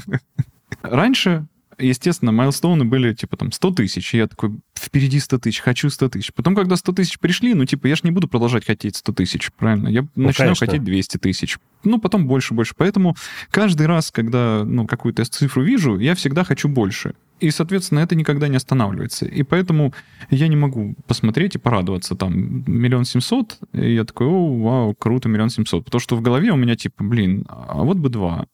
Раньше 0.81 1.45
естественно, 1.77 2.31
майлстоуны 2.31 2.85
были, 2.85 3.13
типа, 3.13 3.37
там, 3.37 3.51
100 3.51 3.71
тысяч. 3.71 4.13
И 4.13 4.17
я 4.17 4.27
такой, 4.27 4.57
впереди 4.85 5.19
100 5.19 5.39
тысяч, 5.39 5.59
хочу 5.59 5.89
100 5.89 6.09
тысяч. 6.09 6.33
Потом, 6.33 6.55
когда 6.55 6.75
100 6.75 6.93
тысяч 6.93 7.19
пришли, 7.19 7.53
ну, 7.53 7.65
типа, 7.65 7.87
я 7.87 7.95
же 7.95 8.01
не 8.03 8.11
буду 8.11 8.27
продолжать 8.27 8.65
хотеть 8.65 8.95
100 8.97 9.13
тысяч, 9.13 9.51
правильно? 9.57 9.87
Я 9.87 10.01
ну, 10.15 10.27
начинаю 10.27 10.49
конечно. 10.49 10.67
хотеть 10.67 10.83
200 10.83 11.17
тысяч. 11.17 11.57
Ну, 11.83 11.99
потом 11.99 12.27
больше, 12.27 12.53
больше. 12.53 12.73
Поэтому 12.77 13.15
каждый 13.49 13.87
раз, 13.87 14.11
когда, 14.11 14.63
ну, 14.65 14.87
какую-то 14.87 15.25
цифру 15.25 15.63
вижу, 15.63 15.97
я 15.97 16.15
всегда 16.15 16.43
хочу 16.43 16.67
больше. 16.67 17.13
И, 17.41 17.51
соответственно, 17.51 17.99
это 17.99 18.15
никогда 18.15 18.47
не 18.47 18.55
останавливается. 18.55 19.25
И 19.25 19.43
поэтому 19.43 19.93
я 20.29 20.47
не 20.47 20.55
могу 20.55 20.95
посмотреть 21.05 21.55
и 21.55 21.57
порадоваться 21.57 22.15
там 22.15 22.63
миллион 22.65 23.03
семьсот. 23.03 23.59
И 23.73 23.93
я 23.93 24.05
такой, 24.05 24.27
о, 24.27 24.57
вау, 24.57 24.95
круто, 24.95 25.27
миллион 25.27 25.49
семьсот. 25.49 25.83
Потому 25.83 25.99
что 25.99 26.15
в 26.15 26.21
голове 26.21 26.51
у 26.51 26.55
меня 26.55 26.75
типа, 26.75 27.03
блин, 27.03 27.45
а 27.49 27.83
вот 27.83 27.97
бы 27.97 28.07
два. 28.07 28.45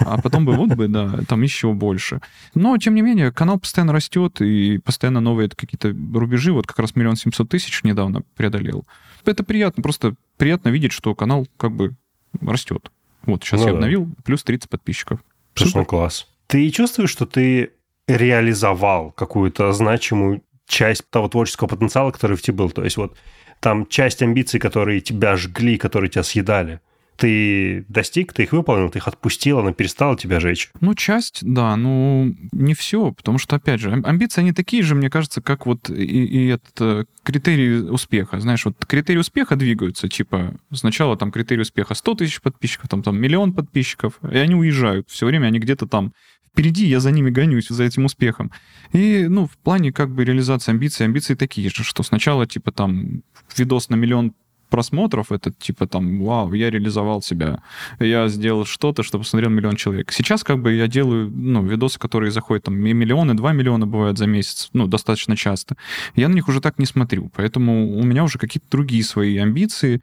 А 0.00 0.20
потом 0.22 0.46
бы 0.46 0.54
вот 0.54 0.70
бы, 0.70 0.88
да, 0.88 1.20
там 1.28 1.42
еще 1.42 1.74
больше. 1.74 2.20
Но, 2.54 2.76
тем 2.78 2.94
не 2.94 3.02
менее, 3.02 3.30
канал 3.30 3.58
постоянно 3.58 3.92
растет, 3.92 4.40
и 4.40 4.78
постоянно 4.78 5.20
новые 5.20 5.46
какие-то 5.64 5.88
рубежи. 6.18 6.52
Вот 6.52 6.66
как 6.66 6.78
раз 6.78 6.96
миллион 6.96 7.16
семьсот 7.16 7.48
тысяч 7.48 7.82
недавно 7.82 8.22
преодолел. 8.36 8.86
Это 9.24 9.42
приятно, 9.42 9.82
просто 9.82 10.14
приятно 10.36 10.68
видеть, 10.68 10.92
что 10.92 11.14
канал 11.14 11.46
как 11.56 11.72
бы 11.72 11.94
растет. 12.40 12.90
Вот, 13.22 13.42
сейчас 13.42 13.60
ну, 13.60 13.66
я 13.66 13.72
да. 13.72 13.78
обновил, 13.78 14.08
плюс 14.24 14.42
30 14.42 14.68
подписчиков. 14.68 15.20
Слушай, 15.54 15.84
класс. 15.84 16.28
Ты 16.46 16.68
чувствуешь, 16.70 17.10
что 17.10 17.26
ты 17.26 17.72
реализовал 18.06 19.12
какую-то 19.12 19.72
значимую 19.72 20.42
часть 20.66 21.08
того 21.10 21.28
творческого 21.28 21.68
потенциала, 21.68 22.10
который 22.10 22.36
в 22.36 22.42
тебе 22.42 22.58
был. 22.58 22.70
То 22.70 22.84
есть 22.84 22.96
вот 22.96 23.16
там 23.60 23.86
часть 23.86 24.22
амбиций, 24.22 24.60
которые 24.60 25.00
тебя 25.00 25.36
жгли, 25.36 25.78
которые 25.78 26.10
тебя 26.10 26.22
съедали, 26.22 26.80
ты 27.16 27.84
достиг, 27.88 28.32
ты 28.32 28.42
их 28.44 28.52
выполнил, 28.52 28.90
ты 28.90 28.98
их 28.98 29.08
отпустил, 29.08 29.58
она 29.58 29.72
перестала 29.72 30.16
тебя 30.16 30.40
жечь? 30.40 30.70
Ну, 30.80 30.94
часть, 30.94 31.40
да, 31.42 31.76
ну, 31.76 32.34
не 32.52 32.74
все, 32.74 33.12
потому 33.12 33.38
что, 33.38 33.56
опять 33.56 33.80
же, 33.80 33.92
амбиции, 33.92 34.40
они 34.40 34.52
такие 34.52 34.82
же, 34.82 34.94
мне 34.94 35.10
кажется, 35.10 35.40
как 35.40 35.66
вот 35.66 35.90
и, 35.90 35.94
и 35.94 36.46
этот 36.48 36.80
э, 36.80 37.04
критерий 37.22 37.88
успеха. 37.88 38.40
Знаешь, 38.40 38.64
вот 38.64 38.84
критерии 38.84 39.18
успеха 39.18 39.56
двигаются, 39.56 40.08
типа, 40.08 40.54
сначала 40.72 41.16
там 41.16 41.30
критерий 41.30 41.62
успеха 41.62 41.94
100 41.94 42.14
тысяч 42.14 42.40
подписчиков, 42.40 42.88
там, 42.88 43.02
там 43.02 43.20
миллион 43.20 43.52
подписчиков, 43.52 44.18
и 44.22 44.36
они 44.36 44.54
уезжают. 44.54 45.08
Все 45.08 45.26
время 45.26 45.46
они 45.46 45.58
где-то 45.58 45.86
там 45.86 46.12
впереди, 46.54 46.86
я 46.86 47.00
за 47.00 47.10
ними 47.10 47.30
гонюсь, 47.30 47.68
за 47.68 47.82
этим 47.82 48.04
успехом. 48.04 48.52
И, 48.92 49.26
ну, 49.28 49.46
в 49.46 49.56
плане 49.58 49.92
как 49.92 50.14
бы 50.14 50.24
реализации 50.24 50.70
амбиций, 50.70 51.04
амбиции 51.04 51.34
такие 51.34 51.68
же, 51.68 51.82
что 51.82 52.02
сначала, 52.04 52.46
типа, 52.46 52.70
там, 52.70 53.22
видос 53.56 53.88
на 53.88 53.96
миллион 53.96 54.34
просмотров, 54.74 55.30
это 55.30 55.52
типа 55.52 55.86
там, 55.86 56.20
вау, 56.24 56.52
я 56.52 56.68
реализовал 56.68 57.22
себя, 57.22 57.62
я 58.00 58.26
сделал 58.26 58.64
что-то, 58.64 59.04
что 59.04 59.18
посмотрел 59.18 59.50
миллион 59.50 59.76
человек. 59.76 60.10
Сейчас 60.10 60.42
как 60.42 60.58
бы 60.58 60.72
я 60.72 60.88
делаю, 60.88 61.30
ну, 61.30 61.62
видосы, 61.62 62.00
которые 62.00 62.32
заходят 62.32 62.64
там 62.64 62.74
миллионы, 62.74 63.34
два 63.34 63.52
миллиона 63.52 63.86
бывают 63.86 64.18
за 64.18 64.26
месяц, 64.26 64.70
ну, 64.72 64.88
достаточно 64.88 65.36
часто. 65.36 65.76
Я 66.16 66.28
на 66.28 66.34
них 66.34 66.48
уже 66.48 66.60
так 66.60 66.80
не 66.80 66.86
смотрю, 66.86 67.30
поэтому 67.36 67.96
у 67.96 68.02
меня 68.02 68.24
уже 68.24 68.40
какие-то 68.40 68.66
другие 68.68 69.04
свои 69.04 69.36
амбиции, 69.38 70.00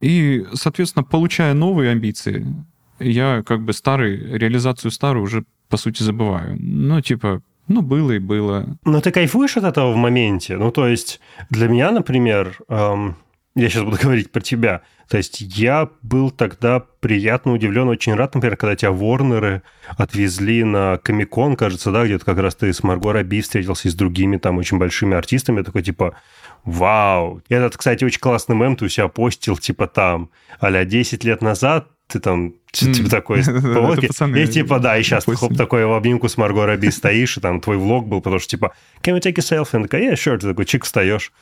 и, 0.00 0.46
соответственно, 0.52 1.02
получая 1.02 1.54
новые 1.54 1.90
амбиции, 1.90 2.46
я 3.00 3.42
как 3.44 3.64
бы 3.64 3.72
старый, 3.72 4.38
реализацию 4.38 4.92
старую 4.92 5.24
уже 5.24 5.44
по 5.68 5.76
сути, 5.76 6.04
забываю. 6.04 6.56
Ну, 6.60 7.00
типа, 7.00 7.42
ну, 7.66 7.82
было 7.82 8.12
и 8.12 8.18
было. 8.20 8.78
Но 8.84 9.00
ты 9.00 9.10
кайфуешь 9.10 9.56
от 9.56 9.64
этого 9.64 9.92
в 9.92 9.96
моменте? 9.96 10.56
Ну, 10.56 10.70
то 10.70 10.86
есть, 10.86 11.20
для 11.50 11.68
меня, 11.68 11.90
например, 11.90 12.58
эм, 12.68 13.16
я 13.54 13.68
сейчас 13.68 13.84
буду 13.84 13.98
говорить 14.02 14.32
про 14.32 14.40
тебя. 14.40 14.82
То 15.08 15.18
есть, 15.18 15.40
я 15.40 15.90
был 16.02 16.30
тогда 16.30 16.80
приятно 17.00 17.52
удивлен, 17.52 17.88
очень 17.88 18.14
рад, 18.14 18.34
например, 18.34 18.56
когда 18.56 18.74
тебя 18.74 18.90
Ворнеры 18.90 19.62
отвезли 19.96 20.64
на 20.64 20.98
Комикон, 20.98 21.56
кажется, 21.56 21.90
да, 21.90 22.04
где-то 22.04 22.24
как 22.24 22.38
раз 22.38 22.54
ты 22.54 22.72
с 22.72 22.82
Марго 22.82 23.12
Раби 23.12 23.42
встретился 23.42 23.88
и 23.88 23.90
с 23.90 23.94
другими 23.94 24.38
там 24.38 24.56
очень 24.58 24.78
большими 24.78 25.16
артистами. 25.16 25.58
Я 25.58 25.64
такой, 25.64 25.82
типа, 25.82 26.16
вау. 26.64 27.42
И 27.48 27.54
этот, 27.54 27.76
кстати, 27.76 28.04
очень 28.04 28.20
классный 28.20 28.56
мем 28.56 28.76
ты 28.76 28.86
у 28.86 28.88
себя 28.88 29.08
постил, 29.08 29.56
типа 29.58 29.86
там, 29.86 30.30
а 30.58 30.84
10 30.84 31.22
лет 31.24 31.42
назад 31.42 31.88
ты 32.06 32.20
там 32.20 32.54
Типа 32.74 33.08
такой 33.08 33.44
поводки. 33.44 34.06
И 34.38 34.46
типа, 34.48 34.80
да, 34.80 34.98
и 34.98 35.02
сейчас 35.02 35.24
хоп, 35.26 35.56
такой 35.56 35.86
в 35.86 35.92
обнимку 35.92 36.28
с 36.28 36.36
Марго 36.36 36.66
Робби 36.66 36.88
стоишь, 36.88 37.36
и 37.36 37.40
там 37.40 37.60
твой 37.60 37.76
влог 37.76 38.08
был, 38.08 38.20
потому 38.20 38.40
что 38.40 38.48
типа, 38.48 38.74
can 39.02 39.16
we 39.16 39.20
take 39.20 39.38
a 39.38 39.42
selfie? 39.42 39.68
Она 39.74 39.84
такая, 39.84 40.10
yeah, 40.10 40.14
sure. 40.14 40.38
Ты 40.38 40.48
такой, 40.48 40.64
чик, 40.64 40.84
встаешь. 40.84 41.32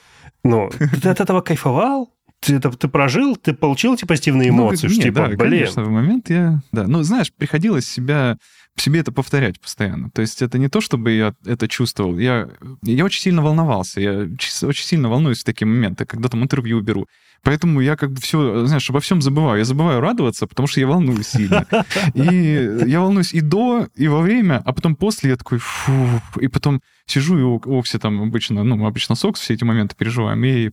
Ну, 0.45 0.71
ты 1.03 1.09
от 1.09 1.21
этого 1.21 1.41
кайфовал? 1.41 2.13
Ты, 2.41 2.57
это, 2.57 2.71
ты 2.71 2.89
прожил, 2.89 3.37
ты 3.37 3.55
получил 3.55 3.95
эти 3.95 4.05
позитивные 4.05 4.51
ну, 4.51 4.65
эмоции, 4.65 4.89
ну, 4.89 4.95
что, 4.95 5.03
типа, 5.03 5.15
да, 5.15 5.27
блин. 5.29 5.39
конечно, 5.39 5.85
в 5.85 5.91
момент 5.91 6.29
я... 6.29 6.61
Да, 6.73 6.89
ну, 6.89 7.03
знаешь, 7.05 7.33
приходилось 7.33 7.87
себя 7.87 8.37
себе 8.77 9.01
это 9.01 9.13
повторять 9.13 9.61
постоянно. 9.61 10.11
То 10.11 10.23
есть 10.23 10.43
это 10.43 10.59
не 10.59 10.69
то, 10.69 10.81
чтобы 10.81 11.13
я 11.13 11.35
это 11.45 11.69
чувствовал. 11.69 12.19
Я, 12.19 12.49
я 12.83 13.05
очень 13.05 13.21
сильно 13.21 13.43
волновался. 13.43 14.01
Я 14.01 14.21
очень 14.21 14.85
сильно 14.85 15.09
волнуюсь 15.09 15.41
в 15.41 15.45
такие 15.45 15.67
моменты, 15.67 16.07
когда 16.07 16.29
там 16.29 16.43
интервью 16.43 16.81
беру. 16.81 17.07
Поэтому 17.43 17.81
я 17.81 17.97
как 17.97 18.13
бы 18.13 18.21
все, 18.21 18.67
знаешь, 18.67 18.89
обо 18.91 19.01
всем 19.01 19.21
забываю. 19.21 19.59
Я 19.59 19.65
забываю 19.65 20.01
радоваться, 20.01 20.47
потому 20.47 20.69
что 20.69 20.81
я 20.81 20.87
волнуюсь 20.87 21.29
сильно. 21.29 21.67
И 22.15 22.85
я 22.87 23.01
волнуюсь 23.01 23.33
и 23.33 23.41
до, 23.41 23.89
и 23.95 24.09
во 24.09 24.21
время, 24.21 24.63
а 24.65 24.73
потом 24.73 24.95
после 24.95 25.31
я 25.31 25.37
такой, 25.37 25.59
фу, 25.59 25.93
и 26.41 26.49
потом 26.49 26.81
сижу 27.07 27.39
и 27.39 27.79
Окси 27.79 27.99
там 27.99 28.23
обычно, 28.23 28.63
ну, 28.63 28.77
мы 28.77 28.87
обычно 28.87 29.15
с 29.15 29.25
Окс 29.25 29.41
все 29.41 29.55
эти 29.55 29.65
моменты 29.65 29.97
переживаем, 29.97 30.45
и 30.45 30.71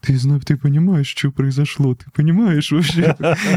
ты, 0.00 0.16
знаешь, 0.18 0.42
ты 0.44 0.56
понимаешь, 0.56 1.08
что 1.08 1.30
произошло, 1.30 1.94
ты 1.94 2.10
понимаешь 2.10 2.70
вообще. 2.70 3.16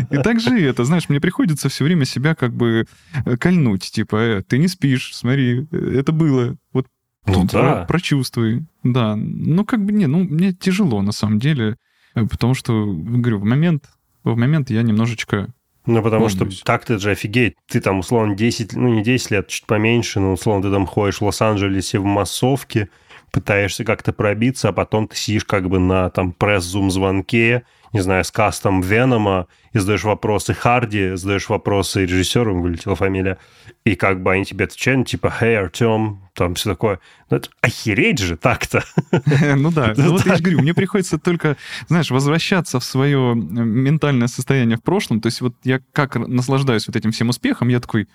И 0.09 0.17
так 0.17 0.39
же 0.39 0.59
это, 0.61 0.85
знаешь, 0.85 1.09
мне 1.09 1.19
приходится 1.19 1.69
все 1.69 1.83
время 1.83 2.05
себя 2.05 2.35
как 2.35 2.53
бы 2.53 2.85
э, 3.25 3.37
кольнуть, 3.37 3.91
типа, 3.91 4.15
э, 4.15 4.41
ты 4.43 4.57
не 4.57 4.67
спишь, 4.67 5.15
смотри, 5.15 5.67
это 5.71 6.11
было, 6.11 6.55
вот 6.71 6.87
ну, 7.25 7.45
да. 7.45 7.49
Про, 7.49 7.85
прочувствуй. 7.85 8.65
Да, 8.83 9.15
ну 9.15 9.63
как 9.65 9.85
бы, 9.85 9.93
не, 9.93 10.07
ну 10.07 10.19
мне 10.23 10.53
тяжело 10.53 11.01
на 11.01 11.11
самом 11.11 11.39
деле. 11.39 11.77
Потому 12.13 12.53
что, 12.53 12.85
говорю, 12.85 13.39
в 13.39 13.45
момент, 13.45 13.89
в 14.23 14.35
момент 14.35 14.69
я 14.69 14.81
немножечко 14.83 15.53
ну, 15.85 16.01
потому 16.01 16.29
что 16.29 16.47
так 16.63 16.85
ты 16.85 16.97
же 16.97 17.11
офигеть. 17.11 17.55
Ты 17.67 17.81
там, 17.81 17.99
условно, 17.99 18.35
10, 18.35 18.73
ну, 18.73 18.93
не 18.93 19.03
10 19.03 19.31
лет, 19.31 19.47
чуть 19.49 19.65
поменьше, 19.65 20.21
но, 20.21 20.33
условно, 20.33 20.63
ты 20.63 20.71
там 20.71 20.85
ходишь 20.85 21.19
в 21.19 21.25
Лос-Анджелесе 21.25 21.99
в 21.99 22.05
массовке, 22.05 22.89
пытаешься 23.31 23.83
как-то 23.83 24.13
пробиться, 24.13 24.69
а 24.69 24.71
потом 24.71 25.09
ты 25.09 25.17
сидишь 25.17 25.43
как 25.43 25.67
бы 25.67 25.79
на 25.79 26.09
там 26.09 26.31
пресс-зум-звонке, 26.31 27.63
не 27.93 28.01
знаю, 28.01 28.23
с 28.23 28.31
кастом 28.31 28.81
Венома, 28.81 29.47
и 29.71 29.79
задаешь 29.79 30.03
вопросы 30.03 30.53
Харди, 30.53 31.15
задаешь 31.15 31.47
вопросы 31.47 32.03
режиссеру, 32.03 32.59
вылетела 32.59 32.95
фамилия, 32.95 33.37
и 33.85 33.95
как 33.95 34.21
бы 34.21 34.31
они 34.33 34.45
тебе 34.45 34.65
отвечают, 34.65 34.99
ну, 34.99 35.05
типа, 35.05 35.33
«Hey, 35.39 35.55
Артем», 35.55 36.19
там 36.33 36.55
все 36.55 36.71
такое. 36.71 36.99
Ну, 37.29 37.37
это 37.37 37.49
охереть 37.61 38.19
же 38.19 38.35
так-то. 38.35 38.83
Ну 39.55 39.71
да, 39.71 39.93
ну 39.97 40.11
вот 40.11 40.25
я 40.25 40.35
же 40.35 40.41
говорю, 40.43 40.61
мне 40.61 40.73
приходится 40.73 41.19
только, 41.19 41.55
знаешь, 41.87 42.09
возвращаться 42.09 42.79
в 42.79 42.83
свое 42.83 43.35
ментальное 43.35 44.27
состояние 44.27 44.77
в 44.77 44.83
прошлом, 44.83 45.21
то 45.21 45.27
есть 45.27 45.41
вот 45.41 45.55
я 45.63 45.79
как 45.91 46.15
наслаждаюсь 46.15 46.87
вот 46.87 46.95
этим 46.95 47.11
всем 47.11 47.29
успехом, 47.29 47.67
я 47.67 47.79
такой, 47.79 48.07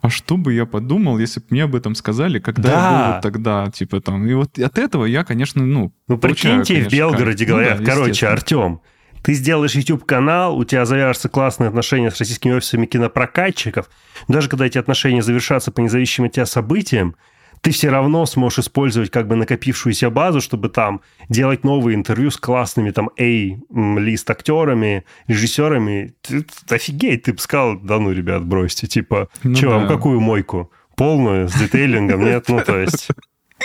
а 0.00 0.08
что 0.08 0.36
бы 0.38 0.54
я 0.54 0.64
подумал, 0.64 1.18
если 1.18 1.40
бы 1.40 1.46
мне 1.50 1.64
об 1.64 1.74
этом 1.74 1.94
сказали, 1.94 2.38
когда 2.38 2.62
да. 2.62 2.70
я 2.70 3.06
был 3.06 3.12
вот 3.14 3.22
тогда, 3.22 3.70
типа 3.70 4.00
там. 4.00 4.26
И 4.26 4.32
вот 4.32 4.58
от 4.58 4.78
этого 4.78 5.04
я, 5.04 5.24
конечно, 5.24 5.64
ну... 5.64 5.92
Ну, 6.08 6.18
прикиньте, 6.18 6.74
конечно, 6.74 6.90
в 6.90 6.92
Белгороде 6.92 7.44
как... 7.44 7.54
говорят, 7.54 7.80
ну, 7.80 7.84
да, 7.84 7.92
короче, 7.92 8.26
Артем, 8.26 8.80
ты 9.22 9.34
сделаешь 9.34 9.74
YouTube-канал, 9.74 10.56
у 10.56 10.64
тебя 10.64 10.84
завяжутся 10.84 11.28
классные 11.28 11.68
отношения 11.68 12.10
с 12.10 12.18
российскими 12.18 12.52
офисами 12.52 12.86
кинопрокатчиков. 12.86 13.88
Даже 14.28 14.48
когда 14.48 14.66
эти 14.66 14.78
отношения 14.78 15.22
завершатся 15.22 15.70
по 15.70 15.80
независимым 15.80 16.28
от 16.28 16.34
тебя 16.34 16.46
событиям, 16.46 17.16
ты 17.60 17.72
все 17.72 17.90
равно 17.90 18.24
сможешь 18.24 18.60
использовать 18.60 19.10
как 19.10 19.28
бы 19.28 19.36
накопившуюся 19.36 20.08
базу, 20.08 20.40
чтобы 20.40 20.70
там 20.70 21.02
делать 21.28 21.62
новые 21.62 21.94
интервью 21.94 22.30
с 22.30 22.38
классными 22.38 22.90
там 22.90 23.10
A-лист 23.18 24.30
актерами, 24.30 25.04
режиссерами. 25.26 26.14
Ты, 26.22 26.46
офигеть, 26.70 27.24
ты 27.24 27.34
бы 27.34 27.38
сказал, 27.38 27.78
да 27.78 27.98
ну, 27.98 28.12
ребят, 28.12 28.44
бросьте, 28.46 28.86
типа, 28.86 29.28
ну, 29.42 29.54
что, 29.54 29.70
да. 29.70 29.76
вам 29.76 29.88
какую 29.88 30.20
мойку? 30.20 30.72
Полную, 30.96 31.48
с 31.48 31.54
детейлингом? 31.54 32.24
Нет, 32.24 32.46
ну, 32.48 32.60
то 32.60 32.78
есть... 32.78 33.08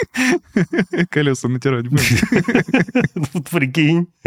Колеса 1.09 1.47
натирать 1.47 1.87
будешь. 1.87 2.23
Вот 3.33 3.49
прикинь. 3.49 4.07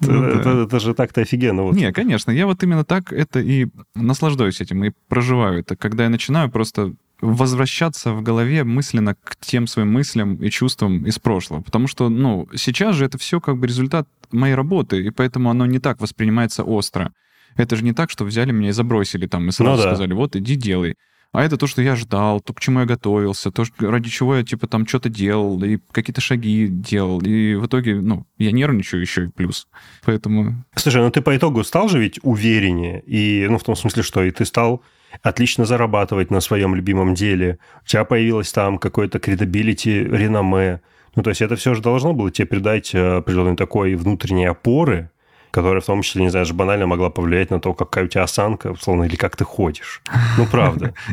Ну 0.00 0.22
это 0.22 0.78
же 0.78 0.94
так-то 0.94 1.22
офигенно. 1.22 1.72
Не, 1.72 1.90
конечно, 1.92 2.30
я 2.30 2.46
вот 2.46 2.62
именно 2.62 2.84
так 2.84 3.12
это 3.12 3.40
и 3.40 3.66
наслаждаюсь 3.96 4.60
этим, 4.60 4.84
и 4.84 4.92
проживаю 5.08 5.58
это. 5.58 5.74
Когда 5.74 6.04
я 6.04 6.08
начинаю 6.08 6.48
просто 6.52 6.94
возвращаться 7.20 8.12
в 8.12 8.22
голове 8.22 8.62
мысленно 8.64 9.16
к 9.16 9.36
тем 9.40 9.66
своим 9.66 9.92
мыслям 9.92 10.36
и 10.36 10.50
чувствам 10.50 11.04
из 11.04 11.18
прошлого. 11.18 11.62
Потому 11.62 11.88
что, 11.88 12.08
ну, 12.08 12.48
сейчас 12.54 12.94
же 12.94 13.04
это 13.06 13.18
все 13.18 13.40
как 13.40 13.58
бы 13.58 13.66
результат 13.66 14.06
моей 14.30 14.54
работы, 14.54 15.04
и 15.04 15.10
поэтому 15.10 15.50
оно 15.50 15.66
не 15.66 15.80
так 15.80 16.00
воспринимается 16.00 16.62
остро. 16.62 17.12
Это 17.56 17.74
же 17.74 17.82
не 17.82 17.92
так, 17.92 18.10
что 18.10 18.24
взяли 18.24 18.52
меня 18.52 18.68
и 18.68 18.72
забросили 18.72 19.26
там, 19.26 19.48
и 19.48 19.52
сразу 19.52 19.78
ну, 19.78 19.82
да. 19.82 19.90
сказали, 19.90 20.12
вот, 20.12 20.36
иди 20.36 20.54
делай. 20.54 20.94
А 21.32 21.44
это 21.44 21.58
то, 21.58 21.66
что 21.66 21.82
я 21.82 21.94
ждал, 21.94 22.40
то, 22.40 22.54
к 22.54 22.60
чему 22.60 22.80
я 22.80 22.86
готовился, 22.86 23.50
то, 23.50 23.64
ради 23.80 24.08
чего 24.08 24.36
я, 24.36 24.44
типа, 24.44 24.66
там 24.66 24.86
что-то 24.86 25.10
делал, 25.10 25.62
и 25.62 25.78
какие-то 25.92 26.22
шаги 26.22 26.68
делал. 26.68 27.20
И 27.20 27.54
в 27.54 27.66
итоге, 27.66 27.96
ну, 27.96 28.26
я 28.38 28.50
нервничаю 28.50 29.02
еще 29.02 29.26
и 29.26 29.28
плюс. 29.28 29.68
Поэтому... 30.06 30.64
Слушай, 30.74 31.02
ну 31.02 31.10
ты 31.10 31.20
по 31.20 31.36
итогу 31.36 31.64
стал 31.64 31.88
же 31.88 31.98
ведь 31.98 32.18
увереннее, 32.22 33.02
и, 33.02 33.46
ну, 33.48 33.58
в 33.58 33.64
том 33.64 33.76
смысле, 33.76 34.02
что 34.02 34.22
и 34.22 34.30
ты 34.30 34.46
стал 34.46 34.82
отлично 35.22 35.66
зарабатывать 35.66 36.30
на 36.30 36.40
своем 36.40 36.74
любимом 36.74 37.14
деле, 37.14 37.58
у 37.82 37.86
тебя 37.86 38.04
появилось 38.04 38.50
там 38.52 38.78
какое-то 38.78 39.18
credibility, 39.18 40.04
реноме. 40.04 40.80
Ну, 41.14 41.22
то 41.22 41.30
есть 41.30 41.42
это 41.42 41.56
все 41.56 41.74
же 41.74 41.82
должно 41.82 42.14
было 42.14 42.30
тебе 42.30 42.46
придать 42.46 42.94
э, 42.94 43.16
определенной 43.16 43.56
такой 43.56 43.96
внутренней 43.96 44.46
опоры, 44.46 45.10
которая 45.50 45.80
в 45.80 45.86
том 45.86 46.02
числе, 46.02 46.22
не 46.22 46.30
знаю, 46.30 46.46
же 46.46 46.54
банально 46.54 46.86
могла 46.86 47.10
повлиять 47.10 47.50
на 47.50 47.60
то, 47.60 47.74
какая 47.74 48.04
у 48.04 48.08
тебя 48.08 48.24
осанка, 48.24 48.72
условно, 48.72 49.04
или 49.04 49.16
как 49.16 49.36
ты 49.36 49.44
ходишь. 49.44 50.02
Ну, 50.36 50.46
правда. 50.46 50.94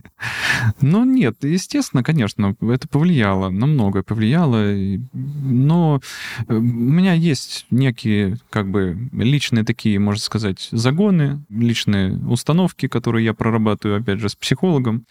Ну, 0.82 1.06
нет, 1.06 1.44
естественно, 1.44 2.04
конечно, 2.04 2.56
это 2.62 2.88
повлияло, 2.88 3.50
на 3.50 3.66
многое 3.66 4.04
повлияло, 4.04 4.74
но 5.14 6.02
э, 6.48 6.54
у 6.54 6.62
меня 6.62 7.14
есть 7.14 7.66
некие, 7.72 8.38
как 8.50 8.70
бы, 8.70 8.98
личные 9.12 9.64
такие, 9.64 10.00
можно 10.00 10.22
сказать, 10.22 10.68
загоны, 10.72 11.44
личные 11.50 12.18
установки, 12.28 12.88
которые 12.88 13.26
я 13.26 13.34
прорабатываю, 13.34 14.02
опять 14.02 14.20
же, 14.20 14.30
с 14.30 14.36
психологом, 14.36 15.06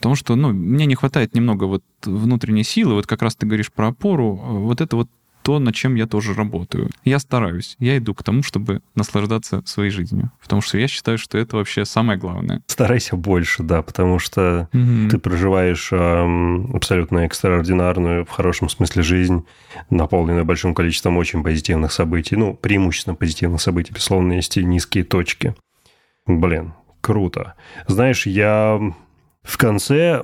Потому 0.00 0.14
что, 0.14 0.34
ну, 0.34 0.50
мне 0.54 0.86
не 0.86 0.94
хватает 0.94 1.34
немного 1.34 1.64
вот 1.64 1.84
внутренней 2.06 2.64
силы, 2.64 2.94
вот 2.94 3.06
как 3.06 3.20
раз 3.20 3.36
ты 3.36 3.44
говоришь 3.44 3.70
про 3.70 3.88
опору, 3.88 4.34
вот 4.34 4.80
это 4.80 4.96
вот 4.96 5.10
то, 5.42 5.58
над 5.58 5.74
чем 5.74 5.94
я 5.94 6.06
тоже 6.06 6.34
работаю. 6.34 6.90
Я 7.04 7.18
стараюсь, 7.18 7.76
я 7.78 7.96
иду 7.98 8.14
к 8.14 8.22
тому, 8.22 8.42
чтобы 8.42 8.82
наслаждаться 8.94 9.62
своей 9.64 9.90
жизнью. 9.90 10.30
Потому 10.42 10.62
что 10.62 10.78
я 10.78 10.88
считаю, 10.88 11.18
что 11.18 11.38
это 11.38 11.56
вообще 11.56 11.84
самое 11.84 12.18
главное. 12.18 12.62
Старайся 12.66 13.16
больше, 13.16 13.62
да, 13.62 13.82
потому 13.82 14.18
что 14.18 14.68
угу. 14.72 15.08
ты 15.10 15.18
проживаешь 15.18 15.90
эм, 15.92 16.70
абсолютно 16.74 17.20
экстраординарную, 17.20 18.24
в 18.24 18.30
хорошем 18.30 18.68
смысле, 18.68 19.02
жизнь, 19.02 19.44
наполненную 19.88 20.44
большим 20.44 20.74
количеством 20.74 21.16
очень 21.16 21.42
позитивных 21.42 21.92
событий. 21.92 22.36
Ну, 22.36 22.54
преимущественно 22.54 23.14
позитивных 23.14 23.60
событий, 23.60 23.92
безусловно, 23.92 24.34
есть 24.34 24.56
и 24.56 24.64
низкие 24.64 25.04
точки. 25.04 25.54
Блин, 26.26 26.74
круто. 27.00 27.54
Знаешь, 27.86 28.26
я 28.26 28.78
в 29.42 29.56
конце, 29.56 30.22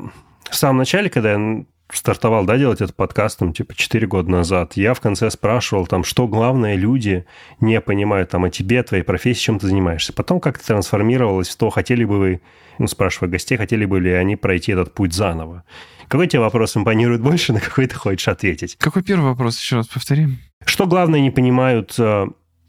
в 0.50 0.54
самом 0.54 0.78
начале, 0.78 1.10
когда 1.10 1.32
я 1.32 1.64
стартовал, 1.90 2.44
да, 2.44 2.58
делать 2.58 2.80
этот 2.80 2.96
подкаст, 2.96 3.38
там, 3.38 3.52
типа, 3.52 3.74
4 3.74 4.06
года 4.06 4.30
назад, 4.30 4.72
я 4.74 4.94
в 4.94 5.00
конце 5.00 5.30
спрашивал, 5.30 5.86
там, 5.86 6.04
что 6.04 6.26
главное 6.26 6.74
люди 6.74 7.26
не 7.60 7.80
понимают, 7.80 8.30
там, 8.30 8.44
о 8.44 8.50
тебе, 8.50 8.82
твоей 8.82 9.02
профессии, 9.02 9.42
чем 9.42 9.58
ты 9.58 9.68
занимаешься. 9.68 10.12
Потом 10.12 10.40
как-то 10.40 10.66
трансформировалось 10.66 11.48
в 11.48 11.56
то, 11.56 11.70
хотели 11.70 12.04
бы 12.04 12.18
вы, 12.18 12.40
ну, 12.78 12.86
спрашивая 12.86 13.30
гостей, 13.30 13.56
хотели 13.56 13.84
бы 13.84 14.00
ли 14.00 14.12
они 14.12 14.36
пройти 14.36 14.72
этот 14.72 14.94
путь 14.94 15.12
заново. 15.12 15.64
Какой 16.08 16.28
тебе 16.28 16.40
вопрос 16.40 16.76
импонирует 16.76 17.20
больше, 17.20 17.52
на 17.52 17.60
какой 17.60 17.86
ты 17.86 17.94
хочешь 17.94 18.28
ответить? 18.28 18.76
Какой 18.78 19.02
первый 19.02 19.30
вопрос? 19.30 19.58
Еще 19.58 19.76
раз 19.76 19.86
повторим. 19.86 20.38
Что 20.64 20.86
главное 20.86 21.20
не 21.20 21.30
понимают 21.30 21.94
э, 21.98 22.26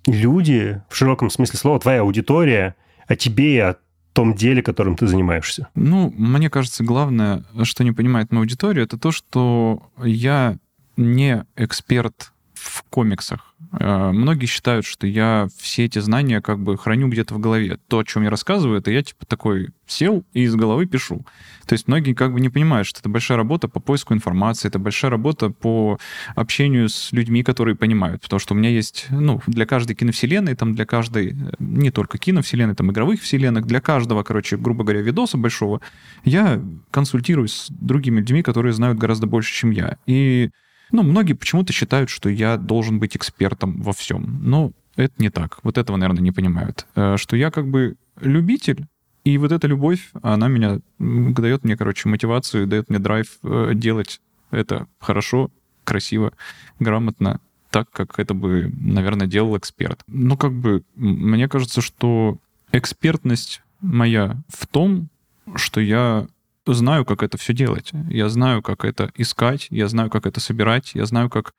люди, 0.07 0.81
в 0.89 0.95
широком 0.95 1.29
смысле 1.29 1.59
слова, 1.59 1.79
твоя 1.79 2.01
аудитория, 2.01 2.75
о 3.07 3.15
тебе 3.15 3.55
и 3.55 3.59
о 3.59 3.75
том 4.17 4.33
деле, 4.33 4.63
которым 4.63 4.95
ты 4.95 5.05
занимаешься? 5.05 5.67
Ну, 5.75 6.11
мне 6.17 6.49
кажется, 6.49 6.83
главное, 6.83 7.43
что 7.61 7.83
не 7.83 7.91
понимает 7.91 8.31
моя 8.31 8.41
аудитория, 8.41 8.81
это 8.81 8.97
то, 8.97 9.11
что 9.11 9.91
я 10.03 10.57
не 10.97 11.45
эксперт 11.55 12.33
в 12.57 12.83
комиксах. 12.89 13.53
Э, 13.79 14.11
многие 14.11 14.45
считают, 14.45 14.85
что 14.85 15.07
я 15.07 15.47
все 15.57 15.85
эти 15.85 15.99
знания 15.99 16.41
как 16.41 16.59
бы 16.59 16.77
храню 16.77 17.07
где-то 17.07 17.33
в 17.33 17.39
голове. 17.39 17.77
То, 17.87 17.99
о 17.99 18.03
чем 18.03 18.23
я 18.23 18.29
рассказываю, 18.29 18.79
это 18.79 18.91
я 18.91 19.03
типа 19.03 19.25
такой 19.25 19.69
сел 19.85 20.23
и 20.33 20.43
из 20.43 20.55
головы 20.55 20.85
пишу. 20.85 21.25
То 21.65 21.73
есть 21.73 21.87
многие 21.87 22.13
как 22.13 22.33
бы 22.33 22.39
не 22.39 22.49
понимают, 22.49 22.87
что 22.87 22.99
это 22.99 23.09
большая 23.09 23.37
работа 23.37 23.67
по 23.67 23.79
поиску 23.79 24.13
информации, 24.13 24.67
это 24.67 24.79
большая 24.79 25.11
работа 25.11 25.49
по 25.49 25.97
общению 26.35 26.89
с 26.89 27.11
людьми, 27.11 27.43
которые 27.43 27.75
понимают. 27.75 28.21
Потому 28.21 28.39
что 28.39 28.53
у 28.53 28.57
меня 28.57 28.69
есть, 28.69 29.07
ну, 29.09 29.41
для 29.47 29.65
каждой 29.65 29.95
киновселенной, 29.95 30.55
там 30.55 30.73
для 30.73 30.85
каждой, 30.85 31.35
не 31.59 31.91
только 31.91 32.17
киновселенной, 32.17 32.75
там 32.75 32.91
игровых 32.91 33.21
вселенных, 33.21 33.65
для 33.65 33.81
каждого, 33.81 34.23
короче, 34.23 34.57
грубо 34.57 34.83
говоря, 34.83 35.01
видоса 35.01 35.37
большого, 35.37 35.81
я 36.23 36.61
консультируюсь 36.91 37.53
с 37.53 37.69
другими 37.69 38.19
людьми, 38.19 38.43
которые 38.43 38.73
знают 38.73 38.97
гораздо 38.97 39.27
больше, 39.27 39.53
чем 39.53 39.71
я. 39.71 39.97
И 40.05 40.51
ну, 40.91 41.03
многие 41.03 41.33
почему-то 41.33 41.73
считают, 41.73 42.09
что 42.09 42.29
я 42.29 42.57
должен 42.57 42.99
быть 42.99 43.15
экспертом 43.15 43.81
во 43.81 43.93
всем. 43.93 44.39
Но 44.41 44.71
это 44.95 45.13
не 45.17 45.29
так. 45.29 45.59
Вот 45.63 45.77
этого, 45.77 45.97
наверное, 45.97 46.23
не 46.23 46.31
понимают. 46.31 46.85
Э, 46.95 47.17
что 47.17 47.35
я 47.35 47.51
как 47.51 47.67
бы 47.67 47.95
любитель, 48.19 48.87
И 49.23 49.37
вот 49.37 49.51
эта 49.51 49.67
любовь, 49.67 50.09
она 50.21 50.47
меня 50.47 50.79
дает 50.99 51.65
мне, 51.65 51.75
короче, 51.75 52.07
мотивацию, 52.07 52.65
дает 52.65 52.89
мне 52.89 52.97
драйв 52.97 53.27
э, 53.43 53.73
делать 53.75 54.21
это 54.51 54.87
хорошо, 54.99 55.51
красиво, 55.83 56.33
грамотно, 56.79 57.39
так, 57.69 57.89
как 57.91 58.19
это 58.19 58.33
бы, 58.33 58.71
наверное, 58.79 59.27
делал 59.27 59.57
эксперт. 59.57 60.01
Ну, 60.07 60.37
как 60.37 60.53
бы, 60.53 60.83
мне 60.95 61.47
кажется, 61.49 61.81
что 61.81 62.37
экспертность 62.71 63.61
моя 63.81 64.41
в 64.47 64.65
том, 64.67 65.09
что 65.55 65.81
я 65.81 66.27
знаю, 66.73 67.05
как 67.05 67.23
это 67.23 67.37
все 67.37 67.53
делать. 67.53 67.91
Я 68.09 68.29
знаю, 68.29 68.61
как 68.61 68.85
это 68.85 69.11
искать, 69.15 69.67
я 69.69 69.87
знаю, 69.87 70.09
как 70.09 70.25
это 70.25 70.39
собирать, 70.39 70.91
я 70.93 71.05
знаю, 71.05 71.29
как 71.29 71.53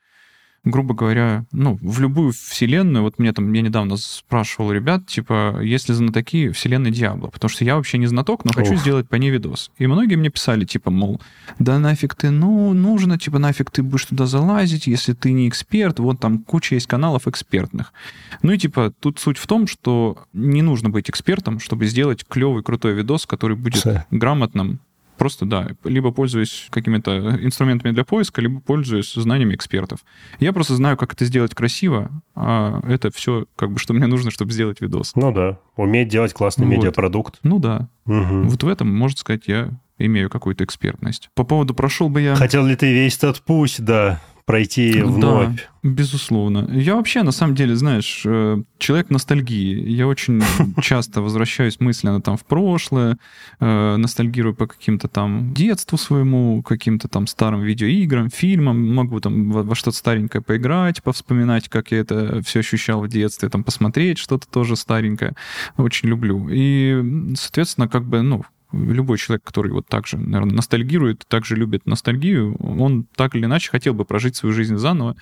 грубо 0.64 0.94
говоря, 0.94 1.44
ну, 1.52 1.78
в 1.80 2.00
любую 2.00 2.32
вселенную, 2.32 3.02
вот 3.02 3.18
мне 3.18 3.32
там, 3.32 3.52
я 3.52 3.62
недавно 3.62 3.96
спрашивал 3.96 4.72
ребят, 4.72 5.06
типа, 5.06 5.60
есть 5.62 5.88
ли 5.88 5.94
знатоки 5.94 6.50
вселенной 6.50 6.90
Диабло, 6.90 7.28
потому 7.28 7.48
что 7.48 7.64
я 7.64 7.76
вообще 7.76 7.98
не 7.98 8.06
знаток, 8.06 8.44
но 8.44 8.52
хочу 8.52 8.74
Ох. 8.74 8.80
сделать 8.80 9.08
по 9.08 9.16
ней 9.16 9.30
видос. 9.30 9.70
И 9.78 9.86
многие 9.86 10.16
мне 10.16 10.30
писали, 10.30 10.64
типа, 10.64 10.90
мол, 10.90 11.20
да 11.58 11.78
нафиг 11.78 12.14
ты, 12.14 12.30
ну, 12.30 12.72
нужно, 12.72 13.18
типа, 13.18 13.38
нафиг 13.38 13.70
ты 13.70 13.82
будешь 13.82 14.06
туда 14.06 14.26
залазить, 14.26 14.86
если 14.86 15.12
ты 15.12 15.32
не 15.32 15.48
эксперт, 15.48 16.00
вот 16.00 16.20
там 16.20 16.40
куча 16.40 16.74
есть 16.74 16.86
каналов 16.86 17.28
экспертных. 17.28 17.92
Ну 18.42 18.52
и, 18.52 18.58
типа, 18.58 18.92
тут 19.00 19.18
суть 19.18 19.38
в 19.38 19.46
том, 19.46 19.66
что 19.66 20.24
не 20.32 20.62
нужно 20.62 20.90
быть 20.90 21.08
экспертом, 21.08 21.60
чтобы 21.60 21.86
сделать 21.86 22.24
клевый, 22.28 22.62
крутой 22.62 22.94
видос, 22.94 23.26
который 23.26 23.56
будет 23.56 23.76
Все. 23.80 24.04
грамотным, 24.10 24.80
Просто, 25.18 25.44
да, 25.44 25.68
либо 25.84 26.12
пользуюсь 26.12 26.68
какими-то 26.70 27.36
инструментами 27.42 27.92
для 27.92 28.04
поиска, 28.04 28.40
либо 28.40 28.60
пользуюсь 28.60 29.12
знаниями 29.12 29.54
экспертов. 29.54 30.00
Я 30.38 30.52
просто 30.52 30.76
знаю, 30.76 30.96
как 30.96 31.12
это 31.12 31.24
сделать 31.24 31.54
красиво, 31.54 32.10
а 32.34 32.80
это 32.88 33.10
все, 33.10 33.46
как 33.56 33.72
бы, 33.72 33.78
что 33.78 33.94
мне 33.94 34.06
нужно, 34.06 34.30
чтобы 34.30 34.52
сделать 34.52 34.80
видос. 34.80 35.12
Ну 35.16 35.32
да, 35.32 35.58
уметь 35.76 36.08
делать 36.08 36.32
классный 36.32 36.66
вот. 36.66 36.76
медиапродукт. 36.76 37.38
Ну 37.42 37.58
да. 37.58 37.88
Угу. 38.06 38.42
Вот 38.44 38.62
в 38.62 38.68
этом, 38.68 38.94
можно 38.94 39.18
сказать, 39.18 39.42
я 39.46 39.70
имею 39.98 40.30
какую-то 40.30 40.64
экспертность. 40.64 41.30
По 41.34 41.44
поводу 41.44 41.74
прошел 41.74 42.08
бы 42.08 42.20
я... 42.20 42.36
Хотел 42.36 42.64
ли 42.64 42.76
ты 42.76 42.92
весь 42.92 43.18
тот 43.18 43.40
путь, 43.42 43.76
да 43.78 44.20
пройти 44.48 45.02
вновь. 45.02 45.56
Да, 45.82 45.90
безусловно. 45.90 46.70
Я 46.72 46.96
вообще, 46.96 47.22
на 47.22 47.32
самом 47.32 47.54
деле, 47.54 47.76
знаешь, 47.76 48.22
э, 48.24 48.62
человек 48.78 49.10
ностальгии. 49.10 49.86
Я 49.90 50.06
очень 50.08 50.42
часто 50.82 51.20
возвращаюсь 51.20 51.80
мысленно 51.80 52.22
там 52.22 52.38
в 52.38 52.46
прошлое, 52.46 53.18
э, 53.60 53.96
ностальгирую 53.96 54.54
по 54.54 54.66
каким-то 54.66 55.06
там 55.06 55.52
детству 55.52 55.98
своему, 55.98 56.62
каким-то 56.62 57.08
там 57.08 57.26
старым 57.26 57.60
видеоиграм, 57.60 58.30
фильмам, 58.30 58.94
могу 58.94 59.20
там 59.20 59.52
во, 59.52 59.62
во 59.64 59.74
что-то 59.74 59.98
старенькое 59.98 60.42
поиграть, 60.42 61.02
повспоминать, 61.02 61.68
как 61.68 61.92
я 61.92 61.98
это 61.98 62.40
все 62.42 62.60
ощущал 62.60 63.02
в 63.02 63.08
детстве, 63.08 63.50
там 63.50 63.64
посмотреть 63.64 64.16
что-то 64.16 64.48
тоже 64.48 64.76
старенькое. 64.76 65.34
Очень 65.76 66.08
люблю. 66.08 66.48
И, 66.50 67.34
соответственно, 67.36 67.86
как 67.86 68.06
бы, 68.06 68.22
ну, 68.22 68.44
любой 68.72 69.18
человек, 69.18 69.44
который 69.44 69.72
вот 69.72 69.86
так 69.86 70.06
же, 70.06 70.18
наверное, 70.18 70.56
ностальгирует, 70.56 71.24
также 71.28 71.56
любит 71.56 71.86
ностальгию, 71.86 72.56
он 72.56 73.04
так 73.14 73.34
или 73.34 73.44
иначе 73.44 73.70
хотел 73.70 73.94
бы 73.94 74.04
прожить 74.04 74.36
свою 74.36 74.54
жизнь 74.54 74.76
заново, 74.76 75.16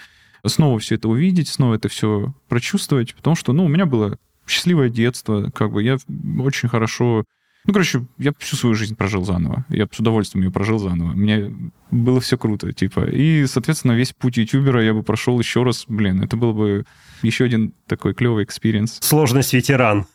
снова 0.44 0.78
все 0.78 0.96
это 0.96 1.08
увидеть, 1.08 1.48
снова 1.48 1.74
это 1.74 1.88
все 1.88 2.34
прочувствовать, 2.48 3.14
потому 3.14 3.36
что, 3.36 3.52
ну, 3.52 3.64
у 3.64 3.68
меня 3.68 3.86
было 3.86 4.18
счастливое 4.46 4.88
детство, 4.88 5.50
как 5.50 5.72
бы 5.72 5.82
я 5.82 5.98
очень 6.38 6.68
хорошо... 6.68 7.24
Ну, 7.66 7.72
короче, 7.72 8.06
я 8.18 8.32
всю 8.38 8.54
свою 8.54 8.76
жизнь 8.76 8.94
прожил 8.94 9.24
заново. 9.24 9.64
Я 9.68 9.88
с 9.90 9.98
удовольствием 9.98 10.44
ее 10.44 10.52
прожил 10.52 10.78
заново. 10.78 11.14
Мне 11.14 11.52
было 11.90 12.20
все 12.20 12.38
круто, 12.38 12.72
типа. 12.72 13.10
И, 13.10 13.44
соответственно, 13.46 13.90
весь 13.90 14.12
путь 14.12 14.36
ютубера 14.36 14.84
я 14.84 14.94
бы 14.94 15.02
прошел 15.02 15.36
еще 15.40 15.64
раз. 15.64 15.84
Блин, 15.88 16.22
это 16.22 16.36
был 16.36 16.52
бы 16.52 16.84
еще 17.22 17.44
один 17.44 17.74
такой 17.88 18.14
клевый 18.14 18.44
experience. 18.44 18.98
Сложность 19.00 19.52
ветеран. 19.52 20.06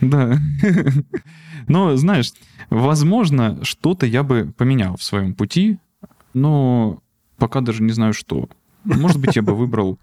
Да. 0.00 0.38
Но, 1.68 1.96
знаешь, 1.96 2.32
возможно, 2.70 3.58
что-то 3.62 4.06
я 4.06 4.22
бы 4.22 4.52
поменял 4.56 4.96
в 4.96 5.02
своем 5.02 5.34
пути, 5.34 5.78
но 6.34 7.02
пока 7.36 7.60
даже 7.60 7.82
не 7.82 7.92
знаю, 7.92 8.12
что. 8.12 8.48
Может 8.84 9.18
быть, 9.20 9.36
я 9.36 9.42
бы 9.42 9.54
выбрал 9.54 9.98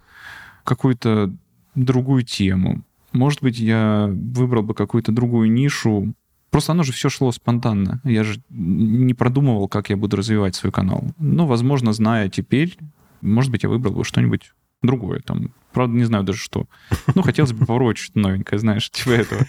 какую-то 0.64 1.34
другую 1.76 2.24
тему. 2.24 2.84
Может 3.14 3.42
быть, 3.42 3.60
я 3.60 4.10
выбрал 4.12 4.64
бы 4.64 4.74
какую-то 4.74 5.12
другую 5.12 5.52
нишу. 5.52 6.14
Просто 6.52 6.74
оно 6.74 6.84
же 6.84 6.92
все 6.92 7.10
шло 7.10 7.32
спонтанно. 7.32 8.02
Я 8.04 8.24
же 8.24 8.42
не 8.50 9.14
продумывал, 9.14 9.68
как 9.68 9.90
я 9.90 9.98
буду 9.98 10.18
развивать 10.18 10.56
свой 10.56 10.72
канал. 10.72 11.04
Но, 11.18 11.48
возможно, 11.48 11.94
зная 11.94 12.30
теперь, 12.30 12.78
может 13.22 13.52
быть, 13.52 13.64
я 13.64 13.70
выбрал 13.70 13.94
бы 13.94 14.04
что-нибудь 14.04 14.54
другое. 14.84 15.22
Там, 15.22 15.52
правда, 15.76 15.96
не 15.96 16.06
знаю 16.06 16.24
даже 16.24 16.40
что. 16.40 16.68
Ну, 17.14 17.22
хотелось 17.22 17.52
бы 17.52 17.60
попробовать 17.60 17.98
что-то 17.98 18.20
новенькое, 18.20 18.58
знаешь, 18.58 18.90
типа 18.90 19.12
этого. 19.12 19.46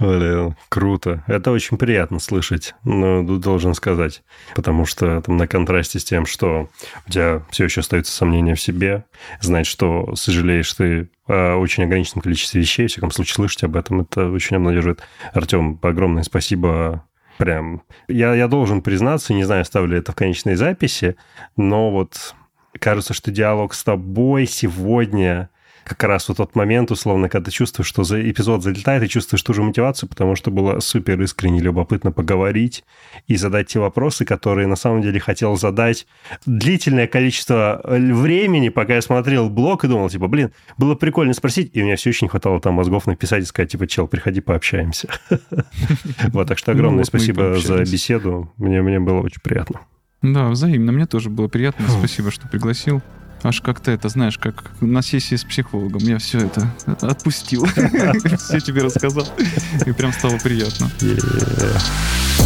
Блин, 0.00 0.56
круто. 0.68 1.22
Это 1.26 1.52
очень 1.52 1.76
приятно 1.76 2.18
слышать, 2.18 2.74
но 2.82 3.22
должен 3.22 3.74
сказать. 3.74 4.24
Потому 4.54 4.86
что 4.86 5.20
там 5.20 5.36
на 5.36 5.46
контрасте 5.46 5.98
с 5.98 6.04
тем, 6.04 6.26
что 6.26 6.70
у 7.06 7.10
тебя 7.10 7.42
все 7.50 7.64
еще 7.64 7.80
остаются 7.80 8.12
сомнения 8.12 8.54
в 8.54 8.60
себе, 8.60 9.04
знать, 9.40 9.66
что 9.66 10.16
сожалеешь 10.16 10.72
ты 10.72 11.10
о 11.28 11.56
очень 11.56 11.84
ограниченном 11.84 12.22
количестве 12.22 12.60
вещей, 12.60 12.86
в 12.86 12.90
всяком 12.90 13.10
случае, 13.10 13.34
слышать 13.34 13.64
об 13.64 13.76
этом, 13.76 14.00
это 14.00 14.30
очень 14.30 14.56
обнадеживает. 14.56 15.02
Артем, 15.34 15.78
огромное 15.82 16.22
спасибо 16.22 17.04
Прям. 17.38 17.82
Я, 18.08 18.34
я 18.34 18.48
должен 18.48 18.80
признаться, 18.80 19.34
не 19.34 19.44
знаю, 19.44 19.64
ставлю 19.64 19.98
это 19.98 20.12
в 20.12 20.14
конечной 20.14 20.54
записи, 20.54 21.16
но 21.56 21.90
вот 21.90 22.34
кажется, 22.78 23.14
что 23.14 23.30
диалог 23.30 23.74
с 23.74 23.84
тобой 23.84 24.46
сегодня 24.46 25.50
как 25.86 26.02
раз 26.02 26.28
вот 26.28 26.38
тот 26.38 26.56
момент, 26.56 26.90
условно, 26.90 27.28
когда 27.28 27.46
ты 27.46 27.52
чувствуешь, 27.52 27.86
что 27.86 28.02
за 28.02 28.28
эпизод 28.28 28.62
залетает, 28.62 29.04
и 29.04 29.08
чувствуешь 29.08 29.42
ту 29.42 29.54
же 29.54 29.62
мотивацию, 29.62 30.08
потому 30.08 30.34
что 30.34 30.50
было 30.50 30.80
супер 30.80 31.20
искренне 31.22 31.60
любопытно 31.60 32.10
поговорить 32.10 32.84
и 33.28 33.36
задать 33.36 33.68
те 33.68 33.78
вопросы, 33.78 34.24
которые 34.24 34.66
на 34.66 34.74
самом 34.74 35.02
деле 35.02 35.20
хотел 35.20 35.56
задать 35.56 36.06
длительное 36.44 37.06
количество 37.06 37.80
времени, 37.84 38.68
пока 38.68 38.96
я 38.96 39.02
смотрел 39.02 39.48
блог 39.48 39.84
и 39.84 39.88
думал, 39.88 40.10
типа, 40.10 40.26
блин, 40.26 40.50
было 40.76 40.96
прикольно 40.96 41.34
спросить, 41.34 41.70
и 41.72 41.82
у 41.82 41.84
меня 41.84 41.94
все 41.94 42.10
очень 42.10 42.24
не 42.26 42.30
хватало 42.30 42.60
там 42.60 42.74
мозгов 42.74 43.06
написать 43.06 43.44
и 43.44 43.46
сказать, 43.46 43.70
типа, 43.70 43.86
чел, 43.86 44.08
приходи, 44.08 44.40
пообщаемся. 44.40 45.08
Вот, 46.32 46.48
так 46.48 46.58
что 46.58 46.72
огромное 46.72 47.04
спасибо 47.04 47.58
за 47.58 47.80
беседу. 47.80 48.52
Мне 48.56 48.82
было 48.98 49.20
очень 49.20 49.40
приятно. 49.40 49.80
Да, 50.32 50.48
взаимно. 50.48 50.92
Мне 50.92 51.06
тоже 51.06 51.30
было 51.30 51.48
приятно. 51.48 51.86
Спасибо, 51.88 52.30
что 52.30 52.48
пригласил. 52.48 53.02
Аж 53.42 53.60
как-то 53.60 53.90
это, 53.90 54.08
знаешь, 54.08 54.38
как 54.38 54.72
на 54.80 55.02
сессии 55.02 55.36
с 55.36 55.44
психологом. 55.44 56.00
Я 56.02 56.18
все 56.18 56.38
это 56.38 56.68
отпустил. 57.02 57.66
Все 58.38 58.60
тебе 58.60 58.82
рассказал. 58.82 59.26
И 59.84 59.92
прям 59.92 60.12
стало 60.12 60.38
приятно. 60.38 60.90
Yeah. 61.00 62.45